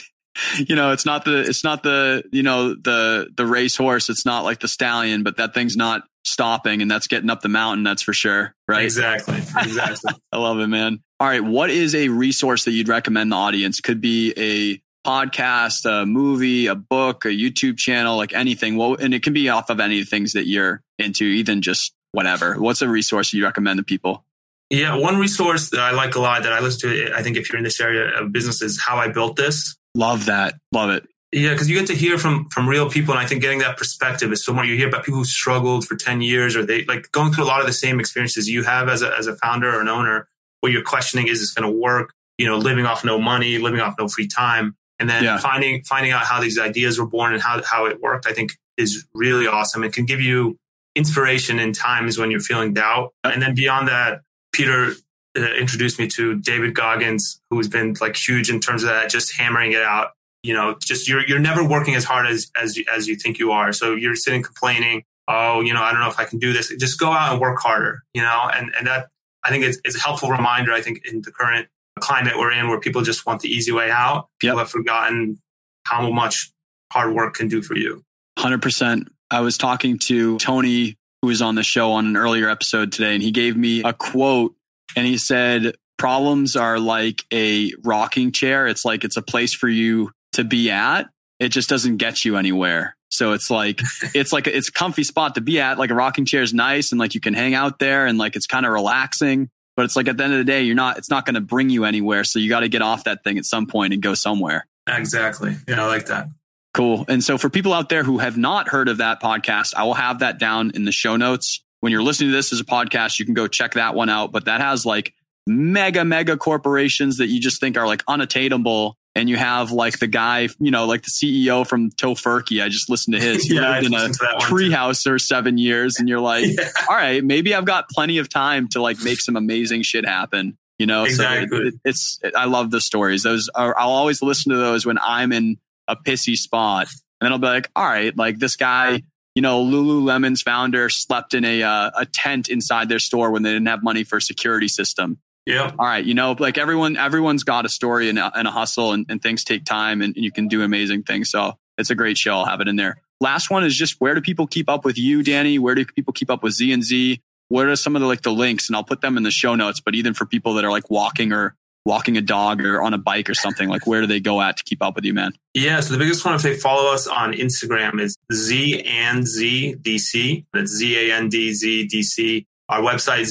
You 0.59 0.77
know, 0.77 0.93
it's 0.93 1.07
not 1.07 1.25
the, 1.25 1.41
it's 1.41 1.65
not 1.65 1.83
the, 1.83 2.25
you 2.33 2.43
know, 2.43 2.75
the 2.75 3.29
the 3.37 3.47
race 3.47 3.77
horse. 3.77 4.09
It's 4.09 4.27
not 4.27 4.45
like 4.45 4.61
the 4.61 4.69
stallion, 4.69 5.23
but 5.23 5.37
that 5.37 5.55
thing's 5.55 5.77
not 5.77 6.03
stopping, 6.25 6.83
and 6.83 6.91
that's 6.91 7.07
getting 7.07 7.31
up 7.31 7.41
the 7.41 7.49
mountain. 7.49 7.85
That's 7.85 8.03
for 8.03 8.13
sure, 8.13 8.55
right? 8.67 8.85
Exactly. 8.85 9.37
Exactly. 9.37 10.13
I 10.33 10.39
love 10.39 10.59
it, 10.59 10.67
man. 10.67 11.01
All 11.21 11.29
right. 11.29 11.43
What 11.43 11.71
is 11.71 11.95
a 11.95 12.09
resource 12.09 12.65
that 12.65 12.73
you'd 12.73 12.89
recommend 12.89 13.33
the 13.33 13.37
audience? 13.37 13.81
Could 13.81 14.01
be 14.01 14.33
a 14.37 14.83
podcast, 15.09 15.85
a 15.85 16.07
movie, 16.07 16.67
a 16.67 16.75
book, 16.75 17.25
a 17.25 17.29
YouTube 17.29 17.77
channel, 17.77 18.17
like 18.17 18.33
anything. 18.33 18.77
Well, 18.77 18.97
and 18.97 19.15
it 19.15 19.23
can 19.23 19.33
be 19.33 19.49
off 19.49 19.71
of 19.71 19.81
any 19.81 20.01
of 20.01 20.07
the 20.07 20.11
things 20.11 20.33
that 20.33 20.47
you're 20.47 20.83
into, 20.99 21.25
even 21.25 21.63
just 21.63 21.95
whatever. 22.13 22.55
What's 22.55 22.83
a 22.83 22.89
resource 22.89 23.33
you 23.33 23.45
recommend 23.45 23.79
to 23.79 23.85
people? 23.85 24.25
Yeah, 24.71 24.97
one 24.97 25.19
resource 25.19 25.71
that 25.71 25.81
I 25.81 25.93
like 25.93 26.15
a 26.15 26.21
lot 26.21 26.43
that 26.43 26.53
I 26.53 26.61
listen 26.61 26.91
to, 26.91 27.13
I 27.15 27.23
think 27.23 27.37
if 27.37 27.51
you're 27.51 27.59
in 27.59 27.65
this 27.65 27.81
area 27.81 28.19
of 28.19 28.33
business, 28.33 28.63
is 28.63 28.81
How 28.81 28.97
I 28.97 29.09
Built 29.09 29.37
This. 29.37 29.77
Love 29.95 30.27
that. 30.27 30.55
Love 30.73 30.91
it. 30.91 31.07
Yeah, 31.35 31.51
because 31.51 31.69
you 31.69 31.77
get 31.77 31.89
to 31.89 31.95
hear 31.95 32.17
from 32.17 32.49
from 32.51 32.69
real 32.69 32.89
people, 32.89 33.13
and 33.13 33.21
I 33.21 33.27
think 33.27 33.43
getting 33.43 33.59
that 33.59 33.77
perspective 33.77 34.33
is 34.33 34.45
so 34.45 34.53
much. 34.53 34.67
You 34.67 34.77
hear 34.77 34.87
about 34.87 35.05
people 35.05 35.19
who 35.19 35.25
struggled 35.25 35.85
for 35.85 35.97
ten 35.97 36.21
years, 36.21 36.55
or 36.55 36.65
they 36.65 36.85
like 36.85 37.11
going 37.11 37.33
through 37.33 37.45
a 37.45 37.47
lot 37.47 37.61
of 37.61 37.67
the 37.67 37.73
same 37.73 37.99
experiences 37.99 38.49
you 38.49 38.63
have 38.63 38.89
as 38.89 39.03
a 39.03 39.13
as 39.19 39.27
a 39.27 39.35
founder 39.37 39.75
or 39.75 39.81
an 39.81 39.89
owner, 39.89 40.29
where 40.61 40.71
you're 40.71 40.83
questioning 40.83 41.27
is 41.27 41.41
this 41.41 41.53
going 41.53 41.69
to 41.69 41.77
work? 41.77 42.13
You 42.39 42.47
know, 42.47 42.57
living 42.57 42.87
off 42.87 43.05
no 43.05 43.21
money, 43.21 43.59
living 43.59 43.81
off 43.81 43.97
no 43.99 44.07
free 44.07 44.29
time, 44.29 44.77
and 45.01 45.11
then 45.11 45.25
yeah. 45.25 45.39
finding 45.39 45.83
finding 45.83 46.13
out 46.13 46.23
how 46.23 46.41
these 46.41 46.57
ideas 46.57 47.01
were 47.01 47.07
born 47.07 47.33
and 47.33 47.43
how 47.43 47.61
how 47.65 47.87
it 47.87 48.01
worked. 48.01 48.27
I 48.27 48.33
think 48.33 48.53
is 48.77 49.05
really 49.13 49.49
awesome. 49.49 49.83
It 49.83 49.93
can 49.93 50.05
give 50.05 50.21
you 50.21 50.57
inspiration 50.95 51.59
in 51.59 51.73
times 51.73 52.17
when 52.17 52.31
you're 52.31 52.39
feeling 52.39 52.75
doubt, 52.75 53.13
and 53.25 53.43
then 53.43 53.57
beyond 53.57 53.89
that, 53.89 54.21
Peter 54.53 54.95
Uh, 55.37 55.53
introduced 55.55 55.99
me 55.99 56.07
to 56.07 56.37
David 56.37 56.75
Goggins, 56.75 57.41
who's 57.51 57.67
been 57.67 57.97
like 58.01 58.17
huge 58.17 58.51
in 58.51 58.61
terms 58.61 58.85
of 58.85 58.91
that, 58.91 59.11
just 59.11 59.37
hammering 59.37 59.73
it 59.73 59.83
out 59.83 60.13
you 60.45 60.53
know, 60.53 60.77
just 60.79 61.09
you're 61.09 61.27
you're 61.27 61.41
never 61.41 61.67
working 61.67 61.95
as 61.95 62.05
hard 62.05 62.27
as 62.27 62.51
as 62.61 62.77
you, 62.77 62.85
as 62.95 63.09
you 63.09 63.17
think 63.17 63.39
you 63.39 63.51
are. 63.51 63.73
So 63.73 63.95
you're 63.95 64.15
sitting 64.15 64.43
complaining, 64.43 65.03
oh, 65.27 65.63
you 65.63 65.73
know, 65.73 65.83
I 65.83 65.91
don't 65.91 66.01
know 66.01 66.11
if 66.11 66.21
I 66.21 66.27
can 66.27 66.39
do 66.39 66.53
this. 66.53 66.69
Just 66.79 67.01
go 67.01 67.11
out 67.11 67.33
and 67.33 67.41
work 67.41 67.59
harder, 67.61 68.05
you 68.13 68.21
know, 68.21 68.51
and 68.55 68.71
and 68.79 68.87
that 68.87 69.09
I 69.43 69.49
think 69.49 69.65
it's, 69.65 69.81
it's 69.85 69.97
a 69.97 70.01
helpful 70.01 70.29
reminder. 70.29 70.73
I 70.73 70.83
think 70.83 71.01
in 71.11 71.23
the 71.23 71.33
current 71.33 71.69
climate 71.99 72.35
we're 72.37 72.53
in, 72.53 72.69
where 72.69 72.79
people 72.79 73.01
just 73.01 73.25
want 73.25 73.41
the 73.41 73.49
easy 73.49 73.73
way 73.73 73.91
out, 73.91 74.29
people 74.39 74.59
yep. 74.59 74.67
have 74.67 74.71
forgotten 74.71 75.39
how 75.87 76.11
much 76.11 76.53
hard 76.93 77.15
work 77.15 77.35
can 77.35 77.49
do 77.49 77.63
for 77.63 77.75
you. 77.75 78.03
Hundred 78.39 78.61
percent. 78.61 79.09
I 79.31 79.41
was 79.41 79.57
talking 79.57 79.99
to 80.01 80.37
Tony, 80.39 80.99
who 81.23 81.29
was 81.29 81.41
on 81.41 81.55
the 81.55 81.63
show 81.63 81.93
on 81.93 82.05
an 82.05 82.19
earlier 82.19 82.51
episode 82.51 82.93
today, 82.93 83.15
and 83.15 83.23
he 83.23 83.31
gave 83.31 83.57
me 83.57 83.83
a 83.83 83.95
quote, 83.95 84.55
and 84.97 85.07
he 85.07 85.19
said. 85.19 85.75
Problems 85.97 86.57
are 86.57 86.81
like 86.81 87.25
a 87.33 87.73
rocking 87.85 88.33
chair. 88.33 88.67
It's 88.67 88.85
like 88.85 89.05
it's 89.05 89.17
a 89.17 89.23
place 89.23 89.55
for 89.55 89.69
you 89.69 90.11
to 90.33 90.45
be 90.45 90.71
at, 90.71 91.09
it 91.41 91.49
just 91.49 91.69
doesn't 91.69 91.97
get 91.97 92.25
you 92.25 92.37
anywhere. 92.37 92.97
So 93.11 93.33
it's 93.33 93.51
like 93.51 93.81
it's 94.15 94.33
like 94.33 94.47
it's 94.47 94.69
a 94.69 94.73
comfy 94.73 95.05
spot 95.05 95.37
to 95.37 95.41
be 95.41 95.61
at. 95.61 95.79
Like 95.79 95.91
a 95.91 95.95
rocking 95.95 96.27
chair 96.27 96.43
is 96.43 96.53
nice 96.53 96.93
and 96.93 96.99
like 96.99 97.15
you 97.15 97.21
can 97.21 97.35
hang 97.35 97.55
out 97.55 97.79
there 97.79 98.07
and 98.07 98.19
like 98.19 98.37
it's 98.37 98.47
kind 98.47 98.67
of 98.67 98.73
relaxing. 98.73 99.51
But 99.77 99.85
it's 99.85 99.97
like 99.97 100.07
at 100.07 100.17
the 100.17 100.25
end 100.25 100.33
of 100.33 100.39
the 100.39 100.45
day, 100.45 100.63
you're 100.63 100.77
not. 100.77 100.99
It's 100.99 101.11
not 101.11 101.27
going 101.27 101.35
to 101.35 101.41
bring 101.41 101.69
you 101.69 101.85
anywhere. 101.85 102.23
So 102.23 102.39
you 102.39 102.49
got 102.49 102.61
to 102.61 102.69
get 102.69 102.83
off 102.83 103.05
that 103.05 103.25
thing 103.25 103.39
at 103.39 103.45
some 103.45 103.67
point 103.67 103.93
and 103.93 104.01
go 104.01 104.15
somewhere. 104.15 104.67
Exactly. 104.87 105.57
Yeah, 105.67 105.83
I 105.83 105.87
like 105.87 106.07
that. 106.07 106.29
Cool. 106.75 107.05
And 107.09 107.23
so 107.25 107.39
for 107.39 107.49
people 107.49 107.73
out 107.73 107.89
there 107.89 108.05
who 108.05 108.19
have 108.19 108.37
not 108.37 108.69
heard 108.69 108.89
of 108.89 108.99
that 108.99 109.21
podcast, 109.21 109.75
I 109.77 109.85
will 109.85 109.95
have 109.95 110.21
that 110.21 110.39
down 110.39 110.73
in 110.75 110.85
the 110.85 110.93
show 110.93 111.17
notes. 111.17 111.64
When 111.85 111.93
you're 111.93 112.03
listening 112.03 112.31
to 112.31 112.35
this 112.35 112.51
as 112.51 112.61
a 112.61 112.65
podcast, 112.65 113.19
you 113.19 113.27
can 113.27 113.35
go 113.35 113.47
check 113.47 113.75
that 113.75 113.95
one 113.95 114.09
out. 114.09 114.33
But 114.33 114.47
that 114.47 114.63
has 114.63 114.87
like 114.87 115.13
mega, 115.47 116.03
mega 116.03 116.39
corporations 116.39 117.19
that 117.19 117.27
you 117.27 117.39
just 117.39 117.61
think 117.61 117.77
are 117.77 117.87
like 117.87 118.03
unattainable 118.09 118.97
and 119.15 119.29
you 119.29 119.37
have 119.37 119.71
like 119.71 119.99
the 119.99 120.07
guy, 120.07 120.49
you 120.59 120.71
know, 120.71 120.87
like 120.87 121.03
the 121.03 121.11
CEO 121.11 121.67
from 121.67 121.91
Tofurky. 121.91 122.65
I 122.65 122.71
just 122.71 122.89
listened 122.89 123.17
to 123.17 123.21
his. 123.21 123.45
He 123.49 123.57
yeah, 123.57 123.81
lived 123.81 123.87
in 123.89 123.93
a 123.93 124.09
treehouse 124.41 125.03
for 125.03 125.19
seven 125.19 125.59
years, 125.59 125.99
and 125.99 126.09
you're 126.09 126.21
like, 126.21 126.47
yeah. 126.59 126.71
all 126.89 126.97
right, 126.97 127.23
maybe 127.23 127.55
I've 127.55 127.67
got 127.67 127.91
plenty 127.91 128.17
of 128.17 128.31
time 128.31 128.67
to 128.71 128.81
like 128.81 128.97
make 129.05 129.21
some 129.21 129.37
amazing 129.37 129.83
shit 129.83 130.07
happen. 130.07 130.57
You 130.79 130.87
know, 130.87 131.05
exactly. 131.05 131.49
so 131.49 131.57
it, 131.57 131.67
it, 131.67 131.75
it's 131.85 132.19
it, 132.23 132.35
I 132.35 132.47
love 132.47 132.71
the 132.71 132.81
stories. 132.81 133.25
Those 133.25 133.51
are, 133.55 133.79
I'll 133.79 133.91
always 133.91 134.23
listen 134.23 134.53
to 134.53 134.57
those 134.57 134.87
when 134.87 134.97
I'm 134.99 135.33
in 135.33 135.59
a 135.87 135.97
pissy 135.97 136.37
spot, 136.37 136.89
and 137.21 137.27
then 137.27 137.33
I'll 137.33 137.39
be 137.39 137.47
like, 137.47 137.71
all 137.77 137.85
right, 137.85 138.17
like 138.17 138.39
this 138.39 138.57
guy. 138.57 139.03
You 139.35 139.43
know, 139.43 139.65
Lululemon's 139.65 140.43
founder 140.43 140.89
slept 140.89 141.35
in 141.35 141.45
a 141.45 141.63
uh, 141.63 141.91
a 141.97 142.07
tent 142.07 142.49
inside 142.49 142.89
their 142.89 142.99
store 142.99 143.31
when 143.31 143.43
they 143.43 143.53
didn't 143.53 143.69
have 143.69 143.83
money 143.83 144.05
for 144.05 144.19
a 144.19 144.23
security 144.23 144.69
system 144.69 145.19
yeah. 145.47 145.71
All 145.79 145.87
right. 145.87 146.05
You 146.05 146.15
know, 146.15 146.35
like 146.39 146.57
everyone, 146.57 146.97
everyone's 146.97 147.45
got 147.45 147.67
a 147.67 147.69
story 147.69 148.09
and 148.09 148.19
a, 148.19 148.33
and 148.37 148.49
a 148.49 148.51
hustle 148.51 148.93
and, 148.93 149.05
and, 149.09 149.21
things 149.23 149.45
take 149.45 149.65
time 149.65 150.01
and, 150.01 150.17
and, 150.17 150.25
you 150.25 150.33
can 150.33 150.49
do 150.49 150.63
amazing 150.63 151.03
things. 151.03 151.31
So 151.31 151.59
it's 151.77 151.91
a 151.91 151.95
great 151.95 152.17
show. 152.17 152.39
I'll 152.39 152.47
have 152.47 152.61
it 152.61 152.69
in 152.69 152.77
there. 152.77 153.03
Last 153.21 153.51
one 153.51 153.65
is 153.65 153.77
just 153.77 154.01
where 154.01 154.15
do 154.15 154.21
people 154.21 154.47
keep 154.47 154.69
up 154.69 154.85
with 154.85 154.99
you, 154.99 155.23
Danny? 155.23 155.59
Where 155.59 155.75
do 155.75 155.85
people 155.85 156.13
keep 156.13 156.31
up 156.31 156.43
with 156.43 156.55
Z 156.55 156.73
and 156.73 156.83
Z? 156.83 157.21
What 157.49 157.67
are 157.67 157.77
some 157.77 157.95
of 157.95 158.01
the 158.01 158.09
like 158.09 158.23
the 158.23 158.33
links? 158.33 158.69
And 158.69 158.77
I'll 158.77 158.85
put 158.85 159.03
them 159.03 159.17
in 159.17 159.23
the 159.23 159.31
show 159.31 159.55
notes. 159.55 159.81
But 159.81 159.95
even 159.95 160.15
for 160.15 160.25
people 160.25 160.55
that 160.55 160.65
are 160.65 160.71
like 160.71 160.91
walking 160.91 161.33
or 161.33 161.55
walking 161.85 162.17
a 162.17 162.21
dog 162.21 162.65
or 162.65 162.83
on 162.83 162.95
a 162.95 162.99
bike 162.99 163.29
or 163.29 163.35
something, 163.35 163.69
like 163.69 163.87
where 163.87 164.01
do 164.01 164.07
they 164.07 164.21
go 164.21 164.41
at 164.41 164.57
to 164.57 164.65
keep 164.65 164.83
up 164.83 164.95
with 164.97 165.05
you, 165.05 165.15
man? 165.15 165.33
Yeah. 165.53 165.81
So 165.81 165.93
the 165.93 165.99
biggest 165.99 166.25
one, 166.25 166.35
if 166.35 166.43
they 166.43 166.57
follow 166.57 166.93
us 166.93 167.07
on 167.07 167.33
Instagram, 167.33 168.01
is 168.01 168.17
Z 168.33 168.83
and 168.83 169.27
Z 169.27 169.77
DC. 169.81 170.45
That's 170.53 170.71
Z 170.73 171.11
A 171.11 171.15
N 171.15 171.29
D 171.29 171.53
Z 171.53 171.87
D 171.87 172.03
C. 172.03 172.47
Our 172.69 172.81
website, 172.81 173.27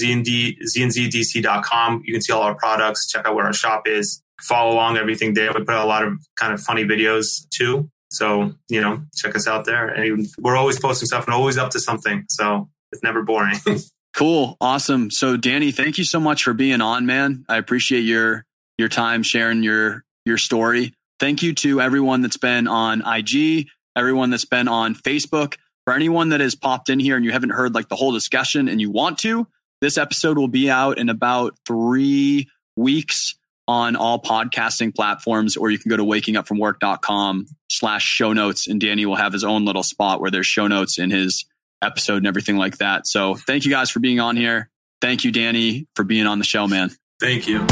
znzdc.com. 0.76 2.04
You 2.06 2.14
can 2.14 2.22
see 2.22 2.32
all 2.32 2.44
our 2.44 2.54
products, 2.54 3.08
check 3.08 3.28
out 3.28 3.34
where 3.34 3.46
our 3.46 3.54
shop 3.54 3.88
is, 3.88 4.22
follow 4.42 4.74
along 4.74 4.98
everything 4.98 5.34
there. 5.34 5.52
We 5.52 5.62
put 5.62 5.72
out 5.72 5.86
a 5.86 5.88
lot 5.88 6.04
of 6.04 6.20
kind 6.40 6.54
of 6.54 6.62
funny 6.62 6.84
videos 6.84 7.48
too. 7.50 7.90
So, 8.10 8.54
you 8.70 8.80
know, 8.80 9.02
check 9.16 9.36
us 9.36 9.48
out 9.48 9.66
there. 9.66 9.88
And 9.88 10.28
we're 10.38 10.56
always 10.56 10.80
posting 10.80 11.08
stuff 11.08 11.26
and 11.26 11.34
always 11.34 11.58
up 11.58 11.72
to 11.72 11.80
something. 11.80 12.26
So 12.30 12.70
it's 12.92 13.02
never 13.02 13.24
boring. 13.24 13.58
cool. 14.16 14.58
Awesome. 14.62 15.12
So 15.12 15.38
Danny, 15.38 15.72
thank 15.72 15.98
you 15.98 16.04
so 16.04 16.20
much 16.20 16.44
for 16.44 16.54
being 16.54 16.82
on, 16.82 17.06
man. 17.06 17.46
I 17.50 17.58
appreciate 17.58 18.02
your 18.02 18.46
your 18.78 18.90
time 18.90 19.24
sharing 19.24 19.64
your 19.64 20.04
your 20.26 20.38
story. 20.38 20.94
Thank 21.20 21.42
you 21.42 21.54
to 21.56 21.82
everyone 21.82 22.22
that's 22.22 22.38
been 22.38 22.68
on 22.68 23.02
IG, 23.06 23.68
everyone 23.96 24.30
that's 24.30 24.46
been 24.46 24.68
on 24.68 24.96
Facebook. 24.96 25.56
For 25.86 25.94
anyone 25.94 26.30
that 26.30 26.40
has 26.40 26.56
popped 26.56 26.90
in 26.90 27.00
here 27.00 27.18
and 27.18 27.26
you 27.26 27.32
haven't 27.32 27.50
heard 27.50 27.76
like 27.76 27.90
the 27.90 27.98
whole 27.98 28.14
discussion 28.14 28.70
and 28.70 28.80
you 28.80 28.90
want 28.90 29.18
to, 29.20 29.48
this 29.82 29.98
episode 29.98 30.38
will 30.38 30.48
be 30.48 30.70
out 30.70 30.98
in 30.98 31.10
about 31.10 31.58
three 31.68 32.50
weeks 32.78 33.36
on 33.68 33.96
all 33.96 34.22
podcasting 34.22 34.96
platforms, 34.96 35.58
or 35.58 35.70
you 35.70 35.80
can 35.80 35.90
go 35.90 35.98
to 35.98 36.04
wakingupfromwork.com 36.04 37.48
slash 37.70 38.04
show 38.04 38.34
notes 38.34 38.68
and 38.68 38.80
Danny 38.80 39.06
will 39.06 39.16
have 39.16 39.34
his 39.34 39.44
own 39.44 39.66
little 39.66 39.84
spot 39.84 40.22
where 40.22 40.32
there's 40.32 40.48
show 40.48 40.68
notes 40.68 40.98
in 40.98 41.12
his 41.12 41.46
episode 41.84 42.18
and 42.18 42.28
everything 42.28 42.58
like 42.58 42.78
that. 42.78 43.08
So 43.08 43.36
thank 43.36 43.66
you 43.66 43.72
guys 43.72 43.90
for 43.90 44.00
being 44.00 44.20
on 44.20 44.36
here. 44.36 44.70
Thank 45.02 45.24
you, 45.24 45.32
Danny, 45.32 45.88
for 45.96 46.04
being 46.04 46.28
on 46.28 46.40
the 46.40 46.46
show, 46.46 46.68
man. 46.68 46.92
Thank 47.20 47.48
you. 47.48 47.66